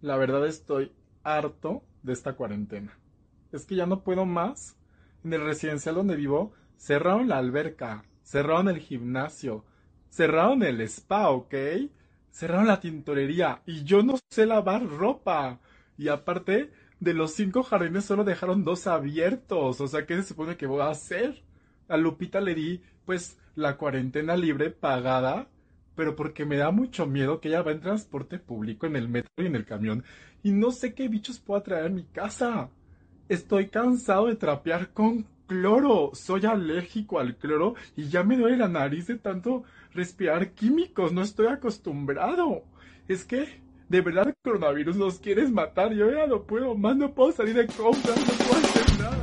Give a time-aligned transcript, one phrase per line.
[0.00, 2.98] La verdad estoy harto de esta cuarentena.
[3.52, 4.76] Es que ya no puedo más.
[5.24, 9.66] En el residencial donde vivo, cerraron la alberca, cerraron el gimnasio,
[10.08, 11.54] cerraron el spa, ¿ok?
[12.30, 15.60] Cerraron la tintorería y yo no sé lavar ropa.
[15.98, 19.80] Y aparte, de los cinco jardines solo dejaron dos abiertos.
[19.82, 21.42] O sea, ¿qué se supone que voy a hacer?
[21.88, 25.48] A Lupita le di, pues, la cuarentena libre pagada,
[26.00, 29.30] pero porque me da mucho miedo que ella va en transporte público, en el metro
[29.36, 30.02] y en el camión,
[30.42, 32.70] y no sé qué bichos puedo traer a mi casa.
[33.28, 36.12] Estoy cansado de trapear con cloro.
[36.14, 41.12] Soy alérgico al cloro y ya me duele la nariz de tanto respirar químicos.
[41.12, 42.64] No estoy acostumbrado.
[43.06, 43.60] Es que,
[43.90, 45.92] de verdad, el coronavirus los quieres matar.
[45.92, 49.19] Yo ya no puedo más, no puedo salir de compras, no puedo hacer nada.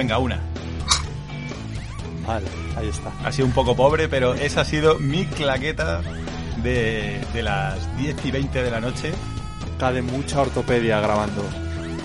[0.00, 0.40] Venga, una.
[2.26, 3.10] Vale, ahí está.
[3.24, 6.00] Ha sido un poco pobre, pero esa ha sido mi claqueta
[6.62, 9.12] de, de las 10 y 20 de la noche.
[9.78, 11.42] Cae mucha ortopedia grabando.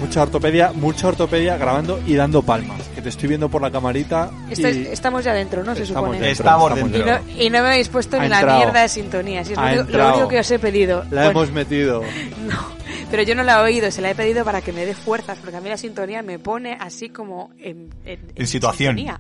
[0.01, 2.81] Mucha ortopedia, mucha ortopedia grabando y dando palmas.
[2.93, 4.29] Que te estoy viendo por la camarita.
[4.49, 5.73] Esto es- y estamos ya dentro, ¿no?
[5.73, 6.19] Se Estamos supone.
[6.19, 7.05] dentro, Estamos Y dentro.
[7.05, 8.59] no, y no me habéis puesto Ha ni la entrado.
[8.59, 9.45] mierda de sintonía.
[9.45, 10.13] Si es lo, único- lo entrado.
[10.15, 11.03] único que os he pedido.
[11.11, 12.01] La Bueno, hemos metido.
[12.45, 12.74] No,
[13.11, 15.37] pero yo no la he oído, se la he pedido para que me dé fuerzas,
[15.39, 18.95] porque a mí la sintonía me pone así como en, En situación.
[18.97, 19.19] sintonía.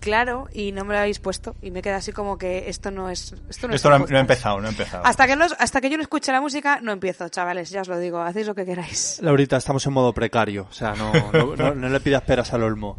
[0.00, 3.08] Claro, y no me lo habéis puesto y me queda así como que esto no
[3.08, 5.02] es esto no es Esto no, no empezado, no ha empezado.
[5.06, 7.88] Hasta que no, hasta que yo no escuche la música no empiezo, chavales, ya os
[7.88, 9.18] lo digo, hacéis lo que queráis.
[9.22, 10.66] Laurita, estamos en modo precario.
[10.68, 12.98] O sea, no, no, no- no le pidas peras al olmo.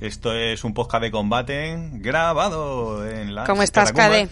[0.00, 3.44] Esto es un podcast de combate grabado en la.
[3.44, 4.28] ¿Cómo estás, Cade?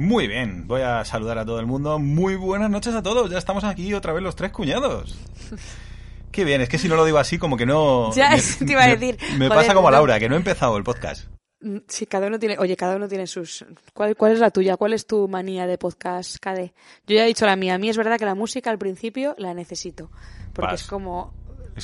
[0.00, 1.98] Muy bien, voy a saludar a todo el mundo.
[1.98, 3.30] Muy buenas noches a todos.
[3.30, 5.18] Ya estamos aquí otra vez los tres cuñados.
[6.32, 8.10] Qué bien, es que si no lo digo así, como que no.
[8.16, 9.18] Ya, me- te iba a decir.
[9.32, 9.90] Me, Joder, pasa como a.
[9.90, 11.26] Laura, que no he empezado el podcast.
[11.60, 13.62] Mm, Sí, cada uno tiene, oye, cada uno tiene sus...
[13.92, 14.78] ¿Cuál, ¿Cuál es la tuya?
[14.78, 16.72] ¿Cuál es tu manía de podcast, Cade?
[17.06, 17.74] Yo ya he dicho la mía.
[17.74, 20.10] A mí es verdad que la música al principio la necesito.
[20.54, 20.80] Porque Vas.
[20.80, 21.34] es como...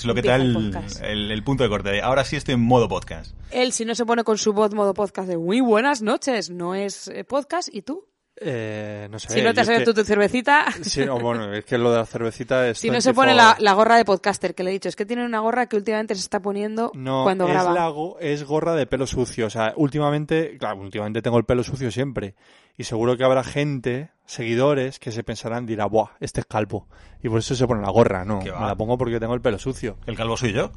[0.00, 1.90] Es lo que te da el- el punto de corte.
[1.90, 3.34] de, Ahora sí estoy en modo podcast.
[3.50, 6.74] Él, si no se pone con su voz modo podcast de muy buenas noches, no
[6.74, 7.68] es eh, podcast.
[7.72, 8.04] ¿Y tú?
[8.38, 9.32] Eh, no sé.
[9.32, 10.66] si no te has que- tu cervecita...
[10.82, 12.78] Sí, no, bueno, es que lo de la cervecita es.
[12.78, 15.06] Si no se 24 pone la, gorra de podcaster, que le he dicho, es que
[15.06, 17.72] tiene una gorra que últimamente se está poniendo No, cuando es, graba.
[17.72, 19.46] la go- es gorra de pelo sucio.
[19.46, 22.34] O sea, últimamente, claro, últimamente tengo el pelo sucio siempre.
[22.76, 26.88] Y seguro que habrá gente, seguidores, que se pensarán, dirá, buah, este es calvo.
[27.22, 28.24] Y por eso se pone la gorra.
[28.26, 29.96] No, ¿Qué me la pongo porque tengo el pelo sucio.
[30.06, 30.70] El calvo soy yo.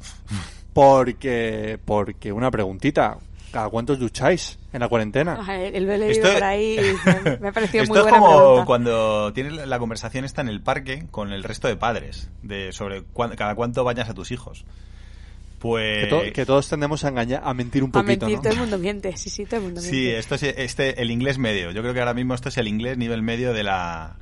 [0.72, 3.18] Porque, porque una preguntita.
[3.52, 5.44] ¿Cada cuántos ducháis en la cuarentena?
[5.48, 7.98] El, el lo he leído Esto- por ahí y me, me ha parecido Esto muy
[7.98, 8.64] es buena como pregunta.
[8.66, 13.02] cuando tienes la- conversación está en el parque con el resto de padres de sobre
[13.02, 14.64] cuán- cada cuánto bañas a tus hijos.
[15.58, 18.42] Pues Que, to- que todos tendemos a engañar, a mentir un A poquito, mentir, ¿no?
[18.42, 19.16] todo el mundo miente.
[19.16, 20.18] Sí, sí, todo el mundo sí, miente.
[20.18, 21.70] esto es este el inglés medio.
[21.72, 24.16] Yo creo que ahora mismo esto es el inglés nivel medio de la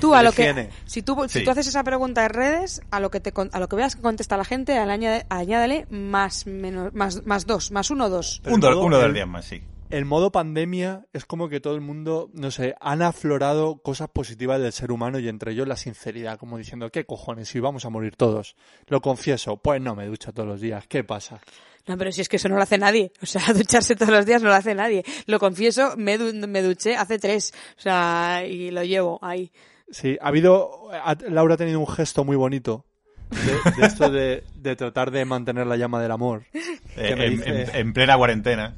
[0.00, 1.44] Tú a de lo que si tú si Sí.
[1.44, 3.96] tú haces esa pregunta en redes, a lo que te con- a lo que veas
[3.96, 8.40] que contesta la gente, al añade- añádale más menos más más dos, más uno dos.
[8.42, 9.62] Pero un, do- todo uno de el- los días más, sí.
[9.90, 14.58] El modo pandemia es como que todo el mundo, no sé, han aflorado cosas positivas
[14.58, 17.50] del ser humano y entre ellos la sinceridad, como diciendo, ¿qué cojones?
[17.50, 18.56] Si vamos a morir todos.
[18.86, 21.40] Lo confieso, pues no me ducho todos los días, ¿qué pasa?
[21.86, 23.12] No, pero si es que eso no lo hace nadie.
[23.22, 25.04] O sea, ducharse todos los días no lo hace nadie.
[25.26, 27.52] Lo confieso, me, du- me duché hace tres.
[27.76, 29.50] O sea, y lo llevo ahí.
[29.90, 32.84] Sí, ha habido, ha- Laura ha tenido un gesto muy bonito
[33.30, 36.44] de, de esto de, de tratar de mantener la llama del amor.
[36.94, 38.74] Eh, Que me en, dice- en- en plena cuarentena.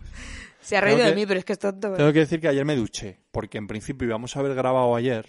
[0.64, 1.92] Se ha reído Tengo de que- mí, pero es que es tonto.
[1.92, 5.26] Tengo que decir que ayer me duché, porque en principio íbamos a haber grabado ayer.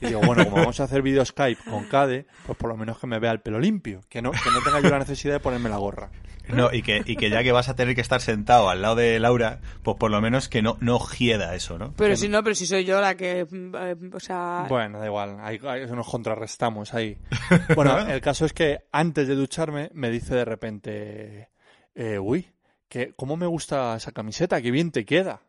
[0.00, 2.98] Y digo, bueno, como vamos a hacer vídeo Skype con Cade, pues por lo menos
[2.98, 5.40] que me vea el pelo limpio, que no, que no tenga yo la necesidad de
[5.40, 6.10] ponerme la gorra.
[6.48, 8.94] No, y que, y que ya que vas a tener que estar sentado al lado
[8.96, 11.92] de Laura, pues por lo menos que no, no hieda eso, ¿no?
[11.94, 15.36] Pero si no, pero si soy yo la que, eh, o sea, Bueno, da igual,
[15.42, 17.18] ahí, ahí nos contrarrestamos ahí.
[17.76, 21.50] Bueno, el caso es que antes de ducharme me dice de repente,
[21.94, 22.48] eh, uy,
[22.88, 25.42] que cómo me gusta esa camiseta, qué bien te queda.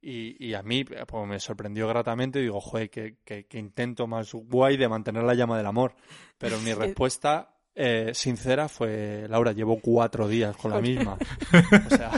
[0.00, 4.32] Y, y a mí pues, me sorprendió gratamente, digo, joder, que, que, que intento más
[4.34, 5.94] guay de mantener la llama del amor.
[6.38, 11.16] Pero mi respuesta eh, sincera fue, Laura, llevo cuatro días con la misma.
[11.86, 12.10] O sea,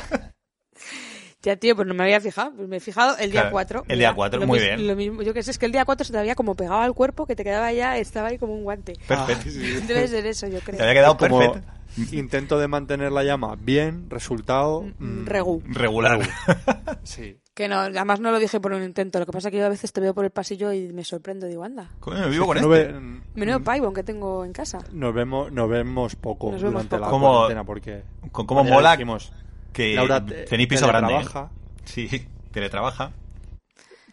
[1.43, 2.53] Ya, tío, pues no me había fijado.
[2.57, 3.85] Pues me he fijado el día Claro, 4.
[3.89, 4.87] el día cuatro, lo muy mis- bien.
[4.89, 6.81] Lo mismo, yo que sé, es que el día 4 se te había como pegado
[6.81, 8.95] al cuerpo que te quedaba ya, estaba ahí como un guante.
[9.07, 9.49] Perfecto.
[9.87, 10.77] Debe ser eso, yo creo.
[10.79, 11.76] Te había quedado como perfecto.
[12.13, 14.83] Intento de mantener la llama bien, resultado...
[14.99, 15.63] Mm, mm, Regu.
[15.67, 16.21] Regular.
[17.03, 17.39] Sí.
[17.55, 19.19] Que no, además no lo dije por un intento.
[19.19, 21.05] Lo que pasa es que yo a veces te veo por el pasillo y me
[21.05, 21.47] sorprendo.
[21.47, 22.93] Digo, anda, Coño, me vivo con No este.
[22.93, 23.01] ve-
[23.35, 24.81] menudo paibón que tengo en casa.
[24.93, 27.11] nos vemos, nos vemos poco Nos vemos durante la poco.
[27.13, 28.03] ¿Cómo- cuarentena porque...
[28.33, 29.33] Con cómo mola dijimos,
[29.73, 31.13] que Laura te- tenéis piso grande.
[31.15, 31.51] teletrabaja.
[31.85, 33.13] Sí, teletrabaja.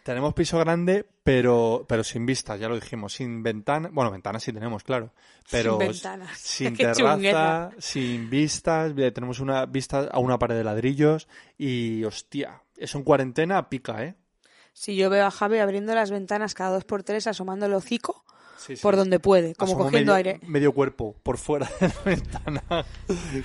[0.04, 3.14] Tenemos piso grande, pero, pero sin vistas, ya lo dijimos.
[3.14, 3.88] Sin ventana.
[3.90, 5.14] Bueno, ventanas sí tenemos, claro.
[5.50, 6.38] Pero Sin ventanas.
[6.38, 8.94] sin terraza, sin vistas.
[8.94, 11.26] bien, Tenemos una vista a una pared de ladrillos.
[11.56, 14.14] Y hostia, eso en cuarentena pica, ¿eh?
[14.74, 18.26] Si yo veo a Javi abriendo las ventanas cada dos por tres, asomando el hocico
[18.56, 18.82] Sí, sí.
[18.82, 20.40] por donde puede, como Asomo cogiendo medio, aire.
[20.46, 22.62] Medio cuerpo por fuera de la ventana.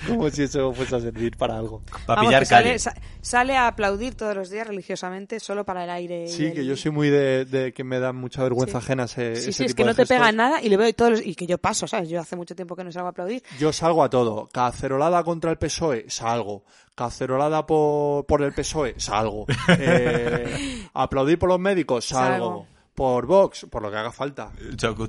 [0.08, 1.82] como si eso fuese a servir para algo.
[2.06, 2.78] Para Vamos, pillar sale,
[3.22, 6.28] sale a aplaudir todos los días religiosamente solo para el aire.
[6.28, 8.86] Sí, el- que yo soy muy de, de que me da mucha vergüenza Sí.
[8.86, 10.94] ajena ese, Sí, ese sí, es tipo que no te pega nada y le veo
[10.94, 12.10] todos los- y que yo paso, ¿sabes?
[12.10, 13.44] Yo hace mucho tiempo que no salgo a aplaudir.
[13.60, 14.48] Yo salgo a todo.
[14.52, 16.64] Cacerolada contra el PSOE, salgo.
[16.96, 19.46] Cacerolada por, por el PSOE, salgo.
[19.78, 22.30] Eh, aplaudir por los médicos, salgo.
[22.66, 22.68] Salgo.
[23.00, 24.52] Por Vox, por lo que haga falta.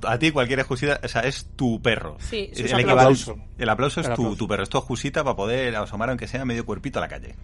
[0.07, 2.17] A ti cualquier excusita, o sea, es tu perro.
[2.21, 3.37] Sí, el, equivalente- aplausos.
[3.59, 4.39] el aplauso es El tu, aplauso.
[4.39, 7.35] tu perro, es tu excusita para poder asomar aunque sea medio cuerpito a la calle.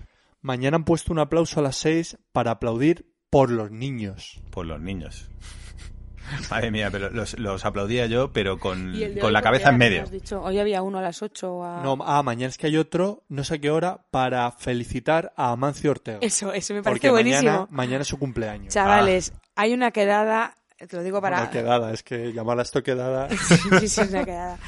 [0.43, 4.41] Mañana han puesto un aplauso a las seis para aplaudir por los niños.
[4.51, 5.29] Por los niños.
[6.51, 9.79] Madre mía, pero los, los aplaudía yo, pero con, el con la ¿por cabeza en
[9.79, 9.99] medio.
[9.99, 11.83] Me has dicho, hoy había uno a las 8 a...
[11.83, 15.53] No, ah, mañana es que hay otro, no sé a qué hora, para felicitar a
[15.53, 16.19] Amancio Ortega.
[16.21, 17.51] Eso, eso me parece porque buenísimo.
[17.51, 18.73] mañana, mañana es su cumpleaños.
[18.75, 21.39] Chavales, hay una quedada, te lo digo para...
[21.41, 23.29] Una quedada, es que llamarla esto quedada.
[23.81, 24.59] Sí, sí, una quedada.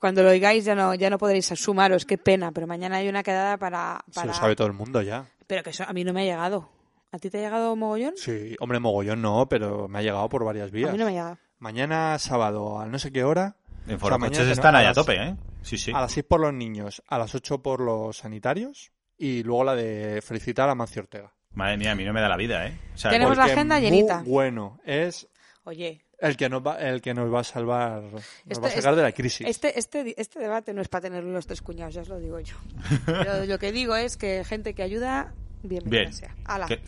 [0.00, 3.22] Cuando lo oigáis ya no, ya no podréis sumaros, qué pena, pero mañana hay una
[3.22, 4.02] quedada para...
[4.08, 4.26] Se para...
[4.28, 5.26] lo sabe todo el mundo ya.
[5.46, 6.70] Pero que eso a mí no me ha llegado.
[7.12, 8.14] ¿A ti te ha llegado mogollón?
[8.16, 10.92] Sí, hombre, mogollón no, pero me ha llegado por varias A vías.
[10.92, 11.38] mí no me ha llegado.
[11.58, 13.56] Mañana sábado a no sé qué hora.
[13.86, 15.36] En O sea, están a ahí a las- tope, ¿eh?
[15.62, 15.90] Sí, sí.
[15.92, 19.74] A las 6 por los niños, a las 8 por los sanitarios y luego la
[19.74, 21.32] de felicitar a Mancio Ortega.
[21.54, 22.78] Madre mía, a mí no me da la vida, ¿eh?
[22.94, 24.22] O sea, Tenemos la agenda muy llenita.
[24.24, 25.26] bueno, es
[25.64, 28.70] Oye, el que nos va, el que nos va a salvar, nos Este- va a
[28.70, 29.46] sacar de la crisis.
[29.48, 32.38] este, este, este debate no es para tenerlo los tres cuñados, ya os lo digo
[32.38, 32.54] yo.
[33.06, 36.12] Pero lo que digo es que gente que ayuda, bienvenida Bien.
[36.12, 36.36] sea.
[36.44, 36.66] Ala.
[36.66, 36.80] que...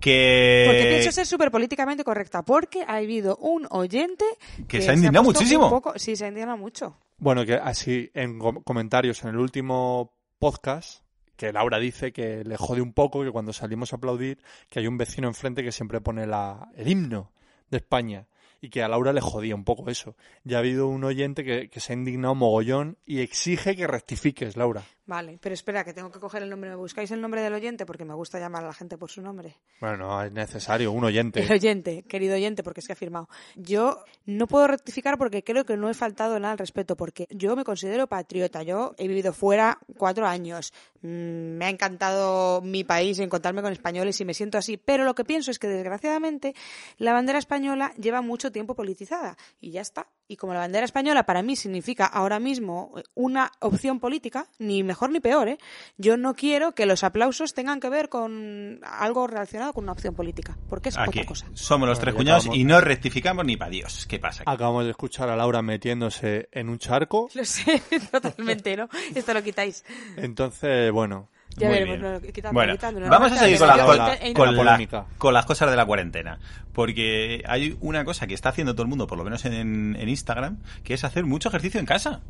[0.00, 4.24] que- Porque pienso ser súper políticamente correcta, porque ha habido un oyente
[4.66, 5.64] Que se ha indignado muchísimo.
[5.64, 6.96] un poco- sí, se ha indignado mucho.
[7.18, 11.02] Bueno, que así en com- comentarios en el último podcast
[11.38, 14.88] que Laura dice que le jode un poco que cuando salimos a aplaudir que hay
[14.88, 17.30] un vecino enfrente que siempre pone la, el himno
[17.70, 18.26] de España
[18.60, 20.16] y que a Laura le jodía un poco eso.
[20.42, 24.56] Ya ha habido un oyente que, que se ha indignado mogollón y exige que rectifiques,
[24.56, 24.82] Laura.
[25.08, 26.68] Vale, pero espera, que tengo que coger el nombre.
[26.68, 27.86] ¿Me buscáis el nombre del oyente?
[27.86, 29.56] Porque me gusta llamar a la gente por su nombre.
[29.80, 31.40] Bueno, no es necesario, un oyente.
[31.40, 33.26] El oyente, querido oyente, porque es que ha firmado.
[33.56, 37.56] Yo no puedo rectificar porque creo que no he faltado nada al respeto, porque yo
[37.56, 38.62] me considero patriota.
[38.62, 40.74] Yo he vivido fuera cuatro años.
[41.02, 44.76] Mm, Me ha encantado mi país, encontrarme con españoles y me siento así.
[44.76, 46.54] Pero lo que pienso es que, desgraciadamente,
[46.98, 49.36] la bandera española lleva mucho tiempo politizada.
[49.60, 50.06] Y ya está.
[50.30, 55.10] Y como la bandera española para mí significa ahora mismo una opción política, ni mejor
[55.10, 55.58] ni peor, ¿eh?
[55.96, 60.14] yo no quiero que los aplausos tengan que ver con algo relacionado con una opción
[60.14, 61.46] política, porque es Aquí otra cosa.
[61.54, 62.60] somos los tres cuñados acabamos.
[62.60, 64.04] y no rectificamos ni para Dios.
[64.06, 64.42] ¿Qué pasa?
[64.42, 64.52] aquí?
[64.54, 67.30] Acabamos de escuchar a Laura metiéndose en un charco.
[67.32, 67.80] Lo sé,
[68.12, 68.86] totalmente, ¿no?
[69.14, 69.82] Esto lo quitáis.
[70.18, 72.12] Entonces, bueno, Ya Muy veremos, bien.
[72.12, 73.86] no, quitadlo, Bueno, quitadlo, no, vamos a no, seguir con, no, con,
[74.34, 75.06] con la la- polémica.
[75.18, 76.38] con las cosas de la cuarentena.
[76.72, 80.08] Porque hay una cosa que está haciendo todo el mundo, por lo menos en, en
[80.08, 82.20] Instagram, que es hacer mucho ejercicio en casa.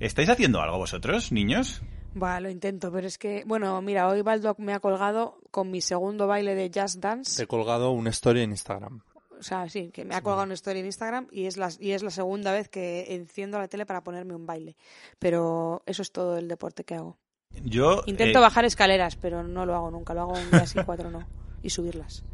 [0.00, 1.82] ¿Estáis haciendo algo vosotros, niños?
[2.20, 5.80] Va, lo intento, pero es que, bueno, mira, hoy Baldock me ha colgado con mi
[5.80, 7.42] segundo baile de Just te Dance.
[7.42, 9.00] he colgado una story en Instagram.
[9.38, 11.92] O sea, sí, que me ha colgado una story en Instagram y es, la, y
[11.92, 14.76] es la segunda vez que enciendo la tele para ponerme un baile.
[15.18, 17.16] Pero eso es todo el deporte que hago.
[17.64, 18.02] Yo.
[18.06, 20.14] Intento eh, bajar escaleras, pero no lo hago nunca.
[20.14, 21.26] Lo hago un día cuatro no.
[21.62, 22.24] Y subirlas.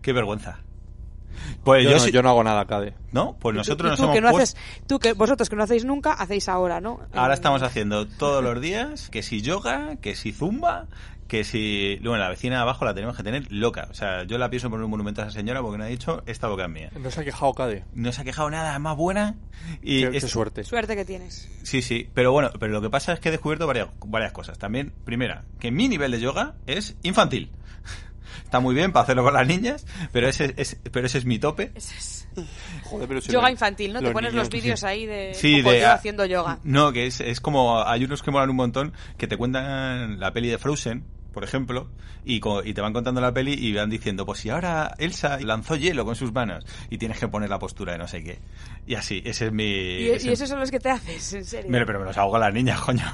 [0.00, 0.60] Qué vergüenza.
[1.64, 2.94] Pues Yo, yo, no, sí- yo no hago nada, Cade.
[3.12, 3.36] ¿No?
[3.40, 5.62] Pues nosotros y nos tú, hemos que no puesto- haces, tú que vosotros que no
[5.62, 7.00] hacéis nunca, hacéis ahora, ¿no?
[7.12, 10.86] Ahora estamos haciendo todos los días que si yoga, que si zumba,
[11.28, 11.96] que si...
[12.02, 13.88] Bueno, la vecina de abajo la tenemos que tener loca.
[13.90, 16.22] O sea, yo la pienso poner un monumento a esa señora porque no ha dicho
[16.26, 16.90] esta boca es mía.
[17.00, 17.84] No se ha quejado Cade.
[17.94, 19.34] No se ha quejado nada, es más buena.
[19.82, 20.64] Y Qué, qué es- suerte.
[20.64, 21.48] Suerte que tienes.
[21.62, 24.58] Sí, sí, pero bueno, pero lo que pasa es que he descubierto varias, varias cosas.
[24.58, 27.50] También, primera, que mi nivel de yoga es infantil.
[28.54, 31.40] Está muy bien para hacerlo con las niñas, pero ese es, pero ese es mi
[31.40, 31.72] tope.
[31.74, 32.28] Ese es
[32.84, 34.00] Joder, pero si yoga infantil, ¿no?
[34.00, 36.60] Te pones niños- los vídeos ahí de Sí, de haciendo yoga.
[36.62, 40.32] No, que es, es como hay unos que molan un montón que te cuentan la
[40.32, 41.02] peli de Frozen,
[41.34, 41.88] por ejemplo,
[42.24, 45.38] y, co- y te van contando la peli y van diciendo, pues si ahora Elsa
[45.40, 48.38] lanzó hielo con sus manos y tienes que poner la postura de no sé qué.
[48.86, 49.64] Y así, ese es mi...
[49.64, 51.68] Y, ese- y esos son los que te haces, en serio.
[51.70, 53.04] Pero, pero me los hago con las niñas, coño.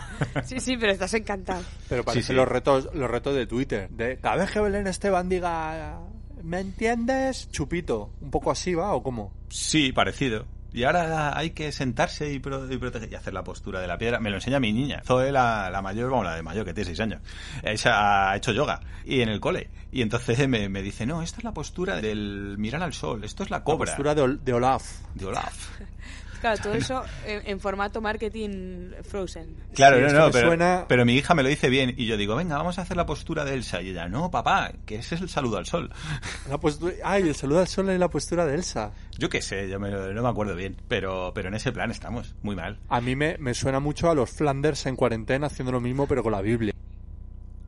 [0.45, 1.63] Sí, sí, pero estás encantado.
[1.89, 2.33] Pero parece sí.
[2.35, 3.89] los retos los retos de Twitter.
[3.91, 5.99] De cada vez que Belén Esteban diga,
[6.43, 7.49] ¿me entiendes?
[7.51, 8.11] Chupito.
[8.21, 9.33] ¿Un poco así va o cómo?
[9.49, 10.47] Sí, parecido.
[10.73, 13.99] Y ahora hay que sentarse y, pro- y proteger y hacer la postura de la
[13.99, 14.21] piedra.
[14.21, 15.03] Me lo enseña mi niña.
[15.05, 17.21] Zoe, la, la mayor, vamos, la de mayor, que tiene seis años.
[17.63, 19.71] Ella ha hecho yoga y en el cole.
[19.93, 23.25] Y entonces me, me dice, no, esta es la postura del mirar al sol.
[23.25, 23.87] Esto es la La cobra.
[23.87, 24.85] postura de, Ol- de Olaf.
[25.15, 25.69] de Olaf.
[26.41, 29.55] Claro, todo eso en, en formato marketing Frozen.
[29.75, 31.95] Claro, Sí, no, no, pero, suena- pero mi hija me lo dice bien.
[31.97, 33.83] Y yo digo, venga, vamos a hacer la postura de Elsa.
[33.83, 35.91] Y ella, no, papá, que ese es el saludo al sol.
[36.49, 36.95] La postura...
[37.05, 38.93] Ay, el saludo al sol es la postura de Elsa.
[39.19, 40.77] Yo qué sé, yo me- no me acuerdo bien.
[40.89, 42.79] Pero, pero en ese plan estamos, muy mal.
[42.89, 46.23] A mí me, me suena mucho a los Flanders en cuarentena haciendo lo mismo pero
[46.23, 46.73] con la Biblia.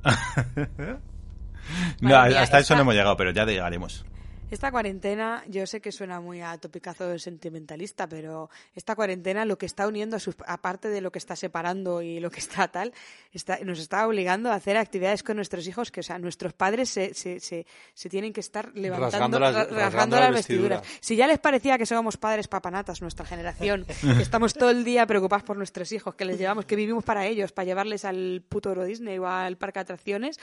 [2.00, 4.04] No, Madre mía, hasta eso esta- no hemos llegado, pero ya llegaremos.
[4.52, 9.64] Esta cuarentena, yo sé que suena muy a topicazo sentimentalista, pero esta cuarentena lo que
[9.64, 12.92] está uniendo, a sus- aparte de lo que está separando y lo que está tal,
[13.32, 16.90] está, nos está obligando a hacer actividades con nuestros hijos, que o sea, nuestros padres
[16.90, 20.34] se, se, se, se tienen que estar levantando, Rasgando las- ra- rasgando rasgando las las
[20.34, 20.80] vestiduras.
[20.80, 21.04] vestiduras.
[21.04, 23.84] Si ya les parecía que somos padres papanatas, nuestra generación,
[24.16, 27.26] que estamos todo el día preocupados por nuestros hijos, que les llevamos, que vivimos para
[27.26, 30.38] ellos, para llevarles al puto Euro Disney o al parque de atracciones,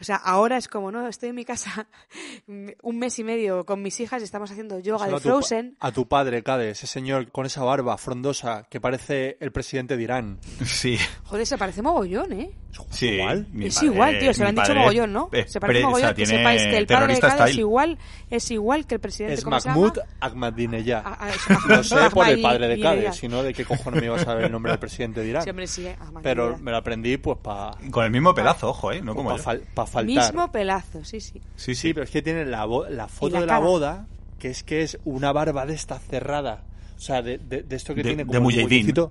[0.00, 1.88] o sea, ahora es como, no, estoy en mi casa
[2.46, 5.34] un mes y medio con mis hijas y estamos haciendo yoga de a tu pa-
[5.34, 5.76] Frozen.
[5.80, 10.02] A tu padre, Cade, ese señor con esa barba frondosa que parece el presidente de
[10.04, 10.38] Irán.
[10.64, 12.50] Sí, Joder, se parece mogollón, ¿eh?
[12.90, 13.06] sí.
[13.06, 13.46] igual.
[13.60, 15.28] es padre- igual, tío, se lo han dicho mogollón, ¿no?
[15.32, 17.98] es Se parece o mogollón, sea, que sepáis que el padre de Cade es igual,
[18.30, 20.08] es igual que el presidente, Es ¿cómo se Mahmoud llama?
[20.20, 21.02] Ahmadinejad.
[21.04, 24.06] Ah, ah, Lo sé por el padre de Cade, si no, ¿de qué cojones me
[24.06, 25.42] iba a saber el nombre del presidente de Irán?
[25.44, 25.96] Sí, hombre, sí, eh.
[26.22, 29.00] Pero me lo aprendí pues para Con el mismo pelazo, ojo, ¿eh?
[29.02, 29.42] No como yo.
[29.42, 30.04] faltar.
[30.04, 31.40] Mismo pelazo, sí, sí.
[31.56, 33.64] Sí, Sí, pero es que tiene la, bo- la foto la de la cara.
[33.66, 34.06] boda,
[34.38, 36.62] que es que es una barba de esta cerrada.
[36.96, 39.10] O sea, de, de- de esto que De- tiene de como huequecito-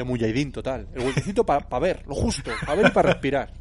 [0.00, 0.86] De Mujahideen, total.
[0.94, 3.52] El huequecito para ver, lo justo, para ver y para respirar.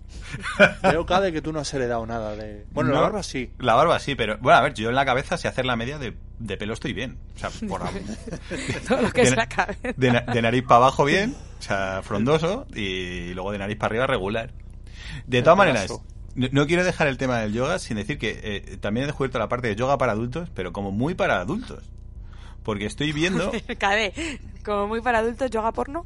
[0.82, 2.66] Creo, Cade, que tú no has heredado nada de...
[2.72, 3.52] Bueno, la barba sí.
[3.60, 5.98] La barba sí, pero bueno, a ver, yo en la cabeza, si hacer la media
[6.00, 7.18] de, de pelo estoy bien.
[7.36, 7.92] O sea, por la-
[8.88, 9.90] Todo lo que es de, la cabeza.
[9.96, 13.88] de na- de nariz para abajo bien, o sea, frondoso, y luego de nariz para
[13.92, 14.52] arriba regular.
[15.28, 15.90] De todas maneras,
[16.36, 19.40] no, no quiero dejar el tema del yoga sin decir que eh, también he descubierto
[19.40, 21.84] la parte de yoga para adultos, pero como muy para adultos.
[22.64, 24.14] Porque estoy viendo, Cade,
[24.64, 26.06] como muy para adultos, yoga porno.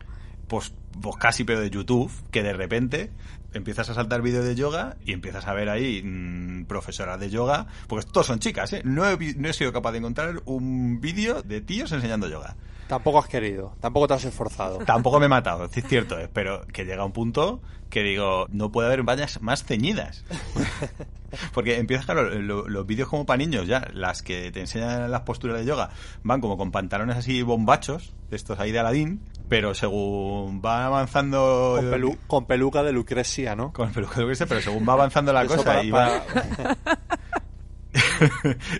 [0.53, 3.09] Pues, pues casi pero de YouTube, que de repente
[3.55, 7.65] empiezas a saltar vídeos de yoga y empiezas a ver ahí mm, profesoras de yoga,
[7.87, 8.81] porque todos son chicas, ¿eh?
[8.85, 12.55] No he, no he sido capaz de encontrar un vídeo de tíos enseñando yoga.
[12.87, 14.77] Tampoco has querido, tampoco te has esforzado.
[14.85, 18.71] Tampoco me he matado, es cierto, eh, pero que llega un punto que digo, no
[18.71, 20.23] puede haber vallas más ceñidas.
[21.53, 25.21] Porque empiezas, claro, lo- los vídeos como para niños ya, las que te enseñan las
[25.21, 25.89] posturas de yoga,
[26.23, 29.21] van como con pantalones así bombachos, de estos ahí de Aladín,
[29.53, 31.75] pero según va avanzando...
[31.79, 33.71] Con, pelu- con peluca de Lucrecia, ¿no?
[33.71, 36.23] Con el peluca de Lucrecia, pero según va avanzando la cosa para- y, va-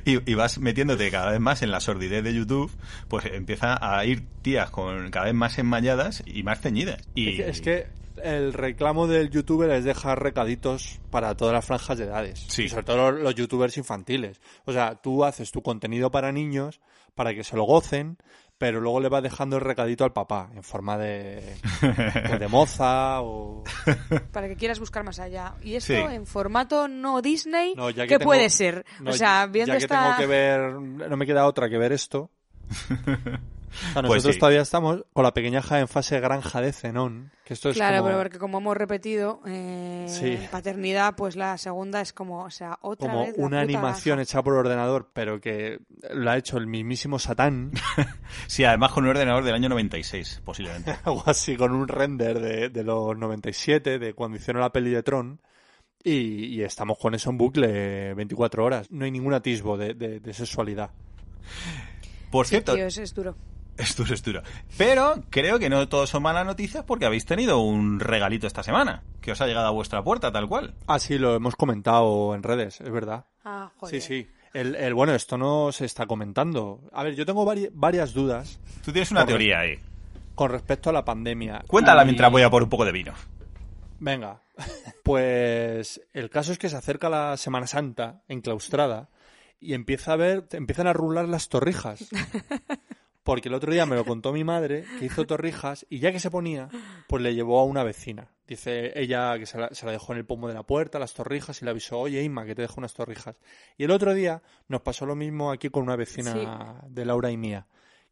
[0.06, 2.72] y, y vas metiéndote cada vez más en la sordidez de YouTube,
[3.08, 7.02] pues empieza a ir tías con cada vez más enmalladas y más ceñidas.
[7.14, 7.88] Y Es que- Es que
[8.24, 12.46] el reclamo del youtuber es dejar recaditos para todas las franjas de edades.
[12.48, 12.64] Sí.
[12.64, 14.40] Y sobre todo los, los youtubers infantiles.
[14.66, 16.80] O sea, tú haces tu contenido para niños
[17.16, 18.18] para que se lo gocen,
[18.64, 23.20] pero luego le vas dejando el recadito al papá en forma de, pues de moza
[23.22, 23.62] o...
[24.32, 25.56] Para que quieras buscar más allá.
[25.62, 26.00] Y esto Sí.
[26.00, 28.86] en formato no Disney, No, ya que ¿qué tengo- puede ser?
[29.02, 30.02] No, o sea, ya viendo que esta...
[30.02, 32.30] tengo que ver, no me queda otra que ver esto.
[33.74, 34.40] O sea, Pues nosotros sí.
[34.40, 37.98] todavía estamos con la pequeña ja en fase granja de Zenón, que esto es Claro,
[37.98, 40.38] como, pero porque como hemos repetido, eh, Sí.
[40.52, 44.30] paternidad, pues la segunda es como, o sea, otra como vez la una animación granja.
[44.30, 45.80] hecha por ordenador, pero que
[46.14, 47.72] lo ha hecho el mismísimo Satán,
[48.48, 50.96] Sí, además con un ordenador del año 96, posiblemente.
[51.04, 55.04] algo así, con un render de, de los 97, de cuando hicieron la peli de
[55.04, 55.40] Tron,
[56.04, 58.92] y, y estamos con eso en bucle 24 horas.
[58.92, 60.92] No hay ningún atisbo de, de- de sexualidad.
[62.30, 63.36] Por Sí, cierto, tío, es, es duro.
[63.78, 64.42] Es duro, es duro.
[64.78, 69.04] Pero creo que no todos son malas noticias porque habéis tenido un regalito esta semana,
[69.22, 70.76] que os ha llegado a vuestra puerta, tal cual.
[70.88, 73.26] Ah, sí, lo hemos comentado en redes, es verdad.
[73.44, 74.02] Ah, joder.
[74.02, 74.28] Sí, sí.
[74.54, 76.82] El, el- bueno, esto no se está comentando.
[76.94, 79.80] A ver, yo tengo vari- varias dudas Tú tienes una teoría ahí.
[80.36, 81.64] con respecto a la pandemia.
[81.68, 83.14] Cuéntala Y- mientras voy a por un poco de vino.
[84.00, 84.42] Venga.
[85.04, 89.10] Pues el caso es que se acerca la Semana Santa enclaustrada
[89.60, 92.06] y empieza a ver, empiezan a rular las torrijas.
[93.24, 96.20] Porque el otro día me lo contó mi madre, que hizo torrijas, y ya que
[96.20, 96.68] se ponía,
[97.08, 98.30] pues le llevó a una vecina.
[98.48, 101.14] Dice ella que se la, se la dejó en el pomo de la puerta, las
[101.14, 103.38] torrijas, y le avisó, oye, Inma, que te dejo unas torrijas.
[103.78, 107.38] Y el otro día nos pasó lo mismo aquí con una vecina de Laura y
[107.38, 107.66] mía,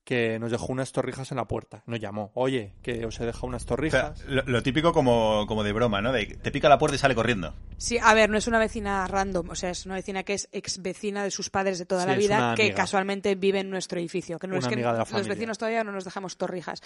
[0.03, 1.84] que nos dejó unas torrijas en la puerta.
[1.86, 4.25] Nos llamó, oye, que os he dejado unas O sea, torrijas.
[4.25, 6.12] lo, lo típico como, como de broma, ¿no?
[6.12, 7.53] De te pica la puerta y sale corriendo.
[7.77, 10.50] Sí, a ver, no es una vecina random, o sea, es una vecina que es
[10.51, 14.00] ex vecina de sus padres de toda Sí, la vida, que casualmente vive en nuestro
[14.00, 14.39] edificio.
[14.39, 15.34] Que no es que amiga de la los familia.
[15.34, 16.81] vecinos todavía no nos dejamos torrijas.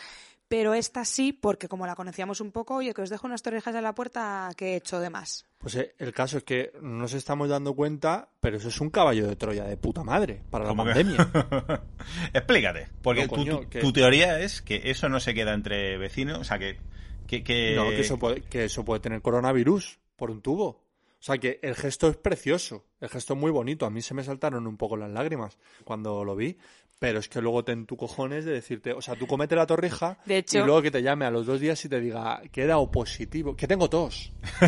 [0.48, 3.74] Pero esta sí, porque como la conocíamos un poco, oye, que os dejo unas torrijas
[3.76, 5.46] en la puerta, que he hecho de más?
[5.66, 8.92] Pues eh, el caso es que no nos estamos dando cuenta, pero eso es un
[8.92, 11.18] caballo de Troya de puta madre para la pandemia.
[12.34, 12.88] Explícate.
[13.02, 15.98] Porque No, tu- coño, tu, que- tu teoría es que eso no se queda entre
[15.98, 16.78] vecinos, o sea, que...
[17.26, 20.68] que, que- No, que eso, puede, que eso puede tener coronavirus por un tubo.
[21.20, 23.88] O sea que el gesto es precioso, el gesto es muy bonito.
[23.88, 26.60] A mí se me saltaron un poco las lágrimas cuando lo vi,
[27.00, 30.18] pero es que luego ten tu cojones de decirte, o sea, tú comete la torrija
[30.26, 32.78] De hecho- y luego que te llame a los dos días y te diga, queda
[32.78, 34.32] o positivo, que tengo tos.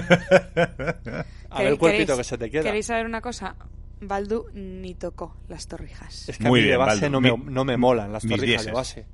[1.50, 2.64] a ver el cuerpito ¿Queréis- que se te queda.
[2.64, 3.56] ¿Queréis saber una cosa?
[4.00, 6.30] Baldu ni tocó las torrijas.
[6.30, 8.72] Es que Muy a mí de base no, me, no me molan las torrijas de
[8.72, 9.06] base.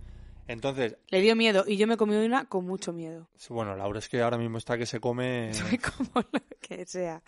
[0.47, 3.27] Entonces, Le dio miedo y yo me comí una con mucho miedo.
[3.49, 7.21] bueno, Laura es que ahora mismo está que se come Como lo que sea.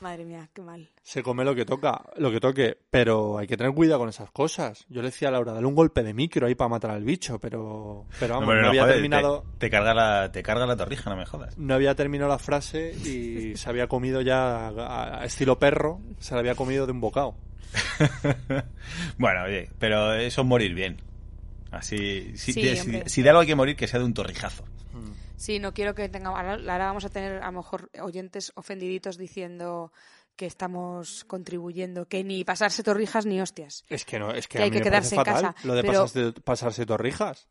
[0.00, 0.88] Madre mía, qué mal.
[1.02, 4.30] se come lo que toca, lo que toque, pero hay que tener cuidado con esas
[4.30, 4.86] cosas.
[4.88, 7.40] Yo le decía a Laura, dale un golpe de micro ahí para matar al bicho,
[7.40, 10.76] pero pero vamos, no, no, había joder, terminado Te, te carga la, te carga la
[10.76, 11.58] torrija, no me jodas.
[11.58, 16.34] no había terminado la frase y se había comido ya a, a estilo perro, se
[16.34, 17.34] la había comido de un bocado.
[19.18, 21.00] bueno, oye, pero eso es morir bien.
[21.70, 23.08] Así, si, Sí, de, si- hombre.
[23.08, 24.64] si de algo hay que morir, que sea de un torrijazo.
[25.36, 26.40] Sí, no quiero que tengamos.
[26.40, 26.56] Ahora,
[26.86, 29.92] vamos a tener a lo mejor oyentes ofendiditos diciendo
[30.34, 33.84] que estamos contribuyendo, que ni pasarse torrijas ni hostias.
[33.88, 35.54] Es que no, es que, Que a hay mí que me quedarse en fatal casa,
[35.66, 37.48] lo de pero- pasarse, pasarse torrijas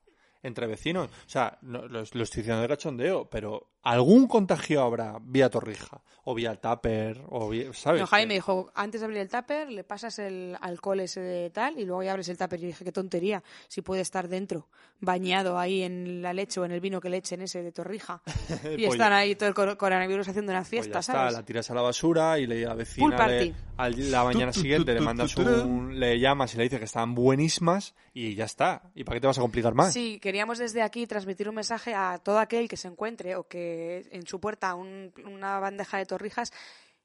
[0.48, 1.10] entre vecinos.
[1.10, 6.02] O sea, no, lo, lo estoy diciendo de cachondeo, pero algún contagio habrá vía torrija
[6.26, 8.02] o vía tupper o vía, ¿sabes?
[8.02, 11.50] No, Javi me dijo, antes de abrir el tupper, le pasas el alcohol ese de
[11.52, 12.60] tal y luego ya abres el tupper.
[12.60, 14.68] Yo dije, qué tontería, si puede estar dentro,
[15.00, 18.22] bañado ahí en la leche o en el vino que le echen ese de torrija.
[18.78, 21.34] y Pues están ahí todo el cor- coronavirus haciendo una Pues fiesta, ya está, ¿sabes?
[21.34, 24.94] la tiras a la basura y le, a la vecina le- al- la mañana siguiente
[24.94, 28.90] le mandas un, le llamas y le dices que están buenísimas y ya está.
[28.96, 29.94] ¿Y para qué te vas a complicar más?
[29.94, 34.06] Sí, queríamos desde aquí transmitir un mensaje a todo aquel que se encuentre o que
[34.12, 36.54] en su puerta un- una bandeja de torrijas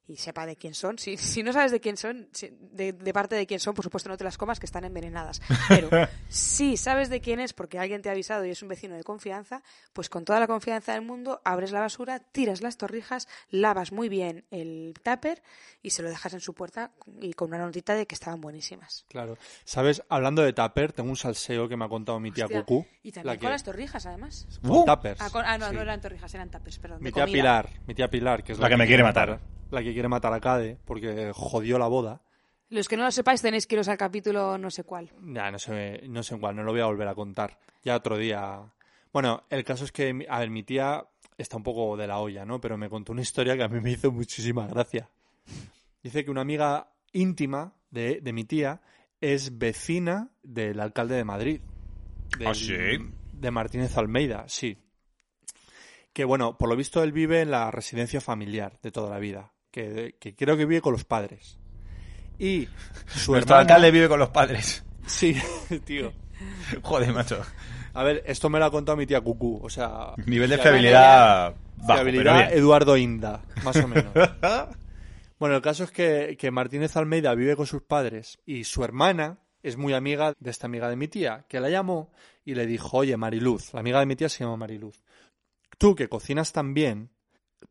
[0.07, 0.99] y sepa de quién son.
[0.99, 3.83] Si, si no sabes de quién son, si- de, de parte de quién son, por
[3.85, 5.41] supuesto no te las comas, que están envenenadas.
[5.69, 5.89] Pero
[6.27, 9.03] si sabes de quién es porque alguien te ha avisado y es un vecino de
[9.03, 9.63] confianza,
[9.93, 14.09] pues con toda la confianza del mundo abres la basura, tiras las torrijas, lavas muy
[14.09, 15.41] bien el tupper
[15.81, 19.05] y se lo dejas en su puerta y con una notita de que estaban buenísimas.
[19.07, 19.37] Claro.
[19.63, 20.03] ¿Sabes?
[20.09, 22.85] Hablando de tupper, tengo un salseo que me ha contado mi tía Hostia, Cucú.
[23.03, 24.47] Y también la con que- las torrijas, además.
[24.61, 24.85] con Uh.
[24.85, 25.21] tuppers.
[25.21, 25.75] Ah, con- ah, no, Sí.
[25.75, 26.99] no eran torrijas, eran tapes, perdón.
[27.01, 27.33] Mi tía comida.
[27.37, 29.39] Pilar, mi tía Pilar, que es La que me quiere matar.
[29.73, 32.21] La que quiere matar a Cade porque jodió la boda.
[32.69, 35.11] Los que no lo sepáis tenéis que iros al capítulo no sé cuál.
[35.23, 37.59] Ya, no sé, no sé en cuál, no lo voy a volver a contar.
[37.83, 38.61] Ya otro día.
[39.11, 41.05] Bueno, el caso es que, mi- a ver, mi tía
[41.37, 42.61] está un poco de la olla, ¿no?
[42.61, 45.09] Pero me contó una historia que a mí me hizo muchísima gracia.
[46.03, 48.81] Dice que una amiga íntima de, de mi tía
[49.21, 51.61] es vecina del alcalde de Madrid.
[52.37, 52.73] Del- ¿Ah, sí?
[53.33, 54.77] De Martínez Almeida, sí.
[56.11, 59.51] Que bueno, por lo visto él vive en la residencia familiar de toda la vida.
[59.73, 61.57] Que, que creo que vive con los padres.
[62.37, 62.67] Y
[63.07, 64.85] su Nuestro hermana- alcalde vive con los padres.
[65.07, 65.35] Sí,
[65.85, 66.13] tío.
[66.83, 67.41] Joder, macho.
[67.95, 69.59] A ver, esto me lo ha contado mi tía Cucú.
[69.63, 72.53] O sea, Nivel de fiabilidad- bajo, fiabilidad.
[72.53, 74.13] Eduardo Inda, más o menos.
[75.39, 79.39] bueno, el caso es que, que Martínez Almeida vive con sus padres y su hermana
[79.63, 82.11] es muy amiga de esta amiga de mi tía, que la llamó
[82.45, 85.01] y le dijo, oye, Mariluz, la amiga de mi tía se llama Mariluz,
[85.77, 87.09] tú que cocinas tan bien,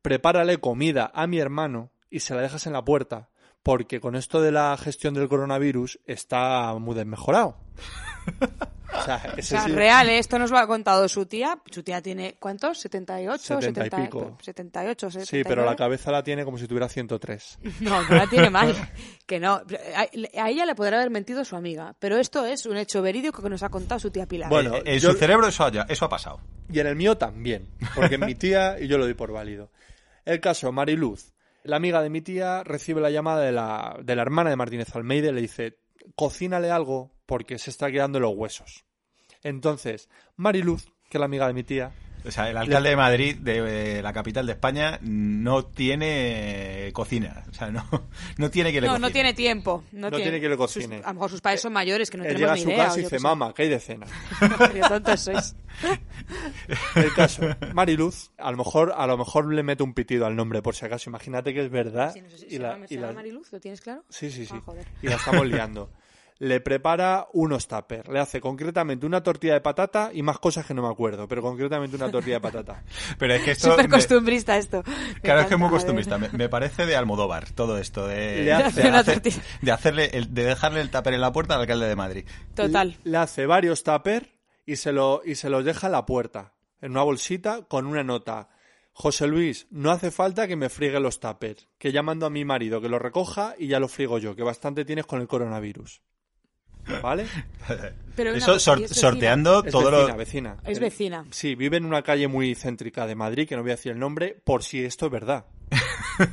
[0.00, 3.30] prepárale comida a mi hermano y se la dejas en la puerta,
[3.62, 7.56] porque con esto de la gestión del coronavirus está muy desmejorado.
[8.94, 10.18] o sea, O ese sea, sí- real, ¿eh?
[10.18, 11.58] esto nos lo ha contado su tía.
[11.70, 12.78] Su tía tiene, ¿cuántos?
[12.80, 14.38] 78, 70 y 70, pico.
[14.42, 15.44] 78, Sí, 79.
[15.48, 17.58] pero la cabeza la tiene como si tuviera 103.
[17.80, 18.74] No, no la tiene mal.
[19.26, 19.54] Que no.
[19.94, 23.42] A, a ella le podrá haber mentido su amiga, pero esto es un hecho verídico
[23.42, 24.50] que nos ha contado su tía Pilar.
[24.50, 26.40] Bueno, Eh, en yo- su cerebro eso, haya- eso ha pasado.
[26.70, 29.70] Y en el mío también, porque en mi tía y yo lo doy por válido.
[30.24, 31.32] El caso, Mariluz,
[31.64, 34.94] la amiga de mi tía, recibe la llamada de la, de la hermana de Martínez
[34.94, 35.78] Almeida y le dice,
[36.14, 38.84] cocínale algo porque se está quedando los huesos.
[39.42, 41.92] Entonces, Mariluz, que es la amiga de mi tía,
[42.24, 47.42] O sea, el alcalde de Madrid, de eh, la capital de España, no tiene cocina.
[47.50, 47.84] O sea, no,
[48.38, 49.08] no tiene que le No, cocine.
[49.08, 49.84] no tiene tiempo.
[49.92, 50.98] No, No tiene que le cocine.
[50.98, 52.68] Sus- a lo mejor sus padres son mayores que no Él llega a ni su
[52.70, 52.84] idea.
[52.86, 54.06] casa y dice, mamá, ¿qué hay de cena?
[54.72, 55.56] Qué tontos sois.
[56.94, 57.42] El caso,
[57.74, 60.84] Mariluz, a lo mejor, a lo mejor le mete un pitido al nombre por si
[60.84, 61.10] acaso.
[61.10, 62.12] Imagínate que es verdad.
[62.12, 64.04] Sí, no sé si y se la- llama- y la- Mariluz, ¿lo tienes claro?
[64.08, 64.54] Sí, sí, sí.
[64.56, 64.86] Ah, joder.
[65.02, 65.90] Y la estamos liando.
[66.38, 68.08] Le prepara unos tuppers.
[68.08, 71.40] Le hace concretamente una tortilla de patata y más cosas que no me acuerdo, pero
[71.42, 72.82] concretamente una tortilla de patata.
[73.18, 73.70] Pero es que esto...
[73.70, 74.82] Súper me- costumbrista esto.
[74.86, 76.18] Me Claro, es que es muy costumbrista.
[76.18, 79.42] Me, me parece de Almodóvar todo esto de, Le hace de una hacer- tortilla.
[79.60, 82.24] de hacerle el- de dejarle el tupper en la puerta al alcalde de Madrid.
[82.54, 82.96] Total.
[83.04, 84.26] Le hace varios tuppers
[84.66, 88.02] y se, lo, y se los deja en la puerta, en una bolsita con una
[88.02, 88.48] nota.
[88.94, 92.44] José Luis, no hace falta que me friegue los tuppers, que ya mando a mi
[92.44, 96.02] marido que los recoja y ya los frigo yo, que bastante tienes con el coronavirus.
[97.02, 97.26] ¿Vale?
[98.16, 99.08] Pero Eso cosa, sor- ¿y es vecina?
[99.10, 100.16] sorteando Es todo vecina, lo...
[100.16, 100.56] vecina.
[100.64, 101.24] Es vecina.
[101.30, 103.98] Sí, vive en una calle muy céntrica de Madrid, que no voy a decir el
[103.98, 105.46] nombre, por si esto es verdad.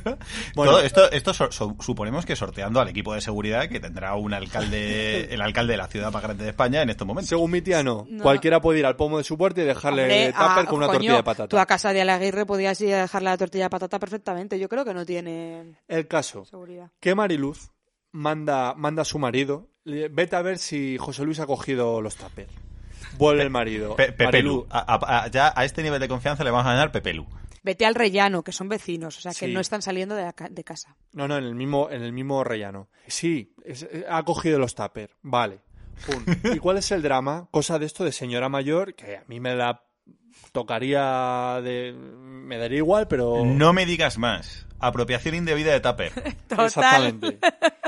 [0.54, 4.14] Bueno, Todo esto, esto so- so- suponemos que sorteando al equipo de seguridad que tendrá
[4.14, 7.30] un alcalde, el alcalde de la ciudad más grande de España en estos momentos.
[7.30, 8.06] según mi tía, no.
[8.10, 8.22] No.
[8.22, 10.86] Cualquiera puede ir al pomo de su puerta y dejarle Hombre, tupper ah, con una
[10.86, 11.48] coño, tortilla de patata.
[11.48, 14.58] Tú a casa de Alaguirre podías ir a dejarle la tortilla de patata perfectamente.
[14.58, 16.90] Yo creo que no tiene El caso, seguridad.
[17.00, 17.70] que Mariluz
[18.12, 19.68] manda, manda a su marido,
[20.10, 22.52] vete a ver si José Luis ha cogido los tuppers.
[23.18, 23.96] Vuelve el marido.
[23.96, 24.66] Pe- Pepelu.
[24.70, 27.26] A- a- a- ya a este nivel de confianza le vamos a llamar Pepelu.
[27.62, 29.52] Vete al rellano, que son vecinos, o sea, que Sí.
[29.52, 30.96] no están saliendo de, la ca- de casa.
[31.12, 32.88] No, no, en el mismo, en el mismo rellano.
[33.06, 35.12] Sí, es- eh, ha cogido los tuppers.
[35.22, 35.60] Vale.
[36.06, 36.24] Pum.
[36.56, 37.48] ¿Y cuál es el drama?
[37.50, 39.82] Cosa de esto de señora mayor, que a mí me la
[40.52, 41.92] tocaría de...
[41.92, 43.44] me daría igual, pero...
[43.44, 44.66] No me digas más.
[44.80, 46.12] Apropiación indebida de tupper.
[46.48, 46.66] Total.
[46.66, 47.38] Exactamente.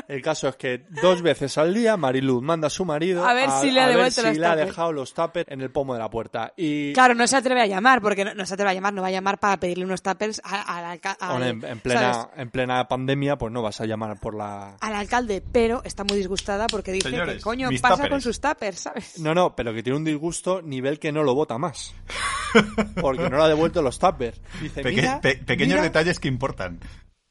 [0.08, 3.48] El caso es que dos veces al día Mariluz manda a su marido A ver
[3.62, 5.94] si le ha ver devuelto si los le ha dejado los tuppers en el pomo
[5.94, 6.52] de la puerta.
[6.56, 9.00] Y Claro, no se atreve a llamar, porque no, no se atreve a llamar, no
[9.02, 12.28] va a llamar para pedirle unos tuppers al alca- al- bueno, en, en plena, ¿sabes?
[12.36, 14.76] en plena pandemia, pues no vas a llamar por la...
[14.80, 18.10] al alcalde, pero está muy disgustada porque dice Señores, que coño pasa tuppers.
[18.10, 19.18] con sus tuppers, ¿sabes?
[19.18, 21.94] No, no, pero que tiene un disgusto nivel que no lo vota más.
[23.00, 24.38] Porque no le ha devuelto los tuppers.
[24.60, 26.80] Dice, Peque- mira, pe- pequeños mira- detalles que importan.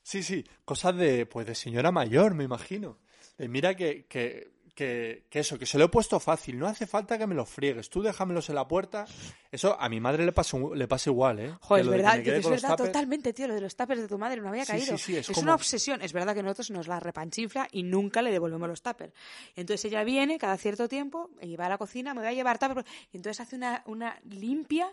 [0.03, 2.97] Sí, sí, cosas de, pues de señora mayor, me imagino.
[3.37, 6.87] De, mira que, que, que, que eso, que se lo he puesto fácil, no hace
[6.87, 9.05] falta que me los friegues, tú déjamelos en la puerta.
[9.51, 11.53] Eso a mi madre le pasa, le pasa igual, ¿eh?
[11.59, 14.41] Joder, es que verdad, es verdad, totalmente, tío, lo de los tuppers de tu madre
[14.41, 14.97] no había Sí, caído.
[14.97, 17.83] sí, sí, es es como- una obsesión, es verdad que nosotros nos la repanchinfla y
[17.83, 19.13] nunca le devolvemos los tuppers.
[19.55, 22.57] Entonces ella viene cada cierto tiempo y va a la cocina, me voy a llevar
[22.57, 24.91] tuppers, y entonces hace una, una limpia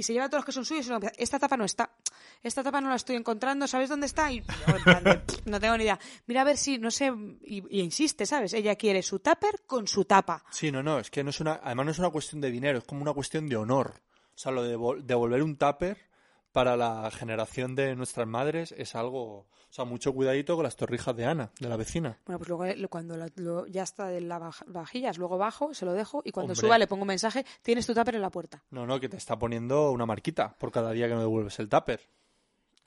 [0.00, 1.90] y se lleva todos los que son suyos y empieza, esta tapa no está,
[2.42, 4.32] esta tapa no la estoy encontrando, ¿sabes dónde está?
[4.32, 4.42] Y
[5.44, 5.98] no tengo ni idea.
[6.26, 8.52] Mira a ver si, no sé, y, y insiste, ¿sabes?
[8.54, 10.42] Ella quiere su tupper con su tapa.
[10.50, 12.78] Sí, no, no, es que no es una, además no es una cuestión de dinero,
[12.78, 14.00] es como una cuestión de honor.
[14.34, 15.98] O sea, lo de devol- devolver un tupper
[16.52, 21.14] para la generación de nuestras madres es algo, o sea, mucho cuidadito con las torrijas
[21.16, 22.18] de Ana, de la vecina.
[22.26, 25.84] Bueno, pues luego eh, cuando la- lo- ya está de las vajillas, luego bajo, se
[25.86, 26.66] lo dejo y cuando Hombre.
[26.66, 28.62] suba le pongo un mensaje, tienes tu tupper en la puerta.
[28.70, 31.68] No, no, que te está poniendo una marquita por cada día que no devuelves el
[31.68, 32.00] tupper.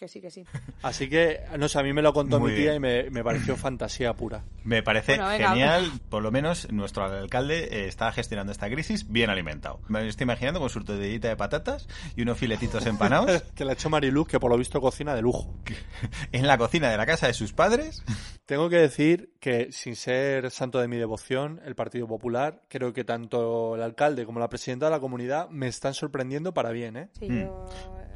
[0.04, 0.44] Que sí, que sí.
[0.82, 2.76] Así que, no sé, a mí me lo contó Muy mi tía bien.
[2.76, 4.44] y me, me pareció fantasía pura.
[4.66, 5.50] Me parece Bueno, venga.
[5.52, 9.80] genial, por lo menos nuestro alcalde eh, está gestionando esta crisis bien alimentado.
[9.88, 11.88] Me estoy imaginando con su tortillita de patatas
[12.18, 15.22] y unos filetitos empanados que la ha hecho Mariluz, que por lo visto cocina de
[15.22, 15.56] lujo.
[16.34, 18.04] en la cocina de la casa de sus padres.
[18.46, 23.06] Tengo que decir que, sin ser santo de mi devoción, el Partido Popular, creo que
[23.06, 27.10] tanto el alcalde como la presidenta de la comunidad me están sorprendiendo para bien, ¿eh?
[27.18, 27.40] Sí, Mm.
[27.44, 27.66] yo...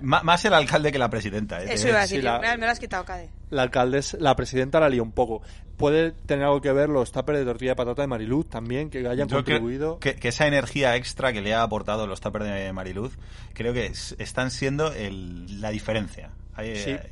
[0.02, 1.62] Ma- más el alcalde que la presidenta.
[1.64, 1.68] ¿eh?
[1.74, 3.30] Eso iba a decir, sí, la- me, lo has quitado, Cade.
[3.50, 5.42] La alcaldesa, la presidenta la lió un poco.
[5.78, 9.00] Puede tener algo que ver los tuppers de tortilla de patata de Mariluz también, que
[9.08, 10.00] hayan Yo contribuido.
[10.00, 13.18] que, que esa energía extra que le ha aportado los tuppers de Mariluz,
[13.54, 16.32] creo que es- están siendo el- la diferencia.
[16.56, 17.08] Ahí, Sí, eh,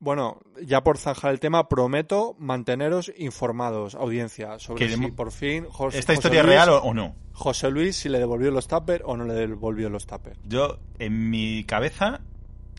[0.00, 5.98] bueno, ya por zanjar el tema, prometo manteneros informados, audiencia, sobre si por fin José,
[5.98, 7.14] ¿Esta historia Luis- real o, no?
[7.32, 10.38] José Luis si le devolvió los tuppers o no le devolvió los tuppers.
[10.44, 12.20] Yo, en mi cabeza,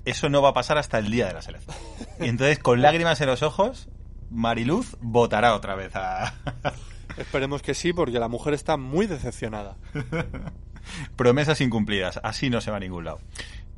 [0.05, 1.75] eso no va a pasar hasta el día de la selección.
[2.19, 3.89] Y entonces, con lágrimas en los ojos,
[4.29, 6.33] Mariluz votará otra vez a...
[7.17, 9.75] Esperemos que sí, porque la mujer está muy decepcionada.
[11.15, 12.19] Promesas incumplidas.
[12.23, 13.19] Así no se va a ningún lado.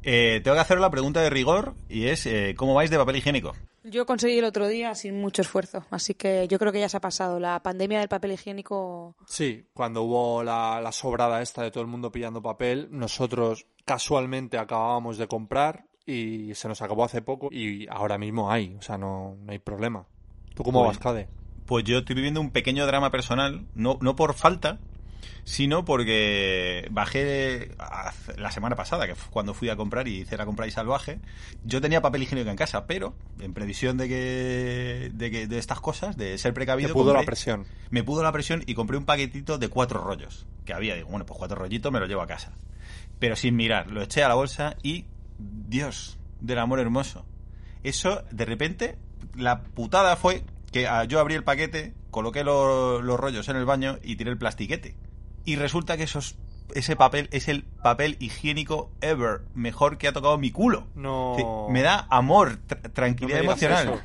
[0.03, 3.17] Eh, tengo que hacer la pregunta de rigor y es, eh, ¿cómo vais de papel
[3.17, 3.53] higiénico?
[3.83, 6.97] Yo conseguí el otro día sin mucho esfuerzo, así que yo creo que ya se
[6.97, 7.39] ha pasado.
[7.39, 11.89] La pandemia del papel higiénico Sí, cuando hubo la, la sobrada esta de todo el
[11.89, 17.87] mundo pillando papel, nosotros casualmente acabábamos de comprar y se nos acabó hace poco y
[17.89, 20.05] ahora mismo hay, o sea, no, no hay problema.
[20.55, 21.27] ¿Tú cómo Pues- vas, Cade?
[21.65, 24.79] Pues yo estoy viviendo un pequeño drama personal, no, no por falta,
[25.43, 27.71] sino porque bajé
[28.37, 31.19] la semana pasada, que fue cuando fui a comprar y hice la compra y salvaje.
[31.63, 35.79] Yo tenía papel higiénico en casa, pero en previsión de que de, que, de estas
[35.79, 37.65] cosas, de ser precavido, pudo la presión.
[37.89, 40.95] me pudo la presión y compré un paquetito de cuatro rollos que había.
[40.95, 42.51] Digo, bueno, pues cuatro rollitos me los llevo a casa.
[43.19, 45.05] Pero sin mirar, lo eché a la bolsa y,
[45.37, 47.25] Dios, del amor hermoso.
[47.83, 48.97] Eso, de repente,
[49.35, 53.65] la putada fue que ah, yo abrí el paquete, coloqué lo- los rollos en el
[53.65, 54.95] baño y tiré el plastiquete.
[55.45, 56.35] Y resulta que esos,
[56.75, 60.87] ese papel es el papel higiénico ever, mejor que ha tocado mi culo.
[60.95, 61.33] No.
[61.37, 64.03] Sí, me da amor, tra- tranquilidad No me emocional.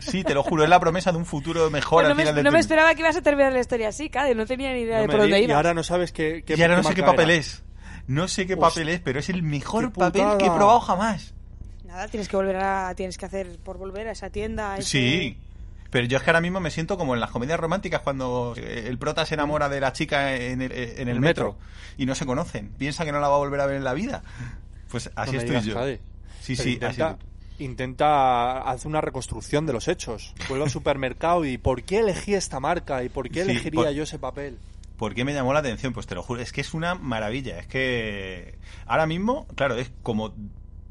[0.00, 2.22] Sí, te lo juro, es la promesa de un futuro mejor Pues no al me,
[2.22, 4.34] final del no me esperaba que ibas a terminar la historia así, Cade.
[4.34, 5.48] No tenía ni idea No de me por dónde iba.
[5.48, 7.40] Y ahora no sabes qué, qué y ahora no sé qué papel era.
[7.40, 7.62] es.
[8.06, 11.34] No sé qué papel es, pero es el mejor papel que he probado jamás.
[11.84, 12.94] Nada, tienes que volver a...
[12.94, 14.74] Tienes que hacer por volver a esa tienda.
[14.74, 15.38] a ese- Sí.
[15.90, 18.84] Pero yo es que ahora mismo me siento como en las comedias románticas cuando eh,
[18.88, 21.58] el prota se enamora de la chica en el, en el El metro, metro.
[21.96, 22.68] y no se conocen.
[22.76, 24.22] Piensa que no la va a volver a ver en la vida.
[24.90, 25.74] Pues así No estoy digas, yo.
[25.74, 26.00] Jade.
[26.40, 27.64] Sí, Pero sí, intenta, así.
[27.64, 30.34] intenta hacer una reconstrucción de los hechos.
[30.48, 33.02] Vuelve al supermercado y ¿por qué elegí esta marca?
[33.02, 34.58] ¿Y por qué Sí, elegiría por- yo ese papel?
[34.96, 35.92] ¿Por qué me llamó la atención?
[35.92, 37.58] Pues te lo juro, es que es una maravilla.
[37.60, 40.34] Es que ahora mismo, claro, es como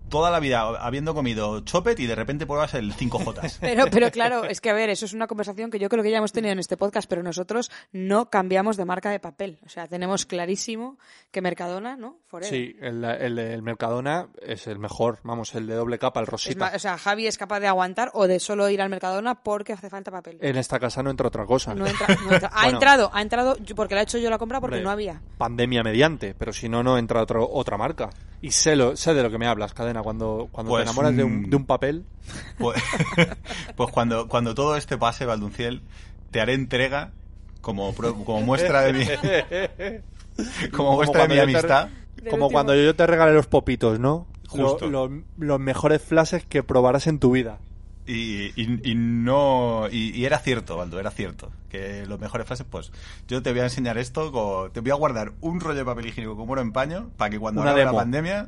[0.09, 3.57] toda la vida habiendo comido chopet y de repente pruebas el 5J.
[3.61, 6.11] Pero, pero claro, es que a ver, eso es una conversación que yo creo que
[6.11, 9.59] ya hemos tenido en este podcast, pero nosotros no cambiamos de marca de papel.
[9.65, 10.97] O sea, tenemos clarísimo
[11.31, 12.17] que Mercadona, ¿no?
[12.27, 12.49] Forever.
[12.49, 16.71] Sí, el, el, el Mercadona es el mejor, vamos, el de doble capa, el rosita.
[16.75, 19.89] o sea, Javi es capaz de aguantar o de solo ir al Mercadona porque hace
[19.89, 20.37] falta papel.
[20.41, 21.73] En esta casa no entra otra cosa.
[21.75, 22.49] No entra- no entra.
[22.57, 22.77] Ha Bueno.
[22.77, 25.21] entrado, ha entrado porque la he hecho yo la compra porque Hombre, no había.
[25.37, 28.09] Pandemia mediante, pero si no, no entra otro, otra marca.
[28.41, 31.15] Y sé, lo, sé de lo que me hablas, cadena, cuando, cuando Pues, te enamoras
[31.15, 32.05] de, mm, un, de un papel.
[32.57, 32.81] Pues,
[33.75, 35.81] pues cuando, cuando todo este pase, Valdunciel,
[36.31, 37.11] te haré entrega
[37.61, 39.05] como, como muestra de mi,
[40.71, 41.89] como muestra de mi te- amistad.
[42.29, 44.27] Como cuando yo te regalé los popitos, ¿no?
[44.47, 44.87] Justo.
[44.87, 47.59] lo- los mejores flashes que probarás en tu vida.
[48.05, 51.51] Y, y- y no y, y era cierto, Baldo, era cierto.
[51.69, 52.91] Que los mejores frases, pues
[53.27, 56.37] yo te voy a enseñar esto, te voy a guardar un rollo de papel higiénico
[56.37, 58.47] como oro en paño para que cuando Una acabe la pandemia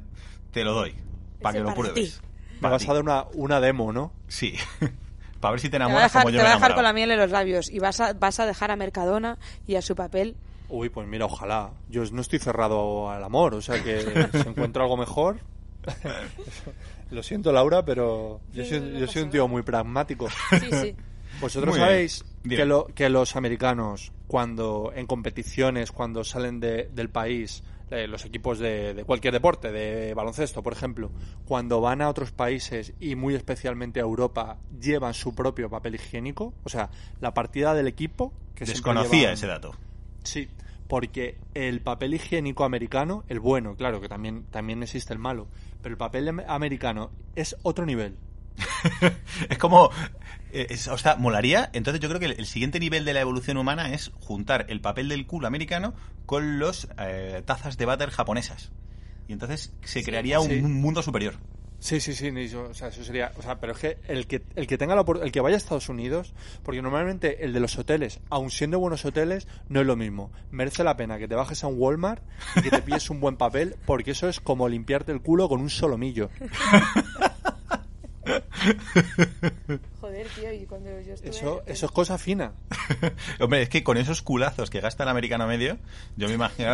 [0.51, 0.95] te lo doy,
[1.41, 2.21] para que lo para pruebes.
[2.61, 4.11] Me vas a dar una, una demo, ¿no?
[4.27, 4.55] Sí,
[5.39, 6.55] para ver si te Te va a enamoras dejar, como te yo va me a
[6.55, 9.37] dejar con la miel en los labios y vas a, vas a dejar a Mercadona
[9.67, 10.35] y a su papel.
[10.67, 11.71] Uy, pues mira, ojalá.
[11.89, 15.39] Yo no estoy cerrado al amor, o sea que si encuentro algo mejor.
[17.11, 20.27] Lo siento, Laura, pero yo Sí, soy, no yo soy un tío muy pragmático.
[20.59, 20.95] Sí, sí.
[21.41, 27.09] Vosotros Muy sabéis que, lo- que los americanos, cuando en competiciones, cuando salen de- del
[27.09, 31.11] país, eh, los equipos de, de cualquier deporte, de baloncesto, por ejemplo,
[31.45, 36.53] cuando van a otros países y muy especialmente a Europa, llevan su propio papel higiénico,
[36.63, 39.75] o sea, la partida del equipo que Desconocía llevan- ese dato.
[40.23, 40.47] Sí,
[40.87, 45.47] porque el papel higiénico americano, el bueno, claro que también, también existe el malo,
[45.81, 48.17] pero el papel am- americano es otro nivel.
[49.49, 49.89] es como.
[50.51, 51.69] eh, es- o sea, molaría.
[51.73, 54.81] Entonces, yo creo que el, el siguiente nivel de la evolución humana es juntar el
[54.81, 55.93] papel del culo americano
[56.25, 58.71] con los eh, tazas de váter japonesas.
[59.27, 60.59] Y entonces se crearía un, sí.
[60.59, 61.35] un mundo superior.
[61.81, 64.41] Sí, sí, sí, eso, o sea, eso sería, o sea, pero es que el que
[64.57, 66.33] el que tenga la, el que vaya a Estados Unidos,
[66.63, 70.29] porque normalmente el de los hoteles, aun siendo buenos hoteles, no es lo mismo.
[70.51, 72.21] Merece la pena que te bajes a un Walmart
[72.57, 75.61] y que te pilles un buen papel, porque eso es como limpiarte el culo con
[75.61, 76.29] un solomillo.
[80.01, 81.29] Joder, tío, y cuando yo estuve...
[81.29, 82.53] Eso, eso es cosa fina.
[83.39, 85.77] Hombre, es que con esos culazos que gasta el americano medio,
[86.15, 86.69] yo me imagino.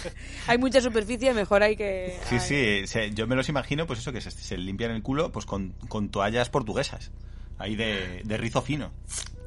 [0.46, 2.18] Hay mucha superficie, mejor hay que...
[2.28, 5.30] Sí, hay- sí, yo me los imagino, pues eso, que se, se limpian el culo
[5.32, 7.10] pues con, con toallas portuguesas.
[7.58, 8.90] Ahí de, de rizo fino.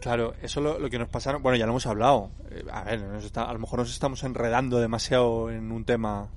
[0.02, 2.32] Claro, eso lo, lo que nos pasaron, bueno, ya lo hemos hablado.
[2.52, 6.30] Eh, a ver, nos está- a lo mejor nos estamos enredando demasiado en un tema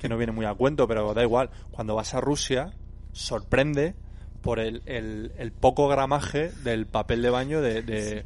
[0.00, 1.50] que no viene muy a cuento, pero da igual.
[1.70, 2.72] Cuando vas a Rusia,
[3.12, 3.94] sorprende
[4.42, 8.24] por el, el- el poco gramaje del papel de baño de, de-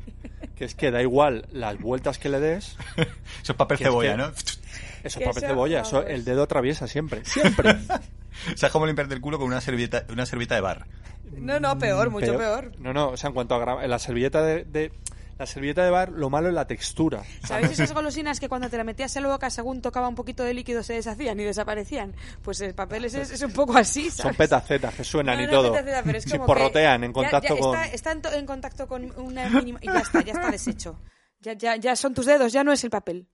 [0.56, 2.76] que es que da igual las vueltas que le des,
[3.42, 4.26] Eso es papel es cebolla, que- ¿no?
[4.28, 7.76] eso es papel eso, cebolla, eso el dedo atraviesa siempre, siempre.
[8.52, 10.86] O sea, es como limpiarte el culo con una servilleta, una servilleta de bar.
[11.38, 12.70] No, no, peor, mucho peor.
[12.78, 14.92] No, no, o sea, en cuanto a la servilleta de, de-
[15.38, 17.22] la servilleta de bar, lo malo es la textura.
[17.44, 20.42] ¿Sabéis esas golosinas que cuando te la metías en la boca, según tocaba un poquito
[20.44, 22.14] de líquido, se deshacían y desaparecían?
[22.42, 24.36] Pues el papel es, es un poco así, Son ¿sabes?
[24.38, 25.72] petacetas que suenan No, y todo.
[25.72, 27.74] petaceta, pero es porrotean en contacto ya con...
[27.74, 29.78] Está, está en, to- en contacto con una mínima...
[29.82, 30.98] Y ya está, ya está deshecho.
[31.40, 33.28] Ya, ya, ya son tus dedos, ya no es el papel.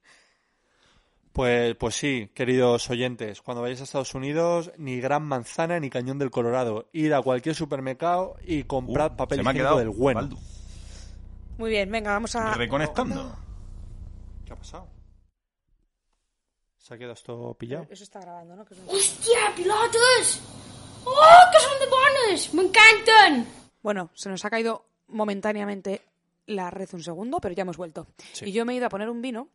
[1.33, 6.19] Pues, pues sí, queridos oyentes, cuando vayáis a Estados Unidos, ni Gran Manzana ni Cañón
[6.19, 6.91] del Colorado.
[6.93, 10.21] Ir a cualquier supermercado y comprad Uh, papel higiénico del bueno.
[10.21, 10.38] Baldu.
[11.59, 12.55] Muy bien, venga, vamos a...
[12.55, 13.37] Reconectando.
[14.45, 14.88] ¿Qué ha pasado?
[16.79, 17.87] ¿Se ha quedado esto pillado?
[17.91, 18.65] Eso está grabando, ¿no?
[18.88, 20.41] Hòstia, pilotes!
[21.05, 22.49] Oh, que són de bones!
[22.55, 23.47] M'encanten!
[23.83, 26.03] Bueno, se nos ha caído momentáneamente
[26.47, 28.09] la red un segundo, pero ya hemos vuelto.
[28.33, 28.47] Sí.
[28.47, 29.49] Y yo me he ido a poner un vino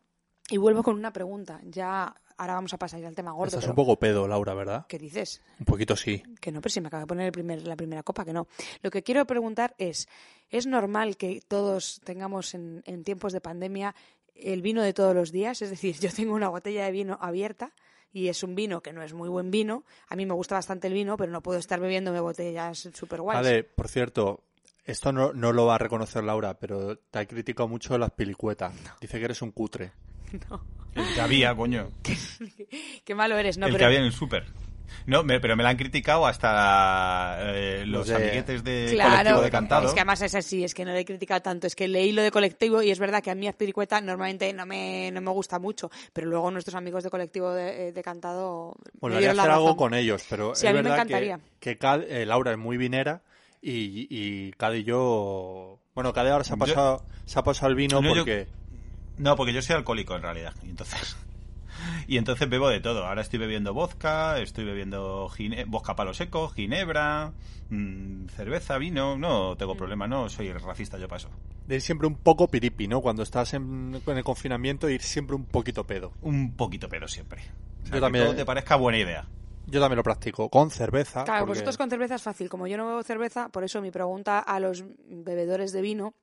[0.48, 1.60] y vuelvo con una pregunta.
[1.64, 3.48] Ya, ahora vamos a pasar al tema gordo.
[3.48, 4.86] Estás pero- un poco pedo, Laura, ¿verdad?
[4.88, 5.42] ¿Qué dices?
[5.58, 6.22] Un poquito sí.
[6.40, 8.46] Que no, pero si me acabo de poner el primer, la primera copa, que no.
[8.82, 10.08] Lo que quiero preguntar es,
[10.48, 13.94] ¿es normal que todos tengamos en, en tiempos de pandemia
[14.34, 15.60] el vino de todos los días?
[15.62, 17.72] Es decir, yo tengo una botella de vino abierta
[18.12, 19.84] y es un vino que no es muy buen vino.
[20.08, 23.42] A mí me gusta bastante el vino, pero no puedo estar bebiéndome botellas súper guays.
[23.42, 24.44] Vale, por cierto,
[24.84, 28.72] esto no, no lo va a reconocer Laura, pero te ha criticado mucho las pilicuetas.
[29.00, 29.92] Dice que eres un cutre.
[30.94, 31.90] El que había, coño.
[33.04, 33.66] Qué malo eres, ¿no?
[33.66, 34.44] el pero que había en el súper.
[35.06, 39.40] No, me- pero me la han criticado hasta eh, los de- amiguetes de Claro, colectivo
[39.42, 39.86] de cantado.
[39.88, 42.12] es que además es así, es que no le he criticado tanto, es que leí
[42.12, 45.30] lo de colectivo y es verdad que a mí Aspiricueta normalmente no me, no me
[45.30, 49.76] gusta mucho, pero luego nuestros amigos de colectivo de, de cantado Bueno, la hacer algo
[49.76, 51.38] con ellos, pero Sí, es a mí me verdad encantaría.
[51.60, 53.22] que, que Cad- eh, Laura es muy vinera
[53.62, 55.78] y, y Cad y yo...
[55.94, 58.46] Bueno, Cad ahora se ha Yo- pasado, se ha pasado el vino No, yo- porque...
[59.18, 60.54] No, porque yo soy alcohólico en realidad.
[60.64, 61.16] Y entonces.
[62.08, 63.06] Y entonces bebo de todo.
[63.06, 67.32] Ahora estoy bebiendo vodka, estoy bebiendo gine- vodka palo seco, ginebra,
[67.70, 69.16] mm, cerveza, vino.
[69.16, 69.78] No tengo Mm.
[69.78, 71.28] problema, no soy racista yo para eso.
[71.68, 73.00] De ir siempre un poco piripi, ¿no?
[73.00, 76.12] Cuando estás en, en el confinamiento, ir siempre un poquito pedo.
[76.22, 77.42] Un poquito pero siempre.
[77.42, 79.26] O sea, Yo que también- todo te parezca buena idea.
[79.66, 81.22] Yo también lo practico, con cerveza.
[81.24, 83.90] Claro, porque- vosotros con cerveza es fácil, como yo no bebo cerveza, por eso mi
[83.92, 86.14] pregunta a los bebedores de vino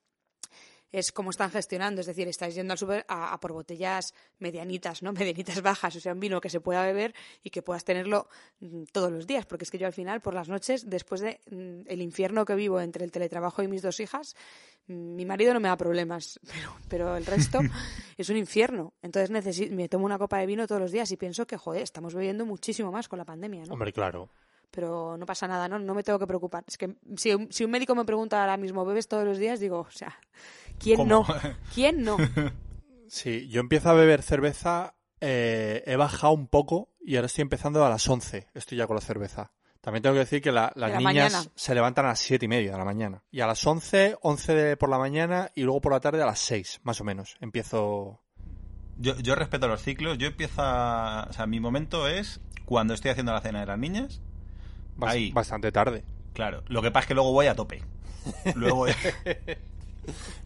[0.98, 5.04] es cómo están gestionando, es decir, estáis yendo al súper a, a por botellas medianitas,
[5.04, 5.12] ¿no?
[5.14, 8.28] Medianitas bajas, o sea, un vino que se pueda beber y que puedas tenerlo
[8.60, 11.40] mm, todos los días, porque es que yo al final, por las noches, después de
[11.52, 14.36] mm, el infierno que vivo entre el teletrabajo y mis dos hijas,
[14.88, 17.60] mm, mi marido no me da problemas, pero, pero el resto
[18.18, 18.94] es un infierno.
[19.02, 21.82] Entonces necesi- me tomo una copa de vino todos los días y pienso que, joder,
[21.84, 23.74] estamos bebiendo muchísimo más con la pandemia, ¿no?
[23.74, 24.30] Hombre, claro.
[24.76, 25.80] Pero no pasa nada, ¿no?
[25.80, 26.64] No me tengo que preocupar.
[26.68, 29.60] Es que si un, si un médico me pregunta ahora mismo, ¿bebes todos los días?
[29.60, 30.20] Digo, o sea,
[30.78, 31.26] ¿quién ¿Cómo?
[31.26, 31.26] no?
[31.74, 32.18] ¿Quién no?
[33.08, 37.86] Sí, yo empiezo a beber cerveza, eh, he bajado un poco y ahora estoy empezando
[37.86, 38.48] a las 11.
[38.56, 39.52] Estoy ya con la cerveza.
[39.80, 41.52] También tengo que decir que la- las la niñas mañana.
[41.56, 43.24] se levantan a las 7 y media de la mañana.
[43.30, 46.26] Y a las 11, 11 de por la mañana y luego por la tarde a
[46.26, 47.38] las 6, más o menos.
[47.40, 48.22] Empiezo...
[48.98, 50.18] Yo, yo respeto los ciclos.
[50.18, 51.28] Yo empiezo a...
[51.30, 54.22] O sea, mi momento es cuando estoy haciendo la cena de las niñas.
[54.98, 55.32] Bas- Ahí.
[55.32, 56.04] bastante tarde.
[56.34, 56.64] Claro.
[56.68, 57.82] Lo que pasa es que luego voy a tope.
[58.56, 58.86] Luego...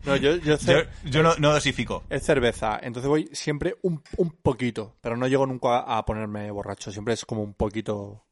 [0.05, 2.03] No, yo, yo, yo ce- yo no, no dosifico.
[2.09, 6.93] es cerveza, entonces voy siempre un, un poquito, pero no llego nunca a ponerme borracho,
[6.93, 8.23] siempre es como un poquito...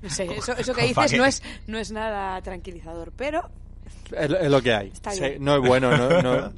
[0.00, 3.50] No sé, eso, eso que dices no es, no es nada tranquilizador, pero
[4.12, 4.88] Es, es lo que hay.
[4.90, 5.44] Está Sí, bien.
[5.44, 6.52] no es bueno, no, no,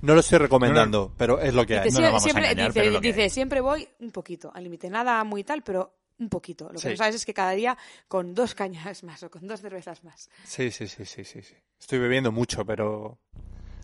[0.00, 1.84] no lo estoy recomendando, pero es lo que hay.
[1.90, 3.30] dice, no nos vamos a engañar, dice, pero es lo que dice, hay.
[3.30, 4.88] siempre voy un poquito, al límite.
[4.88, 6.64] Nada muy tal, pero un poquito.
[6.66, 6.88] Lo que Sí.
[6.88, 7.76] no sabes es que cada día
[8.08, 10.28] con dos cañas más o con dos cervezas más.
[10.44, 11.54] Sí, sí, sí, sí, sí, sí.
[11.78, 13.18] Estoy bebiendo mucho, pero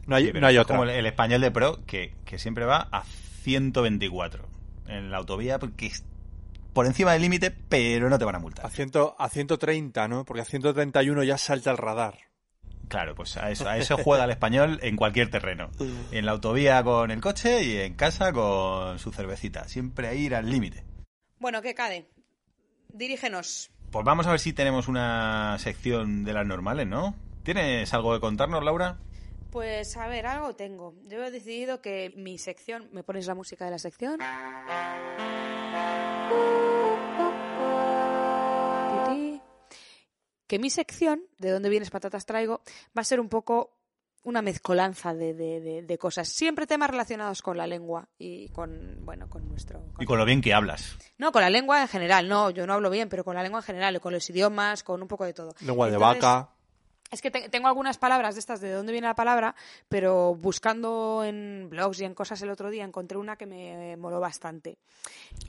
[0.07, 0.77] no hay, Sí, pero no hay otra.
[0.77, 4.47] Como el, el español de pro que, que siempre va a 124
[4.89, 6.05] en la autovía porque es
[6.73, 8.67] por encima del límite, pero no te van a multar.
[8.67, 10.25] A, ciento, a 130, ¿no?
[10.25, 12.19] Porque a 131 ya salta el radar.
[12.89, 15.71] Claro, pues a eso, a eso juega el español en cualquier terreno.
[16.11, 19.69] En la autovía con el coche y en casa con su cervecita.
[19.69, 20.85] Siempre a ir al límite.
[21.39, 22.09] Bueno, ¿qué cade?
[22.95, 23.73] Dirígenos.
[23.91, 27.15] Pues vamos a ver si tenemos una sección de las normales, ¿no?
[27.43, 28.99] ¿Tienes algo que contarnos, Laura?
[29.51, 30.95] Pues a ver, algo tengo.
[31.09, 32.89] Yo he decidido que mi sección.
[32.93, 34.21] ¿Me pones la música de la sección?
[40.47, 42.63] Que mi sección, de dónde vienes patatas traigo,
[42.97, 43.73] va a ser un poco
[44.25, 46.29] una mezcolanza de, de- de- de cosas.
[46.29, 49.85] Siempre temas relacionados con la lengua y con, bueno, con nuestro...
[49.99, 50.97] Y con lo bien que hablas.
[51.19, 52.29] No, con la lengua en general.
[52.29, 55.01] No, yo no hablo bien, pero con la lengua en general, con los idiomas, con
[55.03, 55.55] un poco de todo.
[55.61, 56.49] Lengua de vaca.
[57.11, 59.55] es que te- tengo algunas palabras de estas de dónde viene la palabra,
[59.89, 64.19] pero buscando en blogs y en cosas el otro día encontré una que me moló
[64.21, 64.79] bastante.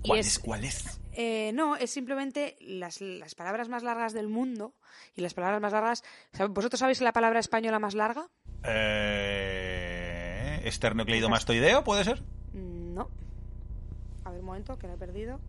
[0.03, 0.39] Y ¿Cuál es, es?
[0.39, 0.99] ¿Cuál es?
[1.13, 4.73] eh, no, es simplemente las, las palabras más largas del mundo
[5.15, 6.03] y las palabras más largas.
[6.33, 8.27] ¿sab- ¿Vosotros sabéis la palabra española más larga?
[8.67, 12.21] Eh, ¿Esternocleidomastoideo puede ser?
[12.54, 13.10] No.
[14.23, 15.39] A ver, un momento, que la he perdido.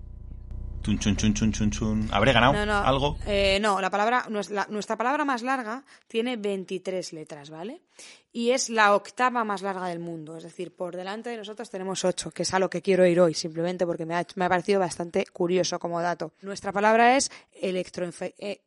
[0.83, 2.09] Tun, chun, chun, chun, chun, chun.
[2.12, 2.77] ¿Habré ganado No, no.
[2.79, 3.19] algo?
[3.27, 7.81] Eh, no, la palabra, nuestra, nuestra palabra más larga tiene 23 letras, ¿vale?
[8.33, 10.37] Y es la octava más larga del mundo.
[10.37, 13.19] Es decir, por delante de nosotros tenemos 8, que es a lo que quiero ir
[13.19, 16.33] hoy, simplemente porque me ha, me ha parecido bastante curioso como dato.
[16.43, 18.61] Nuestra palabra es electroenfe- eh,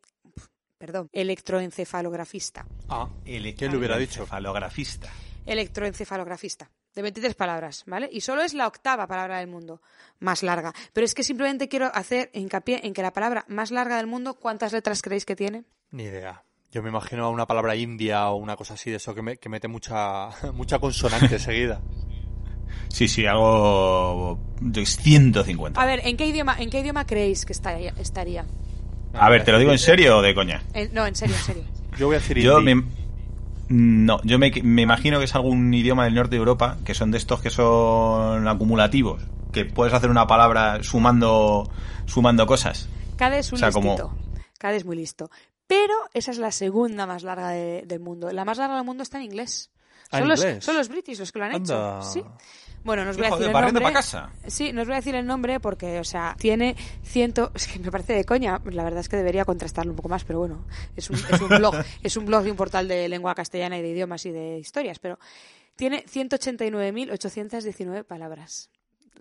[0.79, 2.65] perdón, electroencefalografista.
[2.87, 4.25] Ah, ¿quién lo hubiera dicho?
[4.25, 5.09] Falografista.
[5.45, 6.69] Electroencefalografista.
[6.95, 8.09] de 23 palabras, ¿vale?
[8.11, 9.81] Y solo es la octava palabra del mundo
[10.19, 10.73] más larga.
[10.91, 14.33] Pero es que simplemente quiero hacer hincapié en que la palabra más larga del mundo,
[14.33, 15.63] ¿cuántas letras creéis que tiene?
[15.91, 16.43] Ni idea.
[16.71, 19.49] Yo me imagino una palabra india o una cosa así de eso que, me- que
[19.49, 21.79] mete mucha, mucha consonante seguida.
[22.89, 25.79] Sí, sí, algo de 150.
[25.81, 27.93] A ver, ¿en qué idioma, en qué idioma creéis que estaría?
[29.13, 30.63] A ver, ¿te lo digo en serio o de coña?
[30.73, 31.63] En- no, en serio, en serio.
[31.97, 32.83] Yo voy a decir Yo me...
[33.69, 37.11] No, yo me, me imagino que es algún idioma del norte de Europa, que son
[37.11, 39.21] de estos que son acumulativos,
[39.53, 41.69] que puedes hacer una palabra sumando
[42.05, 42.89] sumando cosas.
[43.15, 44.15] Cade es un O sea, como- listito.
[44.57, 45.29] Cade es muy listo.
[45.67, 48.31] Pero esa es la segunda más larga de- del mundo.
[48.31, 49.69] La más larga del mundo está en inglés.
[50.11, 52.01] Ah, Son, ¿en los, son los british los que lo han hecho.
[52.01, 52.23] Sí.
[52.83, 53.93] Bueno, no os voy a decir el nombre.
[53.93, 54.29] casa.
[54.47, 57.51] Sí, no os voy a decir el nombre porque, o sea, tiene ciento...
[57.53, 58.61] Es que me parece de coña.
[58.65, 60.65] La verdad es que debería contrastarlo un poco más, pero bueno.
[60.95, 63.81] Es un, es un blog, es un blog y un portal de lengua castellana y
[63.81, 65.19] de idiomas y de historias, pero
[65.75, 68.69] tiene 189.819 palabras.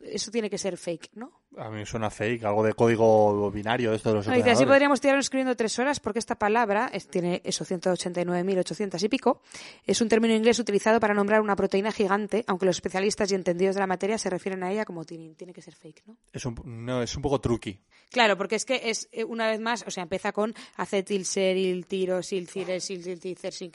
[0.02, 1.32] Eso tiene que ser fake, ¿no?
[1.56, 4.64] A mí suena fake, algo de código binario de esto de los No, dice, así
[4.64, 9.42] podríamos tirarnos escribiendo tres horas porque esta palabra es- tiene eso, 189.800 y pico.
[9.84, 13.74] Es un término inglés utilizado para nombrar una proteína gigante, aunque los especialistas y entendidos
[13.74, 16.16] de la materia se refieren a ella como tiene, tiene que ser fake, ¿no?
[16.32, 17.80] Es un, no, es un poco truqui.
[18.10, 21.86] Claro, porque es que es eh, una vez más, o sea, empieza con acetil, seril,
[21.86, 23.18] tiro, sil, cire, sil, sil,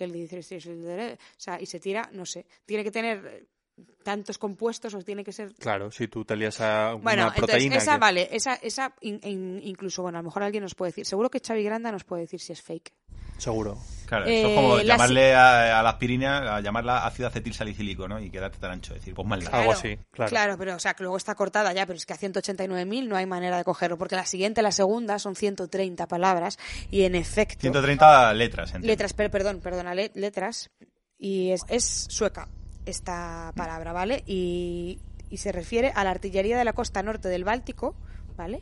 [0.03, 3.47] o sea, y se tira, no sé, tiene que tener
[4.03, 7.43] tantos compuestos o tiene que ser Claro, si tú te lías a una bueno, entonces
[7.47, 7.76] proteína.
[7.78, 10.89] esa que- vale, esa, esa in- in- incluso, bueno, a lo mejor alguien nos puede
[10.89, 12.93] decir, seguro que Xavi Granda nos puede decir si es fake.
[13.38, 13.78] Seguro.
[14.05, 17.53] Claro, Eh, eso es como la llamarle a, a la aspirina, a llamarla ácido acetil
[17.53, 18.19] salicílico, ¿no?
[18.19, 19.41] Y quedarte tan ancho, decir, pues mal.
[19.51, 20.55] Algo así, claro.
[20.57, 23.26] pero o sea, que luego está cortada ya, pero es que a 189.000 no hay
[23.26, 26.59] manera de cogerlo, porque la siguiente, la segunda, son 130 palabras
[26.91, 27.61] y en efecto...
[27.61, 28.69] 130 letras.
[28.69, 28.88] entiendo.
[28.88, 30.69] Letras, per- perdón, perdona, le- letras.
[31.17, 32.47] Y es, es sueca
[32.86, 34.23] esta palabra, ¿vale?
[34.25, 37.95] Y, y se refiere a la artillería de la costa norte del Báltico,
[38.38, 38.61] ¿vale?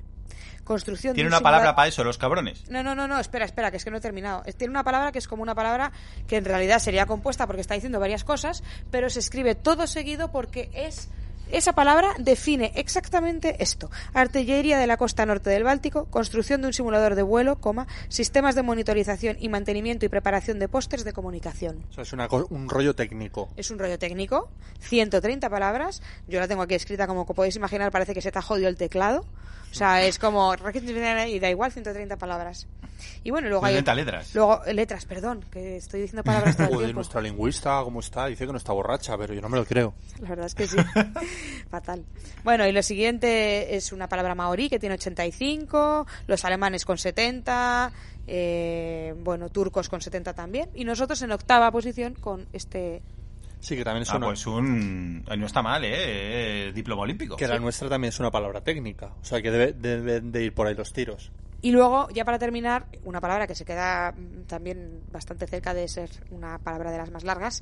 [0.63, 2.69] Construcción de Tiene un una palabra para eso, los cabrones.
[2.69, 4.43] No, no, no, no, espera, espera, que es que no he terminado.
[4.45, 5.91] Es- Tiene una palabra que es como una palabra
[6.27, 10.31] que en realidad sería compuesta porque está diciendo varias cosas, pero se escribe todo seguido
[10.31, 11.09] porque es.
[11.51, 13.91] Esa palabra define exactamente esto.
[14.13, 18.55] Artillería de la costa norte del Báltico, construcción de un simulador de vuelo, coma, sistemas
[18.55, 21.83] de monitorización y mantenimiento y preparación de pósters de comunicación.
[21.89, 23.49] O sea, es una un rollo técnico.
[23.57, 24.49] Es un rollo técnico,
[24.79, 26.01] 130 palabras.
[26.27, 28.77] Yo la tengo aquí escrita como podéis imaginar, parece que se te ha jodido el
[28.77, 29.25] teclado.
[29.71, 30.53] O sea, es como
[31.27, 32.67] y da igual 130 palabras.
[33.23, 34.35] Y bueno, luego hay 130 letras.
[34.35, 36.93] Luego eh, letras, perdón, que estoy diciendo palabras todo el tiempo.
[36.93, 38.27] nuestra lingüista, ¿cómo está?
[38.27, 39.93] Dice que no está borracha, pero yo no me lo creo.
[40.21, 40.77] La verdad es que sí.
[41.69, 42.03] Fatal.
[42.43, 47.91] Bueno, y lo siguiente es una palabra maorí que tiene 85, los alemanes con 70,
[48.27, 53.01] eh, bueno, turcos con 70 también, y nosotros en octava posición con este
[53.59, 54.25] Sí, que también es Ah, una...
[54.25, 55.23] pues un...
[55.23, 55.91] No está mal, ¿eh?
[55.93, 57.35] Eh, Diploma olímpico.
[57.35, 59.11] Que la nuestra también es una palabra técnica.
[59.21, 61.31] O sea, que debe- deben de ir por ahí los tiros.
[61.61, 65.87] Y luego, ya para terminar, una palabra que se queda mm, también bastante cerca de
[65.87, 67.61] ser una palabra de las más largas,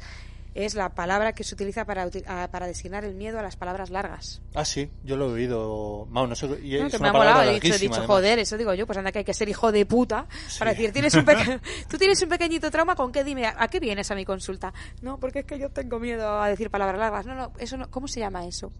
[0.56, 3.92] es la palabra que se utiliza para, ah, para designar el miedo a las palabras
[3.92, 4.42] largas.
[4.56, 6.08] Ah, sí, yo lo he oído.
[6.10, 8.40] Vamos, no sé, y No, es que me ha molado, he dicho, he dicho, joder,
[8.40, 10.26] eso digo yo, pues anda que hay que ser hijo de puta
[10.58, 13.46] para decir, tienes un peque- tú tienes un pequeñito trauma, ¿con qué dime?
[13.46, 14.74] ¿A qué vienes a mi consulta?
[15.02, 17.26] No, porque es que yo tengo miedo a decir palabras largas.
[17.28, 18.72] No, no, eso no, ¿cómo se llama eso?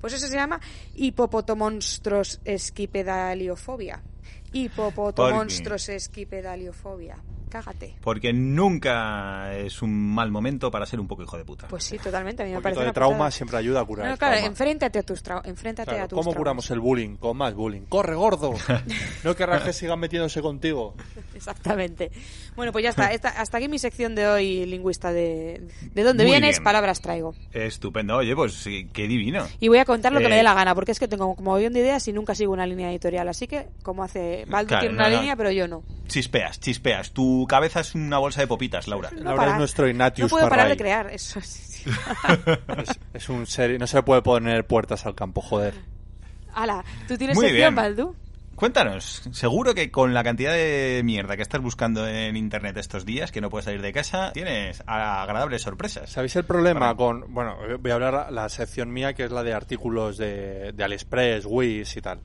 [0.00, 0.60] Pues eso se llama
[0.96, 4.02] hipopotomonstros esquipedaliofobia.
[4.52, 7.16] Hipopotomonstros esquipedaliofobia.
[7.64, 7.94] Cágate.
[8.02, 11.68] Porque nunca es un mal momento para ser un poco hijo de puta.
[11.68, 13.30] Pues sí, totalmente, a mí me Un parece de una trauma putada.
[13.30, 14.46] siempre ayuda a curar No, el claro, trauma.
[14.48, 16.38] enfréntate a tus trau- enfréntate Claro, a tus ¿Cómo traumas.
[16.38, 17.16] curamos el bullying?
[17.16, 17.82] Con más bullying.
[17.88, 18.54] ¡Corre, gordo!
[19.24, 20.94] no querrás que sigan metiéndose contigo.
[21.34, 22.10] Exactamente.
[22.56, 23.12] Bueno, pues ya está.
[23.12, 25.66] Esta- hasta aquí mi sección de hoy, lingüista de...
[25.94, 26.56] ¿De dónde Muy vienes?
[26.56, 26.64] bien.
[26.64, 27.34] Palabras traigo.
[27.52, 28.16] Estupendo.
[28.16, 29.46] Oye, pues sí, qué divino.
[29.60, 31.34] Y voy a contar lo que me Eh, dé la gana, porque es que tengo
[31.34, 33.28] como avión de ideas y nunca sigo una línea editorial.
[33.28, 34.44] Así que, como hace...
[34.48, 35.16] Baldu Claro, tiene no, una no.
[35.20, 35.82] línea, pero yo no.
[36.08, 37.12] Chispeas, chispeas.
[37.46, 39.08] Tu cabeza es una bolsa de popitas, Laura.
[39.12, 39.52] No Laura parar.
[39.54, 41.08] es nuestro Ignatius No puedo parar de crear.
[41.12, 41.90] Eso sí, sí.
[42.76, 45.74] Es, es un serio, no se le puede poner puertas al campo, joder.
[46.54, 47.74] Ala, ¿tú tienes Muy sección, bien.
[47.76, 48.14] Baldu?
[48.56, 53.30] Cuéntanos, seguro que con la cantidad de mierda que estás buscando en internet estos días,
[53.30, 56.10] que no puedes salir de casa, tienes agradables sorpresas.
[56.10, 57.32] ¿Sabéis el problema Para- con...
[57.32, 61.44] Bueno, voy a hablar la sección mía, que es la de artículos de, de AliExpress,
[61.46, 62.18] Wish y tal.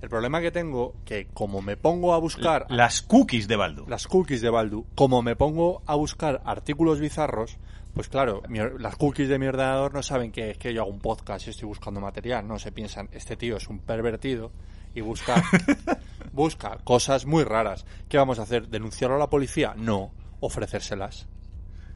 [0.00, 2.66] El problema que tengo, que como me pongo a buscar...
[2.68, 3.86] Las cookies de Baldu.
[3.88, 7.58] las cookies de Baldu, como me pongo a buscar artículos bizarros,
[7.94, 10.90] pues claro, mi las cookies de mi ordenador no saben que es que yo hago
[10.90, 14.52] un podcast y estoy buscando material, no se piensan, este tío es un pervertido
[14.94, 15.42] y busca
[16.32, 17.84] busca cosas muy raras.
[18.08, 18.68] ¿Qué vamos a hacer?
[18.68, 19.74] ¿Denunciarlo a la policía?
[19.76, 21.26] No, ofrecérselas.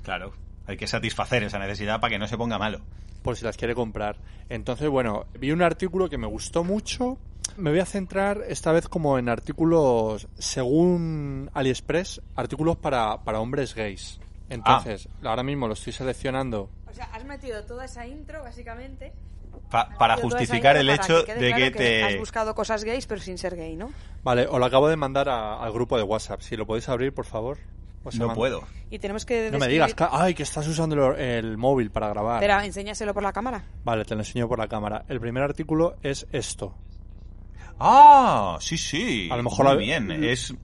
[0.02, 0.32] Claro.
[0.66, 2.80] Hay que satisfacer esa necesidad para que no se ponga malo.
[3.22, 4.16] por si las quiere comprar.
[4.48, 7.18] Entonces, bueno, vi un artículo que me gustó mucho.
[7.56, 13.74] Me voy a centrar esta vez como en artículos, según AliExpress, artículos para, para hombres
[13.74, 14.20] gays.
[14.48, 16.68] Entonces, ahora mismo lo estoy seleccionando.
[16.90, 19.12] O sea, has metido toda esa intro, básicamente.
[19.70, 22.04] Pa- para justificar el para hecho de claro que te...
[22.04, 23.90] Has buscado cosas gays, pero sin ser gay, ¿no?
[24.22, 26.40] Vale, os lo acabo de mandar a- al grupo de WhatsApp.
[26.42, 27.56] Si lo podéis abrir, por favor.
[28.04, 28.38] Os No mando.
[28.40, 28.64] puedo.
[28.90, 29.48] Y tenemos que.
[29.52, 32.42] No me digas, ay, que estás usando el, el móvil para grabar.
[32.42, 33.64] Espera, enséñaselo por la cámara.
[33.84, 35.04] Vale, te lo enseño por la cámara.
[35.08, 36.74] El primer artículo es esto.
[37.84, 39.28] Ah, sí, sí.
[39.30, 40.24] A lo mejor Muy la- bien.
[40.24, 40.54] Es...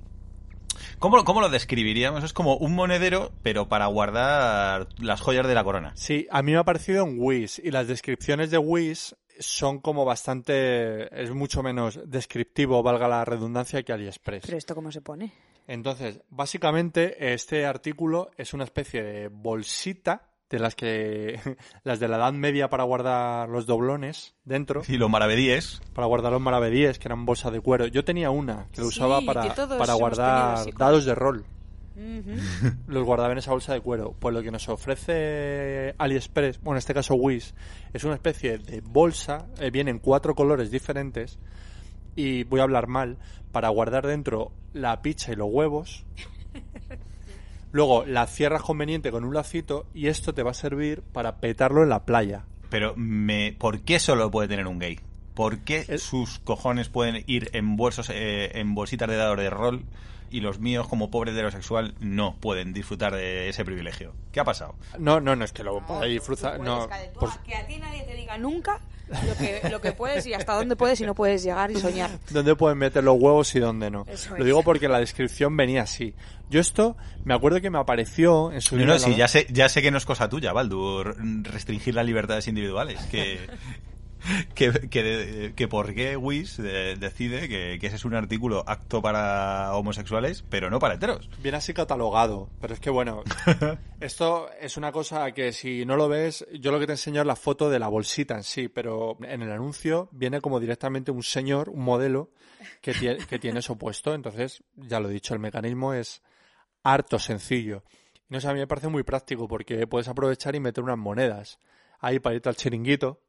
[1.00, 2.24] ¿Cómo, ¿Cómo lo describiríamos?
[2.24, 5.92] Es como un monedero, pero para guardar las joyas de la corona.
[5.96, 10.04] Sí, a mí me ha parecido en Wish y las descripciones de Wish son como
[10.04, 11.22] bastante...
[11.22, 14.42] es mucho menos descriptivo, valga la redundancia, que AliExpress.
[14.46, 15.32] Pero esto, ¿cómo se pone?
[15.68, 21.40] Entonces, básicamente, este artículo es una especie de bolsita de las que...
[21.84, 25.80] las de la Edad Media para guardar los doblones dentro, Y lo maravedíes.
[25.94, 27.86] para guardar los maravedíes, que eran bolsas de cuero.
[27.86, 31.44] Yo tenía una que lo Sí, usaba para, para guardar tenido dados de rol.
[32.86, 34.14] Los guardaba en esa bolsa de cuero.
[34.18, 37.52] Pues lo que nos ofrece AliExpress, bueno, en este caso Wish,
[37.92, 41.38] es una especie de bolsa, eh, viene en cuatro colores diferentes,
[42.14, 43.18] y voy a hablar mal,
[43.50, 46.04] para guardar dentro la pizza y los huevos.
[47.72, 51.82] Luego la cierras conveniente con un lacito y esto te va a servir para petarlo
[51.82, 52.44] en la playa.
[52.70, 55.00] Pero me, ¿por qué solo puede tener un gay?
[55.34, 59.50] ¿Por qué El- sus cojones pueden ir en bolsos, eh, en bolsitas de dados de
[59.50, 59.84] rol
[60.30, 64.14] y los míos como pobre heterosexual no pueden disfrutar de ese privilegio?
[64.32, 64.74] ¿Qué ha pasado?
[64.98, 65.78] No, no, no es que lo.
[65.78, 65.94] Tú
[66.62, 66.88] No,
[67.20, 70.54] por- Que a ti nadie te diga nunca lo que, lo que puedes y hasta
[70.54, 72.10] dónde puedes y no puedes llegar y soñar.
[72.30, 74.04] dónde pueden meter los huevos y dónde no.
[74.08, 74.44] Eso Lo es.
[74.44, 76.14] digo porque la descripción venía así.
[76.50, 79.68] Yo esto me acuerdo que me apareció en su No, no, sí, ya sé, ya
[79.68, 82.98] sé que no es cosa tuya, Baldur, restringir las libertades individuales.
[83.10, 83.38] Que,
[84.54, 89.74] que, que, que por qué Wish decide que, que ese es un artículo apto para
[89.74, 91.28] homosexuales, pero no para heteros.
[91.42, 93.22] Viene así catalogado, pero es que bueno,
[94.00, 97.26] esto es una cosa que si no lo ves, yo lo que te enseño es
[97.26, 101.22] la foto de la bolsita en sí, pero en el anuncio viene como directamente un
[101.22, 102.30] señor, un modelo
[102.80, 106.22] que tiene, que tiene eso puesto, entonces ya lo he dicho, el mecanismo es
[106.82, 107.84] harto sencillo.
[108.28, 110.98] Y no sé, a mí me parece muy práctico porque puedes aprovechar y meter unas
[110.98, 111.58] monedas
[112.00, 113.20] ahí para irte al chiringuito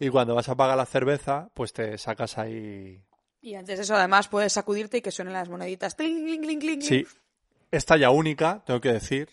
[0.00, 3.00] y cuando vas a pagar la cerveza, pues te sacas ahí
[3.42, 5.94] Y antes de eso, además, puedes sacudirte y que suenen las moneditas.
[5.94, 6.82] Cling, cling, cling, cling.
[6.82, 7.06] Sí,
[7.70, 9.28] es talla única, tengo que decir.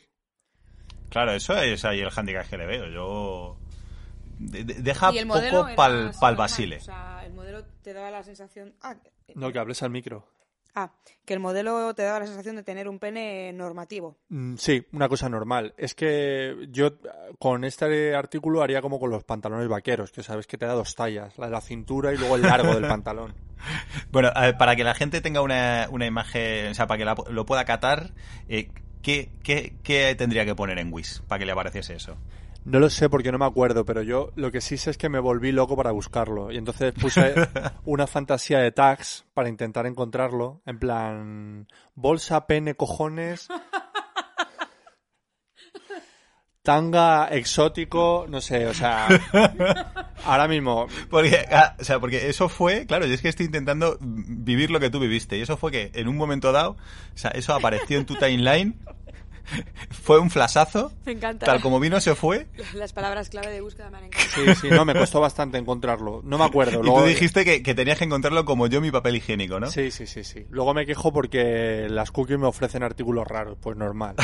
[1.10, 2.88] Claro, eso es ahí el handicap que le veo.
[2.88, 3.58] Yo.
[4.40, 6.78] de- de- deja poco pal, pal basile.
[6.78, 8.74] O sea, el modelo te daba la sensación...
[8.82, 8.96] Ah,
[9.36, 10.28] No, que hables al micro.
[10.76, 10.92] Ah,
[11.26, 14.18] que el modelo te daba la sensación de tener un pene normativo.
[14.30, 15.74] Mm, Sí, una cosa normal.
[15.78, 16.94] Es que yo eh,
[17.40, 20.96] con este artículo haría como con los pantalones vaqueros, que sabes que te da dos
[20.96, 23.34] tallas, la de la cintura y luego el largo del pantalón.
[24.12, 27.46] Bueno, para que la gente tenga una, una imagen, o sea, para que la- lo
[27.46, 28.12] pueda catar,
[28.50, 28.70] eh,
[29.02, 32.18] ¿qué, qué, qué tendría que poner en Wish para que le apareciese eso?
[32.66, 35.10] No lo sé porque no me acuerdo, pero yo lo que sí sé es que
[35.10, 36.52] me volví loco para buscarlo.
[36.52, 37.34] Y entonces puse
[37.86, 40.62] una fantasía de tags para intentar encontrarlo.
[40.66, 43.50] En plan, bolsa, pene, cojones.
[46.62, 49.10] Tanga exótico, no sé, o sea,
[50.24, 53.98] ahora mismo Porque, ah, o sea, porque eso fue, claro, yo es que estoy intentando
[54.00, 55.38] vivir lo que tú viviste.
[55.38, 58.80] Y eso fue que en un momento dado, o sea, eso apareció en tu timeline,
[59.92, 61.46] fue un flasazo, Me encanta.
[61.46, 64.46] tal como vino se fue, Las palabras clave de búsqueda me han encantado.
[64.46, 66.22] Sí, sí, no, me costó bastante encontrarlo.
[66.24, 66.80] No me acuerdo.
[66.80, 69.68] y Luego, tú dijiste que, que tenías que encontrarlo como yo mi papel higiénico, ¿no?
[69.70, 70.46] Sí, sí, sí, sí.
[70.50, 73.58] Luego me quejo porque las cookies me ofrecen artículos raros.
[73.62, 74.16] Pues normal.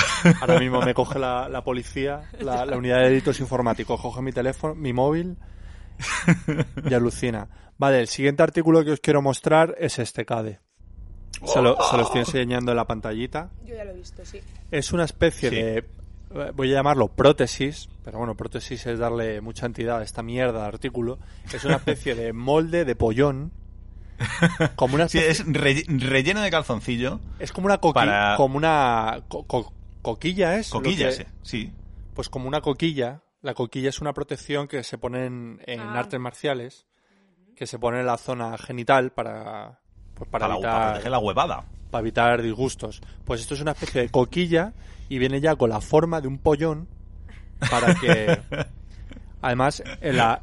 [0.41, 4.31] Ahora mismo me coge la, la policía, la, la unidad de delitos informáticos, coge mi
[4.31, 5.37] teléfono, mi móvil
[6.89, 7.47] y alucina.
[7.77, 10.59] Vale, el siguiente artículo que os quiero mostrar es este CADE.
[11.45, 13.49] Se lo, se lo estoy enseñando en la pantallita.
[13.65, 14.39] Yo ya lo he visto, sí.
[14.71, 15.55] Es una especie Sí.
[15.55, 20.21] de, eh, voy a llamarlo prótesis, pero bueno, prótesis es darle mucha entidad a esta
[20.23, 21.17] mierda de artículo.
[21.53, 23.51] Es una especie de molde de pollón,
[24.75, 28.57] como una Sí, especie- es relle- relleno de calzoncillo, es como una coqui- para- como
[28.57, 31.71] una co- co- coquilla es lo coquillas, que- sí.
[32.13, 33.21] pues como una coquilla.
[33.41, 35.99] La coquilla es una protección que se pone en, en Ah.
[35.99, 36.85] artes marciales,
[37.55, 39.79] que se pone en la zona genital para
[40.19, 41.63] pues para, Para, la- para evitar proteger la huevada.
[41.89, 43.01] para evitar disgustos.
[43.25, 44.73] Pues esto es una especie de coquilla
[45.09, 46.87] y viene ya con la forma de un pollón
[47.71, 48.39] para que
[49.41, 50.41] además en la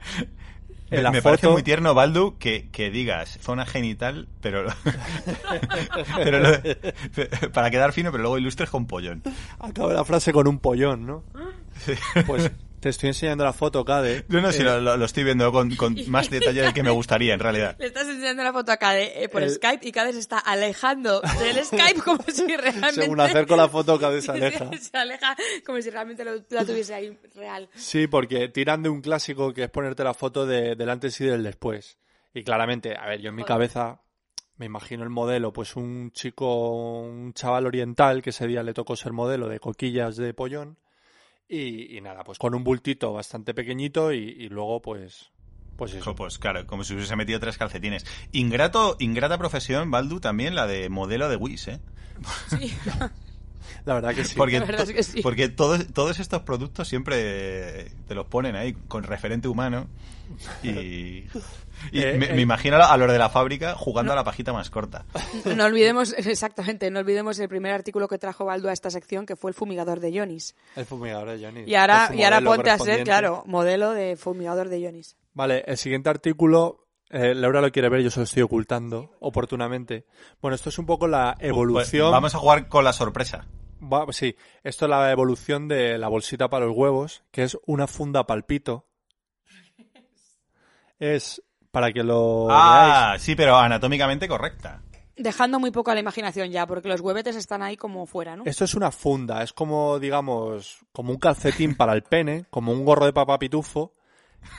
[0.90, 4.66] en la me foto parece muy tierno, Baldu, que, que digas zona genital, pero,
[6.16, 6.58] pero lo-
[7.52, 9.22] para quedar fino, pero luego ilustres con pollón.
[9.58, 11.22] acaba la frase con un pollón, ¿no?
[12.26, 12.50] Pues
[12.86, 14.24] te estoy enseñando la foto, Cade.
[14.28, 16.84] Yo no sé, Eh, lo, lo- lo estoy viendo con, con más detalle del que
[16.84, 17.74] me gustaría, en realidad.
[17.80, 20.38] Le estás enseñando la foto a Cade eh, por El- Skype y Cade se está
[20.38, 22.92] alejando del Skype como si realmente...
[23.02, 24.70] Según acerco la foto, Cade se aleja.
[24.78, 25.34] se aleja
[25.66, 27.68] como si realmente lo, la tuviese ahí real.
[27.74, 31.24] Sí, porque tiran de un clásico que es ponerte la foto de, del antes y
[31.24, 31.98] del después.
[32.34, 33.54] Y claramente, a ver, yo en mi Joder.
[33.54, 34.02] cabeza
[34.58, 38.94] me imagino el modelo, pues un chico, un chaval oriental que ese día le tocó
[38.96, 40.78] ser modelo de coquillas de pollón.
[41.48, 45.30] Y, y nada, pues con un bultito bastante pequeñito y, y luego pues...
[45.76, 46.14] Pues eso.
[46.14, 48.06] Pues claro, como si hubiese metido tres calcetines.
[48.32, 51.80] Ingrato, ingrata profesión, Baldu, también la de modelo de Wish, ¿eh?
[52.48, 52.74] Sí.
[53.84, 54.34] La verdad que sí.
[54.36, 55.22] Porque, La verdad es que sí.
[55.22, 59.86] porque todos, todos estos productos siempre te los ponen ahí con referente humano
[60.62, 61.28] y, y
[61.92, 62.34] Eh, me, eh.
[62.34, 65.04] me imagino a los de la fábrica jugando a la pajita más corta.
[65.44, 69.36] No olvidemos, exactamente, no olvidemos el primer artículo que trajo Baldo a esta sección, que
[69.36, 70.54] fue el fumigador de Yonis.
[70.74, 71.64] El fumigador de Johnny.
[71.66, 75.16] Y ahora, y ahora ponte a ser, claro, modelo de fumigador de Yonis.
[75.34, 80.06] Vale, el siguiente artículo, eh, Laura lo quiere ver, yo se lo estoy ocultando oportunamente.
[80.40, 82.10] Bueno, esto es un poco la Pues evolución.
[82.12, 83.46] vamos a jugar con la sorpresa.
[83.82, 84.34] Va- sí,
[84.64, 88.86] esto es la evolución de la bolsita para los huevos, que es una funda palpito.
[90.98, 92.58] Es para que lo veáis.
[92.58, 94.82] Ah, sí, pero anatómicamente correcta.
[95.16, 98.44] Dejando muy poco a la imaginación ya, porque los huevetes están ahí como fuera, ¿no?
[98.44, 102.84] Esto es una funda, es como, digamos, como un calcetín para el pene, como un
[102.84, 103.94] gorro de papá pitufo,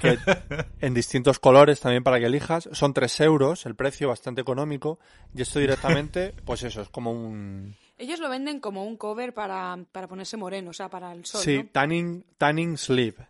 [0.01, 0.17] que
[0.81, 2.69] en distintos colores también para que elijas.
[2.71, 4.99] Son 3 euros, el precio bastante económico,
[5.35, 7.75] y esto directamente, pues eso, es como un...
[7.97, 11.41] Ellos lo venden como un cover para, para ponerse moreno, o sea, para el sol,
[11.41, 11.69] Sí, ¿no?
[11.71, 13.27] tanning, tanning sleeve.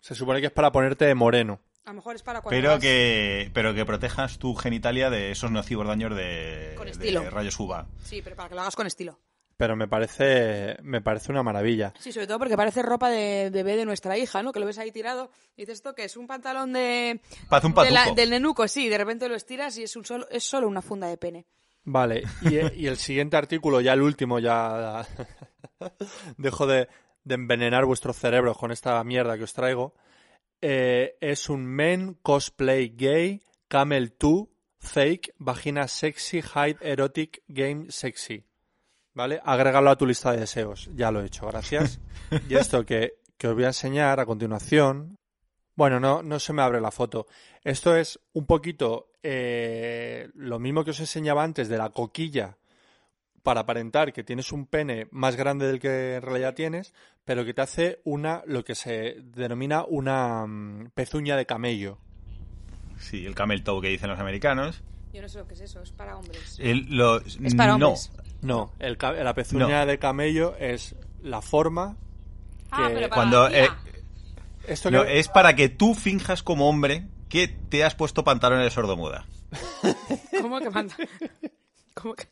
[0.00, 1.60] Se supone que es para ponerte moreno.
[1.84, 5.30] A lo mejor es para cuando Pero vas- que, pero que protejas tu genitalia de
[5.32, 7.86] esos nocivos daños de, Con de rayos UVA.
[8.04, 9.18] Sí, pero para que lo hagas con estilo.
[9.62, 11.94] Pero me parece, me parece una maravilla.
[12.00, 14.50] Sí, sobre todo porque parece ropa de bebé de nuestra hija, ¿no?
[14.50, 17.20] Que lo ves ahí tirado y dices esto que es un pantalón de...
[17.48, 20.26] Parece un de la- del nenuco, sí, de repente lo estiras y es, un solo,
[20.30, 21.46] es solo una funda de pene.
[21.84, 25.06] Vale, y, y el siguiente artículo, ya el último, ya
[26.38, 26.88] dejo de,
[27.22, 29.94] de envenenar vuestros cerebros con esta mierda que os traigo.
[30.60, 34.48] Eh, es un men cosplay gay, camel 2,
[34.80, 38.44] fake, vagina sexy, hide erotic, game sexy.
[39.14, 39.40] ¿Vale?
[39.44, 40.88] Agrégalo a tu lista de deseos.
[40.94, 42.00] Ya lo he hecho, gracias.
[42.48, 45.18] y esto que, que os voy a enseñar a continuación.
[45.74, 47.26] Bueno, no, no se me abre la foto.
[47.64, 52.56] Esto es un poquito eh, lo mismo que os enseñaba antes de la coquilla
[53.42, 56.94] para aparentar que tienes un pene más grande del que en realidad tienes,
[57.24, 61.98] pero que te hace una, lo que se denomina una mm, pezuña de camello.
[62.98, 64.82] Sí, el camel toe que dicen los americanos.
[65.12, 66.56] Yo no sé lo que es eso, es para hombres.
[66.60, 68.12] El- lo- Es para no, hombres.
[68.42, 69.86] No, el la pezuña No.
[69.86, 71.96] de camello es la forma
[72.70, 73.68] Ah, que- pero para cuando eh,
[74.66, 78.64] esto no, que- es para que tú finjas como hombre que te has puesto pantalones
[78.64, 79.26] de sordomuda.
[80.42, 80.94] ¿Cómo que manda?
[81.94, 82.28] ¿Cómo que?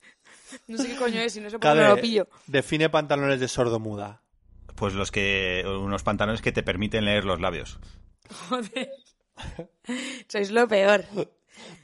[0.67, 2.29] No sé qué coño es y no sé por qué no lo pillo.
[2.47, 4.21] define pantalones de sordomuda.
[4.75, 7.79] Pues los que unos pantalones que te permiten leer los labios.
[8.49, 8.91] Joder.
[10.29, 11.05] Sois lo peor.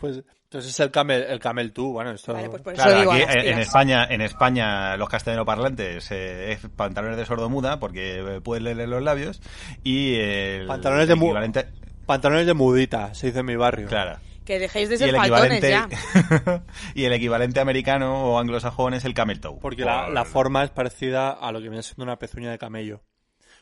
[0.01, 2.99] Pues entonces es el camel, el camel tú, bueno, esto Vale, pues por eso Claro,
[3.01, 3.59] digo a aquí en.
[3.59, 9.03] España, en España los castellanoparlantes eh, es pantalones de sordomuda porque eh, puedes leer los
[9.03, 9.41] labios
[9.85, 11.67] y el Pantalones de mu- equivalente,
[12.07, 13.89] pantalones de mudita, se dice en mi barrio.
[13.89, 14.19] claro.
[14.45, 16.63] Que dejéis de Y ser el faltones equivalente ya.
[16.95, 19.59] y el equivalente americano o anglosajón es el camel toe.
[19.61, 22.59] Porque la, Por- la forma es parecida a lo que viene siendo una pezuña de
[22.59, 23.03] camello.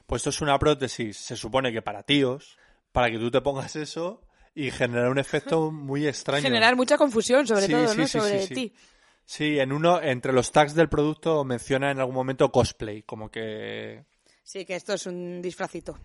[0.06, 2.58] Pues esto es una prótesis, se supone que para tíos,
[2.92, 4.20] para que tú te pongas eso
[4.54, 6.42] y generar un efecto muy extraño.
[6.42, 8.06] Generar mucha confusión, sobre Sí, todo, sí, ¿no?
[8.06, 8.54] sí, sobre sí, sí.
[8.54, 8.72] ti.
[9.26, 14.04] Sí, en uno, entre los tags del producto menciona en algún momento cosplay, como que...
[14.42, 15.98] Sí, que esto es un disfracito.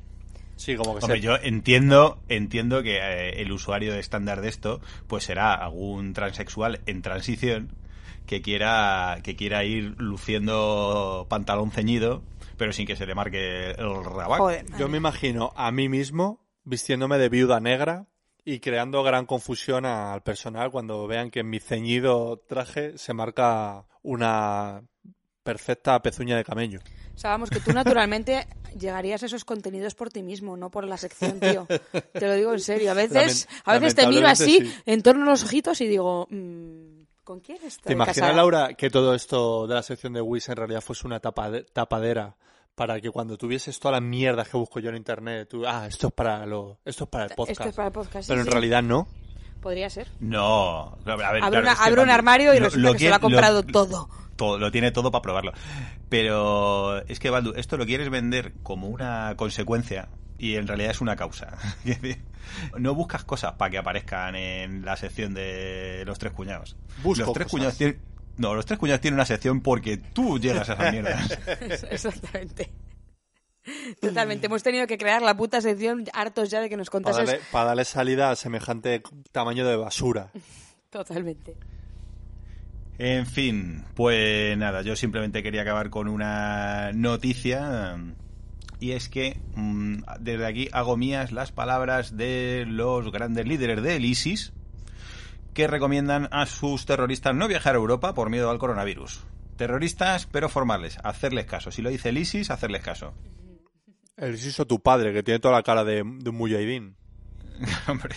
[0.56, 5.26] Sí, como que Hombre, yo entiendo, entiendo que eh, el usuario estándar de esto, pues
[5.26, 7.76] será algún transexual en transición
[8.26, 12.24] que quiera, que quiera ir luciendo pantalón ceñido,
[12.58, 14.44] pero sin que se le marque el rabaco.
[14.44, 14.66] Joder.
[14.78, 18.09] Yo me imagino a mí mismo vistiéndome de viuda negra
[18.46, 23.86] y creando gran confusión al personal cuando vean que en mi ceñido traje se marca
[24.02, 24.82] una
[25.44, 26.80] perfecta pezuña de camello.
[27.16, 28.48] O sea, vamos, que tú naturalmente
[28.80, 31.68] llegarías a esos contenidos por ti mismo, no por la sección, tío.
[32.14, 32.92] Te lo digo en serio.
[32.92, 34.74] A veces, a veces te miro así, sí.
[34.86, 38.34] en torno a los ojitos y digo, mm, ¿con quién estoy ¿Te imaginas, casada?
[38.34, 42.38] Laura, que todo esto de la sección de Wish en realidad fuese una tapade- tapadera
[42.80, 46.08] para que cuando tuvieses todas las mierdas que busco yo en internet, tú, ah, esto
[46.08, 47.60] es para lo, esto es para el podcast.
[47.60, 48.24] Esto es para el podcast.
[48.24, 48.52] sí, Pero en sí.
[48.54, 49.06] realidad no.
[49.60, 50.08] Podría ser.
[50.22, 50.98] No.
[51.06, 53.00] A ver, Abre, claro, una- es que abre un armario y lo- resulta lo que
[53.00, 54.10] se lo ha comprado lo- todo.
[54.38, 54.58] todo.
[54.60, 55.52] Lo tiene todo para probarlo.
[56.08, 60.08] Pero es que, Baldu, esto lo quieres vender como una consecuencia
[60.38, 61.58] y en realidad es una causa.
[62.80, 66.78] No buscas cosas para que aparezcan en la sección de los tres cuñados.
[67.04, 67.52] Busco los tres cosas.
[67.52, 68.00] cuñados tienen...
[68.40, 71.38] No, los tres cuñados tienen una sección porque tú llegas a esas mierdas.
[71.92, 72.72] Exactamente.
[74.00, 74.48] Totalmente.
[74.48, 77.26] Hemos tenido que crear la puta sección hartos ya de que nos Para contases.
[77.28, 80.32] darle, para darle salida a semejante tamaño de basura.
[80.90, 81.56] Totalmente.
[82.98, 87.98] En fin, pues nada, yo simplemente quería acabar con una noticia
[88.80, 94.06] y es que mm, desde aquí hago mías las palabras de los grandes líderes del
[94.06, 94.54] ISIS
[95.60, 99.26] que recomiendan a sus terroristas no viajar a Europa por miedo al coronavirus.
[99.58, 101.70] Terroristas, pero formales, hacerles caso.
[101.70, 103.14] Si lo dice el ISIS, hacerles caso.
[104.16, 106.96] El Isis o tu padre, que tiene toda la cara de, de un mujahidín.
[107.90, 108.16] Hombre,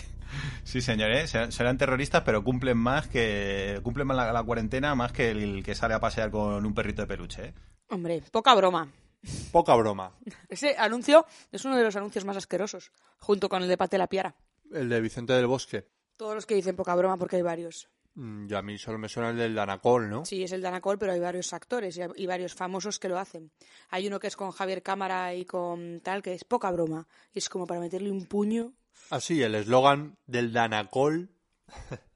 [0.63, 1.27] sí señor, ¿eh?
[1.27, 5.63] Serán, serán terroristas, pero cumplen más que cumplen más la, la cuarentena más que el
[5.63, 7.45] que sale a pasear con un perrito de peluche.
[7.47, 7.53] ¿eh?
[7.89, 8.87] Hombre, poca broma.
[9.51, 10.13] Poca broma.
[10.47, 14.07] Ese anuncio es uno de los anuncios más asquerosos, junto con el de Pate la
[14.07, 14.33] Piara.
[14.71, 15.87] El de Vicente del Bosque.
[16.17, 17.89] Todos los que dicen poca broma porque hay varios.
[18.15, 20.25] Mm, Y a mí solo me suena el del Danacol, ¿no?
[20.25, 23.51] Sí, es el Danacol, pero hay varios actores y, y varios famosos que lo hacen.
[23.89, 27.07] Hay uno que es con Javier Cámara y con tal, que es poca broma.
[27.33, 28.73] Y es como para meterle un puño.
[29.09, 31.29] Ah, sí, el eslogan del Danacol.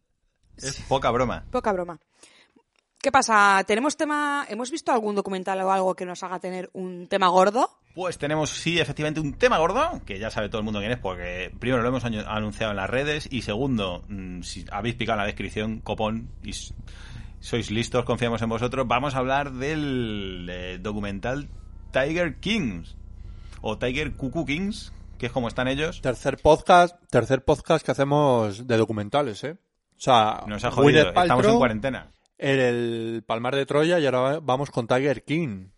[0.57, 1.45] Es poca broma.
[1.51, 1.99] Poca broma.
[3.01, 3.63] ¿Qué pasa?
[3.65, 4.45] ¿Tenemos tema?
[4.49, 7.69] ¿Hemos visto algún documental o algo que nos haga tener un tema gordo?
[7.93, 10.99] Pues tenemos, sí, efectivamente, un tema gordo, que ya sabe todo el mundo quién es,
[10.99, 15.21] porque primero lo hemos anunciado en las redes, y segundo, mm, si habéis picado en
[15.21, 16.53] la descripción, copón, y
[17.39, 21.49] sois listos, confiamos en vosotros, vamos a hablar del eh, documental
[21.91, 22.95] Tiger Kings,
[23.61, 26.01] o Tiger Cuckoo Kings, que es como están ellos.
[26.01, 29.57] Tercer podcast, tercer podcast que hacemos de documentales, ¿eh?
[29.97, 32.11] O sea, Nos ha jodido, estamos en cuarentena.
[32.37, 35.69] El, el Palmar de Troya y ahora vamos con Tiger King.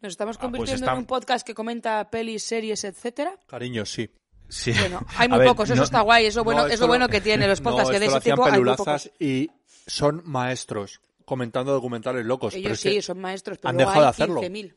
[0.00, 3.38] ¿Nos estamos Ah, pues convirtiendo está- en un podcast que comenta pelis, series, etcétera?
[3.46, 4.10] Cariño, sí.
[4.48, 4.72] Sí.
[4.78, 7.08] Bueno, hay muy ver, pocos, eso no- está guay, eso bueno, No, es lo bueno
[7.08, 9.20] que tiene los podcasts no, que de ese tipo hay muy pelulazas pocos.
[9.20, 9.50] y
[9.86, 12.54] son maestros comentando documentales locos.
[12.54, 14.40] pero Ellos es que sí, son maestros, pero han dejado de hacerlo.
[14.42, 14.74] 15.000.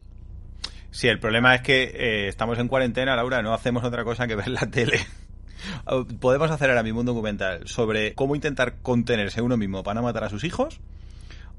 [0.90, 4.36] Sí, el problema es que eh, estamos en cuarentena, Laura, no hacemos otra cosa que
[4.36, 5.00] ver la tele.
[6.20, 10.24] Podemos hacer ahora mismo un documental sobre cómo intentar contenerse uno mismo para no matar
[10.24, 10.80] a sus hijos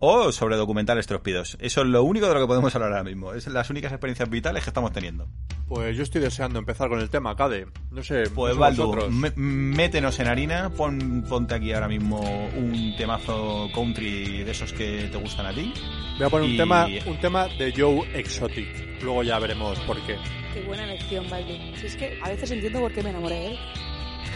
[0.01, 1.57] o sobre documentales trospidos.
[1.61, 3.33] Eso es lo único de lo que podemos hablar ahora mismo.
[3.35, 5.29] Es las únicas experiencias vitales que estamos teniendo.
[5.69, 7.67] Pues yo estoy deseando empezar con el tema, Cade.
[7.93, 8.97] No sé, Pues Baldu,
[9.37, 12.19] métenos en harina, pon, ponte aquí ahora mismo
[12.57, 15.73] un temazo country de esos que te gustan a ti.
[16.19, 19.03] Voy a poner un tema, un tema de Joe Exotic.
[19.03, 20.17] Luego ya veremos por qué.
[20.53, 21.55] Qué buena elección, Baldu.
[21.77, 23.59] Si es que a veces entiendo por qué me enamoré de él.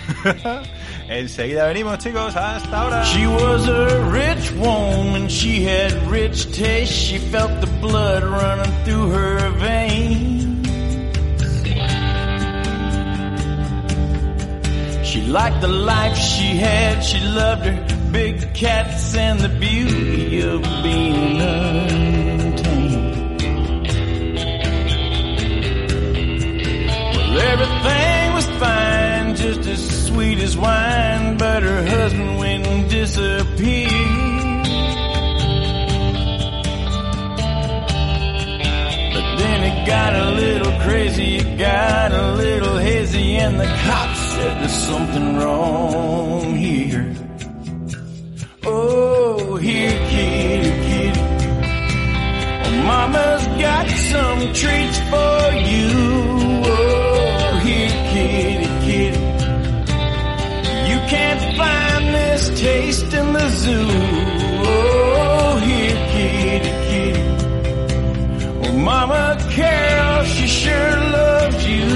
[1.08, 2.34] Enseguida venimos, chicos.
[2.34, 3.04] Hasta ahora.
[3.04, 9.10] She was a rich woman, she had rich taste, she felt the blood running through
[9.10, 10.44] her veins.
[15.06, 20.62] She liked the life she had, she loved her big cats and the beauty of
[20.82, 22.60] being untamed.
[27.16, 28.23] Well, everything
[29.44, 33.90] just as sweet as wine, but her husband went and disappeared.
[39.14, 44.18] But then it got a little crazy, it got a little hazy, and the cops
[44.32, 47.14] said there's something wrong here.
[48.64, 51.20] Oh, here, kitty, kitty.
[52.64, 55.38] Oh, Mama's got some treats for
[55.70, 55.90] you.
[56.66, 57.03] Oh,
[62.34, 63.86] this taste in the zoo.
[64.66, 67.24] Oh, here, kitty, kitty.
[68.60, 71.86] Well, Mama Carol, she sure loved you.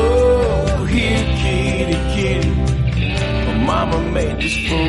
[0.00, 2.52] Oh, here, kitty, kitty.
[3.46, 4.84] Well, Mama made this for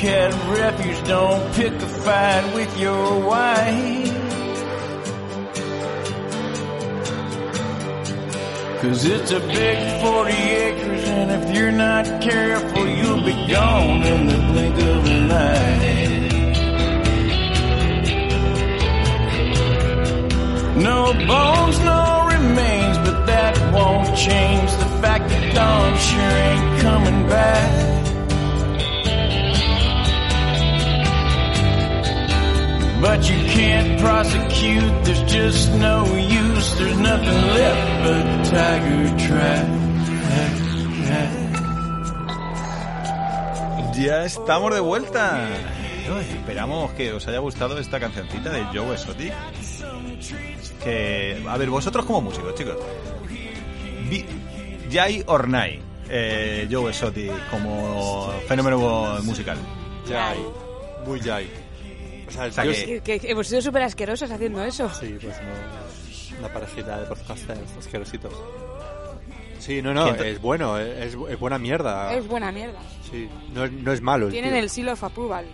[0.00, 4.10] cat refuge, don't pick a fight with your wife.
[8.80, 14.26] Cause it's a big 40 acres and if you're not careful, you'll be gone in
[14.26, 16.00] the blink of an eye.
[20.76, 27.28] No bones, no remains, but that won't change the fact that Dawn sure ain't coming
[27.28, 27.99] back.
[33.00, 39.80] But you can't prosecute, there's just no use, there's nothing left but tiger track.
[43.96, 45.46] Ya estamos de vuelta.
[46.08, 49.32] Uy, esperamos que os haya gustado esta cancioncita de Joe Exotic.
[50.82, 52.76] Que, a ver, vosotros como músicos, chicos.
[54.90, 59.58] Jai Ornai, eh, Joe Exotic como fenómeno musical.
[60.08, 60.38] Jai.
[61.06, 61.69] Muy Jai.
[62.30, 64.88] O sea, el tío que- es- Que, que hemos sido súper asquerosos haciendo eso.
[64.94, 66.38] Sí, pues no.
[66.38, 68.32] Una parejita de podcasters asquerositos.
[69.58, 72.14] Sí, no, no, ¿Quién te- es bueno, es, es buena mierda.
[72.14, 72.78] Es buena mierda.
[73.10, 74.26] Sí, no es, no es malo.
[74.26, 74.60] el Tienen tío.
[74.62, 75.44] el seal of approval.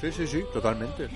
[0.00, 1.08] Sí, sí, sí, totalmente.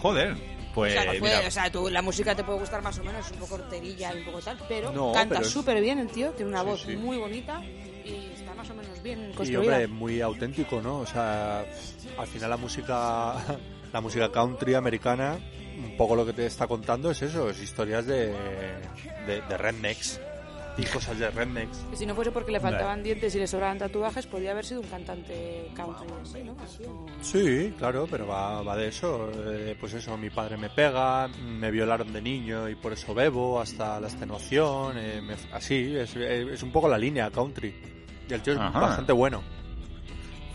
[0.00, 0.34] Joder,
[0.74, 2.98] pues o sea, no puede- mira, o sea, tú, la música te puede gustar más
[2.98, 5.80] o menos, un poco horterilla y un poco tal, pero No, canta pero es- súper
[5.80, 6.96] bien el tío, tiene una Sí, voz sí.
[6.96, 7.62] muy bonita
[8.04, 9.60] y está más o menos bien Y construida.
[9.60, 10.98] hombre, muy auténtico, ¿no?
[11.00, 11.64] O sea,
[12.18, 13.34] al final la música,
[13.92, 15.38] la música country americana,
[15.78, 18.28] un poco lo que te está contando es eso, es historias de,
[19.26, 20.20] de, de rednecks
[20.76, 21.84] y cosas de rednecks.
[21.92, 24.80] Y si no fuese porque le faltaban dientes y le sobraban tatuajes, podría haber sido
[24.80, 26.56] un cantante country así, ¿no?
[26.62, 26.84] Así.
[27.20, 29.28] Sí, claro, pero va, va de eso.
[29.34, 33.60] Eh, pues eso, mi padre me pega, me violaron de niño y por eso bebo,
[33.60, 37.74] hasta la extenuación, eh, me- así, es, es un poco la línea country.
[38.28, 38.78] Y el tío es Ajá.
[38.78, 39.42] bastante bueno.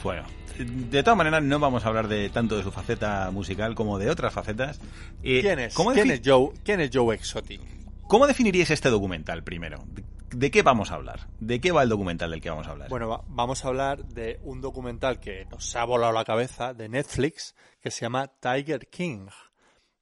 [0.03, 0.23] bueno.
[0.57, 4.09] De todas maneras, no vamos a hablar de tanto de su faceta musical como de
[4.09, 4.79] otras facetas.
[5.23, 5.73] Eh, ¿Quién es?
[5.73, 7.61] ¿cómo, ¿Quién es Joe, ¿Quién es Joe Exotic?
[8.07, 9.83] ¿Cómo definiríais este documental primero?
[9.87, 10.03] ¿De,
[10.35, 11.27] de qué vamos a hablar?
[11.39, 12.89] ¿De qué va el documental del que vamos a hablar?
[12.89, 16.89] Bueno, va- vamos a hablar de un documental que nos ha volado la cabeza de
[16.89, 19.27] Netflix que se llama Tiger King.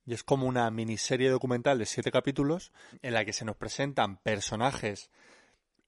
[0.06, 2.72] Y es como una miniserie documental de siete capítulos
[3.02, 5.12] en la que se nos presentan personajes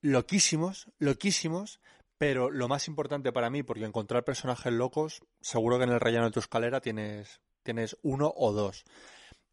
[0.02, 1.80] loquísimos, loquísimos,
[2.24, 6.24] pero lo más importante para mí, porque encontrar personajes locos, seguro que en el relleno
[6.24, 8.86] de tu escalera tienes, tienes uno o dos.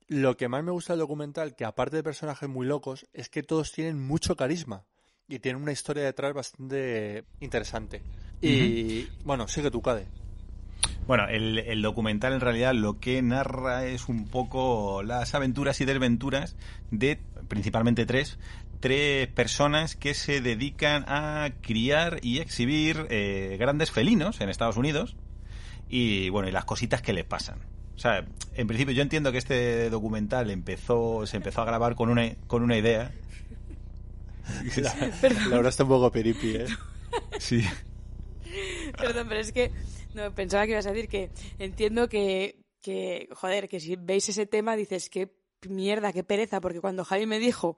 [0.06, 3.42] Lo que más me gusta del documental, que aparte de personajes muy locos, es que
[3.42, 4.84] todos tienen mucho carisma
[5.26, 8.02] y tienen una historia detrás bastante interesante.
[8.40, 10.06] Y bueno, sigue tu Cade.
[11.08, 15.86] Bueno, el, el documental en realidad lo que narra es un poco las aventuras y
[15.86, 16.54] desventuras
[16.92, 17.18] de
[17.48, 18.38] principalmente tres,
[18.80, 25.16] tres personas que se dedican a criar y exhibir eh, grandes felinos en Estados Unidos
[25.88, 27.60] y bueno, y las cositas que les pasan.
[27.94, 28.24] O sea,
[28.54, 32.62] en principio yo entiendo que este documental empezó, se empezó a grabar con una, con
[32.62, 33.12] una idea.
[34.76, 36.66] La verdad está un poco peripi, ¿eh?
[37.38, 37.62] Sí.
[38.96, 39.70] Perdón, pero es que
[40.14, 44.46] no, pensaba que ibas a decir que entiendo que, que, joder, que si veis ese
[44.46, 45.28] tema dices que
[45.68, 47.76] mierda, qué pereza, porque cuando Javi me dijo,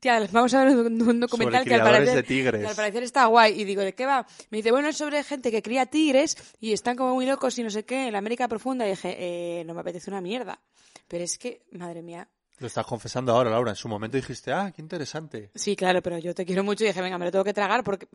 [0.00, 2.60] tía, vamos a ver un, un documental que al, parecer, de tigres.
[2.62, 4.26] que al parecer está guay, y digo, ¿de qué va?
[4.50, 7.62] Me dice, bueno, es sobre gente que cría tigres y están como muy locos y
[7.62, 10.60] no sé qué, en la América profunda, y dije, eh, no me apetece una mierda.
[11.08, 13.70] Pero es que, madre mía, Lo estás confesando ahora, Laura.
[13.72, 15.50] En su momento dijiste, ah, qué interesante.
[15.54, 17.84] Sí, claro, pero yo te quiero mucho y dije, venga, me lo tengo que tragar
[17.84, 18.06] porque...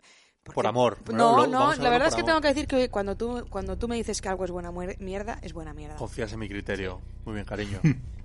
[0.44, 0.98] porque- Por amor.
[1.14, 2.30] No, Lo- no, la verdad es que amor.
[2.32, 5.38] tengo que decir que cuando tú, cuando tú me dices que algo es buena mierda,
[5.44, 5.96] es buena mierda.
[5.96, 7.00] Confías en mi criterio.
[7.24, 7.80] Muy bien, cariño.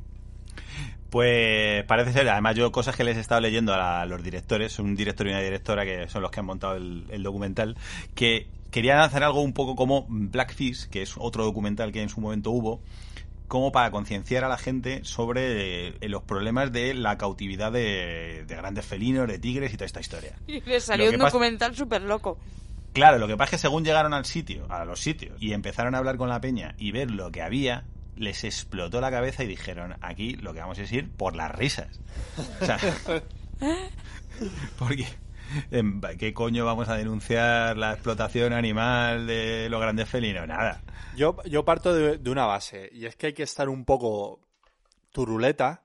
[1.11, 4.23] Pues parece ser, además yo cosas que les he estado leyendo a, la- a los
[4.23, 7.77] directores, un director y una directora que son los que han montado el, el documental,
[8.15, 12.21] que querían hacer algo un poco como Blackfish, que es otro documental que en su
[12.21, 12.81] momento hubo,
[13.49, 18.57] como para concienciar a la gente sobre eh, los problemas de la cautividad de, de
[18.57, 20.33] grandes felinos, de tigres y toda esta historia.
[20.49, 22.39] Y le salió un documental súper loco.
[22.93, 25.95] Claro, lo que pasa es que según llegaron al sitio, a los sitios, y empezaron
[25.95, 27.85] a hablar con la peña y ver lo que había,
[28.17, 32.01] les explotó la cabeza y dijeron, aquí lo que vamos es ir por las risas.
[32.61, 32.79] O sea,
[34.79, 35.07] porque
[35.71, 40.47] em, ¿qué coño vamos a denunciar la explotación animal de los grandes felinos?
[40.49, 40.83] Nada.
[41.17, 44.41] Yo, yo parto de, de una base, y es que hay que estar un poco
[45.11, 45.85] turuleta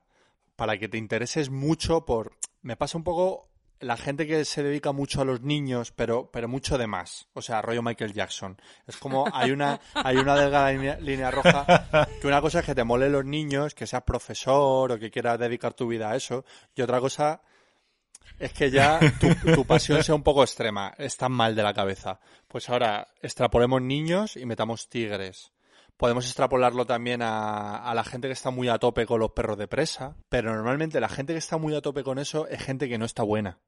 [0.56, 2.36] para que te intereses mucho por...
[2.60, 3.48] Me pasa un poco
[3.82, 7.28] la gente que se dedica mucho a los niños, pero, pero mucho de más.
[7.34, 8.56] O sea, rollo Michael Jackson.
[8.86, 12.84] Es como hay una, hay una delgada línea, roja que una cosa es que te
[12.84, 16.82] mole los niños, que seas profesor o que quieras dedicar tu vida a eso, y
[16.82, 17.42] otra cosa
[18.38, 22.20] es que ya tu, tu pasión sea un poco extrema, estás mal de la cabeza.
[22.48, 25.52] Pues ahora extrapolemos niños y metamos tigres.
[25.96, 29.58] Podemos extrapolarlo también a, a la gente que está muy a tope con los perros
[29.58, 32.88] de presa, pero normalmente la gente que está muy a tope con eso es gente
[32.88, 33.60] que no está buena.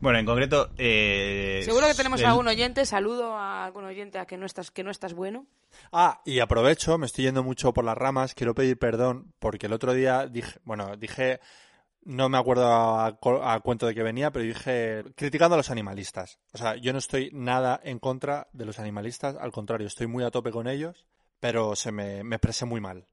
[0.00, 0.70] Bueno, en concreto...
[0.78, 2.84] eh, Seguro que tenemos el- algún oyente.
[2.86, 5.46] Saludo a algún oyente a que no estás, que no estás bueno.
[5.92, 9.72] Ah, y aprovecho, me estoy yendo mucho por las ramas, quiero pedir perdón porque el
[9.72, 11.40] otro día dije, bueno, dije,
[12.04, 12.66] no me acuerdo
[12.98, 16.38] a, co- a cuento de que venía, pero dije criticando a los animalistas.
[16.52, 20.24] O sea, yo no estoy nada en contra de los animalistas, al contrario, estoy muy
[20.24, 21.06] a tope con ellos,
[21.40, 23.06] pero se me, me expresé muy mal.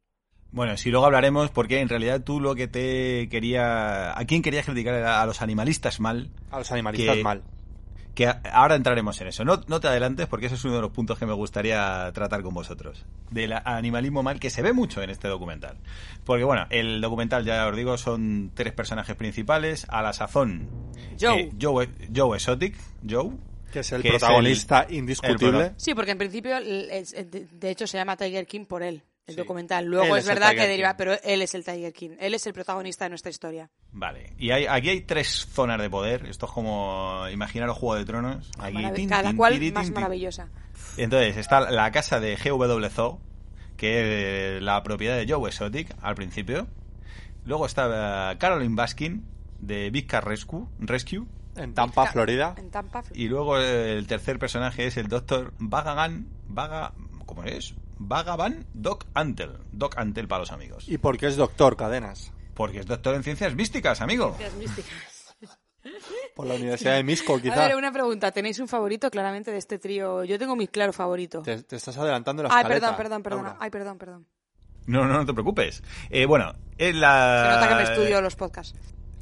[0.51, 4.17] Bueno, si luego hablaremos, porque en realidad tú lo que te quería...
[4.17, 6.29] ¿A quién querías criticar era a los animalistas mal?
[6.51, 7.43] A los animalistas Que- mal.
[8.15, 9.45] Que ahora entraremos en eso.
[9.45, 12.41] No, no te adelantes porque ese es uno de los puntos que me gustaría tratar
[12.41, 13.05] con vosotros.
[13.31, 15.77] Del animalismo mal que se ve mucho en este documental.
[16.25, 19.85] Porque bueno, el documental, ya os digo, son tres personajes principales.
[19.87, 20.67] A la sazón,
[21.21, 21.39] Joe.
[21.43, 22.75] eh, Joe, Joe Exotic,
[23.07, 23.29] Joe.
[23.71, 25.65] Que es el que es protagonista el- indiscutible.
[25.67, 29.37] el Sí, porque en principio, de hecho, se llama Tiger King por él, el Sí.
[29.37, 29.85] documental.
[29.85, 30.95] Luego Él es es el verdad que deriva, King.
[30.97, 32.11] pero él es el Tiger King.
[32.19, 33.69] Él es el protagonista de nuestra historia.
[33.91, 34.33] Vale.
[34.39, 36.25] Y hay, aquí hay tres zonas de poder.
[36.25, 38.49] Esto es como imaginaros Juego de Tronos.
[38.57, 39.93] Aquí, Marav- tin, Cada tin, cual más tin, tin.
[39.93, 40.49] maravillosa.
[40.97, 43.19] Entonces está la casa de GW Zoo,
[43.77, 46.67] que es la propiedad de Joe Exotic al principio.
[47.45, 49.23] Luego está eh, Caroline Baskin
[49.59, 51.25] de Big Car Rescue, Rescue.
[51.55, 52.55] En Tampa, Florida.
[52.57, 53.03] En Tampa.
[53.13, 55.53] Y luego eh, el tercer personaje es el Dr.
[55.59, 56.93] Vagagan, Vaga,
[57.25, 57.73] ¿cómo es?
[57.99, 59.57] Vagaban Doc Antel.
[59.71, 60.87] Doc Antel para los amigos.
[60.87, 62.31] ¿Y por qué es doctor, Cadenas?
[62.55, 64.35] Porque es doctor en ciencias místicas, amigo.
[64.37, 65.35] Ciencias místicas.
[66.35, 67.67] Por la Universidad de Misco, A quizá.
[67.67, 68.31] ver, una pregunta.
[68.31, 70.23] ¿Tenéis un favorito claramente de este trío?
[70.25, 71.41] Yo tengo mi claro favorito.
[71.41, 73.43] Te, te estás adelantando la Ay, perdón, perdón, perdón.
[73.43, 73.57] Laura.
[73.61, 74.27] Ay, perdón, perdón.
[74.87, 75.81] No, no, no te preocupes.
[76.09, 77.43] Eh, bueno, en la...
[77.43, 78.77] Se nota que me estudio los podcasts.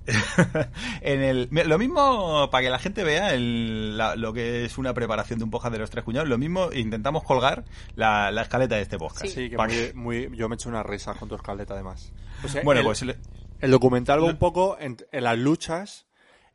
[1.01, 4.93] en el, lo mismo, para que la gente vea el- la- lo que es una
[4.93, 8.75] preparación de un podcast de los tres cuñados, lo mismo intentamos colgar la, la escaleta
[8.75, 9.27] de este podcast.
[9.27, 12.11] Sí, que Pa' muy, muy- yo me echo una risa con tu escaleta además.
[12.43, 13.17] O sea, Bueno, el, pues le-
[13.59, 16.05] el documental va un poco en, en las luchas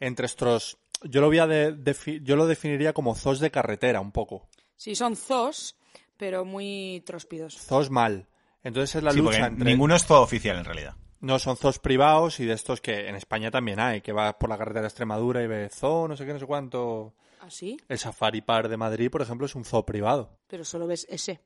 [0.01, 0.79] entre estos...
[1.05, 4.49] Yo lo, voy a de- yo lo definiría como zoos de carretera, un poco.
[4.77, 5.77] Sí, son zoos,
[6.17, 7.59] pero muy tróspidos.
[7.59, 8.29] Zoos mal.
[8.63, 9.65] Entonces es la sí, lucha entre...
[9.69, 10.95] ninguno es todo oficial en realidad.
[11.23, 14.51] No, son zoos privados y de estos que en España también hay, que vas por
[14.51, 17.14] la carretera de Extremadura y ves zoo, no sé qué, no sé cuánto.
[17.41, 17.77] ¿Ah, sí?
[17.89, 20.37] El Safari Park de Madrid, por ejemplo, es un zoo privado.
[20.49, 21.41] Pero solo ves ese.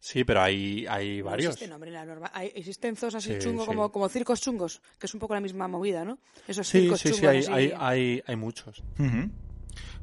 [0.00, 1.52] Sí, pero hay, hay No varios.
[1.54, 2.30] existe nombre en la norma.
[2.34, 3.68] Hay- existen zoos así Sí, chungos sí.
[3.68, 6.18] como, como circos chungos, que es un poco la misma movida, ¿no?
[6.48, 7.52] Esos Sí, circos sí, sí, chungos hay, así.
[7.52, 8.82] hay, hay, hay muchos.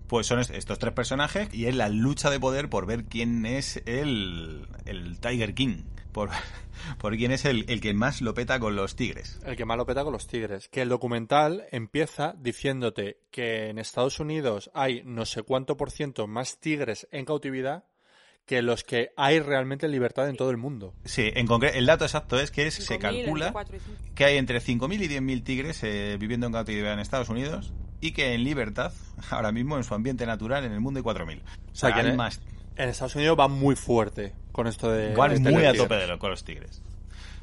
[0.08, 3.46] Pues son est- estos tres personajes y es la lucha de poder por ver quién
[3.46, 5.84] es el, el Tiger King.
[6.12, 6.30] Por,
[7.00, 9.40] por quién es el, el que más lo peta con los tigres.
[9.46, 10.68] El que más lo peta con los tigres.
[10.70, 16.28] Que el documental empieza diciéndote que en Estados Unidos hay no sé cuánto por ciento
[16.28, 17.86] más tigres en cautividad
[18.46, 20.94] que los que hay realmente en libertad en todo el mundo.
[21.06, 23.54] Sí, en concreto, el dato exacto es que es- se 5.000, calcula
[24.16, 28.12] que hay entre 5.000 y 10.000 tigres eh, viviendo en cautividad en Estados Unidos y
[28.14, 28.92] que en libertad,
[29.30, 31.40] ahora mismo en su ambiente natural, en el mundo hay 4.000.
[31.40, 31.44] O
[31.76, 32.42] sea, sea, que hay en- más.
[32.76, 35.16] En Estados Unidos va muy fuerte con esto de...
[35.16, 36.82] Van este muy a tope de lo, con los tigres.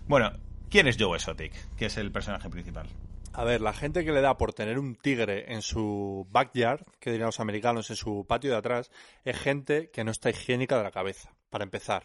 [0.06, 0.32] Bueno,
[0.70, 1.52] ¿quién es Joe Exotic?
[1.76, 2.86] Que es el personaje principal.
[3.32, 7.10] A ver, la gente que le da por tener un tigre en su backyard, que
[7.10, 8.90] dirían los americanos, en su patio de atrás,
[9.24, 12.04] es gente que no está higiénica de la cabeza, para empezar.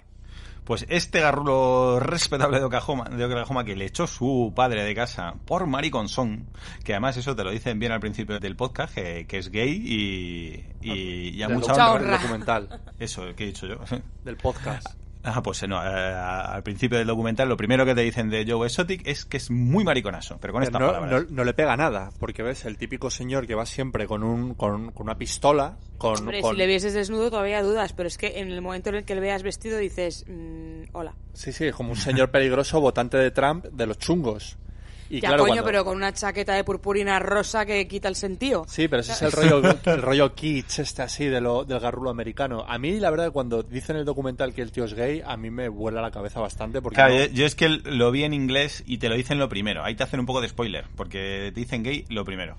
[0.64, 5.34] Pues este garrulo respetable de Oklahoma, de Oklahoma que le echó su padre de casa
[5.46, 6.48] por mariconzón,
[6.86, 9.72] que además eso te lo dicen bien al principio del podcast, que, que es gay
[9.86, 12.18] y, y, y a Del mucha honra.
[12.18, 13.76] documental, Eso, ¿qué he dicho yo?
[14.24, 14.88] del podcast.
[15.26, 18.68] Ah, pues no, eh, al principio del documental lo primero que te dicen de Joe
[18.68, 21.24] Exotic es que es muy mariconazo, pero con estas no, palabras.
[21.30, 24.54] no- no le pega nada, porque ves el típico señor que va siempre con un
[24.54, 28.18] con, con una pistola, con, Hombre, con- si le vieses desnudo todavía dudas, pero es
[28.18, 31.14] que en el momento en el que le veas vestido dices, mm, hola.
[31.34, 34.58] sí, sí, como un señor peligroso votante de Trump de los chungos.
[35.10, 38.16] Y ya claro, coño, cuando- pero con una chaqueta de purpurina rosa que quita el
[38.16, 38.66] sentido.
[38.68, 39.32] Sí, pero ese es el
[39.62, 42.66] rollo, el rollo kitsch este así de lo, del garrulo americano.
[42.68, 45.38] A mí, la verdad, cuando dicen en el documental que el tío es gay, a
[45.38, 48.24] mí me vuela la cabeza bastante porque Claro, no- yo, yo es que lo vi
[48.24, 49.84] en inglés y te lo dicen lo primero.
[49.84, 52.58] Ahí te hacen un poco de spoiler, porque te dicen gay lo primero.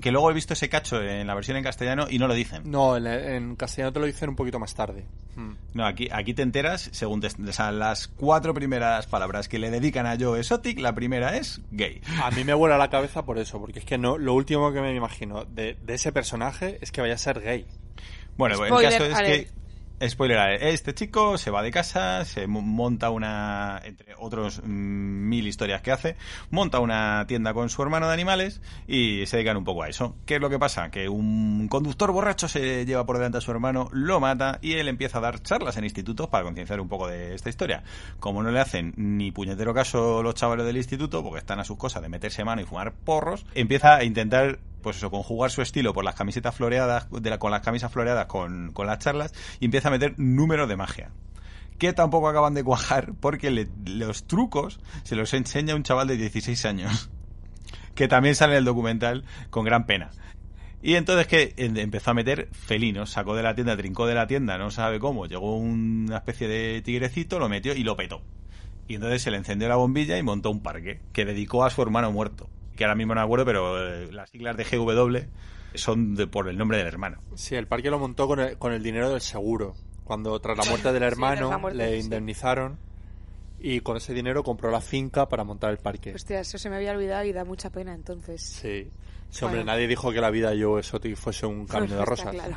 [0.00, 2.70] Que luego he visto ese cacho en la versión en castellano y no lo dicen.
[2.70, 5.06] No, en, en castellano te lo dicen un poquito más tarde.
[5.36, 5.52] Mm.
[5.74, 9.70] No, aquí, aquí te enteras, según te, o sea, las cuatro primeras palabras que le
[9.70, 12.00] dedican a Joe Exotic, la primera es gay.
[12.22, 14.80] A mí me vuela la cabeza por eso, porque es que no lo último que
[14.80, 17.66] me imagino de, de ese personaje es que vaya a ser gay.
[18.36, 19.63] Bueno, pues el caso es que
[20.08, 25.46] Spoiler, este chico se va de casa, se mo- monta una, entre otros mm, mil
[25.46, 26.16] historias que hace,
[26.50, 30.16] monta una tienda con su hermano de animales y se dedican un poco a eso.
[30.26, 30.90] ¿Qué es lo que pasa?
[30.90, 34.88] Que un conductor borracho se lleva por delante a su hermano, lo mata y él
[34.88, 37.82] empieza a dar charlas en institutos para concienciar un poco de esta historia.
[38.20, 41.76] Como no le hacen ni puñetero caso los chavales del instituto, porque están a sus
[41.78, 45.92] cosas de meterse mano y fumar porros, empieza a intentar pues eso, conjugar su estilo
[45.92, 49.88] por las camisetas floreadas, de la- con las camisas floreadas con, las charlas, y empieza
[49.88, 51.10] a meter números de magia.
[51.78, 56.64] Que tampoco acaban de cuajar porque los trucos se los enseña un chaval de 16
[56.66, 57.10] años.
[57.96, 60.10] Que también sale en el documental con gran pena.
[60.82, 64.26] Y entonces que em- empezó a meter felinos, sacó de la tienda, trincó de la
[64.26, 68.20] tienda, no sabe cómo, llegó una especie de tigrecito, lo metió y lo petó.
[68.88, 71.80] Y entonces se le encendió la bombilla y montó un parque que dedicó a su
[71.82, 72.50] hermano muerto.
[72.76, 75.18] Que ahora mismo no me acuerdo, pero eh, las siglas de GW
[75.74, 77.18] son de- por el nombre del hermano.
[77.34, 79.74] Sí, el parque lo montó con el, con el dinero del seguro.
[80.04, 82.04] Cuando tras la muerte del hermano muerte, le sí.
[82.04, 82.78] indemnizaron
[83.60, 86.12] y con ese dinero compró la finca para montar el parque.
[86.14, 88.42] Hostia, eso se me había olvidado y da mucha pena entonces.
[88.42, 88.90] Sí.
[89.30, 89.72] Sí, hombre, Bueno.
[89.72, 92.34] nadie dijo que la vida de Joe Exotic fuese un camino de Está rosas.
[92.34, 92.56] claro.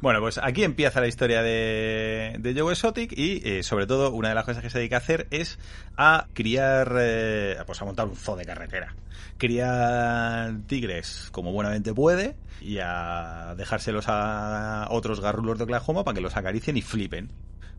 [0.00, 4.30] Bueno, pues aquí empieza la historia de, de Joe Exotic y eh, sobre todo una
[4.30, 5.58] de las cosas que se dedica a hacer es
[5.96, 8.94] a criar, eh, pues a montar un zoo de carretera.
[9.36, 16.22] Criar tigres como buenamente puede y a dejárselos a otros garrulos de Oklahoma para que
[16.22, 17.30] los acaricien y flipen.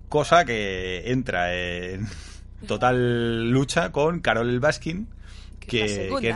[0.08, 2.08] Cosa que entra en
[2.68, 5.08] total lucha con Carol Baskin,
[5.60, 6.36] Que que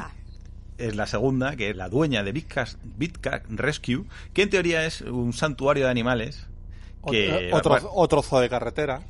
[0.78, 4.50] es la segunda, que es la dueña de Big Cat, Big Cat Rescue, que en
[4.50, 6.48] teoría es un santuario de animales.
[7.10, 9.04] Que, otro, bueno, otro zoo de carretera.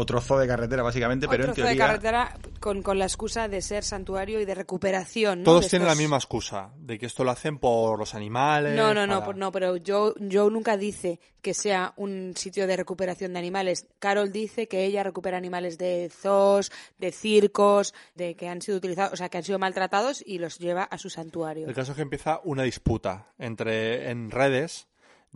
[0.00, 1.86] Otro zoo de carretera, básicamente, pero Otro en zoo de teoría.
[1.86, 5.40] carretera con, con la excusa de ser santuario y de recuperación.
[5.40, 5.44] ¿no?
[5.44, 8.76] Todos De tienen la misma excusa, de que esto lo hacen por los animales.
[8.76, 12.76] No, no, no, para- no, pero Joe, Joe nunca dice que sea un sitio de
[12.76, 13.86] recuperación de animales.
[13.98, 19.12] Carol dice que ella recupera animales de zoos, de circos, de que han sido utilizados,
[19.12, 21.66] o sea, que han sido maltratados y los lleva a su santuario.
[21.68, 24.88] El caso es que empieza una disputa entre en redes.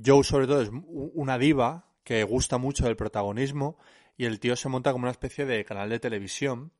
[0.05, 0.71] Joe, sobre todo, es
[1.15, 3.77] una diva que gusta mucho del protagonismo
[4.23, 6.73] y el tío se monta como una especie de canal de televisión.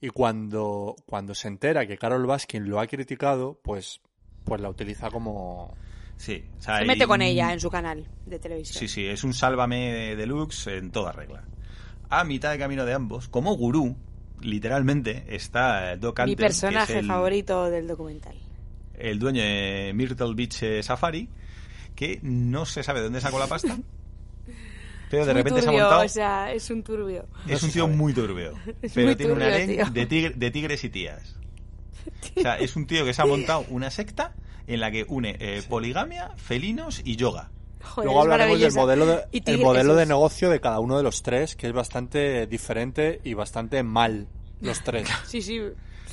[0.00, 4.00] Y cuando, cuando se entera que Carol Baskin lo ha criticado, pues,
[4.44, 5.74] pues la utiliza como.
[6.16, 8.78] Sí, o sea, Se mete con ella en su canal de televisión.
[8.78, 11.44] Sí, sí, es un sálvame deluxe en toda regla.
[12.10, 13.96] A mitad de camino de ambos, como gurú,
[14.40, 18.34] literalmente, está Doc Mi que es personaje el- favorito del documental.
[18.98, 21.28] el dueño de Myrtle Beach eh, Safari,
[21.94, 23.76] que no se sabe de dónde sacó la pasta,
[25.12, 26.04] pero de Muy repente se ha turbio, montado.
[26.04, 27.26] o sea, es un turbio.
[27.46, 30.82] es un tío muy turbio, Es pero muy tiene una ley de, tigre- de tigres
[30.84, 31.36] y tías.
[32.36, 34.32] O sea, es un tío que se ha montado una secta
[34.66, 37.50] en la que une eh, poligamia, felinos y yoga.
[37.82, 41.02] Joder, Luego hablaremos del modelo, de, Y el modelo de negocio de cada uno de
[41.02, 44.28] los tres, que es bastante diferente y bastante mal,
[44.60, 45.08] los tres.
[45.26, 45.60] Sí, sí.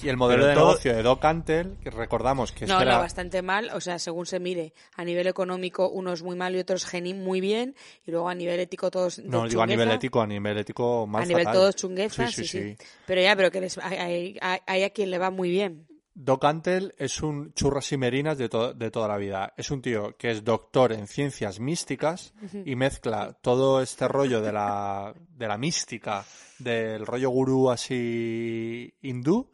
[0.01, 2.85] Y el modelo Pero de todo- negocio de Doc Antle, que recordamos que No, este
[2.85, 3.69] no, era- bastante mal.
[3.73, 7.41] O sea, según se mire, a nivel económico unos muy mal y otros geni muy
[7.41, 7.75] bien.
[8.05, 9.95] Y luego a nivel ético todos de No, digo a nivel chungueza.
[9.97, 11.59] ético, a nivel ético más A nivel fatal.
[11.61, 12.85] todos chunguezas, Sí, sí, sí.
[13.05, 15.85] Pero ya, pero que les, hay, hay- hay- a quien le va muy bien.
[16.21, 19.53] Doc Antle es un churras y merinas de, to- de toda la vida.
[19.55, 22.33] Es un tío que es doctor en ciencias místicas
[22.65, 26.25] y mezcla todo este rollo de la, de la mística,
[26.57, 29.49] del rollo gurú así hindú,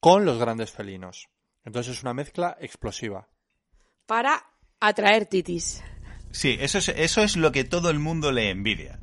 [0.00, 1.28] con los grandes felinos.
[1.64, 3.28] Entonces es una mezcla explosiva.
[4.06, 4.42] Para
[4.80, 5.82] atraer titis.
[6.32, 8.98] Sí, eso es, eso es lo que todo el mundo le envidia.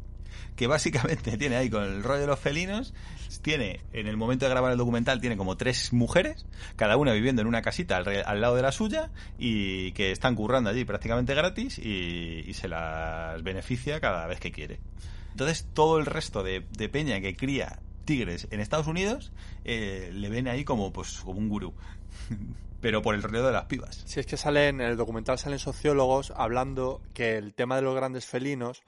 [0.56, 2.94] Que básicamente tiene ahí con el rollo de los felinos,
[3.44, 6.46] tiene, en el momento de grabar el documental, tiene como tres mujeres,
[6.76, 10.12] cada una viviendo en una casita al, re- al lado de la suya, y que
[10.12, 14.80] están currando allí prácticamente gratis y, y se las beneficia cada vez que quiere.
[15.32, 19.32] Entonces todo el resto de, de peña que cría tigres en Estados Unidos
[19.66, 21.76] eh, le ven ahí como, pues, como un gurú.
[22.82, 24.04] Pero por el rollo de las pibas.
[24.06, 27.96] Si es que salen, en el documental salen sociólogos hablando que el tema de los
[27.96, 28.84] grandes felinos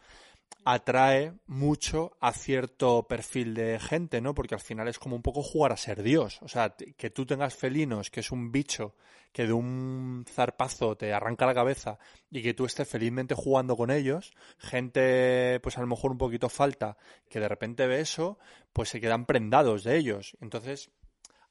[0.65, 4.34] atrae mucho a cierto perfil de gente, ¿no?
[4.35, 6.39] Porque al final es como un poco jugar a ser Dios.
[6.41, 8.95] O sea, que tú tengas felinos, que es un bicho
[9.31, 11.99] que de un zarpazo te arranca la cabeza
[12.31, 16.49] y que tú estés felizmente jugando con ellos, gente, pues a lo mejor un poquito
[16.49, 16.97] falta,
[17.30, 18.39] que de repente ve eso,
[18.73, 20.35] pues se quedan prendados de ellos.
[20.41, 20.89] Entonces,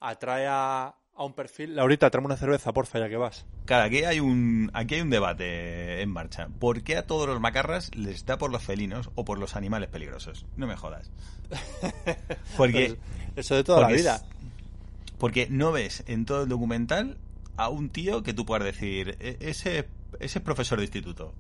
[0.01, 1.74] atrae a, a un perfil.
[1.77, 3.45] Laurita, tráeme una cerveza, porfa, ya que vas.
[3.66, 6.49] Claro, aquí hay un aquí hay un debate en marcha.
[6.59, 9.89] ¿Por qué a todos los macarras les da por los felinos o por los animales
[9.89, 10.47] peligrosos?
[10.57, 11.11] No me jodas.
[12.57, 12.97] Porque
[13.35, 14.23] Pues eso de toda la es- vida.
[15.19, 17.19] porque no ves en todo el documental
[17.57, 19.89] a un tío que tú puedas decir, "E- ese
[20.20, 21.35] ese es profesor de instituto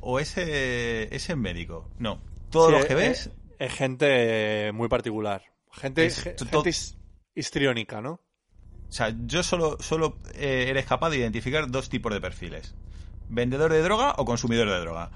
[0.00, 1.88] o ese ese es médico.
[1.98, 5.42] No, todos Sí, los que eh, ves, Es gente muy particular.
[5.72, 6.96] Gente, Es gente his-
[7.34, 8.20] histriónica, ¿no?
[8.88, 12.74] O sea, yo solo, solo eh, eres capaz de identificar dos tipos de perfiles.
[13.28, 15.10] Vendedor de droga o consumidor de droga.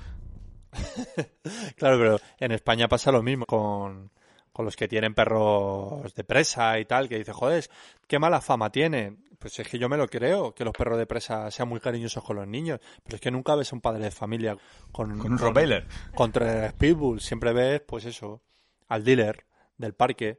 [1.76, 4.10] Claro, pero en España pasa lo mismo con,
[4.52, 7.68] con los que tienen perros de presa y tal, que dice, joder,
[8.06, 9.16] qué mala fama tiene.
[9.38, 12.22] Pues es que yo me lo creo, que los perros de presa sean muy cariñosos
[12.22, 14.56] con los niños, pero es que nunca ves a un padre de familia
[14.92, 15.86] con, Con un Rottweiler.
[16.14, 17.24] con tres pitbulls.
[17.24, 18.40] Siempre ves, pues eso,
[18.88, 19.44] al dealer
[19.78, 20.38] del parque.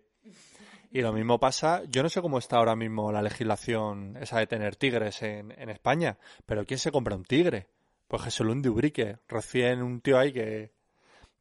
[0.95, 4.45] Y lo mismo pasa, yo no sé cómo está ahora mismo la legislación esa de
[4.45, 7.67] tener tigres en, en España, pero ¿quién se compra un tigre?
[8.07, 10.71] Pues Jesús de Ubrique, recién un tío ahí que,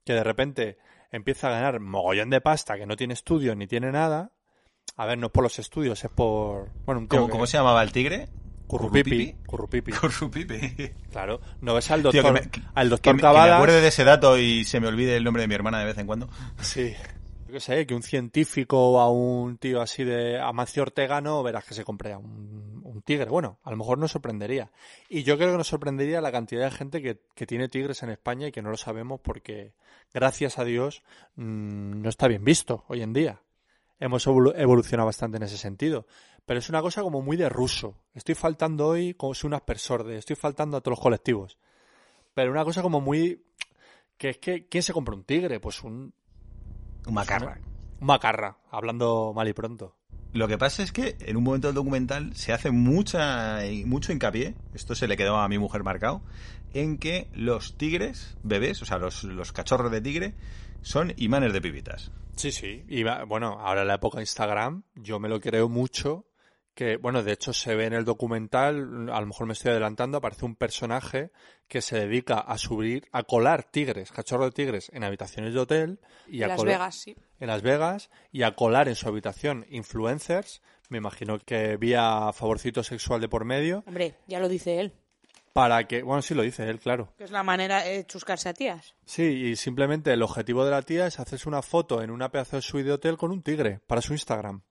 [0.04, 0.78] que de repente
[1.10, 4.32] empieza a ganar mogollón de pasta, que no tiene estudios ni tiene nada.
[4.96, 6.70] A ver, no es por los estudios, es por...
[6.86, 8.28] Bueno, un tío ¿Cómo, que- cómo se llamaba el tigre?
[8.66, 9.34] Currupipi.
[9.44, 9.92] Currupipi.
[9.92, 10.58] Currupipi.
[11.10, 13.80] Claro, no ves al Tío, doctor, que me, que- al que doctor que me acuerde
[13.82, 16.06] de ese dato y se me olvide el nombre de mi hermana de vez en
[16.06, 16.30] cuando.
[16.62, 16.94] Sí.
[17.52, 21.42] Yo qué sé, que un científico o a un tío así de Amancio Ortega no
[21.42, 23.28] verás que se compre un, tigre.
[23.28, 24.72] Bueno, a lo mejor nos sorprendería.
[25.10, 28.08] Y yo creo que nos sorprendería la cantidad de gente que, que tiene tigres en
[28.08, 29.74] España y que no lo sabemos porque,
[30.14, 31.02] gracias a Dios,
[31.36, 33.42] mm, no está bien visto hoy en día.
[34.00, 36.06] Hemos evolu- evolucionado bastante en ese sentido.
[36.46, 37.98] Pero es una cosa como muy de ruso.
[38.14, 40.16] Estoy faltando hoy como si un aspersor de...
[40.16, 41.58] Estoy faltando a todos los colectivos.
[42.32, 43.44] Pero una cosa como muy...
[44.16, 45.60] Que es que, ¿quién se compra un tigre?
[45.60, 46.14] Pues un,
[47.06, 47.58] Un macarra.
[48.00, 49.96] un macarra, hablando mal y pronto.
[50.32, 54.54] Lo que pasa es que en un momento del documental se hace mucha mucho hincapié,
[54.72, 56.22] esto se le quedó a mi mujer marcado,
[56.72, 60.34] en que los tigres, bebés, o sea, los, los cachorros de tigre,
[60.80, 62.10] son imanes de pibitas.
[62.34, 62.82] Sí, sí.
[62.88, 66.24] Y va- bueno, ahora en la época de Instagram, yo me lo creo mucho.
[66.74, 70.16] Que, bueno, de hecho se ve en el documental, a lo mejor me estoy adelantando,
[70.18, 71.30] aparece un personaje
[71.68, 76.00] que se dedica a subir, a colar tigres, cachorros de tigres, en habitaciones de hotel
[76.26, 77.16] y En a Las colar- Vegas, sí.
[77.40, 82.82] en Las Vegas y a colar en su habitación influencers, me imagino que vía favorcito
[82.82, 84.92] sexual de por medio, Hombre, ya lo dice él.
[85.52, 87.12] para que, bueno, sí lo dice él, claro.
[87.18, 88.94] Que es la manera de chuscarse a tías.
[89.04, 92.56] Sí, y simplemente el objetivo de la tía es hacerse una foto en una pedazo
[92.56, 94.62] de suite de hotel con un tigre para su Instagram.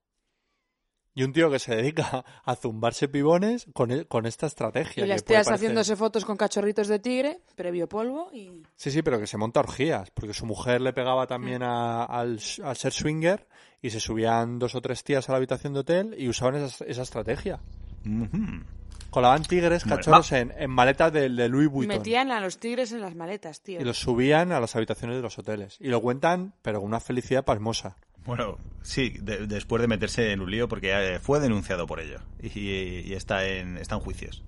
[1.14, 5.04] Y un tío que se dedica a zumbarse pibones con, con esta estrategia.
[5.04, 8.62] Y las tías parecer- haciéndose fotos con cachorritos de tigre, previo polvo y...
[8.76, 11.28] Sí, sí, pero que se monta orgías, porque su mujer le pegaba Mm.
[11.28, 13.46] también a- al, al ser swinger
[13.82, 16.84] y se subían dos o tres tías a la habitación de hotel y usaban esa,
[16.86, 17.60] esa estrategia.
[18.06, 18.62] Ujú.
[19.10, 21.98] Colaban tigres, cachorros en, en maletas de, de Louis Vuitton.
[21.98, 23.78] Metían a los tigres en las maletas, tío.
[23.78, 25.76] Y los subían a las habitaciones de los hoteles.
[25.80, 27.98] Y lo cuentan, pero con una felicidad pasmosa.
[28.26, 32.20] Bueno, sí, de- después de meterse en un lío porque eh, fue denunciado por ello
[32.42, 34.42] y, y está, en, está en juicios.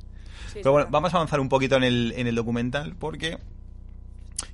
[0.52, 3.38] Sí, Pero bueno, vamos a avanzar un poquito en el, en el documental porque...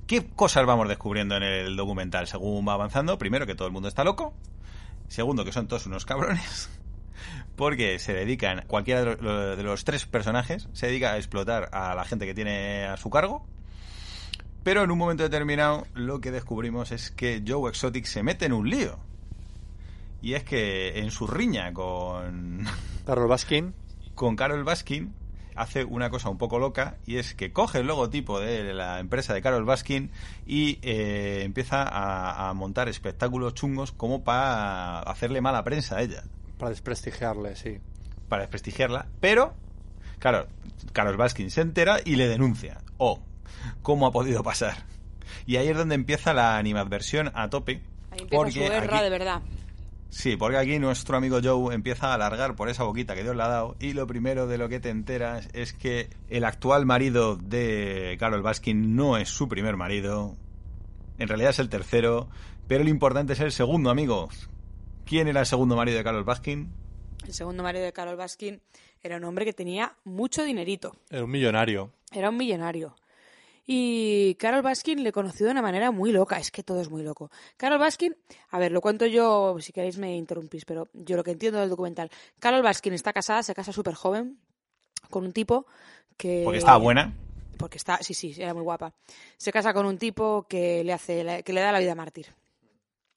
[0.07, 3.17] ¿Qué cosas vamos descubriendo en el documental según va avanzando?
[3.17, 4.33] Primero, que todo el mundo está loco.
[5.07, 6.69] Segundo, que son todos unos cabrones.
[7.55, 11.95] Porque se dedican, cualquiera de los, de los tres personajes se dedica a explotar a
[11.95, 13.45] la gente que tiene a su cargo.
[14.63, 18.53] Pero en un momento determinado lo que descubrimos es que Joe Exotic se mete en
[18.53, 18.99] un lío.
[20.21, 22.65] Y es que en su riña con,
[23.05, 23.73] Carol Baskin,
[24.15, 25.13] con Carol Baskin
[25.55, 29.33] hace una cosa un poco loca y es que coge el logotipo de la empresa
[29.33, 30.09] de Carol Baskin
[30.47, 36.23] y eh, empieza a, a montar espectáculos chungos como para hacerle mala prensa a ella,
[36.57, 37.79] para desprestigiarle, sí.
[38.29, 39.07] para desprestigiarla.
[39.19, 39.53] Pero,
[40.19, 40.47] claro,
[40.93, 42.77] Carol Baskin se entera y le denuncia.
[42.97, 43.19] Oh,
[43.81, 44.85] ¿cómo ha podido pasar?
[45.45, 47.81] Y ahí es donde empieza la animadversión a tope.
[48.11, 49.41] Ahí empieza porque su guerra aquí- de verdad.
[50.11, 53.43] Sí, porque aquí nuestro amigo Joe empieza a alargar por esa boquita que Dios le
[53.43, 57.37] ha dado y lo primero de lo que te enteras es que el actual marido
[57.37, 60.35] de Carol Baskin no es su primer marido,
[61.17, 62.27] en realidad es el tercero,
[62.67, 64.49] pero lo importante es el segundo, amigos.
[65.05, 66.69] ¿Quién era el segundo marido de Carol Baskin?
[67.25, 68.61] El segundo marido de Carol Baskin
[69.01, 70.93] era un hombre que tenía mucho dinerito.
[71.09, 71.93] Era un millonario.
[72.11, 72.95] Era un millonario.
[73.65, 76.37] Y Carol Baskin le conoció de una manera muy loca.
[76.37, 77.29] Es que todo es muy loco.
[77.57, 78.15] Carol Baskin,
[78.49, 81.69] a ver, lo cuento yo, si queréis me interrumpís, pero yo lo que entiendo del
[81.69, 82.09] documental.
[82.39, 84.39] Carol Baskin está casada, se casa súper joven,
[85.09, 85.65] con un tipo
[86.17, 86.41] que...
[86.43, 87.13] Porque estaba buena.
[87.57, 88.93] Porque está, sí, sí, era muy guapa.
[89.37, 92.27] Se casa con un tipo que le hace, que le da la vida mártir.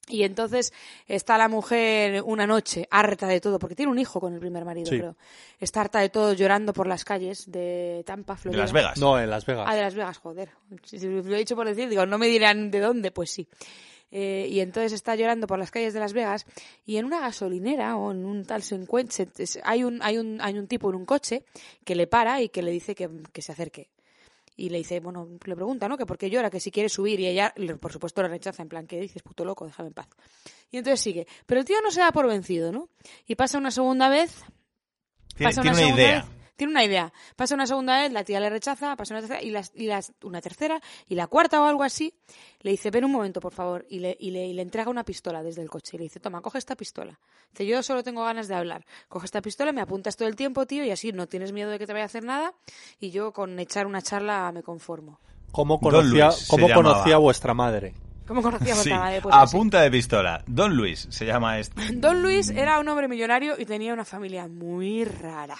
[0.07, 0.71] Y entonces
[1.07, 4.63] está la mujer una noche harta de todo, porque tiene un hijo con el primer
[4.63, 4.99] marido, Sí.
[4.99, 5.15] creo.
[5.59, 8.61] Está harta de todo llorando por las calles de Tampa, De Florida.
[8.61, 8.97] Las Vegas.
[8.99, 9.65] No, en Las Vegas.
[9.67, 10.49] Ah, de Las Vegas, joder.
[10.83, 13.47] Si, si lo he dicho por decir, digo, no me dirán de dónde, pues sí.
[14.11, 16.45] Eh, y entonces está llorando por las calles de Las Vegas
[16.85, 19.25] y en una gasolinera o en un tal se encuentra,
[19.63, 21.43] hay un, hay un, hay un tipo en un coche
[21.83, 23.89] que le para y que le dice que, que se acerque.
[24.57, 25.97] Y le dice, bueno, le pregunta, ¿no?
[25.97, 27.19] Que por qué llora, que si quiere subir.
[27.19, 29.65] Y ella, por supuesto, le rechaza, en plan, ¿qué dices, puto loco?
[29.65, 30.07] Déjame en paz.
[30.71, 31.27] Y entonces sigue.
[31.45, 32.89] Pero el tío no se da por vencido, ¿no?
[33.27, 34.43] Y pasa una segunda vez,
[35.35, 36.21] Tiene, pasa tiene una segunda idea.
[36.21, 36.25] vez,
[36.55, 37.11] tiene una idea.
[37.35, 40.13] Pasa una segunda vez, la tía le rechaza, pasa una tercera y, las, y las,
[40.23, 42.13] una tercera y la cuarta o algo así.
[42.61, 43.85] Le dice, ven un momento, por favor.
[43.89, 45.91] Y le, y, le, y le entrega una pistola desde el coche.
[45.95, 47.19] Y le dice, toma, coge esta pistola.
[47.51, 48.85] Dice, yo solo tengo ganas de hablar.
[49.07, 51.77] Coge esta pistola, me apuntas todo el tiempo, tío, y así no tienes miedo de
[51.79, 52.53] que te vaya a hacer nada.
[52.99, 55.19] Y yo con echar una charla me conformo.
[55.51, 56.91] ¿Cómo conocía, Luis se cómo llamaba.
[56.93, 57.93] conocía a vuestra madre?
[58.27, 59.21] ¿Cómo conocía a Sí, vuestra madre?
[59.21, 59.55] Pues a así.
[59.55, 60.43] punta de pistola.
[60.47, 61.79] Don Luis se llama este.
[61.93, 65.55] Don Luis era un hombre millonario y tenía una familia muy rara.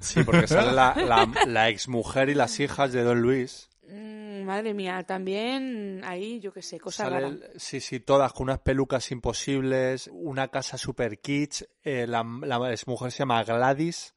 [0.00, 3.68] Sí, porque sale la, la, la exmujer y las hijas de Don Luis.
[3.90, 7.28] Mm, madre mía, también ahí, yo qué sé, cosa Sale rara.
[7.28, 11.62] el- sí, sí, todas con unas pelucas imposibles, una casa super kitsch.
[11.84, 14.14] eh, la, la exmujer se llama Gladys,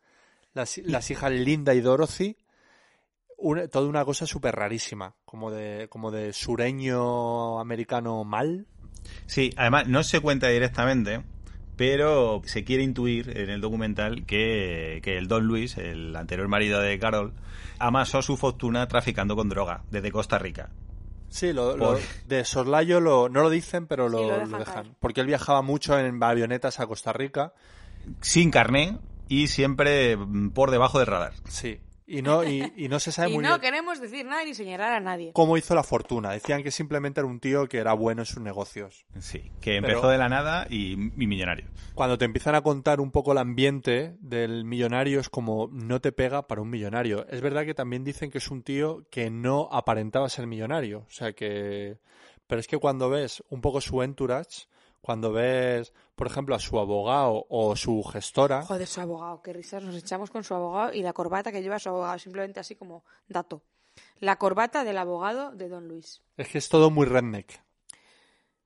[0.54, 2.38] las, las hijas Linda y Dorothy.
[3.38, 8.68] Una- toda una cosa súper rarísima, como de, como de sureño americano mal.
[9.26, 11.24] Sí, además no se cuenta directamente,
[11.82, 16.80] pero se quiere intuir en el documental que, que el Don Luis, el anterior marido
[16.80, 17.34] de Carol,
[17.80, 20.70] amasó su fortuna traficando con droga desde Costa Rica.
[21.30, 21.98] Sí, lo,
[22.28, 24.96] de soslayo lo, no lo dicen, pero lo, Sí, lo lo dejan dejan.
[25.00, 27.52] Porque él viajaba mucho en avionetas a Costa Rica.
[28.20, 30.20] Sin carné y siempre
[30.54, 31.34] por debajo del radar.
[31.50, 31.80] Sí.
[32.18, 34.54] Y no, y, y no se sabe Y muy no bien queremos decir nada ni
[34.54, 35.32] señalar a nadie.
[35.34, 36.32] cómo hizo la fortuna.
[36.32, 39.06] Decían que simplemente era un tío que era bueno en sus negocios.
[39.20, 41.66] Sí, que empezó Pero- de la nada y, y millonario.
[41.96, 46.12] Cuando te empiezan a contar un poco el ambiente del millonario es como no te
[46.12, 47.26] pega para un millonario.
[47.30, 51.00] Es verdad que también dicen que es un tío que no aparentaba ser millonario.
[51.08, 51.98] O sea que...
[52.48, 54.66] Pero es que cuando ves un poco su entourage,
[55.02, 59.84] cuando ves, por ejemplo, a su abogado o su gestora, Joder, su abogado, qué risas
[59.84, 63.04] nos echamos con su abogado y la corbata que lleva su abogado, simplemente así como
[63.28, 63.64] dato.
[64.20, 66.22] La corbata del abogado de Don Luis.
[66.38, 67.62] es que es todo muy redneck.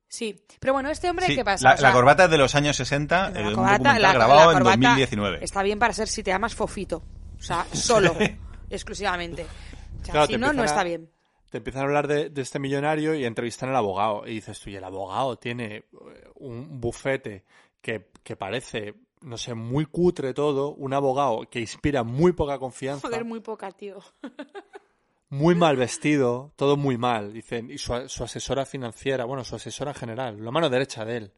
[0.08, 1.68] Sí, pero bueno, este hombre, Sí, ¿qué pasa?
[1.68, 4.02] La, O sea, la corbata es de los años 60, la eh, un corbata- documental
[4.02, 5.38] la- grabado la en corbata 2019.
[5.44, 7.02] Está bien para ser si te llamas Fofito.
[7.38, 8.14] O sea, solo,
[8.70, 9.42] exclusivamente.
[9.44, 11.10] O sea, Claro, si no, no está bien.
[11.50, 14.26] Te empiezan a hablar de, de este millonario y entrevistan al abogado.
[14.26, 15.84] Y dices tú, y el abogado tiene eh,
[16.36, 17.44] un bufete
[17.80, 20.74] que, que parece, no sé, muy cutre todo.
[20.74, 23.06] Un abogado que inspira muy poca confianza.
[23.06, 23.98] Joder, muy poca, tío.
[25.28, 27.32] muy mal vestido, todo muy mal.
[27.32, 31.32] Dicen, y su, su asesora financiera, bueno, su asesora general, la mano derecha de él.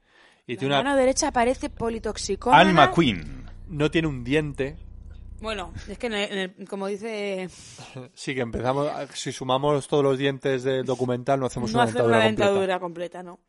[0.47, 2.63] Y La tiene una, mano derecha parece politoxicómana.
[2.63, 3.45] Anne McQueen.
[3.69, 4.79] no tiene un diente.
[5.41, 7.49] Bueno, es que en el- en el- como dice,
[8.15, 12.17] Sí, que empezamos, si sumamos todos los dientes del documental, no hacemos no una dentadura
[12.19, 12.47] una completa.
[12.51, 13.33] dentadura completa, ¿no?
[13.35, 13.41] O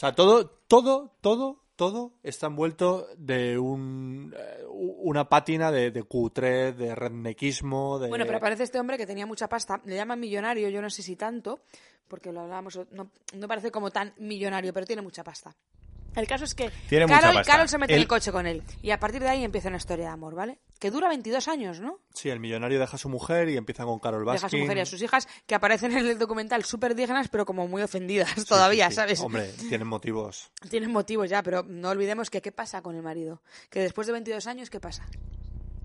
[0.00, 6.72] sea, todo, todo, todo, todo está envuelto de un, eh, una pátina de, de cutre,
[6.72, 8.08] de rednequismo, de...
[8.08, 9.80] Bueno, pero parece este hombre que tenía mucha pasta.
[9.84, 11.62] Le llaman millonario, yo no sé si tanto,
[12.06, 15.54] porque lo hablábamos, no, no parece como tan millonario, pero tiene mucha pasta.
[16.16, 18.62] El caso es que Tiene Carol, se mete en Él- el coche con él.
[18.82, 20.58] Y a partir de ahí empieza una historia de amor, ¿vale?
[20.80, 21.98] Que dura 22 años, ¿no?
[22.14, 24.36] Sí, el millonario deja a su mujer y empieza con Carol Baskin.
[24.36, 27.28] Deja a su mujer y a sus hijas, que aparecen en el documental súper dignas,
[27.28, 29.20] pero como muy ofendidas todavía, Sí, ¿sabes?
[29.20, 30.50] Hombre, tienen motivos.
[30.70, 33.42] Tienen motivos ya, pero no olvidemos que qué pasa con el marido.
[33.70, 35.06] Que después de 22 años, ¿qué pasa?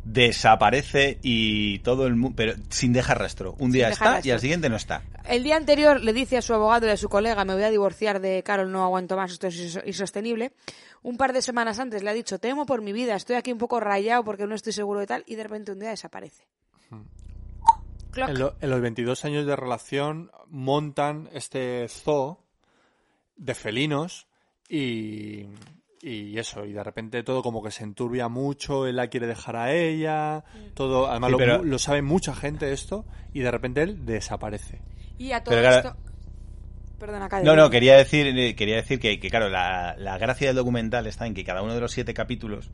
[0.05, 2.35] Desaparece y todo el mundo.
[2.35, 3.55] Pero sin dejar rastro.
[3.59, 5.01] Un día está y al siguiente no está.
[5.25, 7.69] El día anterior le dice a su abogado y a su colega, me voy a
[7.69, 10.51] divorciar de Carol, no aguanto más, esto es inso- insostenible.
[11.01, 13.57] Un par de semanas antes le ha dicho, temo por mi vida, estoy aquí un
[13.57, 16.43] poco rayado porque no estoy seguro de tal, y de repente un día desaparece.
[18.11, 18.29] Clock.
[18.29, 22.39] En, lo- en los 22 años de relación montan este zoo
[23.37, 24.27] de felinos
[24.69, 25.45] y,
[26.03, 29.55] y eso, y de repente todo como que se enturbia mucho, él la quiere dejar
[29.55, 30.43] a ella,
[30.73, 34.81] todo, además Sí, lo, pero- lo sabe mucha gente esto, y de repente él desaparece.
[35.17, 35.95] Y a todo Pero esto...
[36.99, 40.55] Perdona, No, no, quería decir, eh, quería decir que, que, claro, la, la gracia del
[40.55, 42.69] documental está en que cada uno de los siete capítulos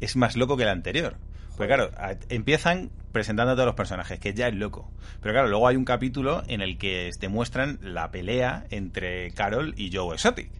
[0.00, 1.16] es más loco que el anterior.
[1.56, 4.90] Porque claro, a- empiezan presentando a todos los personajes, que ya es loco.
[5.20, 9.74] Pero claro, luego hay un capítulo en el que te muestran la pelea entre Carol
[9.76, 10.50] y Joe Exotic.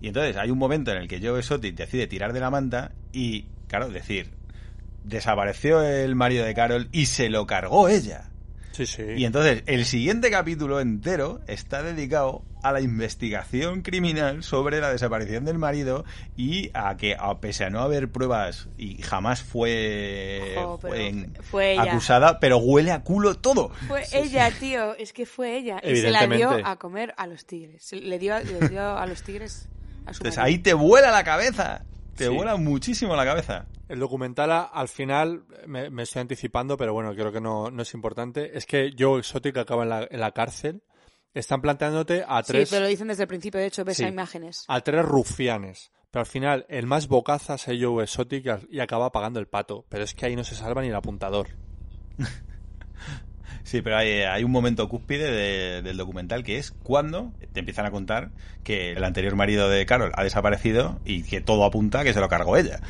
[0.00, 2.92] Y entonces hay un momento en el que Joe Exotic decide tirar de la manta
[3.12, 4.30] y, claro, decir,
[5.04, 8.26] desapareció el marido de Carol y se lo cargó ella.
[8.72, 9.02] Sí, sí.
[9.16, 15.44] Y entonces, el siguiente capítulo entero está dedicado a la investigación criminal sobre la desaparición
[15.44, 16.04] del marido
[16.36, 21.72] y a que, a pese a no haber pruebas y jamás fue, fue en- fue
[21.72, 21.82] ella.
[21.92, 23.70] acusada, pero huele a culo todo.
[23.88, 25.80] Fue ella, tío, es que fue ella.
[25.82, 27.82] Y se la dio a comer a los tigres.
[27.82, 29.68] Se- Le dio, le dio a los tigres
[30.06, 31.84] Entonces ahí te vuela la cabeza.
[32.16, 32.30] Te Sí.
[32.34, 33.66] vuela muchísimo la cabeza.
[33.88, 37.94] El documental al final, me, me estoy anticipando, pero bueno, creo que no, no es
[37.94, 38.56] importante.
[38.56, 40.82] Es que Joe Exotic acaba en la, en la cárcel.
[41.32, 44.04] Están planteándote a Sí, tres, pero lo dicen desde el principio, de hecho, ves Sí.
[44.04, 44.64] a imágenes.
[44.68, 45.92] a tres rufianes.
[46.10, 49.86] Pero al final, el más bocazas es Joe Exotic y acaba pagando el pato.
[49.88, 51.46] Pero es que ahí no se salva ni el apuntador.
[53.62, 57.86] Sí, pero hay, hay un momento cúspide de- del documental que es cuando te empiezan
[57.86, 58.30] a contar
[58.64, 62.20] que el anterior marido de Carol ha desaparecido y que todo apunta a que se
[62.20, 62.80] lo cargó ella.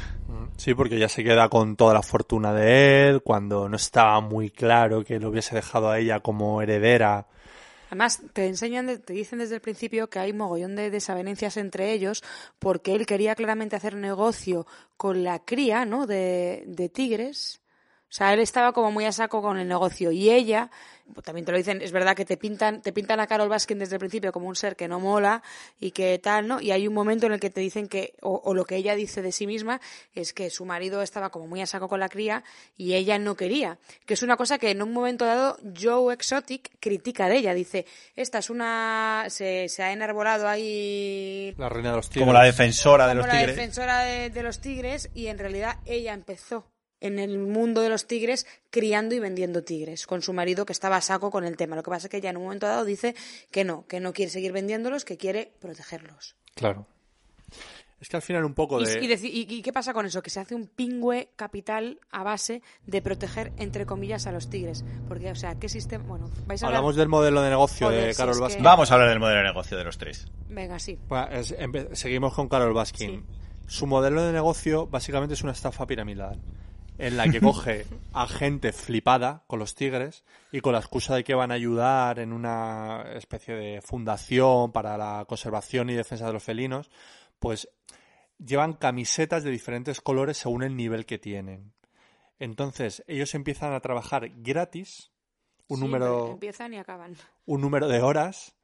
[0.57, 4.51] Sí, porque ya se queda con toda la fortuna de él, cuando no estaba muy
[4.51, 7.27] claro que lo hubiese dejado a ella como heredera.
[7.89, 12.23] Además, te enseñan, te dicen desde el principio que hay mogollón de desavenencias entre ellos
[12.61, 14.67] porque él quería claramente hacer negocio
[14.97, 16.07] con la cría, ¿no?
[16.07, 17.60] De, de tigres.
[18.11, 20.69] O sea, él estaba como muy a saco con el negocio y ella,
[21.15, 23.79] pues, también te lo dicen, es verdad que te pintan, te pintan a Carol Baskin
[23.79, 25.45] desde el principio como un ser que no mola
[25.79, 26.61] y que tal, ¿no?
[26.61, 28.97] Y hay un momento en el que te dicen que, o, o lo que ella
[28.97, 29.81] dice de sí misma,
[30.13, 32.43] es que su marido estaba como muy a saco con la cría
[32.77, 33.79] y ella no quería.
[34.07, 37.55] Que es una cosa que en un momento dado Joe Exotic critica de ella.
[37.55, 42.23] Dice, esta es una, se, se ha enarbolado ahí La reina de los tigres.
[42.23, 43.57] Como la defensora de como los la tigres.
[43.57, 46.67] defensora de, de los tigres y en realidad ella empezó
[47.01, 50.97] en el mundo de los tigres criando y vendiendo tigres con su marido que estaba
[50.97, 51.77] a saco con el tema.
[51.77, 53.15] Lo que pasa es que ella en un momento dado dice
[53.51, 56.37] que no, que no quiere seguir vendiéndolos, que quiere protegerlos.
[56.55, 56.87] Claro.
[58.01, 58.99] Es que al final un poco de...
[59.05, 60.23] y y- y qué pasa con eso?
[60.23, 64.87] Que se hace un pingüe capital a base de proteger, entre comillas, a los tigres.
[65.07, 66.05] Porque, o sea, ¿qué sistema...?
[66.07, 66.79] Bueno, vais a hablar...
[66.79, 68.63] Hablamos del modelo de negocio Joder, de si Carol que- Baskin.
[68.63, 70.29] Vamos a hablar del modelo de negocio de los tres.
[70.49, 70.99] Venga, sí.
[71.09, 73.23] Bueno, es- empe- seguimos con Carol Baskin.
[73.67, 76.41] Su modelo de negocio básicamente es una estafa piramidal
[77.01, 81.25] en la que coge a gente flipada con los tigres y con la excusa de
[81.25, 86.33] que van a ayudar en una especie de fundación para la conservación y defensa de
[86.33, 86.91] los felinos,
[87.39, 87.69] pues
[88.39, 91.73] llevan camisetas de diferentes colores según el nivel que tienen.
[92.39, 95.11] Entonces, ellos empiezan a trabajar gratis
[95.69, 97.15] un Sí, número Empiezan y acaban.
[97.47, 98.57] un número de horas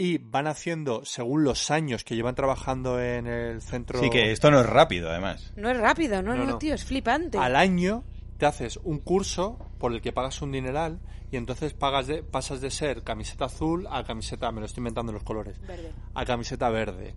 [0.00, 4.50] y van haciendo según los años que llevan trabajando en el centro Sí, que esto
[4.50, 5.52] no es rápido, además.
[5.56, 6.58] No es rápido, no, No, no, no.
[6.58, 7.36] tío, es flipante.
[7.36, 8.02] al año
[8.38, 11.00] te haces un curso por el que pagas un dineral
[11.30, 15.12] y entonces pagas de, pasas de ser camiseta azul a camiseta, me lo estoy inventando
[15.12, 15.92] los colores, Verde.
[16.14, 17.14] a camiseta verde.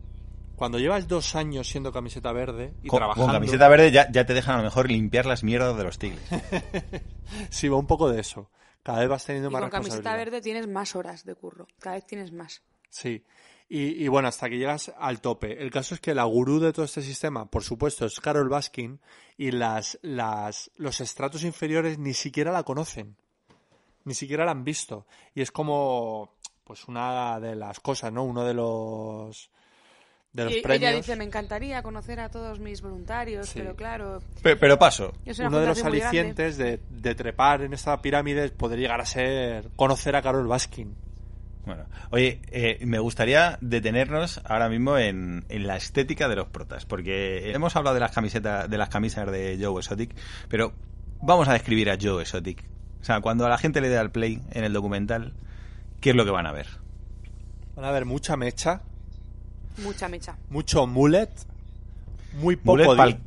[0.57, 4.25] Cuando llevas dos años siendo camiseta verde y Con, trabajando, con camiseta verde ya, ya
[4.25, 6.21] te dejan a lo mejor limpiar las mierdas de los tigres.
[7.49, 8.49] sí va un poco de eso.
[8.83, 11.65] Cada vez vas teniendo Y más con camiseta verde tienes más horas de curro.
[11.79, 12.61] Cada vez tienes más.
[12.93, 13.23] Sí.
[13.69, 15.61] Y, y bueno, hasta que llegas al tope.
[15.63, 18.99] El caso es que la gurú de todo este sistema, por supuesto, es Carol Baskin
[19.35, 23.15] y las, las, los estratos inferiores ni siquiera la conocen.
[24.05, 25.07] Ni siquiera la han visto.
[25.33, 28.23] Y es como, pues una de las cosas, ¿no?
[28.25, 29.49] Uno de los,
[30.33, 30.81] de los Y premios.
[30.89, 33.59] ella dice, me encantaría conocer a todos mis voluntarios, Sí.
[33.59, 35.13] pero claro, Pero, pero paso.
[35.25, 39.69] es Uno de los alicientes de, de trepar en esta pirámide poder llegar a ser
[39.77, 40.95] conocer a Carol Baskin.
[41.65, 46.85] Bueno, oye, eh, me gustaría detenernos ahora mismo en, en la estética de los protas,
[46.85, 50.13] porque hemos hablado de las camisetas, de las camisas de Joe Exotic,
[50.49, 50.73] pero
[51.21, 52.63] vamos a describir a Joe Exotic.
[53.01, 55.33] O sea, cuando a la gente le dé al play en el documental,
[56.01, 56.67] ¿qué es lo que van a ver?
[57.77, 58.81] Van a ver mucha mecha,
[59.77, 60.35] Mucha mecha.
[60.49, 61.29] mucho mullet,
[62.33, 63.19] muy poco Mullet, pal-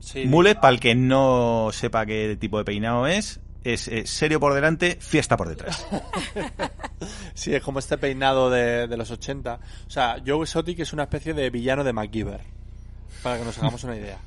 [0.00, 4.40] Sí, mullet, para el que no sepa qué tipo de peinado es, es eh, serio
[4.40, 5.86] por delante, fiesta por detrás.
[7.32, 9.60] Sí, es como este peinado de, de los 80.
[9.86, 12.40] O sea, Joe Exotic es una especie de villano de MacGyver,
[13.22, 14.18] para que nos hagamos una idea.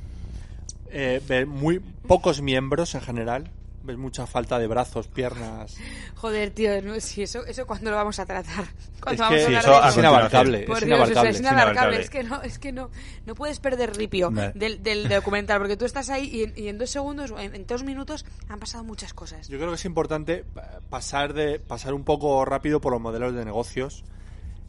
[0.90, 3.50] Eh, muy pocos miembros en general,
[3.84, 5.76] ves mucha falta de brazos, piernas.
[6.16, 8.66] Joder, tío, no, sí, eso, eso cuando lo vamos a tratar.
[9.02, 10.98] Cuando Es vamos que a Sí, hablar eso de a es inabarcable, Por es Dios,
[11.00, 11.30] inabarcable.
[11.30, 11.72] es inabarcable.
[11.72, 12.02] inabarcable.
[12.02, 12.90] Es que no, es que no,
[13.26, 14.52] no puedes perder ripio Vale.
[14.56, 17.56] del, del documental, porque tú estás ahí y en, y en dos segundos, o en,
[17.56, 19.48] en dos minutos, han pasado muchas cosas.
[19.48, 20.46] Yo creo que es importante
[20.90, 24.04] pasar de pasar un poco rápido por los modelos de negocios.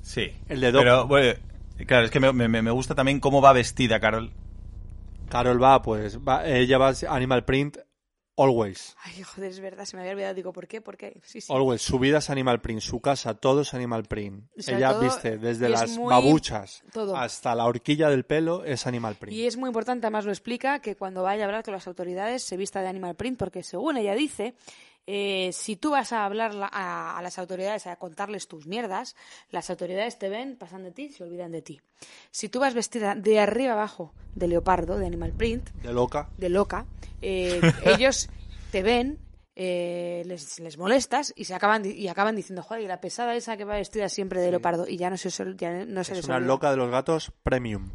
[0.01, 0.33] Sí.
[0.49, 0.83] El de Doc.
[0.83, 1.39] Pero, bueno,
[1.87, 4.33] claro, es que me, me- me gusta también cómo va vestida Carol.
[5.29, 7.79] Carol va, pues, va, ella va Animal Print
[8.37, 8.97] always.
[9.05, 10.35] Ay, joder, es verdad, se me había olvidado.
[10.35, 10.81] Digo, ¿por qué?
[10.81, 11.21] ¿Por qué?
[11.25, 11.53] Sí, sí.
[11.53, 14.45] Always, su vida es Animal Print, su casa, todo es Animal Print.
[14.59, 17.17] Sobre Ella todo, viste desde las muy- babuchas todo.
[17.17, 19.37] hasta la horquilla del pelo es Animal Print.
[19.37, 22.43] Y es muy importante, además lo explica, que cuando vaya a hablar con las autoridades
[22.43, 24.55] se vista de Animal Print, porque según ella dice,
[25.07, 29.17] eh, si tú vas a hablar la- a, a las autoridades, a contarles tus mierdas,
[29.51, 31.81] las autoridades te ven, pasan de ti, se olvidan de ti.
[32.31, 36.29] Si tú vas vestida de arriba abajo de leopardo, de Animal Print, De loca.
[36.39, 36.87] de loca,
[37.21, 38.29] eh, ellos
[38.71, 39.19] te ven,
[39.55, 43.57] eh, les, les molestas y se acaban y acaban diciendo, joder, y la pesada esa
[43.59, 46.25] que va vestida siempre de leopardo y ya no se, ya no se Es les
[46.25, 46.47] una olvida.
[46.49, 47.91] loca de los gatos premium.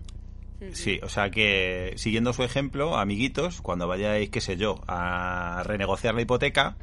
[0.74, 6.16] Sí, o sea que siguiendo su ejemplo, amiguitos, cuando vayáis, qué sé yo, a renegociar
[6.16, 6.78] la hipoteca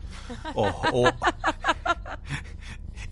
[0.54, 1.08] o, o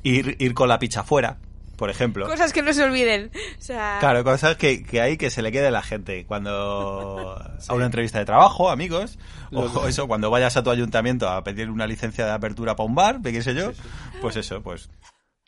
[0.03, 1.39] ir, ir con la picha fuera,
[1.77, 2.27] por ejemplo.
[2.29, 3.31] Cosas que no se olviden.
[3.59, 7.35] O sea, Claro, cosas que, que hay que se le quede a la gente cuando
[7.69, 9.19] a una entrevista de trabajo, amigos,
[9.53, 12.95] o eso, cuando vayas a tu ayuntamiento a pedir una licencia de apertura para un
[12.95, 13.73] bar, de qué sé yo,
[14.21, 14.91] pues eso, pues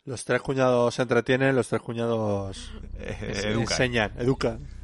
[0.03, 3.61] Los tres cuñados se entretienen, los tres cuñados eh, educan.
[3.61, 4.74] enseñan, educan.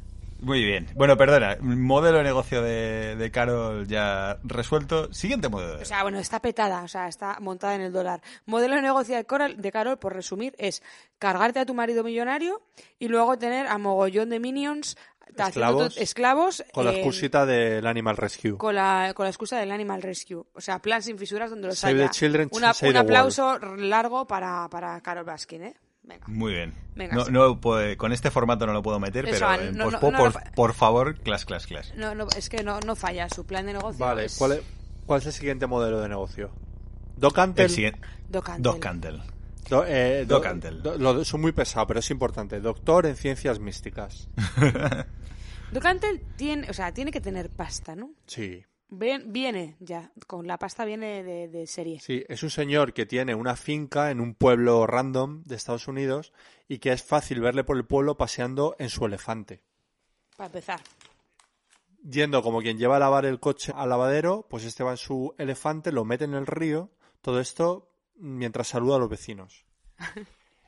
[0.42, 0.88] Muy bien.
[0.94, 5.12] Bueno, perdona, modelo de negocio de, de Carol ya resuelto.
[5.14, 5.80] Siguiente modelo.
[5.80, 8.20] O sea, bueno, está petada, o sea, está montada en el dólar.
[8.44, 10.82] Modelo de negocio de Carol, de Carol, por resumir, es
[11.18, 12.60] cargarte a tu marido millonario
[12.98, 14.96] y luego tener a mogollón de minions
[15.34, 15.96] Esclavos.
[15.96, 18.58] esclavos Con la excusita del Animal Rescue.
[18.58, 20.42] con la, con la excusa del Animal Rescue.
[20.52, 22.08] O sea, plan sin fisuras donde los Save haya.
[22.08, 23.10] the children, Una- save un the world.
[23.10, 25.74] aplauso largo para, para Carol Baskin, ¿eh?
[26.04, 26.24] Venga.
[26.26, 26.74] Muy bien.
[26.96, 27.32] Venga, no, sí.
[27.32, 30.18] no puede- con este formato no lo puedo meter, Eso, pero en no, pospo, no,
[30.18, 30.40] por, no.
[30.54, 31.92] por favor, class, class, class.
[31.96, 34.04] No, no, es que no, no falla su plan de negocio.
[34.04, 34.62] Vale, es ¿cuál es,
[35.06, 36.50] ¿cuál es el siguiente modelo de negocio?
[37.16, 37.64] Doc Antle.
[37.64, 38.00] El siguiente.
[38.28, 38.62] Doc Antle.
[38.72, 39.22] Doc Antle.
[39.70, 40.40] Do- eh, do-
[40.82, 42.60] do- lo- son muy pesados, pero es importante.
[42.60, 44.28] Doctor en ciencias místicas.
[45.72, 48.10] Doc Antle tiene, o sea, tiene que tener pasta, ¿no?
[48.26, 48.64] Sí.
[48.94, 51.98] Ven- viene ya, con la pasta viene de, de serie.
[52.00, 56.34] Sí, es un señor que tiene una finca en un pueblo random de Estados Unidos
[56.68, 59.62] y que es fácil verle por el pueblo paseando en su elefante.
[60.36, 60.80] Para empezar.
[62.04, 65.34] Yendo como quien lleva a lavar el coche al lavadero, pues este va en su
[65.38, 66.90] elefante, lo mete en el río,
[67.22, 69.64] todo esto mientras saluda a los vecinos.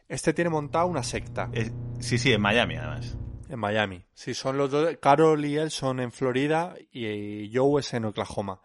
[0.07, 3.17] Este tiene montada una secta Eh, sí, sí, en Miami, además.
[3.55, 4.05] En Miami.
[4.13, 4.97] Sí, son los dos.
[5.01, 8.61] Carol y él son en Florida y Joe es en Oklahoma.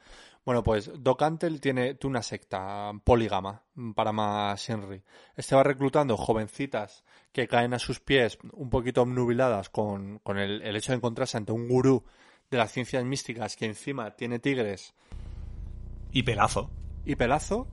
[0.46, 3.62] Bueno, pues Doc Antle tiene, una secta polígama
[3.96, 5.04] para más Henry.
[5.36, 10.62] Este va reclutando jovencitas que caen a sus pies un poquito obnubiladas con, con el,
[10.64, 12.04] el hecho de encontrarse ante un gurú
[12.50, 14.96] de las ciencias místicas que encima tiene tigres
[16.12, 16.72] Y pelazo.
[17.06, 17.68] y pelazo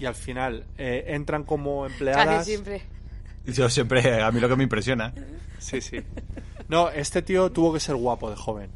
[0.00, 2.44] y al final eh, entran como Casi empleadas.
[2.44, 2.82] siempre.
[3.44, 5.14] Yo siempre, a mí lo que me impresiona.
[5.58, 6.00] Sí, sí.
[6.68, 8.70] No, este tío tuvo que ser guapo de joven.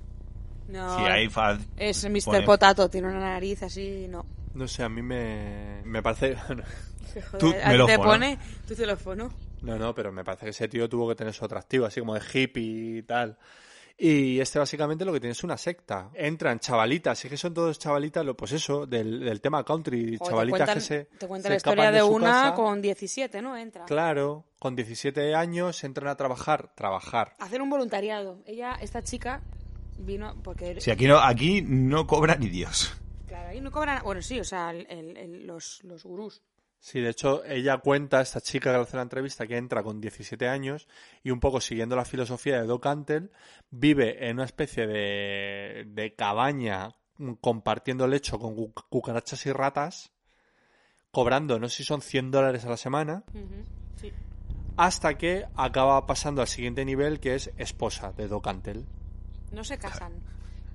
[0.69, 2.23] No, Si hay fa- es Mr.
[2.25, 4.25] pone- Potato, tiene una nariz así, no.
[4.55, 6.37] No sé, a mí me, me parece...
[7.41, 8.03] Tú, Joder, ¿a ti te melófono.
[8.05, 8.39] pone
[8.69, 9.33] tu teléfono.
[9.63, 12.15] No, no, pero me parece que ese tío tuvo que tener su atractivo, así como
[12.15, 13.37] de hippie y tal.
[14.03, 16.11] Y este básicamente lo que tiene es una secta.
[16.15, 20.19] Entran chavalitas, y que son todos chavalitas, lo- pues eso, del, del tema country, Joder,
[20.19, 21.05] te chavalitas cuentan, que se.
[21.19, 22.55] te cuentan se la historia de, una casa.
[22.55, 23.57] con 17, ¿no?
[23.59, 23.85] Entra.
[23.85, 27.35] Claro, con 17 años entran a trabajar, trabajar.
[27.41, 28.39] Hacer un voluntariado.
[28.47, 29.43] Ella, esta chica,
[29.99, 30.81] vino porque...
[30.81, 32.95] Si aquí no, aquí no cobra ni Dios.
[33.27, 34.03] Claro, ahí no cobran...
[34.03, 36.41] Bueno, sí, o sea, el- los, los gurús.
[36.83, 40.01] Sí, de hecho, ella cuenta, esta chica que le hace la entrevista, que entra con
[40.01, 40.89] 17 años
[41.23, 43.29] y un poco siguiendo la filosofía de Doc Antle,
[43.71, 50.11] vive en una especie de, de cabaña mm, compartiendo lecho con cu- cucarachas y ratas,
[51.11, 53.25] cobrando, no sé si son 100 dólares a la semana,
[54.01, 54.11] Sí.
[54.79, 58.85] hasta que acaba pasando al siguiente nivel, que es esposa de Doc Antle.
[59.53, 60.15] No se casan.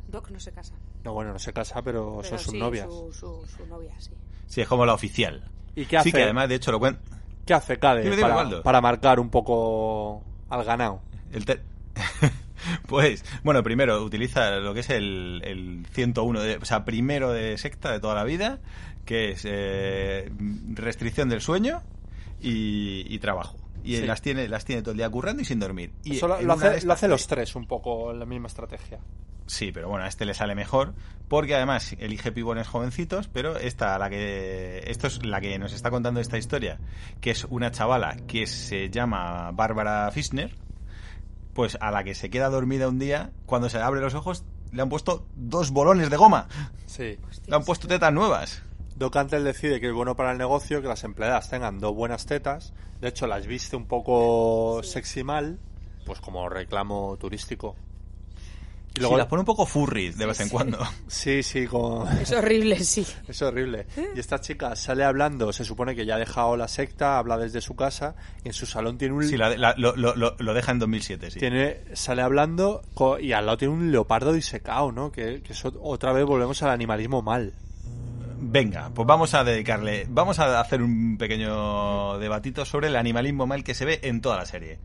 [0.07, 0.76] Doc no se casa.
[1.03, 2.88] No, bueno, no se casa, pero, Pero son sus sí, novias.
[2.88, 4.11] Su, su, su novia, sí.
[4.45, 5.49] Sí, es como la oficial.
[5.76, 7.02] ¿Y qué hace, Sí, que además, de hecho, lo cuenta.
[7.46, 11.02] ¿qué hace Cade Dime, dime, para, marcar un poco al ganado?
[11.32, 11.62] El te-
[12.88, 17.58] pues, bueno, primero utiliza lo que es el, el 101, de, o sea, primero de
[17.58, 18.60] secta de toda la vida,
[19.06, 20.32] que es eh,
[20.74, 21.82] restricción del sueño
[22.42, 23.58] y, y trabajo.
[23.84, 24.06] Y Sí.
[24.08, 25.92] las tiene las tiene todo el día currando y sin dormir.
[26.04, 28.98] Y Eso lo, hace, lo hace los tres un poco la misma estrategia.
[29.48, 30.94] Sí, pero bueno, a este le sale mejor
[31.28, 35.90] porque además elige pibones jovencitos, pero esta la que esto es la que nos está
[35.92, 36.80] contando esta historia,
[37.22, 40.56] que es una chavala que se llama Bárbara Fischner,
[41.54, 44.82] pues a la que se queda dormida un día, cuando se abre los ojos le
[44.82, 46.48] han puesto dos bolones de goma,
[46.86, 47.18] Sí.
[47.48, 48.62] le han puesto tetas nuevas.
[48.98, 52.26] Doc Antle decide que es bueno para el negocio que las empleadas tengan dos buenas
[52.26, 52.74] tetas.
[53.02, 55.60] De hecho, las viste un poco sexy mal,
[56.06, 57.76] pues como reclamo turístico.
[58.96, 60.80] Y luego, las pone un poco furry de vez en cuando.
[61.08, 62.08] sí, sí, como...
[62.22, 63.06] Es horrible, sí.
[63.28, 63.86] es horrible.
[64.16, 67.60] Y esta chica sale hablando, se supone que ya ha dejado la secta, habla desde
[67.62, 69.24] su casa y en su salón tiene un...
[69.28, 71.40] Sí, la- la- lo, lo- lo- deja en 2007, sí.
[71.40, 75.12] Tiene, sale hablando co- y al lado tiene un leopardo disecado, ¿no?
[75.12, 77.54] Que, que eso, otra vez volvemos al animalismo mal.
[78.48, 83.64] Venga, pues vamos a dedicarle, vamos a hacer un pequeño debatito sobre el animalismo mal
[83.64, 84.78] que se ve en toda la serie.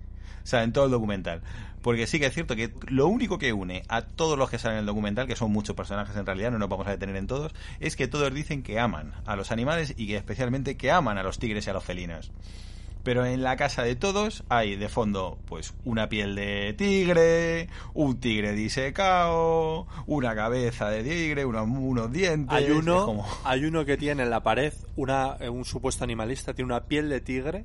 [0.43, 1.43] O sea, en todo el documental.
[1.83, 4.77] Porque sí que es cierto que lo único que une a todos los que salen
[4.77, 7.27] en el documental, que son muchos personajes en realidad, no nos vamos a detener en
[7.27, 11.17] todos, es que todos dicen que aman a los animales y que especialmente que aman
[11.17, 12.33] a los tigres y a los felinos.
[13.03, 18.21] Pero en la casa de todos hay de fondo, pues, una piel de tigre, un
[18.21, 22.55] tigre disecado, una cabeza de tigre, unos, unos dientes.
[22.55, 26.53] Hay uno, como- hay uno que tiene en la pared, una, eh, un supuesto animalista,
[26.53, 27.65] tiene una piel de tigre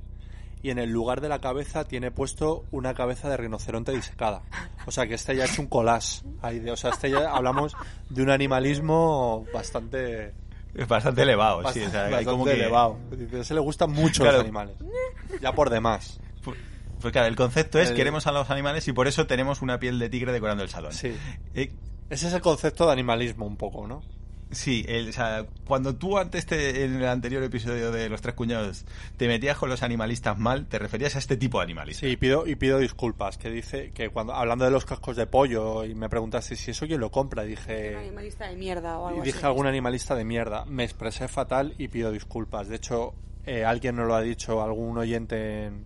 [0.61, 4.41] y en el lugar de la cabeza tiene puesto una cabeza de rinoceronte disecada.
[4.88, 6.22] O sea que este ya es un collage.
[6.41, 7.76] Ahí de- o sea, este ya hablamos
[8.10, 10.34] de un animalismo bastante,
[10.88, 11.82] bastante elevado, sí.
[11.82, 12.98] o sea, hay bastante como que- elevado.
[13.34, 14.38] A ese le gustan mucho Claro.
[14.38, 14.76] los animales.
[15.41, 16.19] Ya por demás.
[16.44, 16.57] Pues
[17.02, 19.80] pues claro, el concepto es El- queremos a los animales y por eso tenemos una
[19.80, 20.91] piel de tigre decorando el salón.
[20.94, 21.15] Sí.
[21.53, 21.72] Eh,
[22.10, 24.02] Ese es el concepto de animalismo un poco, ¿no?
[24.56, 28.36] Sí, el- o sea, cuando tú antes te- en el anterior episodio de Los Tres
[28.36, 28.86] Cuñados
[29.18, 32.07] te metías con los animalistas mal, te referías a este tipo de animalistas.
[32.07, 35.27] Sí, y pido, y pido disculpas, que dice que cuando hablando de los cascos de
[35.27, 39.07] pollo y me preguntaste si eso quién lo compra, Un dije animalista de mierda o
[39.07, 39.45] algo y dije así.
[39.48, 40.65] algún animalista de mierda.
[40.65, 42.69] Me expresé fatal y pido disculpas.
[42.69, 43.14] De hecho,
[43.45, 45.84] eh, alguien nos lo ha dicho, algún oyente en,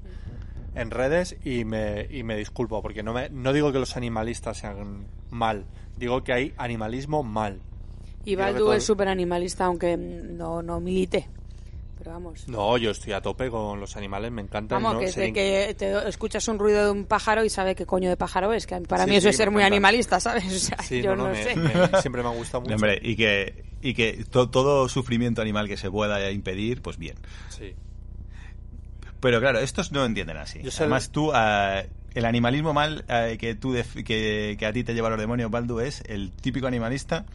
[0.75, 4.57] en redes y me, y me disculpo porque no, me, no digo que los animalistas
[4.59, 5.65] sean mal,
[5.97, 7.61] digo que hay animalismo mal.
[8.25, 11.27] Y Baldu todo- es súper animalista, aunque no, no milite.
[11.97, 12.47] Pero vamos.
[12.47, 14.81] No, yo estoy a tope con los animales, me encantan.
[14.81, 14.99] Vamos, ¿no?
[15.01, 18.09] que, Ser te, que te escuchas un ruido de un pájaro y sabe qué coño
[18.09, 18.65] de pájaro es.
[18.65, 19.75] Que para Sí, mí eso sí, es ser muy encanta.
[19.75, 20.45] animalista, ¿sabes?
[20.47, 21.55] O sea, Sí, yo no, no, no, me- sé.
[21.57, 22.73] me- siempre me ha gustado mucho.
[22.75, 27.17] Hombre, y que, y que to- todo sufrimiento animal que se pueda impedir, pues bien.
[27.49, 27.73] Sí.
[29.19, 30.61] Pero claro, estos no entienden así.
[30.63, 34.71] Yo sé- Además, tú, eh, el animalismo mal eh, que, tú def- que, que a
[34.71, 37.25] ti te lleva a los demonios, Baldu, es el típico animalista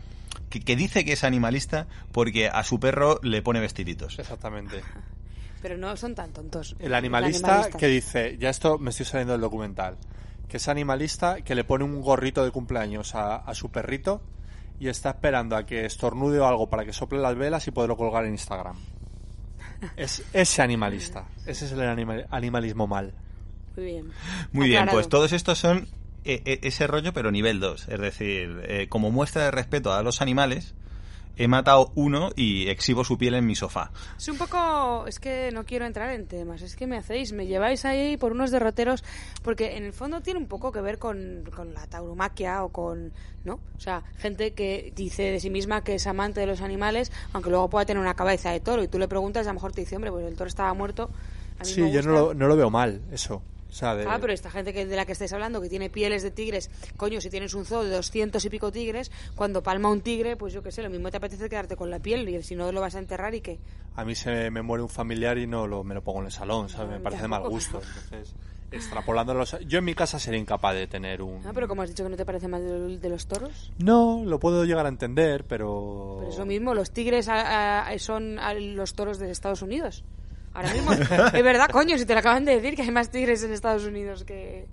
[0.50, 4.18] que, que dice que es animalista porque a su perro le pone vestiditos.
[4.18, 4.82] Exactamente.
[5.62, 6.76] Pero no son tan tontos.
[6.78, 9.96] El animalista que dice, ya esto me estoy saliendo del documental,
[10.48, 14.20] que es animalista que le pone un gorrito de cumpleaños a, a su perrito
[14.78, 17.96] y está esperando a que estornude o algo para que sople las velas y poderlo
[17.96, 18.76] colgar en Instagram.
[19.96, 21.26] Es ese animalista.
[21.46, 23.14] Ese es el anima- animalismo mal.
[23.76, 24.10] Muy bien.
[24.52, 25.88] Muy bien, pues todos estos son
[26.24, 27.88] ese rollo, pero nivel 2.
[27.88, 30.74] Es decir, eh, como muestra de respeto a los animales,
[31.36, 33.90] he matado uno y exhibo su piel en mi sofá.
[34.16, 35.04] Es un poco.
[35.06, 36.62] Es que no quiero entrar en temas.
[36.62, 39.02] Es que me hacéis, me lleváis ahí por unos derroteros.
[39.42, 43.12] Porque en el fondo tiene un poco que ver con, con la tauromaquia o con.
[43.44, 43.54] ¿No?
[43.76, 47.50] O sea, gente que dice de sí misma que es amante de los animales, aunque
[47.50, 48.82] luego pueda tener una cabeza de toro.
[48.82, 50.72] Y tú le preguntas, y a lo mejor te dice, hombre, pues el toro estaba
[50.72, 51.10] muerto.
[51.58, 53.42] A mí Sí, me yo no lo, no lo veo mal, eso.
[53.74, 55.90] O sea, de- Ah, pero esta gente que de la que estáis hablando, que tiene
[55.90, 59.90] pieles de tigres, coño, si tienes un zoo de doscientos y pico tigres, cuando palma
[59.90, 62.40] un tigre, pues yo qué sé, lo mismo te apetece quedarte con la piel y
[62.44, 63.58] si no lo vas a enterrar y qué.
[63.96, 66.30] a mí se me muere un familiar y no lo, me lo pongo en el
[66.32, 66.84] salón, ¿sabes?
[66.86, 67.54] No, me a mí parece de mal tampoco.
[67.56, 67.80] gusto.
[68.12, 68.34] Entonces,
[68.70, 69.56] extrapolando los...
[69.66, 71.44] Yo en mi casa sería incapaz de tener un...
[71.46, 74.22] Ah, pero como has dicho que no te parece mal de, de los toros, No,
[74.24, 76.16] lo puedo llegar a entender, pero...
[76.20, 80.04] pero es lo mismo, los tigres a- a- son a los toros de Estados Unidos.
[80.54, 83.42] Ahora mismo, es verdad, coño, si te lo acaban de decir que hay más tigres
[83.42, 84.66] en Estados Unidos que...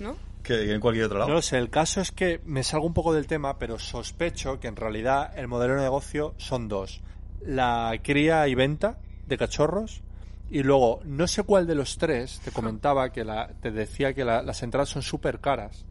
[0.00, 0.16] ¿No?
[0.42, 1.28] Que en cualquier otro lado.
[1.28, 4.60] No lo sé, el caso es que me salgo un poco del tema, pero sospecho
[4.60, 7.00] que en realidad el modelo de negocio son dos.
[7.46, 10.02] La cría y venta de cachorros
[10.50, 14.24] y luego, no sé cuál de los tres, te comentaba que la, te decía que
[14.24, 15.84] la- las entradas son súper caras.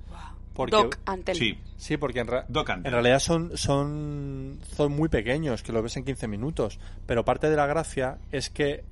[0.53, 1.35] Porque, Doc Antel.
[1.35, 1.57] Sí.
[1.77, 2.85] Sí, porque en, Doc Antel.
[2.85, 6.79] en realidad son, son, son muy pequeños, que lo ves en 15 minutos.
[7.07, 8.83] Pero parte de la gracia es que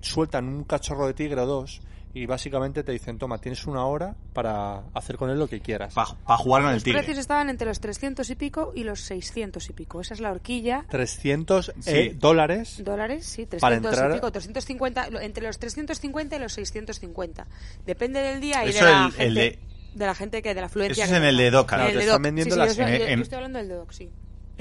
[0.00, 1.80] sueltan un cachorro de tigre o dos
[2.14, 5.94] y básicamente te dicen, toma, tienes una hora para hacer con él lo que quieras.
[5.94, 6.98] Para jugar con el Los tigre.
[6.98, 9.98] precios estaban entre los 300 y pico y los 600 y pico.
[10.02, 10.84] Esa es la horquilla.
[10.90, 11.90] 300 Sí.
[11.90, 12.82] eh, dólares.
[12.84, 17.46] dólares, sí, 300 Para entrar- y pico, 350, lo- entre los 350 y los 650.
[17.86, 19.40] Depende del día y Eso de la el- el gente.
[19.40, 19.58] de-
[19.98, 21.04] de la gente que de la afluencia.
[21.04, 22.76] Eso es que en el de Doc, claro, el te están vendiendo Sí, sí, las-
[22.76, 24.10] yo, yo- en- yo estoy hablando del de Doc, sí.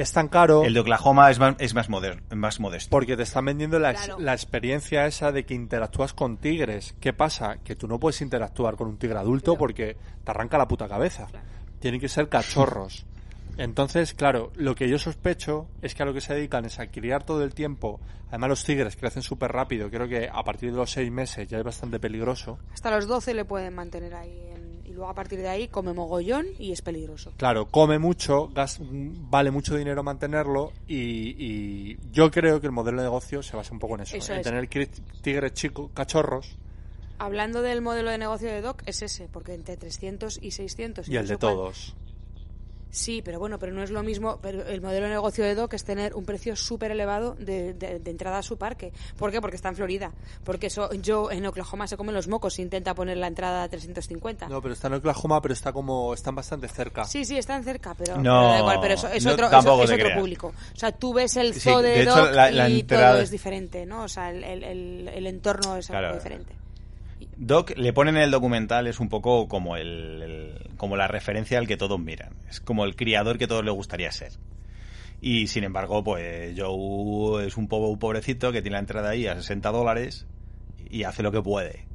[0.02, 2.90] Es tan caro El de Oklahoma es más, es más, moder- más modesto.
[2.90, 4.20] porque te están vendiendo la, Claro.
[4.20, 6.96] la experiencia esa de que interactúas con tigres.
[7.00, 7.58] ¿Qué pasa?
[7.64, 9.60] Que tú no puedes interactuar con un tigre adulto Claro.
[9.60, 11.28] porque te arranca la puta cabeza.
[11.28, 11.46] Claro.
[11.80, 13.06] Tienen que ser cachorros.
[13.58, 16.88] Entonces, claro, lo que yo sospecho es que a lo que se dedican es a
[16.88, 18.00] criar todo el tiempo.
[18.30, 19.90] Además, los tigres crecen súper rápido.
[19.90, 22.58] Creo que a partir de los seis meses ya es bastante peligroso.
[22.74, 24.51] Hasta los 12 le pueden mantener ahí.
[24.92, 27.32] Y luego a partir de ahí come mogollón y es peligroso.
[27.38, 32.98] Claro, come mucho, gas- vale mucho dinero mantenerlo y, y yo creo que el modelo
[32.98, 34.44] de negocio se basa un poco en eso, Eso en es.
[34.46, 34.68] tener
[35.22, 36.58] tigres chicos, cachorros
[37.20, 41.08] Hablando del modelo de negocio de Doc, es ese, porque entre 300 y 600.
[41.08, 41.96] y el de cuál- todos.
[42.92, 44.38] Sí, pero bueno, pero no es lo mismo.
[44.42, 48.00] Pero el modelo de negocio de Doc es tener un precio súper elevado de, de-
[48.00, 48.92] de entrada a su parque.
[49.18, 49.40] ¿Por qué?
[49.42, 50.12] Porque está en Florida.
[50.44, 53.70] Porque eso, yo en Oklahoma se comen los mocos si intenta poner la entrada a
[53.70, 54.50] 350.
[54.50, 57.06] No, pero está en Oklahoma, pero está como están bastante cerca.
[57.06, 59.84] Sí, sí, están cerca, pero, No, pero da igual, pero eso es no, otro, eso-
[59.84, 60.48] es otro público.
[60.76, 63.12] O sea, tú ves el Sí, zoo de, de hecho, Doc la- la y entrada-
[63.14, 64.04] todo es diferente, ¿no?
[64.04, 66.16] O sea, el, el- el- el entorno es algo Claro.
[66.16, 66.54] diferente.
[67.44, 71.66] Doc le ponen en el documental es un poco como el, como la referencia al
[71.66, 72.36] que todos miran.
[72.48, 74.34] Es como el criador que todos les gustaría ser.
[75.22, 79.34] Y sin embargo, pues Joe es un pobre pobrecito que tiene la entrada ahí a
[79.34, 80.28] 60 dólares
[80.88, 81.88] y hace lo que puede.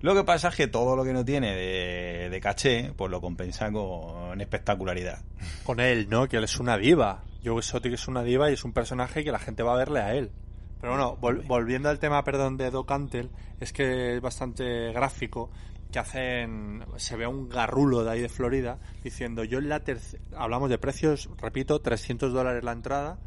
[0.00, 3.20] Lo que pasa es que todo lo que no tiene de, de caché, pues lo
[3.20, 5.22] compensa con espectacularidad.
[5.62, 6.26] Con él, ¿no?
[6.26, 7.22] Que él es una diva.
[7.44, 10.00] Joe Exotic es una diva y es un personaje que la gente va a verle
[10.00, 10.32] a él.
[10.80, 13.30] Pero bueno, vol- volviendo al tema, perdón, de Doc Antle,
[13.60, 15.50] es que es bastante gráfico
[15.90, 20.22] que hacen, se ve un garrulo de ahí de Florida diciendo, yo en la tercera,
[20.36, 23.18] hablamos de precios, repito, 300 dólares la entrada,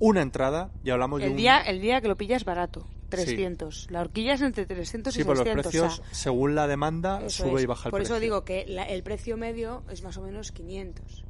[0.00, 1.36] una entrada, y hablamos de El un...
[1.36, 3.88] día, el día que lo pillas barato, 300.
[3.90, 5.66] La horquilla es entre 300 Sí, y por los 600.
[5.66, 7.62] o precios, sea, según la demanda, sube es.
[7.62, 8.16] y baja el Por precio.
[8.16, 11.24] eso digo que la- el precio medio es más o menos 500.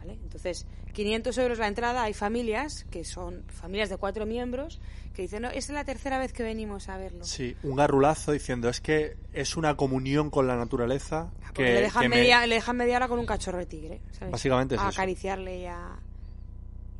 [0.00, 0.14] ¿Vale?
[0.22, 2.02] Entonces, 500 euros la entrada.
[2.04, 4.80] Hay familias que son familias de cuatro miembros
[5.14, 7.22] que dicen, no, es la tercera vez que venimos a verlo.
[7.24, 11.74] Sí, un garrulazo diciendo, es que es una comunión con la naturaleza Ah, Porque que,
[11.74, 14.00] le, dejan que me- media, le dejan media hora con un cachorro de tigre.
[14.12, 14.32] ¿sabes?
[14.32, 14.98] Básicamente es a eso.
[15.00, 15.98] acariciarle y a...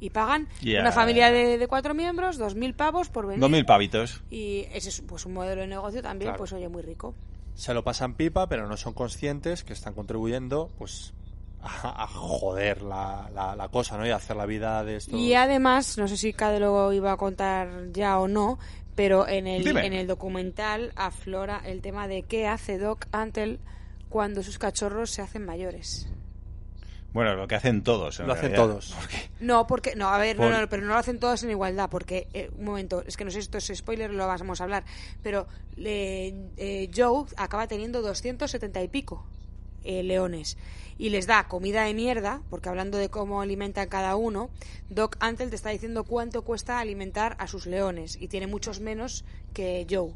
[0.02, 3.42] Y pagan una familia de, de cuatro miembros, 2.000 pavos por venir.
[3.42, 4.22] 2.000 pavitos.
[4.30, 6.38] Y ese es pues, un modelo de negocio también, Claro.
[6.38, 7.14] pues oye, muy rico.
[7.54, 11.12] se lo pasan pipa, pero no son conscientes que están contribuyendo, pues,
[11.62, 14.06] a, a joder la, la, la cosa, ¿no?
[14.06, 15.18] Y a hacer la vida de estos...
[15.18, 18.58] Y además, no sé si Cade lo iba a contar ya o no,
[18.94, 19.86] pero en el, Dime.
[19.86, 23.58] en el documental aflora el tema de qué hace Doc Antle
[24.08, 26.08] cuando sus cachorros se hacen mayores.
[27.12, 28.20] Bueno, lo que hacen todos.
[28.20, 28.66] en Lo hacen realidad.
[28.68, 28.94] todos.
[29.40, 31.90] No, porque no, a ver, no, Por- no, pero no lo hacen todos en igualdad,
[31.90, 34.64] porque eh, un momento, es que no sé si esto es spoiler, lo vamos a
[34.64, 34.84] hablar,
[35.22, 39.26] pero eh, eh, Joe acaba teniendo 270 y pico
[39.82, 40.56] eh, leones
[41.00, 44.50] y les da comida de mierda, porque hablando de cómo alimentan cada uno,
[44.90, 49.24] Doc Antle te está diciendo cuánto cuesta alimentar a sus leones y tiene muchos menos
[49.54, 50.12] que Joe.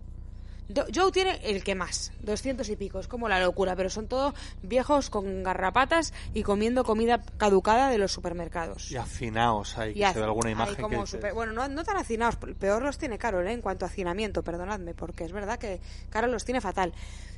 [0.67, 4.09] Do- Joe tiene el que más, 200 y pico, es como la locura, pero son
[4.09, 4.33] todos
[4.63, 8.91] viejos con garrapatas y comiendo comida caducada de los supermercados.
[8.91, 11.69] Y afinaos ahí, Y que se ve alguna imagen como que dices, super- bueno, no,
[11.69, 13.53] no tan hacinados, peor los tiene Carol ¿eh?
[13.53, 15.81] en cuanto a hacinamiento, perdonadme, porque es verdad que
[16.11, 16.95] Carol los tiene fatal.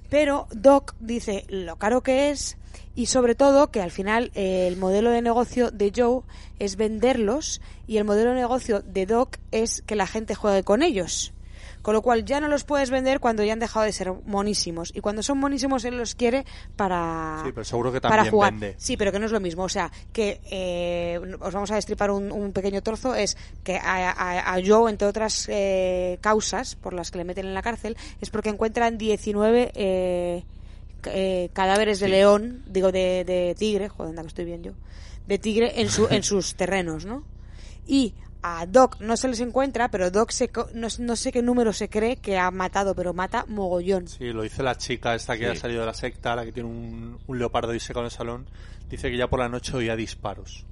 [0.08, 2.56] Pero Doc dice lo caro que es
[2.94, 6.22] y sobre todo que al final eh, el modelo de negocio de Joe
[6.58, 10.82] es venderlos y el modelo de negocio de Doc es que la gente juegue con
[10.82, 11.32] ellos.
[11.86, 14.90] Con lo cual ya no los puedes vender cuando ya han dejado de ser monísimos.
[14.92, 16.44] Y cuando son monísimos él los quiere
[16.74, 18.52] para, Sí, pero seguro que para también jugar.
[18.54, 18.74] vende.
[18.76, 19.62] Sí, pero que no es lo mismo.
[19.62, 23.14] O sea, que eh, os vamos a destripar un, un pequeño trozo.
[23.14, 27.46] Es que a, a- a Joe, entre otras eh, causas por las que le meten
[27.46, 30.42] en la cárcel, es porque encuentran 19 eh,
[31.04, 34.72] eh, cadáveres de león, digo de, de tigre, joder, anda que estoy bien yo,
[35.28, 37.22] de tigre en, su, en sus terrenos, ¿no?
[37.86, 38.14] Y
[38.48, 41.73] a Doc no se les encuentra, pero Doc se co- no, no sé qué número
[41.73, 44.06] se cree que ha matado, pero mata mogollón.
[44.06, 45.51] Sí, lo dice la chica esta que Sí.
[45.51, 48.47] ha salido de la secta, la que tiene un, un leopardo y en el salón.
[48.89, 50.64] Dice que ya por la noche oía disparos.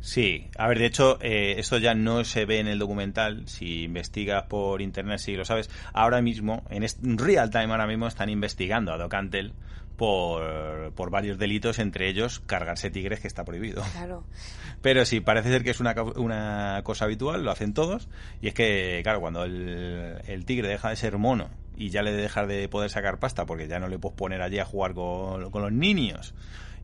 [0.00, 3.44] Sí, a ver, de hecho, eh, esto ya no se ve en el documental.
[3.48, 5.70] Si investigas por internet, si lo sabes.
[5.92, 6.84] Ahora mismo, en
[7.18, 9.52] real time, ahora mismo están investigando a Doc Antle
[9.96, 13.82] por, por varios delitos, entre ellos cargarse tigres, que está prohibido.
[13.92, 14.24] Claro.
[14.82, 18.08] Pero sí, parece ser que es una, una cosa habitual, lo hacen todos.
[18.40, 22.12] Y es que, claro, cuando el, el tigre deja de ser mono y ya le
[22.12, 25.50] deja de poder sacar pasta porque ya no le puedes poner allí a jugar con,
[25.50, 26.34] con los niños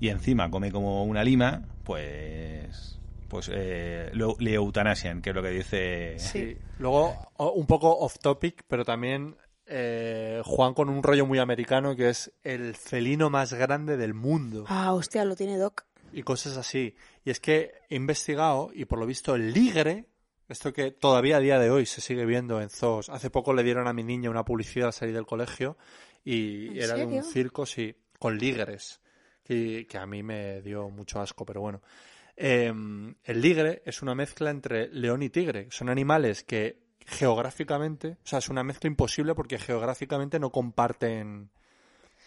[0.00, 2.94] y encima come como una lima, pues
[3.28, 6.18] pues eh, lo- le eutanasian, que es lo que dice...
[6.18, 6.56] Sí.
[6.78, 9.36] Luego, un poco off topic, pero también
[9.68, 14.64] eh, Juan con un rollo muy americano que es el felino más grande del mundo.
[14.68, 15.84] Ah, hostia, lo tiene Doc.
[16.12, 16.94] y cosas así.
[17.24, 20.06] Y es que he investigado y por lo visto el ligre,
[20.48, 23.10] esto que todavía a día de hoy se sigue viendo en zoos.
[23.10, 25.76] Hace poco le dieron a mi niña una publicidad al salir del colegio
[26.24, 29.00] y ¿En era de un circo, sí, con ligres,
[29.44, 31.82] que, que a mí me dio mucho asco, pero bueno.
[32.36, 32.72] Eh,
[33.24, 35.68] el ligre es una mezcla entre león y tigre.
[35.70, 41.50] Son animales que geográficamente, o sea, es una mezcla imposible porque geográficamente no comparten.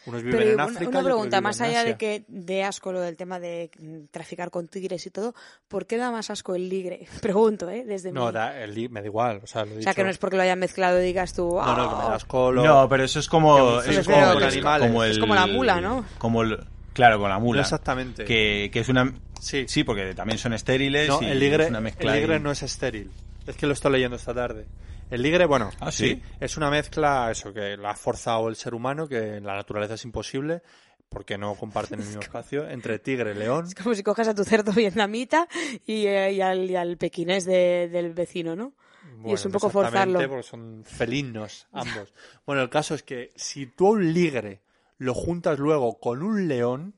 [0.08, 0.90] Unos viven Pero en una, África.
[0.90, 3.70] una pregunta, más allá de que de asco lo del tema de
[4.10, 5.36] traficar con tigres y todo,
[5.68, 7.06] ¿por qué da más asco el ligre?
[7.22, 7.84] Pregunto, ¿eh?
[7.86, 8.32] Desde No, mi...
[8.32, 9.42] da, el me da igual.
[9.44, 11.34] O sea, lo he O sea, que no es porque lo hayan mezclado y digas
[11.34, 11.56] tú...
[11.56, 12.08] No, no, que me "Ah".
[12.10, 13.80] da asco lo- No, pero eso es como...
[13.82, 14.88] Es como, el- animales.
[14.88, 16.04] como Es el- como la mula, ¿no?
[16.18, 17.62] Como el- claro, con la No mula.
[17.62, 18.26] exactamente.
[18.26, 19.14] Que, que es una...
[19.40, 19.66] Sí.
[19.68, 22.50] Sí, porque también son estériles No, y el ligre, es una mezcla el ligre no
[22.50, 23.12] es estéril.
[23.48, 24.68] Es que lo estoy leyendo esta tarde.
[25.10, 26.22] El ligre, bueno, Ah, ¿sí?
[26.40, 29.96] es una mezcla, eso, que la ha forzado el ser humano, que en la naturaleza
[29.96, 30.62] es imposible,
[31.10, 33.66] porque no comparten el mismo espacio, entre tigre, león.
[33.68, 35.48] Es como si coges a tu cerdo vietnamita
[35.86, 38.74] y, eh, y al, y al pequinés de- del vecino, ¿no?
[39.18, 40.20] Bueno, es un poco forzarlo.
[40.30, 42.14] Porque son felinos ambos.
[42.46, 44.62] bueno, el caso es que si tú a un ligre
[44.98, 46.96] lo juntas luego con un león,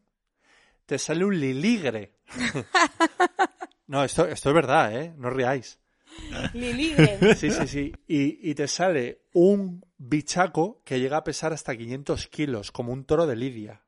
[0.86, 2.14] te sale un liligre.
[3.88, 5.14] no, esto, esto es verdad, ¿eh?
[5.18, 5.80] No os riáis.
[7.36, 7.94] Sí, sí, sí.
[8.08, 13.06] Y, y te sale un bichaco que llega a pesar hasta 500 kilos, como un
[13.06, 13.84] toro de Lidia.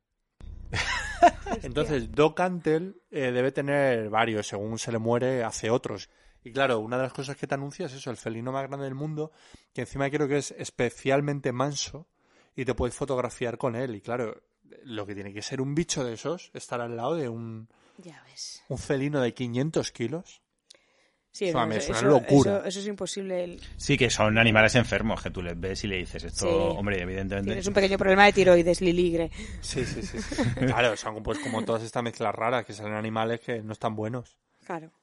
[1.64, 6.10] Entonces, Doc Antle eh, debe tener varios, según se le muere, hace otros.
[6.44, 8.86] Y claro, una de las cosas que te anuncia es eso, el felino más grande
[8.86, 9.32] del mundo,
[9.74, 12.08] que encima creo que es especialmente manso
[12.56, 13.96] y te puedes fotografiar con él.
[13.96, 14.44] Y claro,
[14.84, 18.22] lo que tiene que ser un bicho de esos, estar al lado de un, ya
[18.26, 18.64] ves.
[18.68, 20.42] un felino de 500 kilos.
[21.36, 22.58] Sí, Eso es una eso- locura.
[22.60, 23.44] Eso, eso es imposible.
[23.44, 26.78] El- Sí, que son animales enfermos, que tú les ves y le dices esto, Sí.
[26.78, 27.50] hombre, evidentemente.
[27.50, 29.30] Tienes un pequeño problema de tiroides, liligre.
[29.60, 30.18] Sí, sí, sí.
[30.22, 30.36] sí.
[30.80, 34.38] claro, son pues como todas estas mezclas raras que salen animales que no están buenos.
[34.66, 34.94] Claro.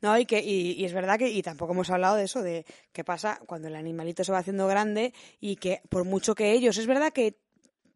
[0.00, 2.64] No, y que y, y es verdad que y tampoco hemos hablado de eso de
[2.92, 6.78] qué pasa cuando el animalito se va haciendo grande y que por mucho que ellos,
[6.78, 7.36] es verdad que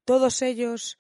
[0.05, 0.99] todos ellos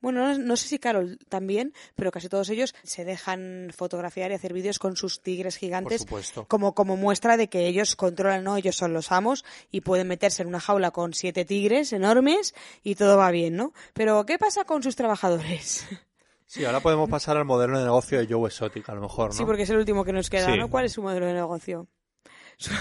[0.00, 4.34] bueno, no, no sé si Carol también, pero casi todos ellos se dejan fotografiar y
[4.34, 6.06] hacer vídeos con sus tigres gigantes
[6.48, 8.56] como, como muestra de que ellos controlan, ¿no?
[8.56, 12.94] Ellos son los amos y pueden meterse en una jaula con siete tigres enormes y
[12.94, 13.72] todo va bien, ¿no?
[13.94, 15.86] Pero, ¿qué pasa con sus trabajadores?
[16.46, 19.36] Sí, ahora podemos pasar al modelo de negocio de Joe Exotic, a lo mejor, ¿no?
[19.36, 20.58] Sí, porque es el último que nos queda, Sí.
[20.58, 20.68] ¿no?
[20.68, 21.86] ¿Cuál es su modelo de negocio?
[22.58, 22.72] Su,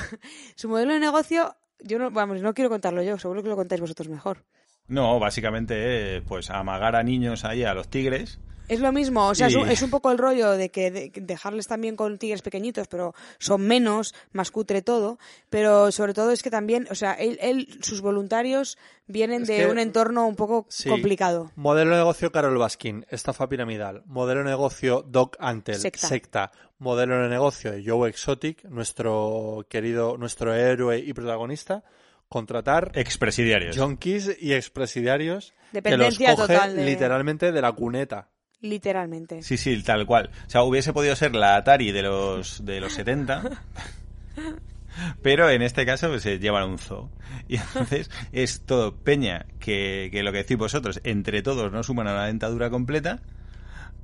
[0.56, 3.80] su modelo de negocio, yo no, vamos, no quiero contarlo yo, seguro que lo contáis
[3.80, 4.44] vosotros mejor.
[4.90, 8.40] No, básicamente, eh, pues amagar a niños ahí, a los tigres.
[8.68, 11.12] Es lo mismo, o sea, es, un, es un poco el rollo de que de-
[11.16, 15.18] dejarles también con tigres pequeñitos, pero son menos, más cutre todo,
[15.50, 19.58] pero sobre todo es que también, o sea, él, él- sus voluntarios vienen Es de
[19.58, 20.88] que- un entorno un poco Sí.
[20.88, 21.52] complicado.
[21.56, 24.04] Modelo de negocio Carol Baskin, estafa piramidal.
[24.06, 26.52] Modelo de negocio Doc Antel, Secta.
[26.78, 31.84] Modelo de negocio de Joe Exotic, nuestro querido, nuestro héroe y protagonista.
[32.30, 33.76] Contratar Expresidiarios.
[33.78, 38.30] junkies y expresidiarios que los Dependencia coge total de- literalmente de la cuneta.
[38.62, 39.42] Literalmente.
[39.42, 40.30] Sí, sí, tal cual.
[40.46, 43.64] O sea, hubiese podido ser la Atari de los, de los 70.
[45.22, 47.10] Pero en este caso pues, se llevan a un zoo.
[47.48, 52.08] Y entonces es todo peña que, que lo que decís vosotros, entre todos no suman
[52.08, 53.22] a la dentadura completa,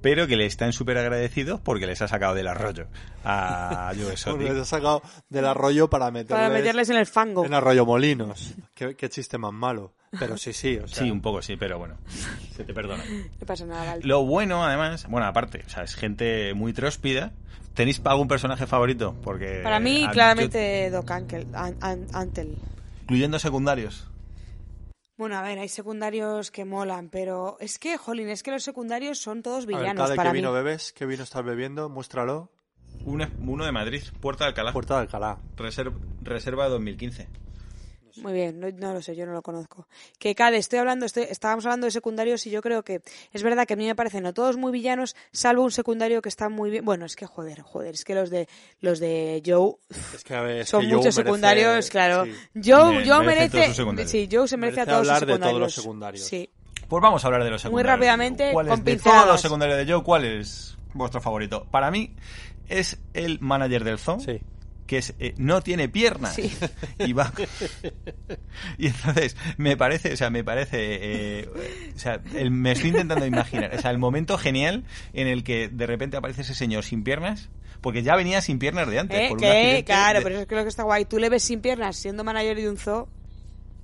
[0.02, 2.88] pero que le están súper agradecidos porque les ha sacado del arroyo
[3.24, 4.48] a Joe Exotic.
[4.50, 7.46] Les ha sacado del arroyo para meterles, Para meterles en el fango.
[7.46, 8.54] en arroyo molinos.
[8.74, 9.94] Qué, qué chiste más malo.
[10.18, 10.78] Pero sí, sí.
[10.78, 11.96] O sea, Sí, un poco sí, pero bueno,
[12.56, 13.04] se te perdona.
[13.40, 14.00] No pasa nada, Val.
[14.04, 17.32] Lo bueno, además, bueno, aparte, o sea, es gente muy tróspida.
[17.74, 19.14] ¿Tenéis algún personaje favorito?
[19.22, 22.56] Porque Para mí, claramente, Doc Ankel, An- An- Antel.
[22.56, 22.62] yo-
[23.02, 24.08] incluyendo secundarios.
[25.18, 29.18] Bueno, a ver, hay secundarios que molan, pero es que, jolín, es que los secundarios
[29.18, 30.40] son todos a ver, villanos Cade, para ¿qué mí.
[30.40, 30.92] vino bebes?
[30.92, 31.88] ¿Qué vino estás bebiendo?
[31.90, 32.52] Muéstralo.
[33.06, 34.74] Uno, uno de Madrid, Puerta de Alcalá.
[34.74, 35.38] Puerta de Alcalá.
[35.56, 37.28] Reserva, reserva 2015.
[38.18, 39.88] Muy bien, no, no lo sé, yo no lo conozco.
[40.20, 43.02] Que Cade, estoy hablando, estoy, estábamos hablando de secundarios y yo creo que
[43.34, 46.30] es verdad que a mí me parecen no todos muy villanos, salvo un secundario que
[46.30, 46.86] está muy bien.
[46.86, 48.48] Bueno, es que joder, joder, es que los de
[48.82, 49.76] los de Joe
[50.16, 52.26] Es que, a ver, es son que Joe muchos merece- secundarios, claro.
[52.26, 52.32] sí.
[52.64, 54.12] Joe, Me- Joe merece merece, secundarios.
[54.12, 55.62] sí, Joe se merece, Merece a todos hablar sus de todos secundarios.
[55.62, 56.26] los secundarios.
[56.28, 56.50] Sí.
[56.88, 57.92] Pues vamos a hablar de los secundarios.
[57.96, 61.66] rápidamente, ¿Cuál con es de todos los secundarios de Joe, cuál es vuestro favorito?
[61.72, 62.16] Para mí
[62.70, 64.40] es el manager del zoo, Sí.
[64.88, 66.36] Que es, eh, no tiene piernas.
[66.36, 66.52] Sí.
[67.00, 67.32] Y va.
[68.78, 70.78] y entonces, me parece, o sea, me parece.
[70.80, 71.50] eh,
[71.96, 73.74] o sea, el- me estoy intentando imaginar.
[73.76, 74.84] O sea, el momento genial
[75.14, 77.50] en el que de repente aparece ese señor sin piernas,
[77.82, 79.18] porque ya venía sin piernas de antes.
[79.20, 79.26] ¿Eh?
[79.30, 79.84] por ¿Qué?
[79.86, 81.06] Claro, de- pero es que lo que está guay.
[81.06, 83.08] Tú le ves sin piernas siendo manager de un zoo.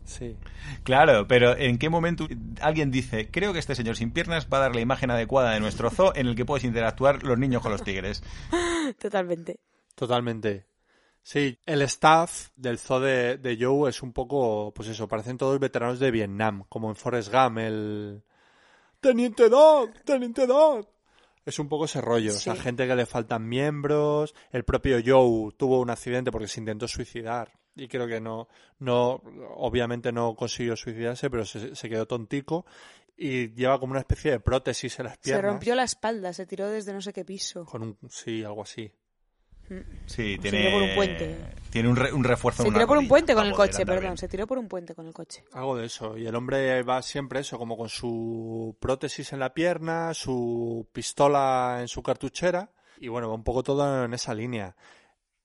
[0.05, 0.35] Sí.
[0.83, 2.27] Claro, pero ¿en qué momento
[2.59, 5.59] alguien dice, creo que este señor sin piernas va a dar la imagen adecuada de
[5.59, 8.23] nuestro zoo en el que puedes interactuar los niños con los tigres?
[8.99, 9.59] Totalmente.
[9.95, 10.65] Totalmente.
[11.23, 15.59] Sí, el staff del zoo de, de Joe es un poco, pues eso, parecen todos
[15.59, 18.23] veteranos de Vietnam, como en Forrest Gump, el...
[18.99, 20.87] Teniente Dog, Teniente Dog.
[21.45, 25.51] Es un poco ese rollo, o sea, gente que le faltan miembros, el propio Joe
[25.57, 28.47] tuvo un accidente porque se intentó suicidar y creo que no,
[28.79, 29.21] no,
[29.55, 32.65] obviamente no consiguió suicidarse, pero se, se quedó tontico
[33.17, 35.51] y lleva como una especie de prótesis en las Se piernas.
[35.51, 37.65] rompió la espalda, se tiró desde no sé qué piso.
[37.65, 38.91] Con un, sí, algo así.
[40.05, 41.37] Sí, Se tiene, tiró por un puente.
[41.69, 44.01] tiene un, re- un refuerzo Se una tiró por un puente con el coche, perdón.
[44.03, 44.17] bien.
[44.17, 45.43] Se tiró por un puente con el coche.
[45.53, 46.17] Algo de eso.
[46.17, 51.77] Y el hombre va siempre eso, como con su prótesis en la pierna, su pistola
[51.81, 52.69] en su cartuchera.
[52.99, 54.75] Y bueno, va un poco todo en esa línea.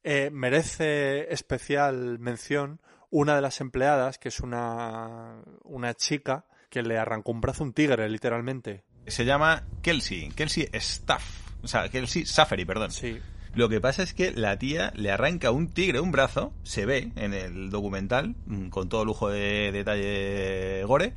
[0.02, 2.80] Eh, merece especial mención
[3.10, 7.66] una de las empleadas, que es una, una chica que le arrancó un brazo a
[7.66, 8.84] un tigre, literalmente.
[9.06, 11.24] Se llama Kelsey, Kelsey Staff.
[11.62, 12.90] O sea, Kelsey Saffery, perdón.
[12.90, 13.18] Sí.
[13.56, 17.10] Lo que pasa es que la tía le arranca un tigre un brazo, se ve
[17.16, 21.14] en el documental, mm, con todo lujo de detalle gore,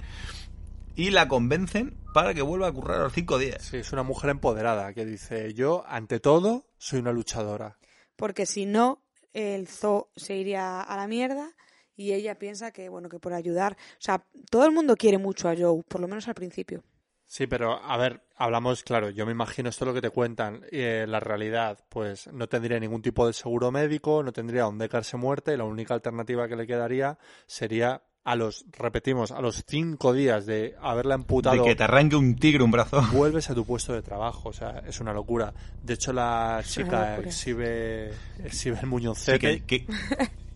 [0.96, 3.62] y la convencen para que vuelva a currar a los cinco días.
[3.62, 7.78] Sí, es una mujer empoderada que dice, yo, ante todo, soy una luchadora.
[8.16, 9.04] Porque si no,
[9.34, 11.58] el zoo se iría a la mierda
[11.98, 13.74] y ella piensa que, bueno, que por ayudar.
[13.74, 16.86] O sea, todo el mundo quiere mucho a Joe, por lo menos al principio.
[17.32, 20.66] Sí, pero a ver, hablamos, claro, yo me imagino esto es lo que te cuentan.
[20.72, 25.16] eh, la realidad, pues no tendría ningún tipo de seguro médico, no tendría donde caerse
[25.16, 30.12] muerte, y la única alternativa que le quedaría sería a los, repetimos, a los cinco
[30.12, 33.00] días de haberla amputado, De que te arranque un tigre un brazo.
[33.14, 34.50] vuelves a tu puesto de trabajo.
[34.50, 35.54] O sea, es una locura.
[35.84, 38.12] De hecho, la chica exhibe,
[38.44, 39.40] exhibe el Sí, muñoncete.
[39.40, 39.88] que, que-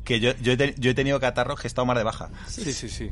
[0.04, 2.30] que yo, yo, he yo he tenido catarros que he estado más de baja.
[2.48, 3.12] Sí, sí, sí.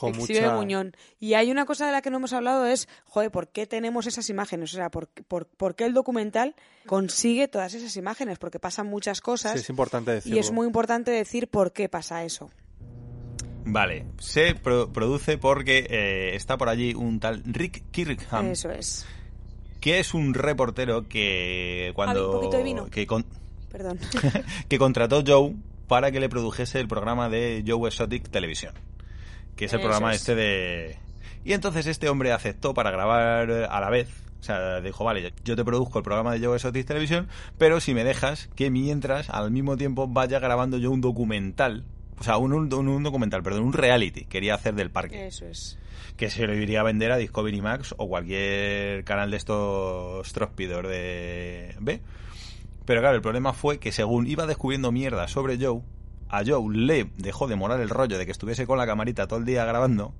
[0.00, 0.54] Con Exhibe mucha...
[0.54, 0.92] Muñón.
[1.18, 4.06] Y hay una cosa de la que no hemos hablado es, joder, ¿por qué tenemos
[4.06, 4.72] esas imágenes?
[4.72, 6.54] O sea, ¿por, por, por qué el documental
[6.86, 8.38] consigue todas esas imágenes?
[8.38, 10.36] Porque pasan muchas cosas Sí, es importante decirlo.
[10.36, 12.50] y es muy importante decir por qué pasa eso.
[13.64, 19.06] Vale, se pro- produce porque eh, está por allí un tal Rick Kirkham, Eso es.
[19.80, 22.86] que es un reportero que cuando un poquito de vino.
[22.86, 23.26] que, con-
[23.70, 23.98] Perdón.
[24.68, 25.54] que contrató Joe
[25.86, 28.74] para que le produjese el programa de Joe Exotic Televisión,
[29.60, 30.20] que es el Eso programa es.
[30.22, 30.96] este de
[31.44, 34.08] y entonces este hombre aceptó para grabar eh, a la vez.
[34.40, 37.28] O sea, dijo, vale, yo te produzco el programa de Joe Exotic Televisión,
[37.58, 41.84] pero si me dejas que mientras, al mismo tiempo, vaya grabando yo un documental.
[42.18, 44.24] O sea, un, un- un documental, perdón, un reality.
[44.24, 45.78] Quería hacer del parque Eso es.
[46.16, 50.82] que se lo iría a vender a Discovery Max o cualquier canal de estos tróspidos
[50.88, 52.00] de B.
[52.86, 55.80] Pero claro, el problema fue que según iba descubriendo mierda sobre Joe,
[56.30, 59.38] a Joe le dejó de morar el rollo de que estuviese con la camarita todo
[59.38, 60.14] el día grabando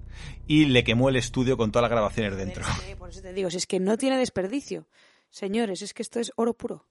[0.46, 2.64] y le quemó el estudio con todas las grabaciones dentro.
[2.64, 4.86] Es que, por eso te digo, si es que no tiene desperdicio.
[5.30, 6.86] Señores, es que esto es oro puro.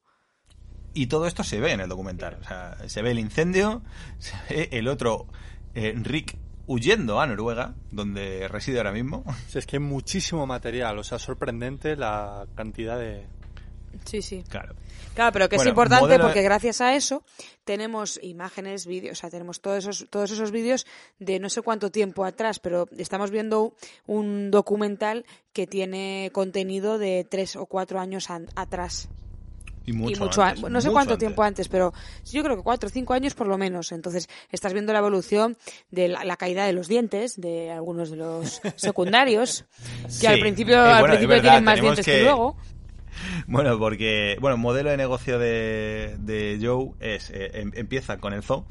[0.93, 2.37] Y todo esto se ve en el documental.
[2.41, 3.81] O sea, se ve el incendio,
[4.19, 5.27] se ve el otro
[5.75, 9.23] eh, Rick huyendo a Noruega, donde reside ahora mismo.
[9.47, 13.25] Sí, es que hay muchísimo material, o sea, sorprendente la cantidad de...
[14.05, 14.43] Sí, sí.
[14.47, 14.75] Claro.
[15.15, 17.23] Claro, pero que es importante modelo- porque gracias a eso
[17.65, 20.86] tenemos imágenes, vídeos, o sea, tenemos todos esos, todos esos vídeos
[21.19, 23.73] de no sé cuánto tiempo atrás, pero estamos viendo
[24.07, 29.10] un documental que tiene contenido de tres o cuatro años atrás.
[29.86, 31.19] Y mucho, y mucho antes, an- no sé mucho cuánto antes.
[31.26, 31.94] tiempo antes, pero
[32.31, 33.91] yo creo que cuatro o cinco años por lo menos.
[33.91, 35.57] Entonces, estás viendo la evolución
[35.90, 39.65] de la, la caída de los dientes de algunos de los secundarios,
[40.06, 40.27] que Sí.
[40.27, 42.11] al principio, Eh, al bueno, principio verdad, tienen más dientes que...
[42.11, 42.56] que- luego.
[43.48, 48.44] Bueno, porque, bueno, modelo de negocio de, de Joe es, eh, em- empieza con el
[48.44, 48.65] zoo,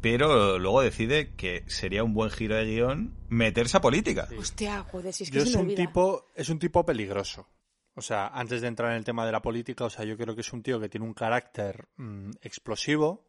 [0.00, 4.28] pero luego decide que sería un buen giro de guion meterse a política.
[4.38, 5.86] Hostia, joder, si es que Yo se es me un olvida.
[5.86, 7.48] tipo, es un tipo peligroso.
[7.94, 10.34] O sea, antes de entrar en el tema de la política, o sea, yo creo
[10.36, 13.27] que es un tío que tiene un carácter mm, explosivo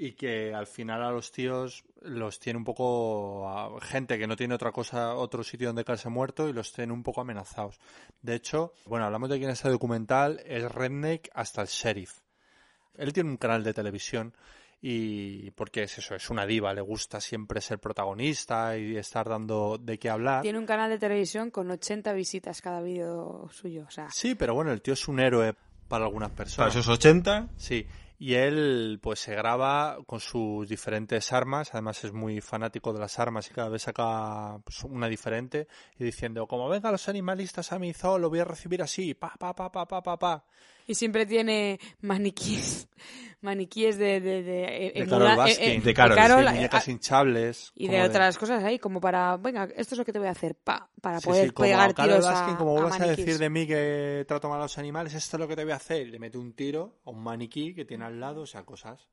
[0.00, 4.36] y que al final a los tíos los tiene un poco a gente que no
[4.36, 7.80] tiene otra cosa, otro sitio donde caerse muerto y los tiene un poco amenazados.
[8.22, 12.20] De hecho, bueno, hablamos de quién es este documental, es Redneck hasta el sheriff.
[12.94, 14.34] Él tiene un canal de televisión
[14.80, 19.78] y porque es eso, es una diva, le gusta siempre ser protagonista y estar dando
[19.78, 20.42] de qué hablar.
[20.42, 23.84] Tiene un canal de televisión con 80 visitas cada vídeo suyo.
[23.88, 25.54] O sea, Sí, pero bueno, el tío es un héroe
[25.88, 26.76] para algunas Para personas.
[26.76, 27.84] esos 80, Sí,
[28.18, 33.18] y él pues se graba con sus diferentes armas, además es muy fanático de las
[33.20, 35.68] armas y cada vez saca pues, una diferente
[35.98, 39.34] y diciendo, como vengan los animalistas a mi zoo, lo voy a recibir así, pa,
[39.38, 40.44] pa, pa, pa, pa, pa, pa.
[40.88, 42.88] Y siempre tiene maniquíes,
[43.40, 44.20] maniquíes de...
[44.20, 45.64] De, de, eh, De Carol eh, Baskin.
[45.70, 47.72] eh, De Carol, sí, Carol, Sí, muñecas hinchables.
[47.76, 50.32] y de otras cosas ahí, como para, venga, esto es lo que te voy a
[50.32, 52.96] hacer, pa, para Sí, poder sí, como pegar Carol tiros Baskin, a, como a vuelvas
[52.96, 53.24] a, maniquís.
[53.26, 55.72] decir de mí que trato mal a los animales, esto es lo que te voy
[55.72, 56.08] a hacer.
[56.08, 59.08] Le mete un tiro a un maniquí que tiene al lado, o sea, cosas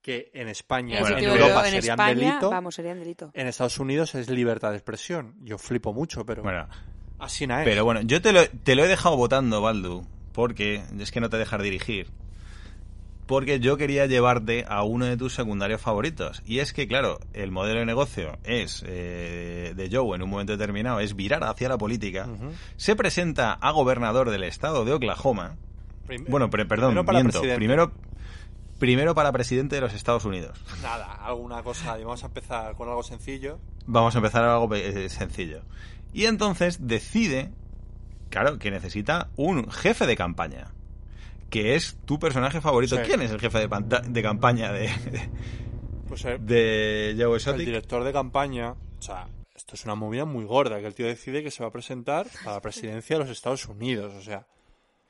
[0.00, 2.50] que en España, Ese en Europa en serían España, delito.
[2.50, 3.30] vamos, serían delito.
[3.34, 5.34] En Estados Unidos es libertad de expresión.
[5.42, 6.68] Yo flipo mucho, pero bueno,
[7.18, 7.64] así no es.
[7.64, 10.06] pero bueno, yo te lo, te lo he dejado votando, Baldu,
[10.36, 12.06] porque es que no te dejas dirigir.
[13.26, 16.42] Porque yo quería llevarte a uno de tus secundarios favoritos.
[16.46, 20.52] Y es que, claro, el modelo de negocio es eh, de Joe en un momento
[20.52, 22.28] determinado, es virar hacia la política.
[22.76, 25.56] Se presenta a gobernador del estado de Oklahoma.
[26.06, 27.32] Prim- Bueno, pre- perdón, primero para miento.
[27.40, 27.58] presidente.
[27.58, 27.92] Primero,
[28.78, 30.62] primero para presidente de los Estados Unidos.
[30.80, 31.98] Nada, alguna cosa.
[31.98, 33.58] y Vamos a empezar con algo sencillo.
[33.86, 35.62] Vamos a empezar algo eh, sencillo.
[36.12, 37.50] Y entonces decide,
[38.30, 40.72] claro, que necesita un jefe de campaña.
[41.50, 42.96] Que es tu personaje favorito.
[42.96, 43.02] Sí.
[43.04, 44.90] ¿Quién es el jefe de, campaña de,
[46.08, 48.72] Pues eh, de Joe el director de campaña.
[48.72, 50.80] O sea, esto es una movida muy gorda.
[50.80, 53.66] Que el tío decide que se va a presentar a la presidencia de los Estados
[53.66, 54.12] Unidos.
[54.14, 54.46] O sea,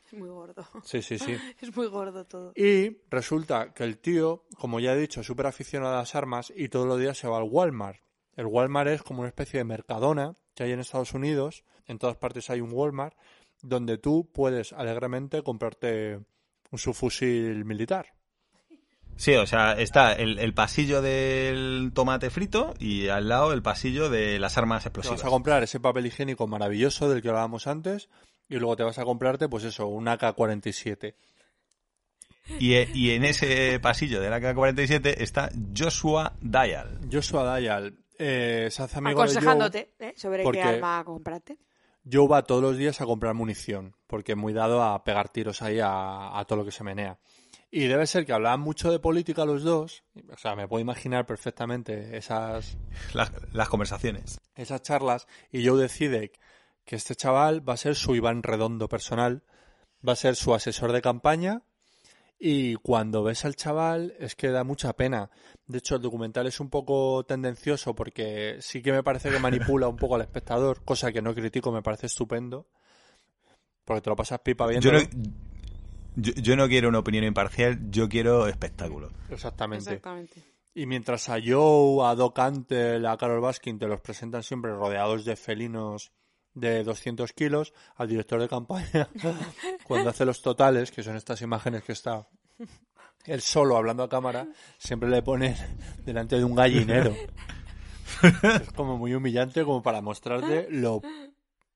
[0.06, 0.66] Es muy gordo.
[0.84, 1.36] Sí, sí, sí.
[1.60, 2.52] Es muy gordo todo.
[2.54, 6.52] Y resulta que el tío, como ya he dicho, es súper aficionado a las armas
[6.54, 7.98] y todos los días se va al Walmart.
[8.36, 11.64] El Walmart es como una especie de mercadona que hay en Estados Unidos.
[11.86, 13.16] En todas partes hay un Walmart
[13.62, 16.20] donde tú puedes alegremente comprarte
[16.70, 18.12] un subfusil militar.
[19.16, 24.10] Sí, o sea, está el, el pasillo del tomate frito y al lado el pasillo
[24.10, 25.20] de las armas Te explosivas.
[25.22, 28.10] vas a comprar ese papel higiénico maravilloso del que hablábamos antes
[28.48, 31.14] y luego te vas a comprarte, pues eso, un AK-47.
[32.60, 37.00] Y, e- y en ese pasillo del AK-47 está Joshua Dial.
[37.10, 39.32] Joshua Dial eh, se hace amigo de Joe.
[39.32, 40.12] Aconsejándote ¿eh?
[40.16, 41.56] sobre porque- qué arma comprarte.
[42.10, 45.62] Joe va todos los días a comprar munición, porque es muy dado a pegar tiros
[45.62, 47.18] ahí a, a todo lo que se menea.
[47.70, 51.26] Y debe ser que hablaban mucho de política los dos, o sea, me puedo imaginar
[51.26, 52.78] perfectamente esas,
[53.12, 54.38] La- las conversaciones.
[54.54, 56.30] esas charlas, y Joe decide
[56.84, 59.42] que este chaval va a ser su Iván Redondo personal,
[60.06, 61.62] va a ser su asesor de campaña,
[62.38, 65.30] y cuando ves al chaval es que da mucha pena.
[65.66, 69.88] De hecho, el documental es un poco tendencioso porque sí que me parece que manipula
[69.88, 72.68] un poco al espectador, cosa que no critico, me parece estupendo.
[73.84, 74.90] Porque te lo pasas pipa viendo.
[74.90, 75.08] Yo no,
[76.16, 79.10] yo, yo no quiero una opinión imparcial, yo quiero espectáculo.
[79.30, 79.84] Exactamente.
[79.84, 80.42] Exactamente.
[80.74, 85.24] Y mientras a Joe, a Doc Antle, a Carol Baskin te los presentan siempre rodeados
[85.24, 86.12] de felinos
[86.56, 89.08] de 200 kilos, al director de campaña,
[89.84, 92.26] cuando hace los totales, que son estas imágenes que está
[93.26, 95.54] él solo hablando a cámara, siempre le ponen
[96.04, 97.14] delante de un gallinero.
[98.22, 101.02] Es como muy humillante como para mostrarte lo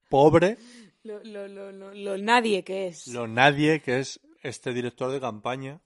[0.08, 0.56] pobre,
[1.02, 3.06] Lo, lo, lo, lo, lo nadie que es.
[3.08, 5.80] lo nadie que es este director de campaña.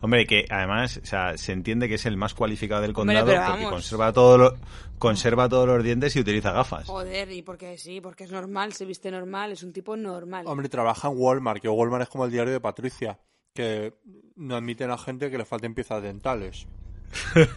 [0.00, 3.64] Hombre, que además, o sea, se entiende que es el más cualificado del condado porque
[3.70, 4.56] conserva todo lo-
[4.98, 6.86] conserva todos los dientes y utiliza gafas.
[6.86, 10.44] Joder, y porque sí, porque es normal, se viste normal, es un tipo normal.
[10.46, 13.18] Hombre, trabaja en Walmart, que Walmart es como el diario de Patricia,
[13.54, 13.94] que
[14.36, 16.66] no admiten a gente que le falten piezas dentales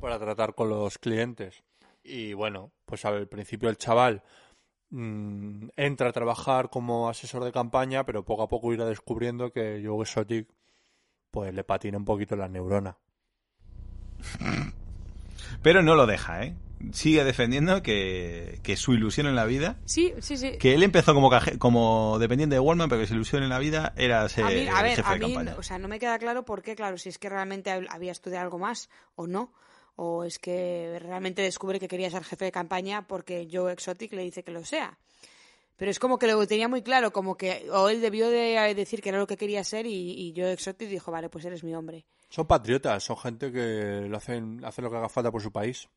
[0.00, 1.62] para tratar con los clientes.
[2.02, 4.22] Y bueno, pues al principio el chaval
[4.90, 9.82] mm, entra a trabajar como asesor de campaña, pero poco a poco irá descubriendo que
[9.84, 10.48] Joe Exotic
[11.30, 12.96] pues le patina un poquito la neurona.
[15.62, 16.54] Pero no lo deja, ¿eh?
[16.92, 20.58] Sigue defendiendo que, que su ilusión en la vida, Sí, sí, sí.
[20.58, 23.58] que él empezó como, caje- como dependiente de Walmart, pero que su ilusión en la
[23.58, 25.56] vida era ser a mí, a ver, jefe a de mí, campaña.
[25.58, 28.12] o sea, no me queda claro por qué, claro, si es que realmente hab- había
[28.12, 29.52] estudiado algo más o no,
[29.96, 34.22] o es que realmente descubre que quería ser jefe de campaña porque Joe Exotic le
[34.22, 34.96] dice que lo sea.
[35.78, 39.00] Pero es como que lo tenía muy claro, como que o él debió de decir
[39.00, 41.72] que era lo que quería ser y, y Joe Exotic dijo, vale, pues eres mi
[41.74, 42.04] hombre.
[42.28, 45.88] Son patriotas, son gente que lo hacen, hacen lo que haga falta por su país.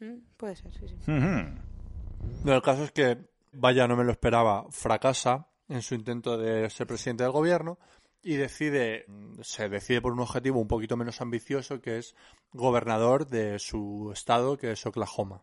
[0.00, 0.96] Mm, Puede ser, sí, sí.
[1.06, 3.16] No, el caso es que,
[3.52, 7.78] vaya, no me lo esperaba, fracasa en su intento de ser presidente del gobierno
[8.22, 9.06] y decide,
[9.42, 12.16] se decide por un objetivo un poquito menos ambicioso que es
[12.52, 15.42] gobernador de su estado, que es Oklahoma.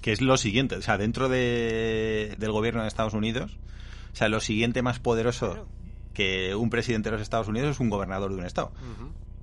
[0.00, 3.58] Que es lo siguiente, o sea, dentro de, del gobierno de Estados Unidos,
[4.12, 5.66] o sea, lo siguiente más poderoso
[6.14, 8.72] que un presidente de los Estados Unidos es un gobernador de un estado.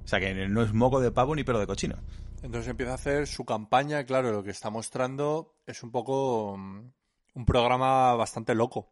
[0.04, 1.96] O sea, que no es moco de pavo ni pelo de cochino.
[2.42, 6.92] Entonces empieza a hacer su campaña, claro, lo que está mostrando es un poco mm,
[7.36, 8.92] un programa bastante loco.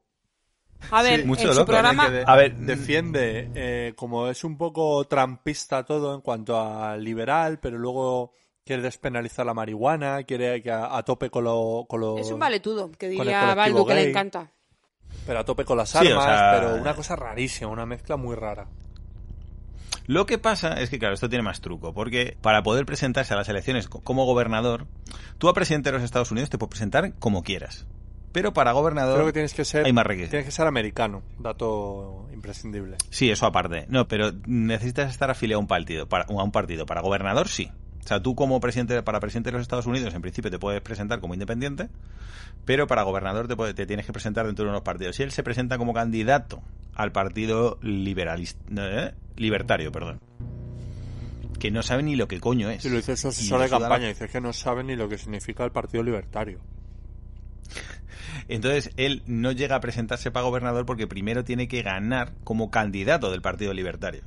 [0.90, 2.10] A ver, mucho en su loco, programa...
[2.10, 7.60] de- A ver, defiende, eh, como es un poco trampista todo en cuanto a liberal,
[7.60, 8.32] pero luego
[8.72, 12.40] quiere despenalizar la marihuana, quiere que a, a tope con lo, con lo- Es un
[12.40, 14.50] valetudo, que diría Baldu, que le encanta.
[15.26, 18.16] pero a tope con las Sí, armas, o sea- pero una cosa rarísima, una mezcla
[18.16, 18.68] muy rara.
[20.08, 23.38] Lo que pasa es que, claro, esto tiene más truco, porque para poder presentarse a
[23.38, 24.88] las elecciones co- como gobernador,
[25.38, 27.86] tú a presidente de los Estados Unidos te puedes presentar como quieras.
[28.32, 30.32] Pero para gobernador Creo que tienes que ser hay más requisitos.
[30.32, 32.96] tienes que ser americano, dato imprescindible.
[33.10, 33.86] Sí, eso aparte.
[33.90, 36.08] No, pero necesitas estar afiliado a un partido.
[36.08, 36.86] Para, a un partido.
[36.86, 37.70] Para gobernador, sí.
[38.04, 40.82] O sea, tú como presidente, para presidente de los Estados Unidos, en principio te puedes
[40.82, 41.88] presentar como independiente,
[42.66, 45.16] pero para gobernador te, puede- te tienes que presentar dentro de unos partidos.
[45.16, 46.62] Si él se presenta como candidato
[46.96, 49.14] al partido liberalista, ¿eh?
[49.38, 50.20] libertario, perdón,
[51.60, 52.82] que no sabe ni lo que coño es.
[52.82, 54.96] Si lo dice su Y asesor de suda la- campaña, dice que no sabe ni
[54.96, 56.60] lo que significa el Partido Libertario.
[58.48, 63.32] Entonces, él no llega a presentarse para gobernador porque primero tiene que ganar como candidato
[63.32, 64.24] del Partido Libertario.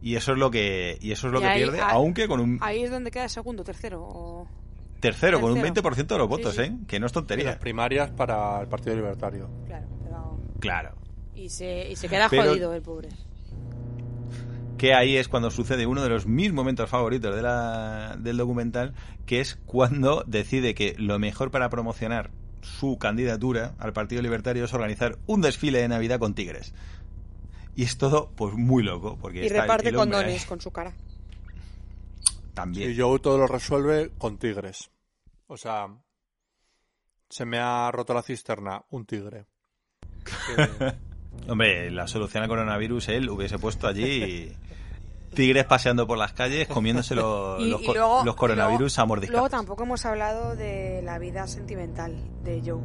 [0.00, 2.28] Y eso es lo que, y eso es lo Y que ahí- pierde, ahí- aunque
[2.28, 4.02] con un Ahí es donde queda segundo, tercero.
[4.02, 4.46] O...
[5.00, 5.82] tercero, con un tercero.
[5.90, 6.62] 20% de los votos, sí.
[6.62, 6.76] ¿eh?
[6.86, 7.58] Que no es Y las tontería.
[7.58, 9.48] primarias para el Partido Libertario.
[9.66, 10.90] Claro, pero- Claro.
[11.34, 13.08] Y se, y se queda Pero- jodido el pobre.
[14.76, 18.94] Que ahí es cuando sucede uno de los mis momentos favoritos de la, del documental,
[19.26, 22.30] que es cuando decide que lo mejor para promocionar
[22.60, 26.74] su candidatura al Partido Libertario es organizar un desfile de Navidad con tigres.
[27.78, 29.16] Y es todo, pues, muy loco.
[29.20, 30.92] Porque Y está reparte el condones con su cara.
[32.52, 32.90] También.
[32.90, 34.90] Y Joe todo lo resuelve con tigres.
[35.46, 35.86] O sea,
[37.30, 39.46] se me ha roto la cisterna, un tigre.
[40.24, 40.94] Que-
[41.48, 44.52] Hombre, la solución al coronavirus él hubiese puesto allí
[45.34, 48.90] tigres paseando por las calles comiéndose los, Y- los y co- luego- los coronavirus luego-
[48.90, 49.30] a.
[49.32, 52.80] Luego tampoco hemos hablado de la vida sentimental de Joe.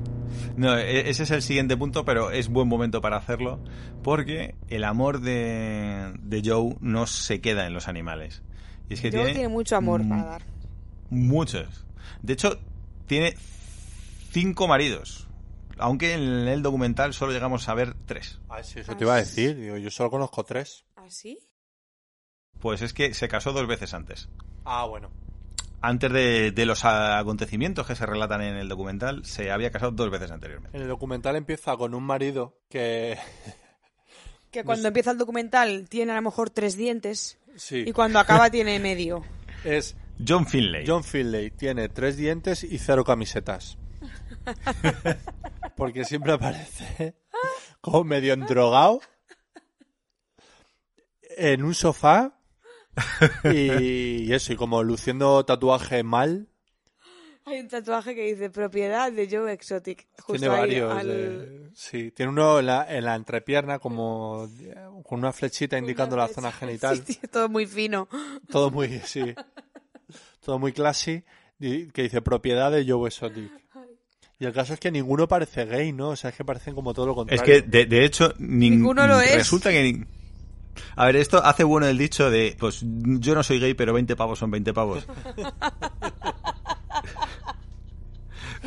[0.55, 3.59] No, e- ese es el siguiente punto, pero es buen momento para hacerlo
[4.03, 8.41] porque el amor de, de Joe no se queda en los animales.
[8.89, 10.41] Y es que Joe tiene, tiene mucho amor para dar.
[11.09, 11.85] Muchos.
[12.21, 12.59] De hecho,
[13.07, 13.35] tiene
[14.31, 15.27] cinco maridos.
[15.77, 18.39] Aunque en el documental solo llegamos a ver tres.
[18.49, 19.57] Ah, sí, eso te iba a decir.
[19.59, 20.85] Digo, yo solo conozco tres.
[20.95, 21.39] ¿Ah, sí?
[22.63, 24.29] Pues es que se casó dos veces antes.
[24.63, 25.11] Ah, bueno.
[25.81, 30.09] Antes de, de los acontecimientos que se relatan en el documental, se había casado dos
[30.09, 30.77] veces anteriormente.
[30.77, 33.17] En el documental empieza con un marido que...
[34.49, 38.49] Que cuando empieza el documental tiene a lo mejor tres dientes Sí, y cuando acaba
[38.51, 39.25] tiene medio.
[39.65, 40.85] es John Finlay.
[40.87, 41.51] John Finlay.
[41.51, 43.77] Tiene tres dientes y cero camisetas.
[45.75, 47.15] Porque siempre aparece
[47.81, 49.01] como medio endrogado
[51.35, 52.39] en un sofá
[53.51, 56.47] y eso, y como luciendo tatuaje mal.
[57.45, 60.07] Hay un tatuaje que dice propiedad de Joe Exotic.
[60.21, 60.93] Justo tiene ahí varios.
[60.97, 64.73] al- de- Sí, tiene uno en la, en la entrepierna como eh,
[65.05, 67.03] con una flechita indicando la zona genital.
[67.05, 68.07] Sí, sí, todo muy fino.
[68.49, 69.33] Todo muy, sí.
[70.45, 71.23] Todo muy classy.
[71.59, 73.51] y- Que dice propiedad de Joe Exotic.
[74.39, 76.09] Y el caso es que ninguno parece gay, ¿no?
[76.09, 77.43] O sea, es que parecen como todo lo Es contrario.
[77.45, 79.35] que, de, de hecho, nin- Ninguno lo es.
[79.35, 80.05] Resulta que...
[80.95, 84.15] A ver, esto hace bueno el dicho de, pues yo no soy gay, pero 20
[84.15, 85.05] pavos son 20 pavos.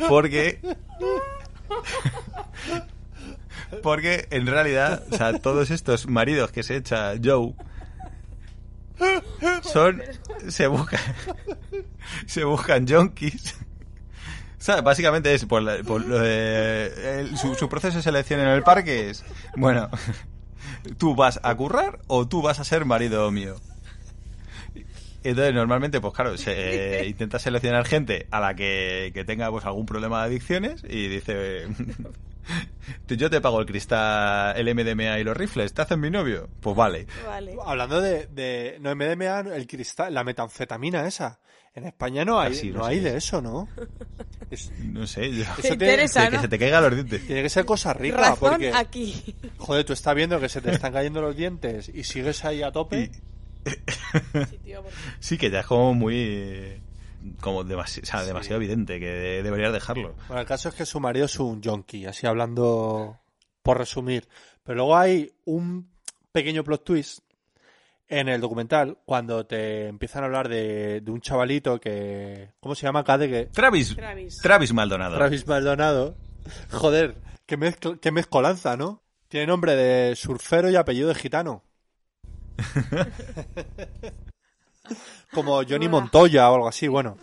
[0.09, 0.59] Porque...
[3.83, 7.53] Porque en realidad, o sea, todos estos maridos que se echa Joe
[9.61, 10.01] son
[10.47, 10.99] se buscan
[12.25, 13.55] se buscan junkies.
[14.59, 18.39] O sea, básicamente es por, la- por lo de- el- su, su proceso de selección
[18.39, 19.23] en el parque es
[19.55, 19.89] bueno,
[20.97, 23.55] tú vas a currar o tú vas a ser marido mío.
[25.23, 29.65] Entonces, normalmente, pues claro, se eh, intenta seleccionar gente a la que, que tenga pues
[29.65, 31.67] algún problema de adicciones y dice,
[33.07, 36.47] yo te pago el cristal, el MDMA y los rifles, ¿te hacen mi novio?
[36.61, 37.07] Pues vale.
[37.25, 37.57] Vale.
[37.65, 41.39] Hablando de, de no MDMA, el cristal, la metanfetamina esa.
[41.73, 43.67] En España no hay, Ah, sí, no no hay de eso, ¿no?
[44.49, 46.41] Es- No sé, yo- Eso Te tiene- interesa, que ¿no?
[46.41, 47.25] se te caigan los dientes.
[47.27, 49.35] tiene que ser cosa rica, Razón porque, aquí.
[49.57, 52.71] joder, tú estás viendo que se te están cayendo los dientes y sigues ahí a
[52.71, 53.03] tope.
[53.03, 53.11] Y-
[54.49, 56.15] Sí, tío, porque- Sí, que ya es como muy...
[56.17, 56.81] eh,
[57.41, 60.15] como demasi- o sea, demasiado evidente, que de- deberías dejarlo.
[60.29, 63.19] Bueno, el caso es que su marido es un junkie, así hablando
[63.63, 64.27] por resumir.
[64.63, 65.89] Pero luego hay un
[66.31, 67.19] pequeño plot twist
[68.09, 72.51] en el documental cuando te empiezan a hablar de, de un chavalito que...
[72.59, 73.03] ¿Cómo se llama?
[73.03, 73.47] Cade.
[73.47, 74.37] Travis, Travis.
[74.41, 75.17] Travis Maldonado.
[75.17, 76.15] Travis Maldonado.
[76.71, 79.01] Joder, qué, mezcl- qué mezcolanza, ¿no?
[79.27, 81.63] Tiene nombre de surfero y apellido de gitano.
[85.33, 87.17] Como Johnny Montoya o algo así, bueno.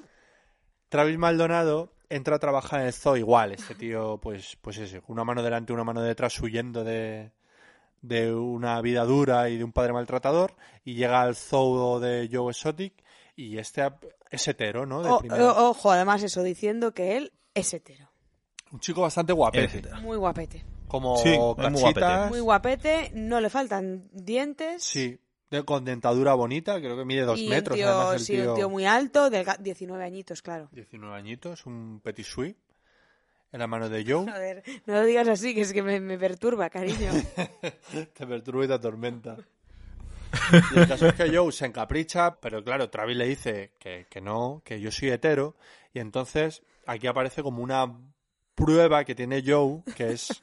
[0.90, 5.24] Travis Maldonado entra a trabajar en el zoo igual, este tío, pues, pues ese, una
[5.24, 7.32] mano delante y una mano detrás huyendo de,
[8.04, 10.54] de una vida dura y de un padre maltratador,
[10.84, 12.92] y llega al zoo de Joe Exotic,
[13.34, 13.82] y este
[14.30, 15.02] es hetero, ¿no?
[15.02, 15.52] De O- primera.
[15.52, 18.10] o- ojo, además eso, diciendo que él es hetero.
[18.72, 19.82] Un chico bastante guapete.
[20.02, 20.64] Muy guapete.
[20.88, 21.80] Como Sí, muy cachitas.
[21.94, 22.28] guapete.
[22.28, 24.82] Muy guapete, no le faltan dientes.
[24.84, 25.18] Sí,
[25.50, 27.76] de- con dentadura bonita, creo que mide dos y metros.
[27.76, 30.68] un tío, además, el sí, tío, un tío muy alto, delga- 19 añitos, claro.
[30.72, 32.56] 19 añitos, un petit suisse
[33.54, 34.24] en la mano de Joe.
[34.30, 37.10] Joder, no lo digas así, que es que me, me perturba, cariño.
[38.12, 39.36] te perturba y te atormenta.
[40.74, 44.20] Y el caso es que Joe se encapricha, pero claro, Travis le dice que, que
[44.20, 45.54] no, que yo soy hetero,
[45.92, 47.86] y entonces aquí aparece como una
[48.56, 50.42] prueba que tiene Joe, que es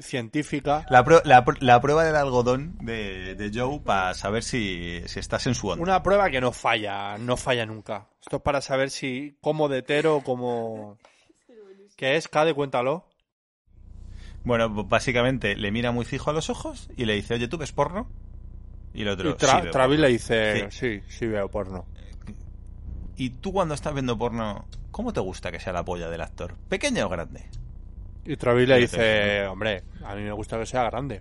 [0.00, 0.86] científica.
[0.90, 5.46] La, la pr- la prueba del algodón de, de Joe para saber si, si estás
[5.46, 5.82] en su onda.
[5.82, 8.08] Una prueba que no falla, no falla nunca.
[8.22, 10.98] Esto es para saber si como de hetero, como...
[11.98, 12.28] ¿Qué es?
[12.28, 13.04] Cade, cuéntalo.
[14.44, 17.72] Bueno, básicamente le mira muy fijo a los ojos y le dice, oye, ¿tú ves
[17.72, 18.06] porno?
[18.94, 20.06] Y el otro, Y Tra- "Sí, veo Travis porno".
[20.06, 21.84] le dice, sí, sí veo porno.
[23.16, 26.54] Y tú cuando estás viendo porno, ¿cómo te gusta que sea la polla del actor?
[26.68, 27.44] ¿Pequeña o grande?
[28.24, 31.20] Y Travis le dice, hombre, a mí me gusta que sea grande.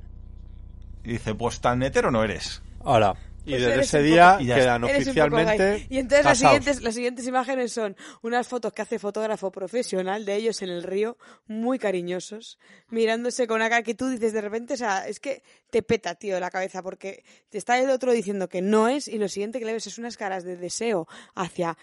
[1.03, 2.61] Y dice, pues tan hetero no eres.
[2.83, 3.15] Ahora,
[3.47, 5.87] Y Pues desde ese día poco- quedan oficialmente.
[5.89, 10.35] Y entonces las siguientes, las siguientes imágenes son unas fotos que hace fotógrafo profesional de
[10.35, 12.59] ellos en el río, muy cariñosos,
[12.89, 16.15] mirándose con una cara que tú dices de repente, o sea, es que te peta,
[16.15, 19.59] tío, la cabeza, porque te está el otro diciendo que no es y lo siguiente
[19.59, 21.77] que le ves es unas caras de deseo hacia,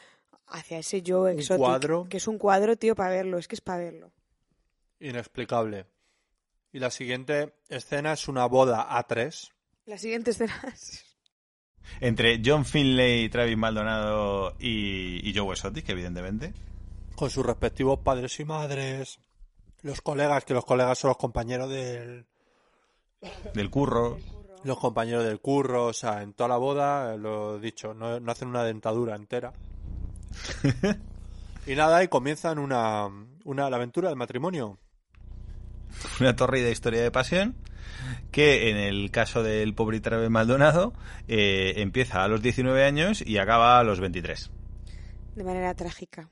[0.48, 1.64] hacia ese yo exótico.
[1.64, 2.06] cuadro.
[2.10, 4.12] Que es un cuadro, tío, para verlo, es que es para verlo.
[5.00, 5.86] Inexplicable.
[6.72, 9.50] Y la siguiente escena es una boda a tres.
[9.86, 11.04] Las siguientes escenas.
[12.00, 16.52] Entre John Finlay, Travis Maldonado y, y Joe Exotic, evidentemente.
[17.14, 19.18] con sus respectivos padres y madres,
[19.82, 22.26] los colegas, que los colegas son los compañeros del
[23.54, 24.18] Del curro.
[24.64, 28.48] los compañeros del curro, o sea, en toda la boda, lo dicho, no, no hacen
[28.48, 29.52] una dentadura entera.
[31.66, 33.08] y nada, y comienzan una,
[33.44, 34.78] una la aventura del matrimonio.
[36.20, 37.54] Una torrida historia de pasión
[38.30, 40.92] que en el caso del pobre Travis Maldonado
[41.28, 44.50] eh, empieza a los 19 años y acaba a los 23.
[45.36, 46.28] De manera trágica.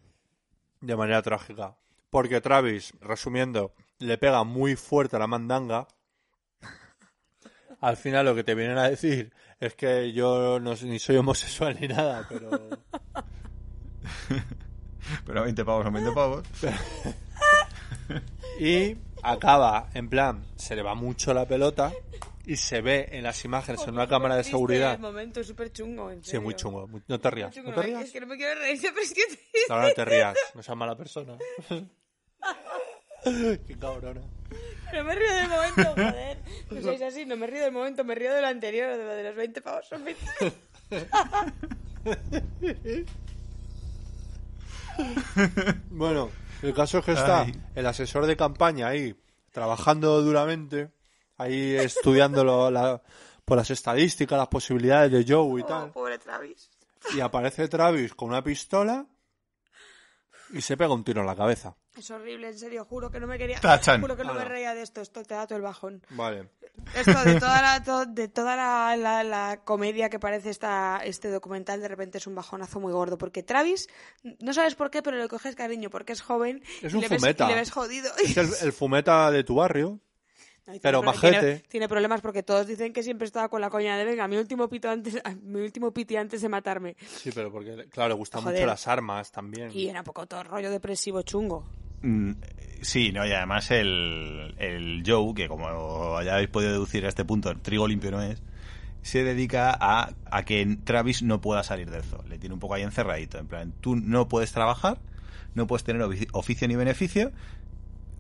[0.81, 1.77] de manera trágica.
[2.11, 5.89] Porque Travis, resumiendo, le pega muy fuerte a la mandanga.
[7.81, 11.77] Al final lo que te vienen a decir es que yo no, ni soy homosexual
[11.81, 12.51] ni nada, pero...
[15.27, 16.43] Pero 20 pavos son 20 pavos.
[18.61, 21.93] Y acaba, en plan, se le va mucho la pelota
[22.45, 24.95] y se ve en las imágenes en una cámara de seguridad.
[24.95, 26.87] El momento súper chungo, en Sí, muy chungo.
[26.89, 27.55] muy- No te rías.
[27.55, 28.05] Chungo, No te no, rías.
[28.05, 29.59] Es que no me quiero reír, pero es que triste.
[29.71, 30.37] Ahora no te rías.
[30.55, 31.37] No seas mala persona.
[33.25, 34.21] Qué cabrona.
[34.93, 36.39] No me río del momento, joder.
[36.71, 39.15] No sois así, no me río del momento, me río de lo anterior, de lo
[39.15, 40.23] de los 20 pavos son 20.
[45.91, 46.31] Bueno,
[46.63, 47.55] el caso es que está Ay.
[47.75, 49.15] el asesor de campaña ahí
[49.51, 50.91] trabajando duramente,
[51.39, 53.03] ahí estudiando lo- la-
[53.45, 55.91] por las estadísticas, las posibilidades de Joe y Oh, tal.
[55.91, 56.71] pobre Travis.
[57.15, 59.05] Y aparece Travis con una pistola
[60.53, 61.75] y se pega un tiro en la cabeza.
[61.97, 63.61] Es horrible, en serio, juro que no me quería.
[63.61, 64.01] Tachan.
[64.01, 66.03] Juro que no me reía de esto, esto te da todo el bajón.
[66.11, 66.49] Vale.
[66.95, 71.31] Esto de toda la, to- de toda la, la- la comedia que parece esta, este
[71.31, 73.19] documental, de repente es un bajonazo muy gordo.
[73.19, 73.89] Porque Travis,
[74.41, 76.63] no sabes por qué, pero le coges cariño porque es joven.
[76.81, 77.45] Es y un le ves- fumeta.
[77.45, 78.11] y le ves jodido.
[78.25, 80.01] Es el, el fumeta de tu barrio.
[80.65, 81.41] Tiene Pero pro- majete.
[81.41, 84.37] Tiene, tiene problemas porque todos dicen que siempre estaba con la coña de venga, mi
[84.37, 86.97] último pito antes, mi último piti antes de matarme.
[87.07, 88.57] Sí, pero porque, claro, le gustan Joder.
[88.59, 89.71] mucho las armas también.
[89.73, 91.65] Y era un poco todo rollo depresivo chungo.
[92.03, 92.33] Mm,
[92.83, 97.25] Sí, no, y además el, el Joe, que como ya habéis podido deducir a este
[97.25, 98.43] punto, trigo limpio no es,
[99.03, 102.25] se dedica a, a que Travis no pueda salir del zoo.
[102.29, 103.39] Le tiene un poco ahí encerradito.
[103.39, 104.99] En plan, tú no puedes trabajar,
[105.55, 107.31] no puedes tener ofici- oficio ni beneficio,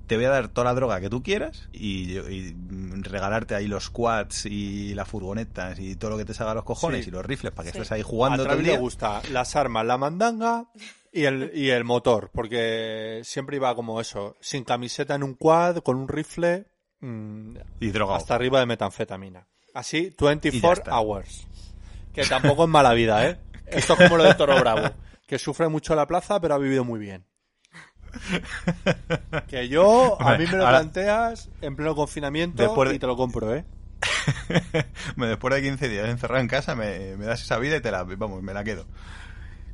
[0.06, 2.54] te voy a dar toda la droga que tú quieras y, y,
[3.02, 6.64] regalarte ahí los quads y las furgonetas y todo lo que te salga a los
[6.64, 7.10] cojones Sí.
[7.10, 7.78] y los rifles para que Sí.
[7.78, 8.80] estés ahí a jugando todo el Travis le día.
[8.80, 10.66] gusta las armas, la mandanga
[11.12, 15.78] y el, y el motor, porque siempre iba como eso, sin camiseta en un quad,
[15.78, 16.66] con un rifle,
[17.00, 18.16] mm, Y drogado.
[18.16, 19.46] hasta arriba de metanfetamina.
[19.74, 20.98] Así, Y ya 24 está.
[20.98, 21.46] hours.
[22.12, 23.38] Que tampoco es mala vida, ¿eh?
[23.66, 24.90] Esto es como lo de Toro Bravo,
[25.26, 27.24] que sufre mucho la plaza, pero ha vivido muy bien.
[29.48, 33.06] Que yo, a mí me lo Ahora- planteas en pleno confinamiento Después de- y te
[33.06, 33.64] lo compro, ¿eh?
[35.16, 37.90] Me- Después de 15 días encerrado en casa, me, me das esa vida y te
[37.90, 38.84] la, vamos, me la quedo.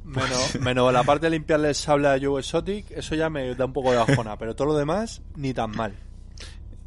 [0.05, 3.67] Menos, menos la parte de limpiarle el sable a Joe Exotic, eso ya me da
[3.67, 5.95] un poco de bajona, pero todo lo demás, ni tan mal.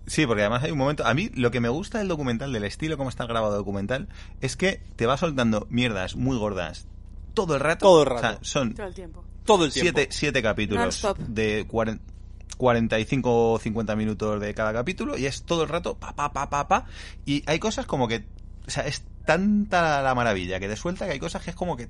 [0.07, 1.05] Sí, porque además hay un momento.
[1.05, 4.07] A mí lo que me gusta del documental, del estilo como está grabado el documental,
[4.41, 6.87] es que te va soltando mierdas muy gordas
[7.35, 7.85] todo el rato.
[7.85, 8.17] Todo el rato.
[8.17, 9.23] O sea, son Todo el tiempo.
[9.45, 9.91] Todo el tiempo.
[9.97, 11.99] siete, siete capítulos de cuaren-
[12.57, 16.49] 45 o 50 minutos de cada capítulo y es todo el rato pa, pa, pa,
[16.49, 16.85] pa, pa.
[17.25, 18.25] Y hay cosas como que.
[18.67, 21.75] O sea, es tanta la maravilla que te suelta que hay cosas que es como
[21.75, 21.87] que.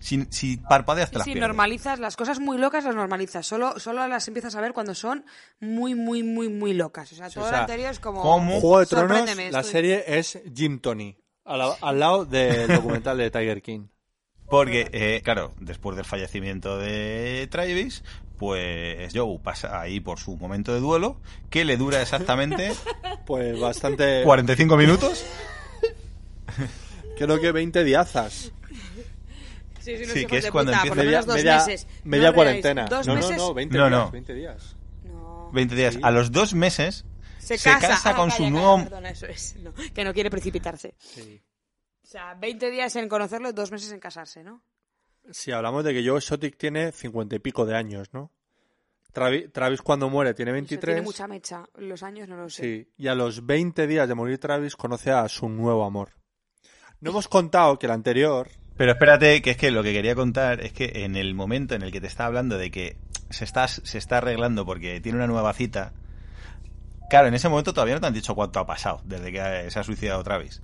[0.00, 1.42] Si, si parpadeas te Sí, las pierdes.
[1.42, 3.46] normalizas las cosas muy locas, las normalizas.
[3.46, 5.24] Solo, solo las empiezas a ver cuando son
[5.60, 7.12] muy, muy, muy, muy locas.
[7.12, 8.20] O sea, todo o lo sea, anterior es como.
[8.20, 8.60] ¿cómo?
[8.60, 13.16] Juego de Tronos, la estoy- serie es Jim Tony, al, la- al lado del documental
[13.16, 13.86] de Tiger King.
[14.52, 18.04] Porque, eh, claro, después del fallecimiento de Travis,
[18.36, 21.18] pues Joe pasa ahí por su momento de duelo,
[21.48, 22.70] que le dura exactamente
[23.26, 24.22] Pues bastante...
[24.24, 25.24] 45 minutos.
[27.16, 28.52] Creo que 20 diazas.
[29.80, 31.86] Sí, sí, Sí, que es cuando puta, empieza Media, dos media, meses.
[32.04, 32.86] media No cuarentena.
[32.86, 32.90] reáis.
[32.90, 33.30] ¿Dos no, meses?
[33.30, 34.10] no, no, 20 No, días, no.
[34.10, 34.76] 20 días.
[35.04, 35.50] No.
[35.52, 35.94] 20 días.
[35.94, 36.00] Sí.
[36.02, 37.06] A los dos meses
[37.38, 38.76] Se se casa, casa Ah, con calla, su calla, nuevo...
[38.84, 39.56] Perdona, eso es.
[39.56, 40.94] No, que no quiere precipitarse.
[40.98, 41.40] Sí.
[42.02, 44.62] O sea, 20 días en conocerlo, dos meses en casarse, ¿no?
[45.30, 48.32] Si hablamos de que Joe Exotic tiene 50 y pico de años, ¿no?
[49.12, 50.94] Travis, Travis cuando muere tiene Se 23.
[50.94, 51.64] Tiene mucha mecha.
[51.76, 52.62] Los años no lo sé.
[52.62, 56.16] Sí, y a los 20 días de morir Travis conoce a su nuevo amor.
[57.00, 58.48] No hemos contado que el anterior...
[58.76, 61.82] Pero espérate, que es que lo que quería contar es que en el momento en
[61.82, 62.96] el que te está hablando de que
[63.30, 65.92] se está, se está arreglando porque tiene una nueva cita,
[67.10, 69.78] claro, en ese momento todavía no te han dicho cuánto ha pasado desde que se
[69.78, 70.62] ha suicidado Travis.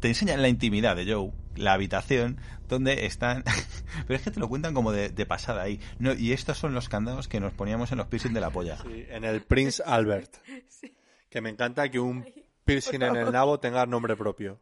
[0.00, 2.38] Te enseñan la intimidad de Joe, la habitación,
[2.68, 3.42] donde están...
[4.06, 5.80] Pero es que te lo cuentan como de, de pasada ahí.
[5.98, 8.76] No, y estos son los candados que nos poníamos en los piercing de la polla.
[8.82, 10.36] Sí, en el Prince Albert.
[11.30, 12.24] Que me encanta que un
[12.64, 14.58] piercing en el nabo tenga nombre propio.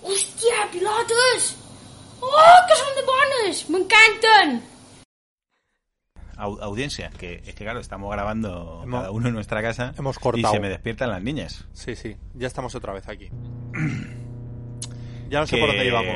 [0.00, 1.56] Hòstia, pilotes!
[2.20, 3.64] Oh, que són de bones!
[3.68, 4.62] M'encanten!
[6.36, 10.16] Au- audiencia, que es que claro, estamos grabando Hemos- cada uno en nuestra casa hemos
[10.16, 10.54] y cortado.
[10.54, 11.64] se me despiertan las niñas.
[11.72, 13.28] Sí, sí, ya estamos otra vez aquí.
[15.28, 16.14] Ya no sé Que- por dónde íbamos.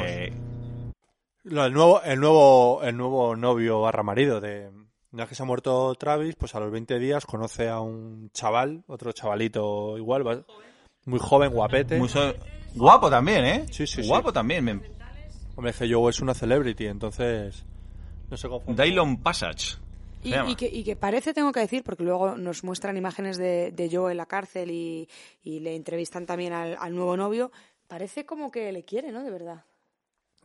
[1.45, 4.71] Lo, el, nuevo, el, nuevo, el nuevo novio barra marido de...
[5.13, 8.85] Ya que se ha muerto Travis, pues a los 20 días conoce a un chaval,
[8.87, 10.45] otro chavalito igual,
[11.07, 11.99] muy joven, guapete.
[11.99, 12.35] Muy so-
[12.75, 13.65] Guapo también, ¿eh?
[13.71, 14.09] Sí, sí, sí.
[14.09, 14.63] Guapo también.
[14.65, 14.73] me-
[15.57, 17.65] Hombre, es que Joe es una celebrity, entonces
[18.31, 18.85] no se confunde.
[18.85, 19.79] Dylon Passage.
[20.23, 23.71] Y, y que, y que parece, tengo que decir, porque luego nos muestran imágenes de,
[23.73, 25.09] de Joe en la cárcel y,
[25.43, 27.51] y le entrevistan también al, al nuevo novio,
[27.89, 29.23] parece como que le quiere, ¿no?
[29.25, 29.65] De verdad.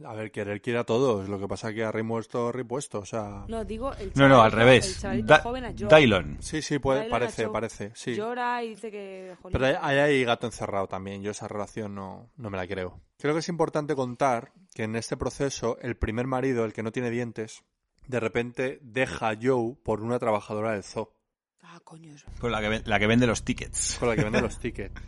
[0.04, 3.06] A ver, querer quiere a todos, lo que pasa es que ha repuesto, repuesto, o
[3.06, 3.46] sea...
[3.48, 4.96] No, digo el No, no, al revés.
[4.96, 5.88] El chavalito Da- joven a Joe.
[6.02, 6.38] Dylon.
[6.42, 8.16] Sí, sí, puede, parece, parece, sí.
[8.16, 9.36] Llora y dice que...
[9.40, 11.22] jolín, Pero hay, hay ahí gato encerrado también.
[11.22, 13.00] Yo esa relación no, no me la creo.
[13.20, 16.92] Creo que es importante contar que en este proceso el primer marido, el que no
[16.92, 17.64] tiene dientes,
[18.08, 21.14] de repente deja a Joe por una trabajadora del zoo,
[21.62, 22.16] Ah, coño.
[22.16, 22.26] eso.
[22.40, 23.98] Pues la que, la que vende los tickets.
[24.00, 25.00] con la que vende los tickets.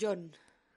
[0.00, 0.32] John,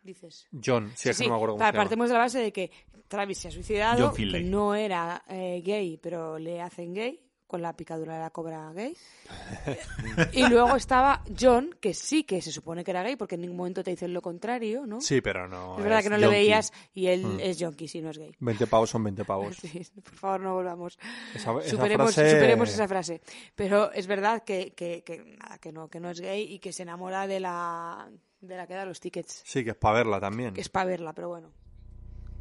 [0.06, 0.48] dices.
[0.64, 1.84] John, sí, es que no me acuerdo cómo pa- se llama.
[1.84, 2.72] partimos de la base de que
[3.08, 7.62] Travis se ha suicidado, John que no era eh, gay, pero le hacen gay con
[7.62, 8.96] la picadura de la cobra gay.
[10.34, 13.58] y luego estaba John, que sí que se supone que era gay, porque en ningún
[13.58, 15.00] momento te dicen lo contrario, ¿no?
[15.00, 15.78] Sí, pero no.
[15.78, 16.36] es verdad que no le yonki.
[16.36, 17.40] veías y él Mm.
[17.42, 18.36] es junkie, si no es gay.
[18.40, 19.56] 20 pavos son 20 pavos.
[19.62, 20.98] Sí, por favor, no volvamos.
[21.36, 23.22] Esa, esa Superemos, frase- superemos esa frase.
[23.54, 26.74] Pero es verdad que, que, que, nada, que, no, que no es gay y que
[26.74, 28.10] se enamora de la,
[28.42, 29.42] de la que da los tickets.
[29.46, 30.54] Sí, que es para verla también.
[30.54, 31.52] Que es para verla, pero bueno.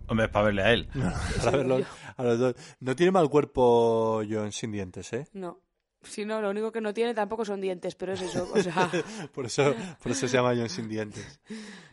[0.07, 0.89] Hombre, es para verle a él.
[1.45, 1.79] Para verlo
[2.17, 2.55] a los dos.
[2.81, 5.27] No tiene mal cuerpo John sin dientes, ¿eh?
[5.33, 5.61] No.
[6.03, 8.51] Si no, lo único que no tiene tampoco son dientes, pero es eso.
[8.53, 8.91] O sea,
[9.33, 11.41] Por eso, por eso se llama John sin dientes.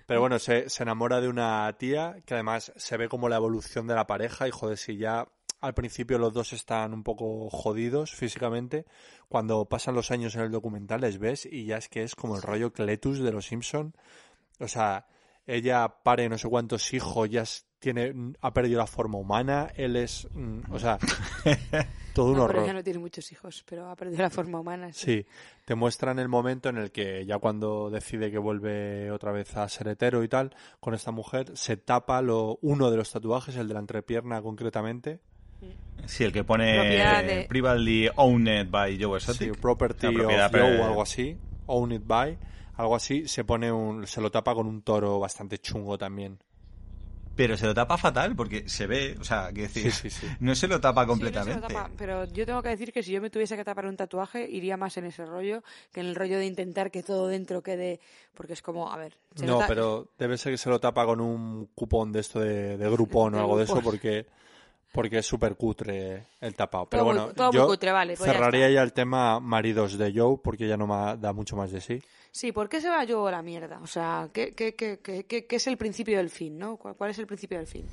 [0.06, 3.88] Pero bueno, se, se enamora de una tía que además se ve como la evolución
[3.88, 5.30] de la pareja y joder, si ya
[5.62, 8.86] al principio los dos están un poco jodidos físicamente,
[9.30, 12.36] cuando pasan los años en el documental les ves y ya es que es como
[12.36, 13.96] el rollo Cletus de los Simpson.
[14.60, 15.06] O sea,
[15.46, 17.44] ella pare no sé cuántos hijos, ya
[17.80, 20.98] tiene, ha perdido la forma humana, él es, mm, o sea,
[22.14, 22.64] todo un no, pero horror.
[22.64, 24.94] ella no tiene muchos hijos, pero ha perdido la forma humana.
[24.94, 25.24] Sí.
[25.24, 25.26] Sí,
[25.66, 29.68] te muestran el momento en el que ya cuando decide que vuelve otra vez a
[29.68, 33.68] ser hetero y tal, con esta mujer, se tapa lo, uno de los tatuajes, el
[33.68, 35.20] de la entrepierna concretamente.
[36.08, 39.58] Sí, el que pone Propiedad de- Privately Owned by Joe Sí, Exotic.
[39.60, 42.38] property La propiedad, of Joe pero- o algo así, own it by,
[42.76, 46.40] algo así, se pone un, se lo tapa con un toro bastante chungo también.
[47.34, 50.28] Pero se lo tapa fatal porque se ve, o sea, que decir, Sí, sí, sí.
[50.42, 51.74] no se lo tapa Sí, no se lo completamente.
[51.74, 54.50] tapa, pero yo tengo que decir que si yo me tuviese que tapar un tatuaje,
[54.50, 55.64] iría más en ese rollo
[55.94, 58.00] que en el rollo de intentar que todo dentro quede.
[58.34, 59.14] Porque es como, a ver.
[59.36, 62.78] se No, pero debe ser que se lo tapa con un cupón de esto de,
[62.78, 64.26] de Groupon o De algo de eso porque
[64.92, 66.88] porque es súper cutre el tapado.
[66.88, 69.40] Pero Todo muy- bueno, todo muy yo cutre, vale, pues ya cerraría ya el tema
[69.40, 72.02] maridos de Joe porque ya no ma- da mucho más de sí.
[72.32, 73.80] Sí, ¿por qué se va yo a la mierda?
[73.82, 76.78] O sea, ¿qué, qué, qué, qué, qué- qué es el principio del fin, no?
[76.78, 77.86] ¿Cuál, cuál es el principio del fin?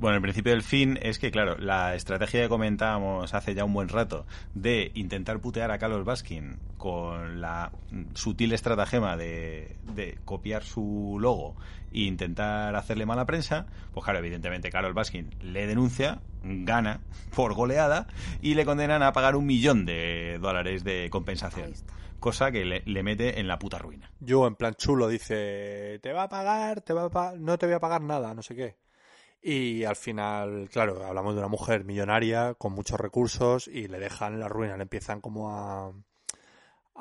[0.00, 3.74] Bueno, el principio del fin es que, claro, la estrategia que comentábamos hace ya un
[3.74, 4.24] buen rato
[4.54, 7.70] de intentar putear a Carlos Baskin con la
[8.14, 11.54] sutil estratagema de, de copiar su logo
[11.92, 17.00] e intentar hacerle mala prensa, pues claro, evidentemente Carlos Baskin le denuncia, gana
[17.36, 18.06] por goleada
[18.40, 21.74] y le condenan a pagar un millón de dólares de compensación.
[22.20, 24.10] Cosa que le, le mete en la puta ruina.
[24.26, 27.66] Joe en plan chulo dice, te va a pagar, te va a pa- no te
[27.66, 28.76] voy a pagar nada, no sé qué.
[29.42, 34.38] Y al final, claro, hablamos de una mujer millonaria con muchos recursos y le dejan
[34.38, 35.92] la ruina, le empiezan como a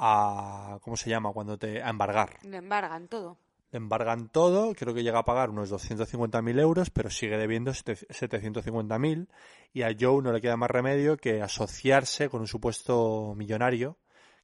[0.02, 1.34] a ¿cómo se llama?
[1.34, 2.38] cuando te a embargar.
[2.44, 3.38] Le embargan todo.
[3.72, 7.96] Le embargan todo, creo que llega a pagar unos 250.000 euros, pero sigue debiendo sete-
[8.10, 9.28] 750.000
[9.74, 13.98] y a Joe no le queda más remedio que asociarse con un supuesto millonario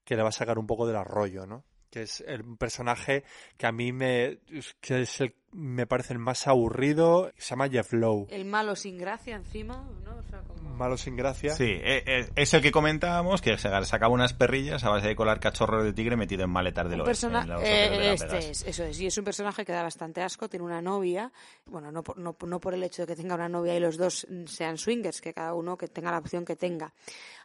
[0.03, 1.63] que le va a sacar un poco del arroyo, ¿no?
[1.89, 3.23] Que es el personaje
[3.57, 4.39] que a mí me,
[4.81, 8.27] que es el- me parece el más aburrido, se llama Jeff Lowe.
[8.29, 10.15] El malo sin gracia encima, ¿no?
[10.17, 10.69] O sea, como...
[10.75, 11.53] malo sin gracia.
[11.53, 15.15] Sí, eh, eh, es el que comentábamos que se sacaba unas perrillas a base de
[15.15, 17.27] colar cachorros de tigre metido en maletas del Un oeste.
[17.27, 18.99] persona- los eh, de este es, eso es.
[18.99, 21.31] Y es un personaje que da bastante asco, tiene una novia.
[21.65, 23.97] Bueno, no por, no, no por el hecho de que tenga una novia y los
[23.97, 26.93] dos sean swingers, que cada uno que tenga la opción que tenga.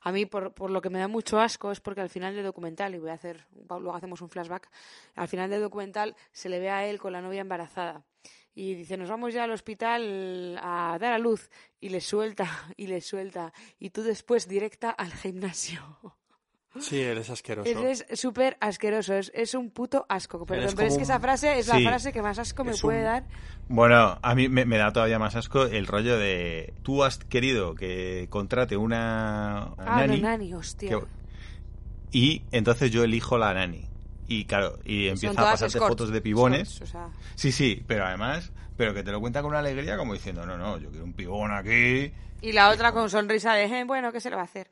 [0.02, 2.42] A mí, por, por lo que me da mucho asco, es porque al final del
[2.44, 4.68] documental, y voy a hacer, luego hacemos un flashback,
[5.14, 7.99] al final del documental se le ve a él con la novia embarazada.
[8.60, 11.48] Y dice, nos vamos ya al hospital a dar a luz.
[11.80, 12.46] Y le suelta,
[12.76, 13.52] y le suelta.
[13.78, 15.80] Y tú después directa al gimnasio.
[16.78, 17.68] Sí, él es asqueroso.
[17.68, 20.46] Eres súper asqueroso, es, es un puto asco.
[20.46, 21.82] Perdón, Eres pero es que esa frase es Sí.
[21.82, 23.24] la frase que más asco me Es puede un- dar.
[23.68, 27.74] Bueno, a mí me, me da todavía más asco el rollo de tú has querido
[27.74, 30.90] que contrate una, una Ah, nani no, nani, hostia.
[30.90, 31.06] que-
[32.12, 33.88] y entonces yo elijo la nani.
[34.32, 36.68] Y claro, y empieza a pasarte fotos de pibones.
[36.70, 39.96] escorts, o sea, Sí, sí, pero además, pero que te lo cuenta con una alegría
[39.96, 42.12] como diciendo, no, no, yo quiero un pibón aquí.
[42.42, 44.70] y la otra con sonrisa de, "Eh, bueno, ¿qué se le va a hacer?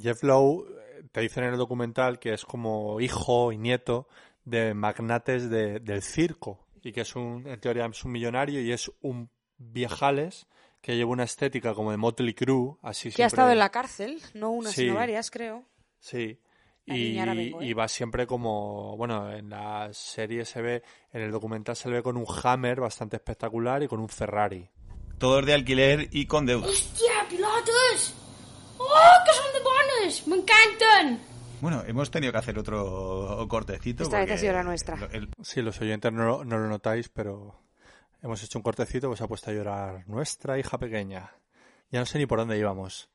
[0.00, 4.08] Jeff Lowe, eh, te dicen en el documental que es como hijo y nieto
[4.44, 8.72] de magnates de- del circo y que es un, en teoría es un millonario y
[8.72, 9.28] es un
[9.58, 10.46] viejales
[10.80, 13.68] que lleva una estética como de Motley Crue, así Que ha siempre- estado en la
[13.70, 14.82] cárcel, no una, Sí.
[14.82, 15.62] sino varias, creo.
[16.00, 16.38] Sí.
[16.86, 17.74] Y, vengo, ¿eh?
[17.74, 20.82] va siempre como, bueno, en la serie se ve,
[21.12, 24.68] en el documental se le ve con un Hammer bastante espectacular y con un Ferrari.
[25.18, 26.66] Todos de alquiler y con deuda.
[26.66, 28.14] Hòstia, pilotes!
[28.76, 30.26] Oh, que són de bones!
[30.28, 31.20] M'encanten!
[31.62, 34.02] Bueno, hemos tenido que hacer otro cortecito.
[34.02, 34.98] Esta vez ha sido la nuestra.
[35.12, 37.62] el- Sí, los oyentes no, lo- no lo notáis, pero
[38.22, 41.32] hemos hecho un cortecito, pues ha puesto a llorar nuestra hija pequeña.
[41.90, 43.08] Ya no sé ni por dónde íbamos.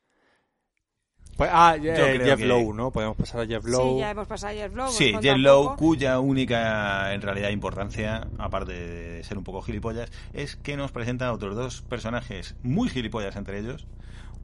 [1.39, 2.91] Pues, ah, eh, Jeff que- Lowe, ¿no?
[2.91, 3.93] Podemos pasar a Jeff Lowe.
[3.93, 4.89] Sí, ya hemos pasado ayer vlog.
[4.91, 9.43] Sí, hemos Jet contado un Lowe, cuya única en realidad importancia, aparte de ser un
[9.45, 13.87] poco gilipollas, es que nos presenta a otros dos personajes muy gilipollas entre ellos.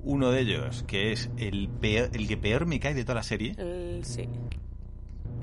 [0.04, 3.24] Uno de ellos, que es el, peor- el que peor me cae de toda la
[3.24, 4.30] serie, El- sí.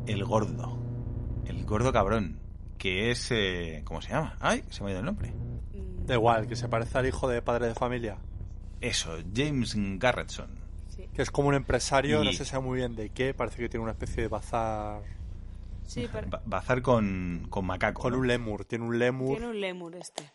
[0.06, 0.78] el gordo.
[1.46, 2.38] El gordo cabrón.
[2.78, 3.28] Que es.
[3.30, 4.36] eh, ¿Cómo se llama?
[4.40, 4.64] ¡Ay!
[4.70, 5.32] Se me ha ido el nombre.
[6.06, 8.16] Da igual, que se parece al hijo de padre de familia.
[8.80, 10.61] Eso, James Garretson.
[11.14, 13.68] Que es como un empresario, Y- no se sabe muy bien de qué, parece que
[13.68, 15.02] tiene una especie de bazar
[15.86, 18.02] Sí, pero Ba- Bazar con, con macaco.
[18.02, 18.18] con ¿no?
[18.20, 18.64] un lemur.
[18.64, 19.30] Tiene un lemur.
[19.36, 20.32] tiene un lemur este.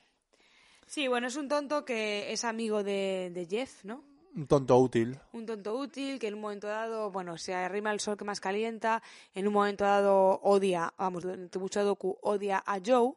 [0.86, 4.04] Sí, bueno, es un tonto que es amigo de, de Jeff, ¿no?
[4.36, 5.18] Un tonto útil.
[5.34, 8.40] un tonto útil que en un momento dado, bueno, se arrima el sol que más
[8.40, 9.02] calienta,
[9.34, 13.14] en un momento dado odia, vamos, durante mucho docu odia a Joe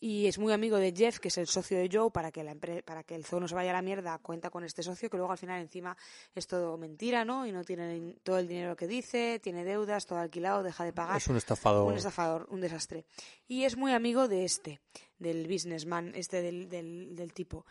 [0.00, 2.54] y es muy amigo de Jeff, que es el socio de Joe, para que la
[2.84, 5.16] para que el zoo no se vaya a la mierda, cuenta con este socio que
[5.16, 5.96] luego al final encima
[6.34, 7.46] es todo mentira, ¿no?
[7.46, 11.16] Y no tiene todo el dinero que dice, tiene deudas, todo alquilado, deja de pagar.
[11.16, 11.86] Es un estafador.
[11.86, 13.04] Un estafador, un desastre.
[13.46, 14.80] Y es muy amigo de este,
[15.18, 17.64] del businessman, este del, del, del tipo.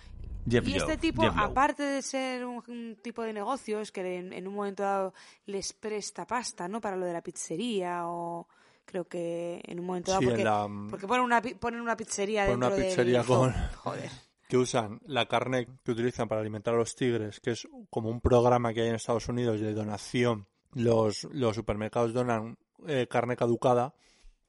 [0.49, 4.31] Jeff y este tipo, Jeff aparte de ser un, un tipo de negocios que en,
[4.31, 5.13] en un momento dado
[5.45, 6.79] les presta pasta, ¿no?
[6.79, 8.47] Para lo de la pizzería o
[8.88, 12.45] creo que en un momento dado Sí, porque, la- porque ponen una ponen una pizzería
[12.45, 14.09] Ponen dentro una pizzería del con- joder
[14.49, 18.22] que usan la carne que utilizan para alimentar a los tigres, que es como un
[18.22, 20.47] programa que hay en Estados Unidos de donación.
[20.73, 22.57] Los, los supermercados donan
[22.88, 23.93] eh, carne caducada,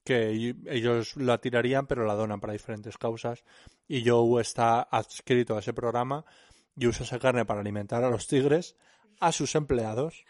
[0.04, 3.42] que ellos la tirarían, pero la donan para diferentes causas.
[3.88, 6.24] Y Joe está adscrito a ese programa
[6.76, 8.76] y usa esa carne para alimentar a los tigres,
[9.20, 10.24] a sus empleados.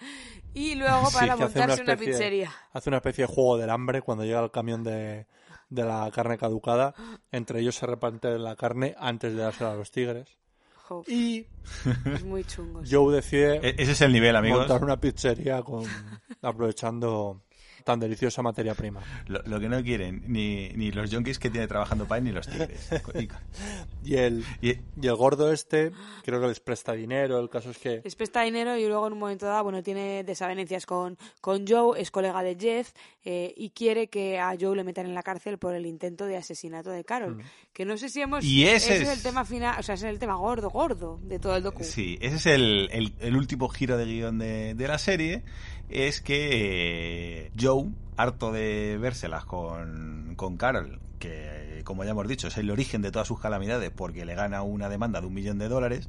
[0.55, 4.25] y luego para una montarse una, pizzería Hace una especie de juego del hambre cuando
[4.25, 5.27] llega el camión de,
[5.69, 6.95] de la carne caducada.
[7.33, 10.29] Entre ellos se reparte la carne antes de dársela a los tigres.
[10.89, 11.47] Jo, Y
[12.15, 12.81] es muy chungo.
[12.91, 14.61] Joe decide E- Ese es el nivel, amigos.
[14.61, 15.85] montar una pizzería con
[16.43, 17.43] aprovechando
[17.89, 19.01] tan deliciosa materia prima.
[19.29, 22.47] Lo, lo que no quieren ni, ni los yonkis que tiene trabajando Pine ni los
[22.47, 22.91] tigres.
[24.05, 25.91] Y- el, y- y el gordo este,
[26.25, 27.39] creo que les presta dinero.
[27.41, 30.23] El caso es que les presta dinero y luego en un momento dado, bueno, tiene
[30.25, 32.93] desavenencias con, con Joe, es colega de Jeff
[33.25, 36.37] eh, y quiere que a Joe le metan en la cárcel por el intento de
[36.37, 37.43] asesinato de Carol.
[37.73, 38.45] Que no sé si hemos...
[38.45, 39.03] Y ese es...
[39.03, 41.63] es- el tema final, o sea, ese es el tema gordo, gordo de todo el
[41.63, 41.85] docu.
[41.85, 45.43] Sí, ese es el, el- el último giro de guion de, de la serie.
[45.89, 47.87] Es que eh, Joe,
[48.17, 53.11] harto de vérselas con, con Carol, que como ya hemos dicho es el origen de
[53.11, 56.09] todas sus calamidades porque le gana una demanda de un millón de dólares,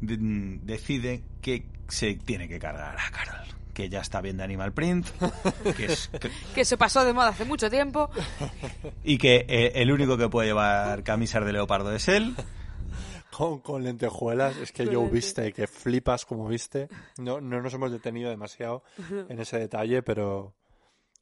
[0.00, 0.16] de-
[0.62, 3.40] decide que se tiene que cargar a Carol.
[3.74, 5.06] Que ya está bien de Animal Print,
[5.76, 8.10] que es, que- Que se pasó de moda hace mucho tiempo.
[9.02, 12.34] y que eh, el único que puede llevar camisas de leopardo es él.
[13.36, 15.10] Con, con lentejuelas, es que lente.
[15.10, 16.88] viste, que flipas como viste.
[17.18, 18.82] No, no nos hemos detenido demasiado
[19.28, 20.54] en ese detalle, pero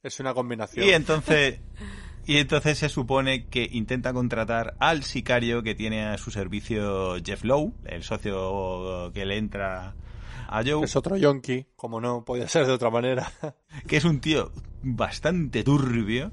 [0.03, 0.85] es una combinación.
[0.85, 1.59] Y entonces,
[2.25, 7.43] y entonces se supone que intenta contratar al sicario que tiene a su servicio Jeff
[7.43, 9.95] Lowe, el socio que le entra
[10.47, 13.31] a Joe, Es otro yonki, como no podía ser de otra manera.
[13.87, 16.31] que es un tío bastante turbio,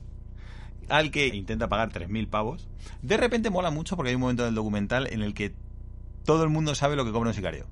[0.89, 2.69] al que intenta pagar 3.000 pavos.
[3.03, 5.55] De repente mola mucho porque hay un momento del documental en el que
[6.27, 7.67] todo el mundo sabe lo que cobra un sicario.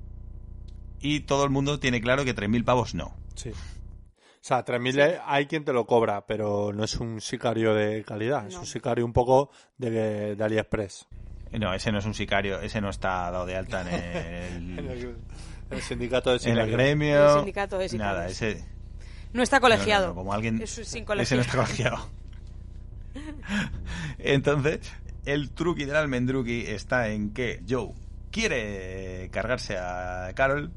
[0.99, 3.15] Y todo el mundo tiene claro que 3.000 pavos no.
[3.35, 3.49] Sí.
[3.51, 8.47] O sea, 3.000 hay quien te lo cobra, pero no es un sicario de calidad.
[8.47, 11.07] Es un sicario un poco de, de AliExpress.
[11.59, 13.87] No, ese no es un sicario, ese no está dado de alta en
[14.79, 15.17] el, el,
[15.69, 16.71] el sindicato de en el sicarios.
[16.77, 17.29] gremio.
[17.31, 18.15] El sindicato de sicarios.
[18.15, 18.65] Nada, ese...
[19.33, 20.07] No está no, no, colegiado.
[20.07, 20.61] no, como alguien...
[20.61, 21.37] Es sin Ese colegiar.
[21.37, 22.09] no está colegiado.
[24.19, 24.91] Entonces,
[25.25, 27.93] el truqui del almendruqui está en que Joe
[28.35, 30.71] quiere cargarse a Carol,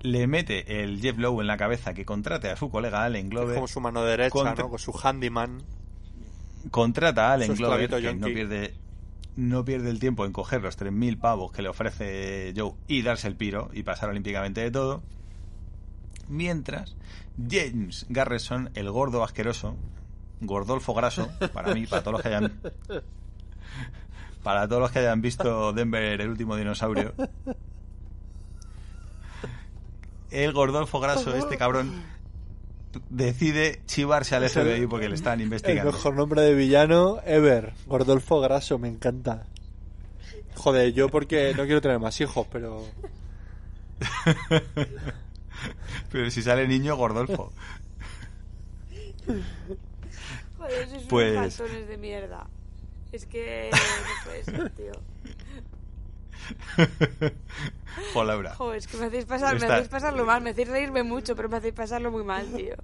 [0.00, 3.54] le mete el Jeff Lowe en la cabeza que contrate a su colega Allen Glover,
[3.54, 4.70] como su mano derecha, Contra- ¿no?
[4.70, 5.62] Con su handyman.
[6.72, 8.74] contrata a Allen Glover, que no pierde,
[9.36, 13.28] no pierde el tiempo en coger los 3.000 pavos que le ofrece Joe y darse
[13.28, 15.04] el piro y pasar olímpicamente de todo.
[16.28, 16.96] Mientras,
[17.48, 19.76] James Garrison, el gordo asqueroso,
[20.40, 22.60] Gordolfo Graso, para mí, para todos los que hayan.
[24.46, 27.12] Para todos los que hayan visto Denver, el último dinosaurio.
[30.30, 32.04] El Gordolfo Graso, este cabrón,
[33.10, 35.90] decide chivarse al FBI porque le están El investigando.
[35.90, 37.72] mejor nombre de villano ever.
[37.88, 39.46] Gordolfo Graso, me encanta.
[40.54, 42.84] Joder, yo porque no quiero tener más hijos, pero...
[46.12, 47.50] Pero si sale niño, Gordolfo.
[50.56, 51.58] Joder, sois Pues-
[51.88, 52.46] de mierda.
[53.12, 54.92] Es que no puede ser, tío.
[58.12, 58.54] Jo, Laura.
[58.54, 61.48] Joder, es que me hacéis pasar, me hacéis pasarlo mal, me hacéis reírme mucho, pero
[61.48, 62.74] me hacéis pasarlo muy mal, tío.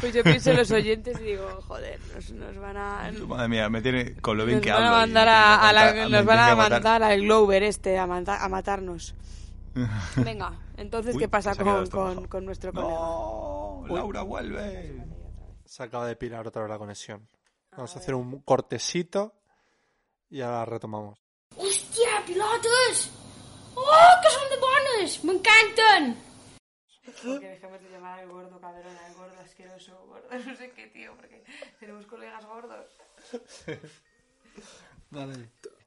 [0.00, 3.10] Pues yo pienso en los oyentes y digo, joder, nos, nos van a...
[3.26, 5.20] Madre mía, me tiene con lo bien Nos que van a hablo y a, tiene
[5.20, 9.14] a la- nos van a mandar al Glover este a, mata- a matarnos.
[10.16, 12.92] Venga, entonces, Uy, ¿qué pasa con, con nuestro colega?
[12.94, 13.84] ¡No!
[13.88, 15.02] ¡Laura, vuelve!
[15.64, 17.26] Se acaba de pirar otra vez la conexión.
[17.72, 19.34] Vamos a hacer un cortecito
[20.30, 21.18] y ahora retomamos.
[21.56, 23.10] Hòstia, pilotes!
[23.76, 25.10] Oh, que són de bones!
[25.24, 26.16] M'encanten!
[27.22, 31.14] Porque dejemos de llamar al gordo cabrón, al gordo asqueroso, gordo no sé qué, tío,
[31.16, 31.44] porque
[31.78, 32.86] tenemos colegas gordos.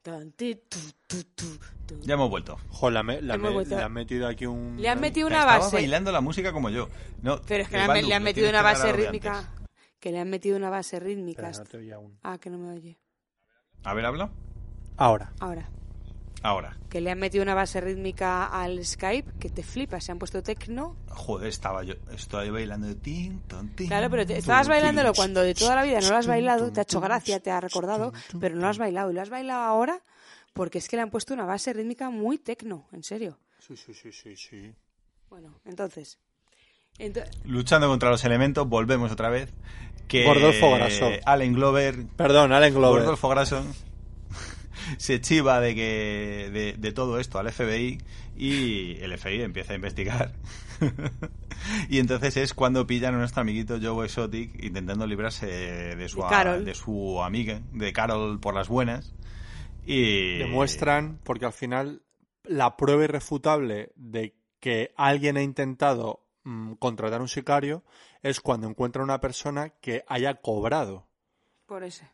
[0.03, 1.99] Tu.
[2.01, 2.57] Ya hemos vuelto.
[2.69, 3.75] Joder, le, han me- le han Hemos me- vuelto.
[3.75, 4.77] le han metido aquí un...
[4.81, 5.75] Le han metido una Estaba base.
[5.75, 6.87] bailando la música como yo.
[7.21, 9.53] No, Pero es que el le han, Baldu, le han lo metido una base rítmica.
[9.99, 11.49] Que le han metido una base rítmica.
[11.49, 12.17] Espera, no te oía aún.
[12.23, 12.97] Ah, que no me oye.
[13.83, 14.29] A ver, habla.
[14.97, 15.31] Ahora.
[15.39, 15.69] Ahora.
[16.41, 16.77] Ahora.
[16.89, 20.03] Que le han metido una base rítmica al Skype que te flipas.
[20.05, 20.95] Se han puesto tecno.
[21.09, 21.95] Joder, estaba yo.
[22.13, 22.95] Estoy bailando.
[22.95, 26.15] Tin, ton, tin, Claro, pero te- estabas bailándolo cuando de toda la vida no lo
[26.17, 29.11] has bailado, te ha hecho gracia, te ha recordado, pero no lo has bailado.
[29.11, 30.01] Y lo has bailado ahora
[30.53, 33.37] porque es que le han puesto una base rítmica muy tecno, en serio.
[33.59, 34.73] Sí, sí, sí, sí, sí.
[35.29, 36.17] Bueno, entonces.
[37.45, 39.51] Luchando contra los elementos, volvemos otra vez.
[40.07, 41.09] Que Gordolfo Graso.
[41.25, 43.01] Allen Glover Perdón, Allen Glover.
[43.01, 43.63] Gordolfo Graso
[44.97, 47.99] se chiva de que de, de todo esto al FBI
[48.39, 50.31] y el FBI empieza a investigar.
[51.89, 56.23] y entonces es cuando pillan a nuestro amiguito Joe Exotic intentando librarse de su,
[56.63, 59.13] de su amiga, de Carol por las buenas.
[59.85, 62.01] Y Demuestran, porque al final
[62.43, 67.83] la prueba irrefutable de que alguien ha intentado mm, contratar un sicario
[68.21, 71.07] es cuando encuentra una persona que haya cobrado.
[71.65, 72.09] Por ese.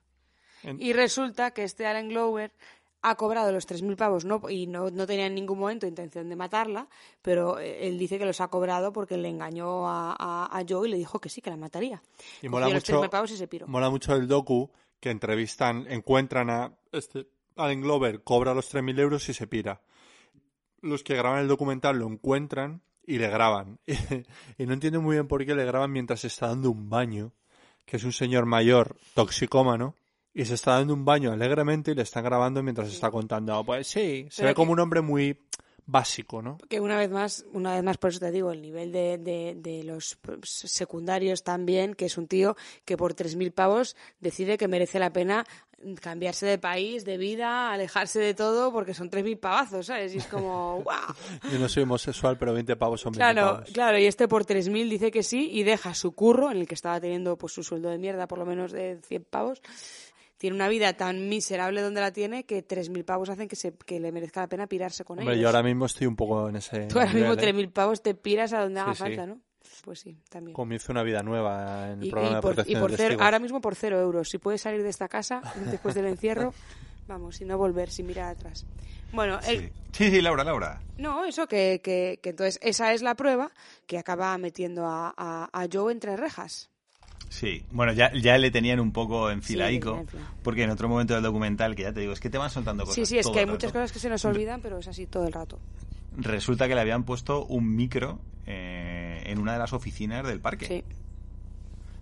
[0.63, 2.51] En- Y resulta que este Allen Glover
[3.01, 6.35] ha cobrado los 3.000 pavos no, y no, no tenía en ningún momento intención de
[6.35, 6.87] matarla,
[7.21, 10.87] pero eh, él dice que los ha cobrado porque le engañó a, a, a Joe
[10.87, 12.01] y le dijo que sí, que la mataría.
[12.41, 13.67] Y mola mucho, 3.000 pavos y se piró.
[13.67, 19.29] mola mucho el docu que entrevistan, encuentran a este Allen Glover, cobra los 3.000 euros
[19.29, 19.81] y se pira.
[20.81, 23.79] Los que graban el documental lo encuentran y le graban.
[24.57, 27.31] y no entiendo muy bien por qué le graban mientras está dando un baño,
[27.85, 29.95] que es un señor mayor, toxicómano,
[30.33, 33.63] y se está dando un baño alegremente y le están grabando mientras está contando.
[33.63, 35.37] Pues sí, se Pero ve que- como un hombre muy
[35.87, 36.57] básico, ¿no?
[36.67, 39.53] Que una vez más, una vez más, por eso te digo, el nivel de, de,
[39.55, 44.97] de los secundarios también, que es un tío que por 3.000 pavos decide que merece
[44.97, 45.45] la pena
[46.01, 50.13] cambiarse de país, de vida, alejarse de todo, porque son 3.000 pavazos, ¿sabes?
[50.15, 51.13] Y es como, ¡guau!
[51.51, 53.69] Yo no soy homosexual, pero 20 pavos son 20 Claro, pavos.
[53.71, 56.75] claro, y este por 3.000 dice que sí y deja su curro, en el que
[56.75, 59.61] estaba teniendo pues su sueldo de mierda, por lo menos de 100 pavos.
[60.37, 64.01] Tiene una vida tan miserable donde la tiene que 3.000 pavos hacen que, se, que
[64.01, 65.43] le merezca la pena pirarse con Hombre, ellos.
[65.43, 67.53] yo ahora mismo estoy un poco en ese Tú ahora mismo nivel, ¿eh?
[67.67, 68.99] 3.000 pavos te piras a donde haga sí.
[68.99, 69.39] falta, ¿no?
[69.83, 70.53] Pues sí, también.
[70.55, 72.97] Comienzo una vida nueva en el Y, programa y de por, y protección por de
[72.97, 74.29] cero, ahora mismo por cero euros.
[74.29, 76.53] Si puedes salir de esta casa después del encierro,
[77.07, 78.65] Vamos, sin no volver, sin mirar atrás.
[79.13, 79.69] Bueno, el, Sí.
[79.91, 80.81] sí, sí, Laura, Laura.
[80.97, 83.51] No, eso que, que, que entonces esa es la prueba
[83.85, 86.71] que acaba metiendo a, a, a Joe entre rejas.
[87.29, 90.29] Sí, bueno, ya, ya le tenían un poco enfilaico, Sí, enfilado.
[90.41, 92.83] porque en otro momento del documental, que ya te digo, es que te van soltando
[92.85, 92.95] cosas.
[92.95, 95.05] Sí, sí, es todo que hay muchas cosas que se nos olvidan, pero es así
[95.05, 95.59] todo el rato.
[96.17, 100.65] Resulta que le habían puesto un micro eh, en una de las oficinas del parque.
[100.67, 100.83] Sí.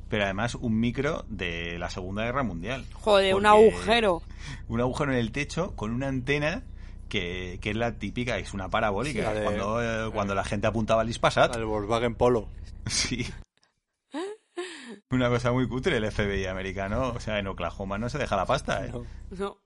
[0.09, 2.85] Pero además un micro de la Segunda Guerra Mundial.
[2.93, 4.21] Joder, un agujero.
[4.67, 6.63] Un agujero en el techo con una antena
[7.09, 9.19] que, que es la típica, es una parabólica.
[9.19, 11.55] Sí, la de- cuando, eh, cuando la gente apuntaba al Ispasat.
[11.55, 12.47] Al Volkswagen Polo.
[12.85, 13.25] Sí.
[15.09, 17.09] Una cosa muy cutre el FBI americano.
[17.15, 18.91] O sea, en Oklahoma no se deja la pasta, ¿eh?
[18.91, 19.05] No.
[19.31, 19.57] No.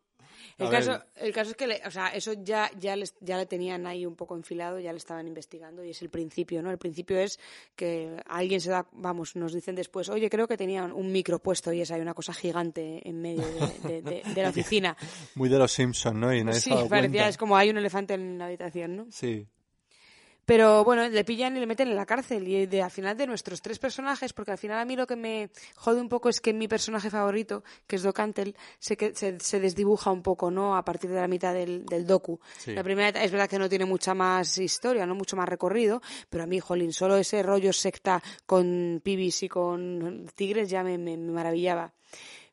[0.59, 3.45] El caso, el caso es que, le- o sea, eso ya, ya, les, ya le
[3.45, 6.71] tenían ahí un poco enfilado, ya le estaban investigando y es el principio, ¿no?
[6.71, 7.39] El principio es
[7.75, 11.71] que alguien se da, vamos, nos dicen después, oye, creo que tenían un micro puesto
[11.73, 14.97] y es hay una cosa gigante en medio de, de- de- de la oficina.
[15.35, 16.33] Muy de los Simpsons, ¿no?
[16.33, 19.05] Y nadie Sí, parecía, es como hay un elefante en la habitación, ¿no?
[19.11, 19.45] Sí.
[20.47, 22.47] Pero bueno, le pillan y le meten en la cárcel.
[22.47, 25.17] Y de, al final de nuestros tres personajes, porque al final a mí lo que
[25.17, 29.37] me jode un poco es que mi personaje favorito, que es Doc Antle, se, se,
[29.41, 30.77] se desdibuja un poco, ¿no?
[30.77, 32.39] A partir de la mitad del, del docu.
[32.57, 32.73] Sí.
[32.73, 36.45] La primera es verdad que no tiene mucha más historia, no mucho más recorrido, pero
[36.45, 41.17] a mí, jolín, solo ese rollo secta con pibis y con tigres ya me, me-
[41.17, 41.93] me maravillaba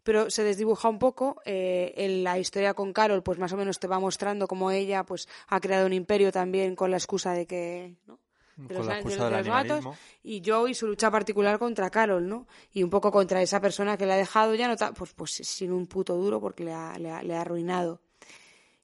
[0.05, 1.41] pero se desdibuja un poco.
[1.45, 5.03] eh, en la historia con Carol, pues más o menos te va mostrando cómo ella
[5.05, 7.97] pues ha creado un imperio también con la excusa de que.
[8.07, 8.19] ¿no?
[8.57, 9.03] De la de-
[9.39, 9.85] los gatos
[10.23, 12.47] y Joe y su lucha particular contra Carol, ¿no?
[12.73, 15.73] Y un poco contra esa persona que le ha dejado ya no pues, pues sin
[15.73, 18.01] un puto duro porque le ha, le ha- le ha arruinado.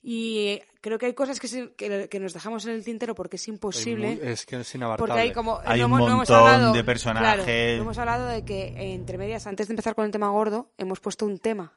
[0.02, 3.36] Y creo que hay cosas que, se- que, que nos dejamos en el tintero porque
[3.36, 4.18] es imposible.
[4.22, 5.08] Es que es inabarcable.
[5.12, 7.44] Porque hay como Hay no un hemos- no hemos montón hablado- de personajes.
[7.44, 10.70] claro, no hemos hablado de que entre medias, antes de empezar con el tema gordo,
[10.78, 11.74] hemos puesto un tema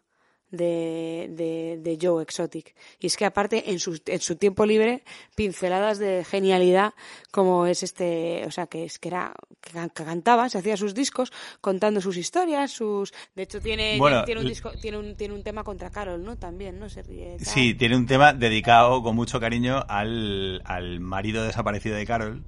[0.54, 2.76] de, de, de Joe Exotic.
[3.00, 5.04] Y es que aparte, en su, en su tiempo libre,
[5.36, 6.94] pinceladas de genialidad,
[7.32, 10.78] como es este, o sea, que es que era, que, can- que cantaba, se hacía
[10.78, 14.98] sus discos, contando sus historias, sus, de hecho tiene, Bueno, tiene un l- disco, tiene
[15.00, 16.36] un, tiene un tema contra Carol, ¿no?
[16.36, 16.88] También, ¿no?
[16.88, 17.38] Se ríe.
[17.40, 22.44] Sí, tiene un tema dedicado con mucho cariño al, al marido desaparecido de Carol,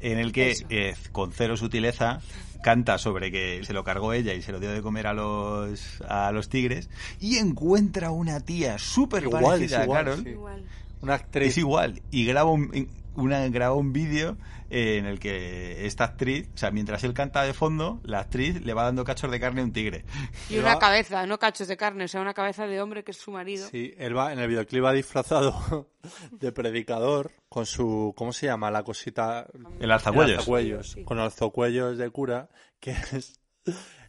[0.00, 2.20] en el que, eh, con cero sutileza,
[2.62, 6.00] canta sobre que se lo cargó ella y se lo dio de comer a los,
[6.08, 10.24] a los tigres, y encuentra una tía súper parecida es igual, a Carol.
[10.24, 10.30] sí.
[10.30, 10.64] Igual.
[11.02, 11.48] Una actriz.
[11.48, 14.36] Es igual, y graba un, una, graba un vídeo
[14.70, 18.64] eh, en el que esta actriz, o sea, mientras él canta de fondo, la actriz
[18.64, 20.04] le va dando cachos de carne a un tigre.
[20.48, 23.18] Y una cabeza, no cachos de carne, o sea, una cabeza de hombre que es
[23.18, 23.68] su marido.
[23.68, 25.88] Sí, él va, en el videoclip va disfrazado
[26.32, 28.70] de predicador con su, ¿cómo se llama?
[28.70, 29.46] La cosita...
[29.80, 30.30] El alzacuellos.
[30.30, 31.04] El alzacuellos, Sí.
[31.04, 32.48] Con alzacuellos de cura,
[32.80, 33.40] que es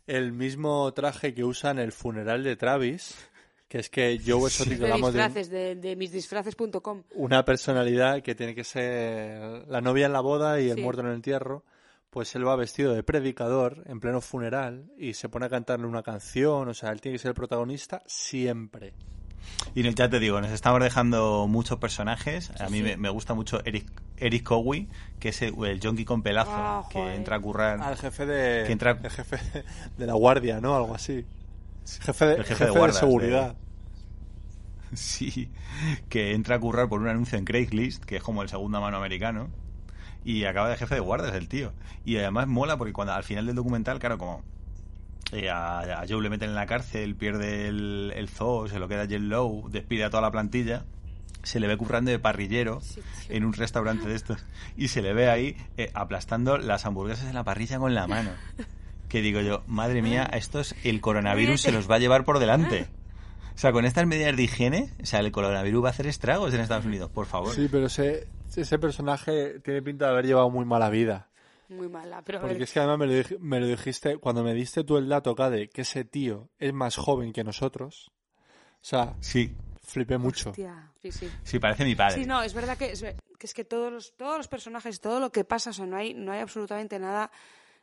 [0.07, 3.15] el mismo traje que usa en el funeral de Travis,
[3.71, 5.19] que es que Joe Exotic de hablamos de
[5.49, 7.03] de, de misdisfraces.com.
[7.15, 10.81] una personalidad que tiene que ser la novia en la boda y el Sí.
[10.81, 11.63] muerto en el entierro,
[12.09, 16.03] pues él va vestido de predicador en pleno funeral y se pone a cantarle una
[16.03, 18.91] canción, o sea, él tiene que ser el protagonista siempre.
[19.73, 22.51] Y no- ya te digo, nos estamos dejando muchos personajes.
[22.59, 22.83] A mí sí.
[22.83, 24.89] me, me gusta mucho Eric, Eric Cowie,
[25.21, 27.79] que es el, el con pelazo, Ah, que entra a currar.
[27.81, 29.37] Al jefe de Que entra- el jefe
[29.97, 30.75] de la guardia, ¿no?
[30.75, 31.25] Algo así.
[31.85, 33.55] Jefe de, El jefe jefe de seguridad.
[34.93, 35.49] Sí,
[36.09, 38.97] que entra a currar por un anuncio en Craigslist, que es como el segunda mano
[38.97, 39.47] americano.
[40.25, 41.71] Y acaba de jefe de guardas el tío.
[42.03, 44.43] Y además mola porque cuando al final del documental, claro, como
[45.31, 48.89] eh, a, a Joe le meten en la cárcel, pierde el, el zoo, se lo
[48.89, 50.83] queda Jen Low, despide a toda la plantilla,
[51.43, 54.43] se le ve currando de parrillero Sí, en un restaurante de estos
[54.77, 58.31] y se le ve ahí eh, aplastando las hamburguesas en la parrilla con la mano.
[59.11, 62.39] Que digo yo, madre mía, a estos el coronavirus se los va a llevar por
[62.39, 62.87] delante.
[63.53, 66.53] O sea, con estas medidas de higiene, o sea, el coronavirus va a hacer estragos
[66.53, 67.53] en Estados Unidos, por favor.
[67.53, 71.27] Sí, pero ese, ese personaje tiene pinta de haber llevado muy mala vida.
[71.67, 74.43] Muy mala, pero a Porque es que además me lo, dij- me lo dijiste, cuando
[74.43, 78.11] me diste tú el dato, Cade, que ese tío es más joven que nosotros.
[78.75, 80.49] O sea, Sí, flipé mucho.
[80.51, 81.29] hostia, sí, sí.
[81.43, 82.15] sí, parece mi padre.
[82.15, 83.15] Sí, no, es verdad que es, que
[83.47, 86.13] es que todos los, todos los personajes, todo lo que pasa, o sea, no hay,
[86.13, 87.29] no hay absolutamente nada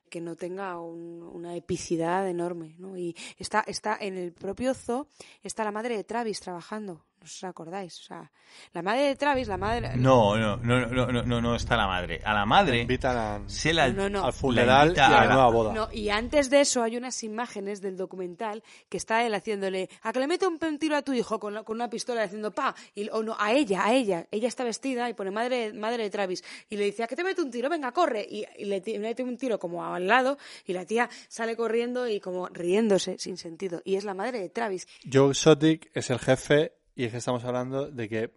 [0.08, 2.96] que no tenga un- una epicidad enorme, ¿no?
[2.96, 5.08] Y está, está en el propio zoo,
[5.42, 8.30] está la madre de Travis trabajando, no os acordáis, o sea,
[8.72, 9.96] la madre de Travis, la madre...
[9.96, 12.20] No, no, no, no, no, no, no está la madre.
[12.24, 15.34] A la madre Invitan a- se la, No, no, al funeral y invita a la,
[15.34, 15.72] nueva boda.
[15.74, 20.12] No, y antes de eso hay unas imágenes del documental que está él haciéndole a
[20.12, 22.74] que le mete un tiro a tu hijo con, la- con una pistola haciendo pa
[22.94, 26.10] y o no a ella, a ella, ella está vestida y pone madre madre de
[26.10, 28.80] Travis y le dice a que te mete un tiro, venga corre y, y le
[28.98, 33.36] mete un tiro como al lado y la tía sale corriendo y como riéndose sin
[33.36, 34.86] sentido y es la madre de Travis.
[35.12, 38.34] Joe Exotic es el jefe y es que estamos hablando de que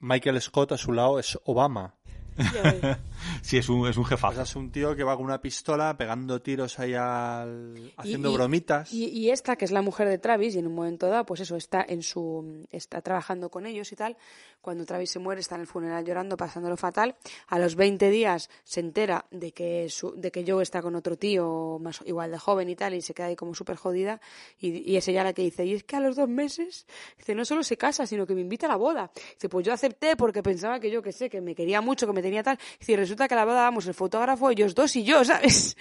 [0.00, 1.94] Michael Scott a su lado es Obama.
[3.42, 4.34] Sí, es un, es un O jefazo.
[4.34, 7.92] sea, es un tío que va con una pistola pegando tiros ahí al...
[7.96, 8.92] haciendo y- bromitas.
[8.92, 11.40] Y, y esta, que es la mujer de Travis, y en un momento dado, pues
[11.40, 14.16] eso, está en su, está trabajando con ellos y tal.
[14.60, 17.16] Cuando Travis se muere, está en el funeral llorando, pasándolo fatal.
[17.48, 21.16] A los 20 días se entera de que su, de que Joe está con otro
[21.16, 24.20] tío más igual de joven y tal, y se queda ahí como súper jodida.
[24.58, 27.44] Y, es ella la que dice, y es que a los dos meses, dice, no
[27.44, 29.10] solo se casa, sino que me invita a la boda.
[29.34, 32.12] Dice, pues yo acepté porque pensaba que yo, que sé, que me quería mucho, que
[32.12, 32.58] me tenía tal.
[32.78, 35.76] Dice, y resulta que a la boda vamos el fotógrafo, ellos dos y yo, ¿sabes?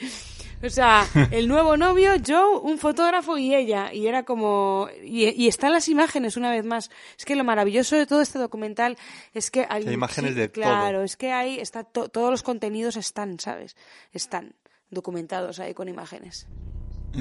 [0.64, 3.94] O sea, el nuevo novio, Joe, un fotógrafo y ella.
[3.94, 4.88] Y era como...
[5.04, 6.90] Y, y están las imágenes una vez más.
[7.18, 8.98] Es que lo maravilloso de todo este documental
[9.34, 9.84] es que hay...
[9.84, 11.04] Que hay imágenes de Claro, todo.
[11.04, 11.60] es que hay...
[11.60, 13.76] Está to- todos los contenidos están, ¿sabes?
[14.14, 14.56] Están
[14.90, 16.48] documentados ahí con imágenes.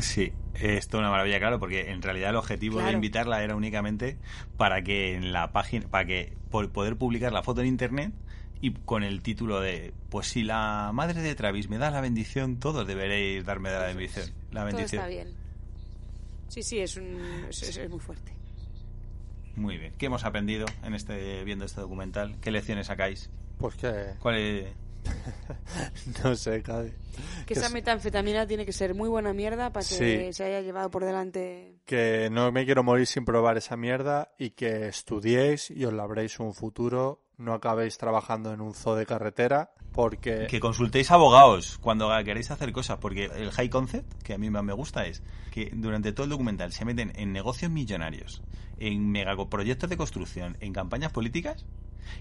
[0.01, 4.19] Sí, es toda una maravilla, claro, porque en realidad el objetivo de invitarla era únicamente
[4.57, 8.13] para que en la página, para que por poder publicar la foto en internet
[8.61, 12.59] y con el título de, pues si la madre de Travis me da la bendición,
[12.59, 14.31] todos deberéis darme la bendición.
[14.51, 15.01] La Todo bendición.
[15.03, 15.35] está bien.
[16.49, 18.33] Sí, sí, es, un, es, muy fuerte.
[19.57, 19.95] Muy bien.
[19.99, 22.37] ¿Qué hemos aprendido en este viendo este documental?
[22.41, 23.31] ¿Qué lecciones sacáis?
[23.59, 24.15] Pues que...
[24.21, 24.67] ¿Cuál es?
[26.25, 26.63] No sé.
[26.63, 26.93] Que
[27.47, 30.33] Que esa es- metanfetamina tiene que ser muy buena mierda para que Sí.
[30.33, 31.77] se haya llevado por delante...
[31.85, 36.39] que no me quiero morir sin probar esa mierda y que estudiéis y os labréis
[36.41, 42.11] un futuro, no acabéis trabajando en un zoo de carretera, porque Que consultéis abogados cuando
[42.25, 45.71] queréis hacer cosas, porque el high concept, que a mí más me gusta, es que
[45.75, 48.43] durante todo el documental se meten en negocios millonarios,
[48.79, 51.65] en megaproyectos de construcción, en campañas políticas,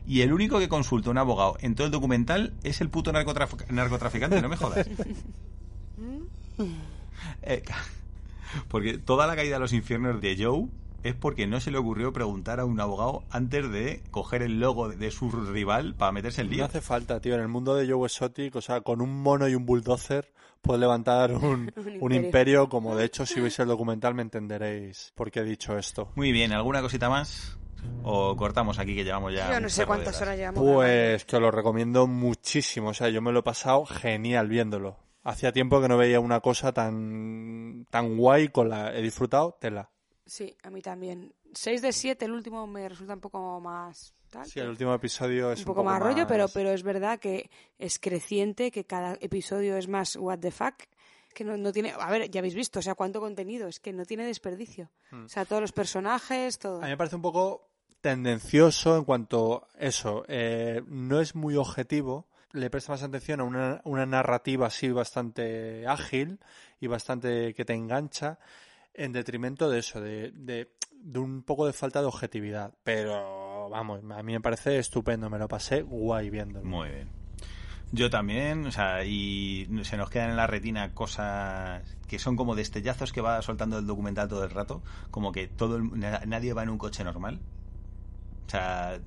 [0.08, 3.68] y el único que consulta un abogado en todo el documental es el puto narcotraf-
[3.70, 4.88] narcotraficante, no me jodas.
[7.42, 7.64] Eh,
[8.70, 10.68] porque toda la caída a los infiernos de Joe
[11.08, 14.90] es porque no se le ocurrió preguntar a un abogado antes de coger el logo
[14.90, 16.66] de su rival para meterse el no lío.
[16.66, 19.56] hace falta, tío, en el mundo de Joe Exotic, o sea, con un mono y
[19.56, 22.16] un bulldozer puedes levantar un, Un un imperio.
[22.16, 26.12] imperio, como de hecho si veis el documental me entenderéis por qué he dicho esto.
[26.16, 27.58] Muy bien, ¿alguna cosita más?
[28.02, 29.54] ¿O cortamos aquí que llevamos ya...
[29.54, 30.36] Yo no sé cuántas horas?
[30.38, 30.64] llevamos.
[30.64, 34.98] Pues que os lo recomiendo muchísimo, o sea, yo me lo he pasado genial viéndolo.
[35.24, 39.90] Hacía tiempo que no veía una cosa tan tan guay con la he disfrutado tela.
[40.26, 41.34] Sí, a mí también.
[41.54, 44.14] 6 de 7, el último me resulta un poco más...
[44.30, 47.50] Tal, Sí, el último episodio es un poco, más rollo, pero, pero es verdad que
[47.78, 50.76] es creciente, que cada episodio es más what the fuck.
[51.34, 51.94] Que no, no tiene...
[51.98, 54.90] A ver, ya habéis visto, o sea, cuánto contenido, es que no tiene desperdicio.
[55.12, 56.80] O sea, todos los personajes, todo.
[56.80, 57.70] A mí me parece un poco
[58.06, 63.82] tendencioso en cuanto eso, eh, no es muy objetivo, le presta más atención a una,
[63.84, 66.40] una narrativa así bastante ágil
[66.80, 68.38] y bastante que te engancha,
[68.98, 72.74] en detrimento de eso, de, de, de un poco de falta de objetividad.
[72.84, 76.66] Pero vamos, a mí me parece estupendo, me lo pasé guay viéndolo.
[76.66, 77.10] Muy bien.
[77.92, 82.56] Yo también, o sea, y se nos quedan en la retina cosas que son como
[82.56, 86.54] destellazos que va soltando el documental todo el rato, como que todo el- na- nadie
[86.54, 87.40] va en un coche normal.
[88.46, 89.00] O sea,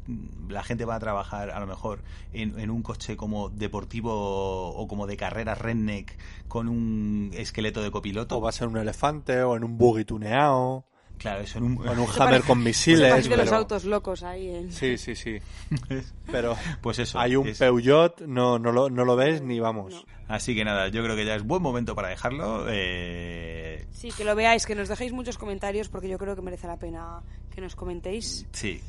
[0.48, 2.02] la gente va a trabajar a lo mejor
[2.32, 6.16] en, en un coche como deportivo o como de carreras redneck
[6.48, 8.38] con un esqueleto de copiloto.
[8.38, 10.84] O va a ser un elefante, o en un buggy tuneado,
[11.18, 11.72] Claro, eso en un...
[11.88, 13.10] en un hammer parece- con Eso misiles.
[13.10, 14.50] parece de los pero- autos locos ahí.
[14.54, 14.70] En...
[14.72, 15.38] Sí, sí, sí.
[16.30, 17.18] Pero Pues eso.
[17.18, 19.94] hay un es- Peugeot, no, no, lo, no lo ves ni vamos.
[19.94, 20.02] No.
[20.28, 22.66] Así que nada, yo creo que ya es buen momento para dejarlo.
[22.68, 26.68] Eh, Sí, que lo veáis, que nos dejéis muchos comentarios porque yo creo que merece
[26.68, 27.20] la pena
[27.52, 28.46] que nos comentéis.
[28.52, 28.80] Sí.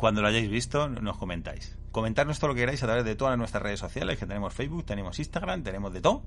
[0.00, 1.76] Cuando lo hayáis visto, nos comentáis.
[1.92, 4.86] Comentarnos todo lo que queráis a través de todas nuestras redes sociales, que tenemos Facebook,
[4.86, 6.22] tenemos Instagram, tenemos de todo.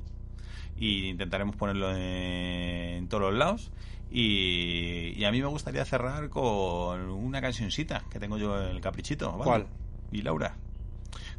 [0.78, 3.72] Y intentaremos ponerlo en, todos los lados.
[4.12, 8.80] Y, y a mí me gustaría cerrar con una cancioncita que tengo yo en el
[8.80, 9.32] caprichito.
[9.32, 9.44] ¿vale?
[9.44, 9.68] ¿Cuál?
[10.12, 10.56] Y Laura.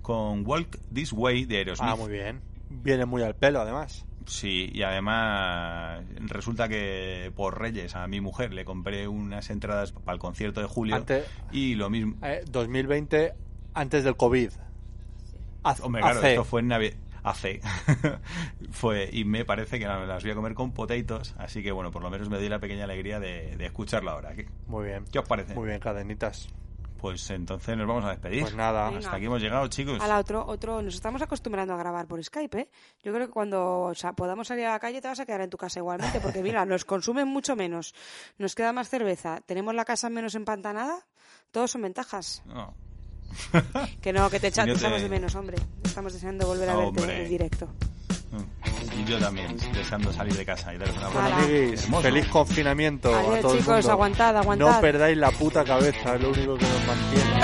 [0.02, 1.88] Con Walk This Way de Aerosmith.
[1.88, 2.40] Ah, muy bien.
[2.68, 4.04] Viene muy al pelo, además.
[4.26, 10.14] Sí, y además resulta que por Reyes a mi mujer le compré unas entradas para
[10.14, 12.14] el concierto de Julio Antes- y lo mismo.
[12.22, 13.34] Eh, 2020,
[13.74, 14.50] antes del COVID.
[15.62, 16.94] Haz- Hombre, claro, hace- esto fue en Navidad.
[17.22, 17.60] Hace.
[18.70, 22.02] fue, y me parece que las voy a comer con potatoes, así que bueno, por
[22.02, 24.34] lo menos me doy la pequeña alegría de, de escucharlo ahora.
[24.34, 25.04] ¿Qué, Muy bien.
[25.10, 25.54] qué os parece?
[25.54, 26.48] Muy bien, cadenitas.
[27.04, 28.40] Pues entonces nos vamos a despedir.
[28.40, 28.86] Pues nada.
[28.86, 29.00] Venga.
[29.00, 30.00] Hasta aquí hemos llegado, chicos.
[30.00, 32.70] A la otro, otro, nos estamos acostumbrando a grabar por Skype, ¿eh?
[33.02, 35.42] Yo creo que cuando o sea, podamos salir a la calle te vas a quedar
[35.42, 37.94] en tu casa igualmente, porque mira, nos consumen mucho menos,
[38.38, 41.06] nos queda más cerveza, tenemos la casa menos empantanada,
[41.50, 42.42] todos son ventajas.
[42.46, 42.72] No.
[44.00, 45.58] Que no, que te, echamos te- de menos, hombre.
[45.84, 47.22] Estamos deseando volver a verte Hombre.
[47.24, 47.68] en directo.
[48.96, 52.00] Y yo también, deseando salir de casa y dar una buena.
[52.02, 53.92] Feliz confinamiento Adiós, a todo chicos, mundo.
[53.92, 54.66] aguantad, aguantad.
[54.66, 57.40] No perdáis la puta cabeza, es lo único que nos mantiene.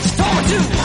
[0.00, 0.77] It's you told to.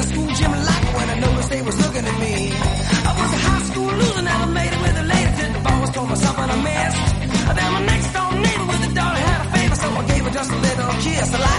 [0.00, 2.34] the school gym locker when I noticed they was looking at me.
[3.08, 5.32] I was a high school loser, never made it with a lady.
[5.36, 7.56] Did the boss told myself something I missed.
[7.56, 10.30] Then my next door neighbor with a daughter had a favor, so I gave her
[10.30, 11.49] just a little kiss.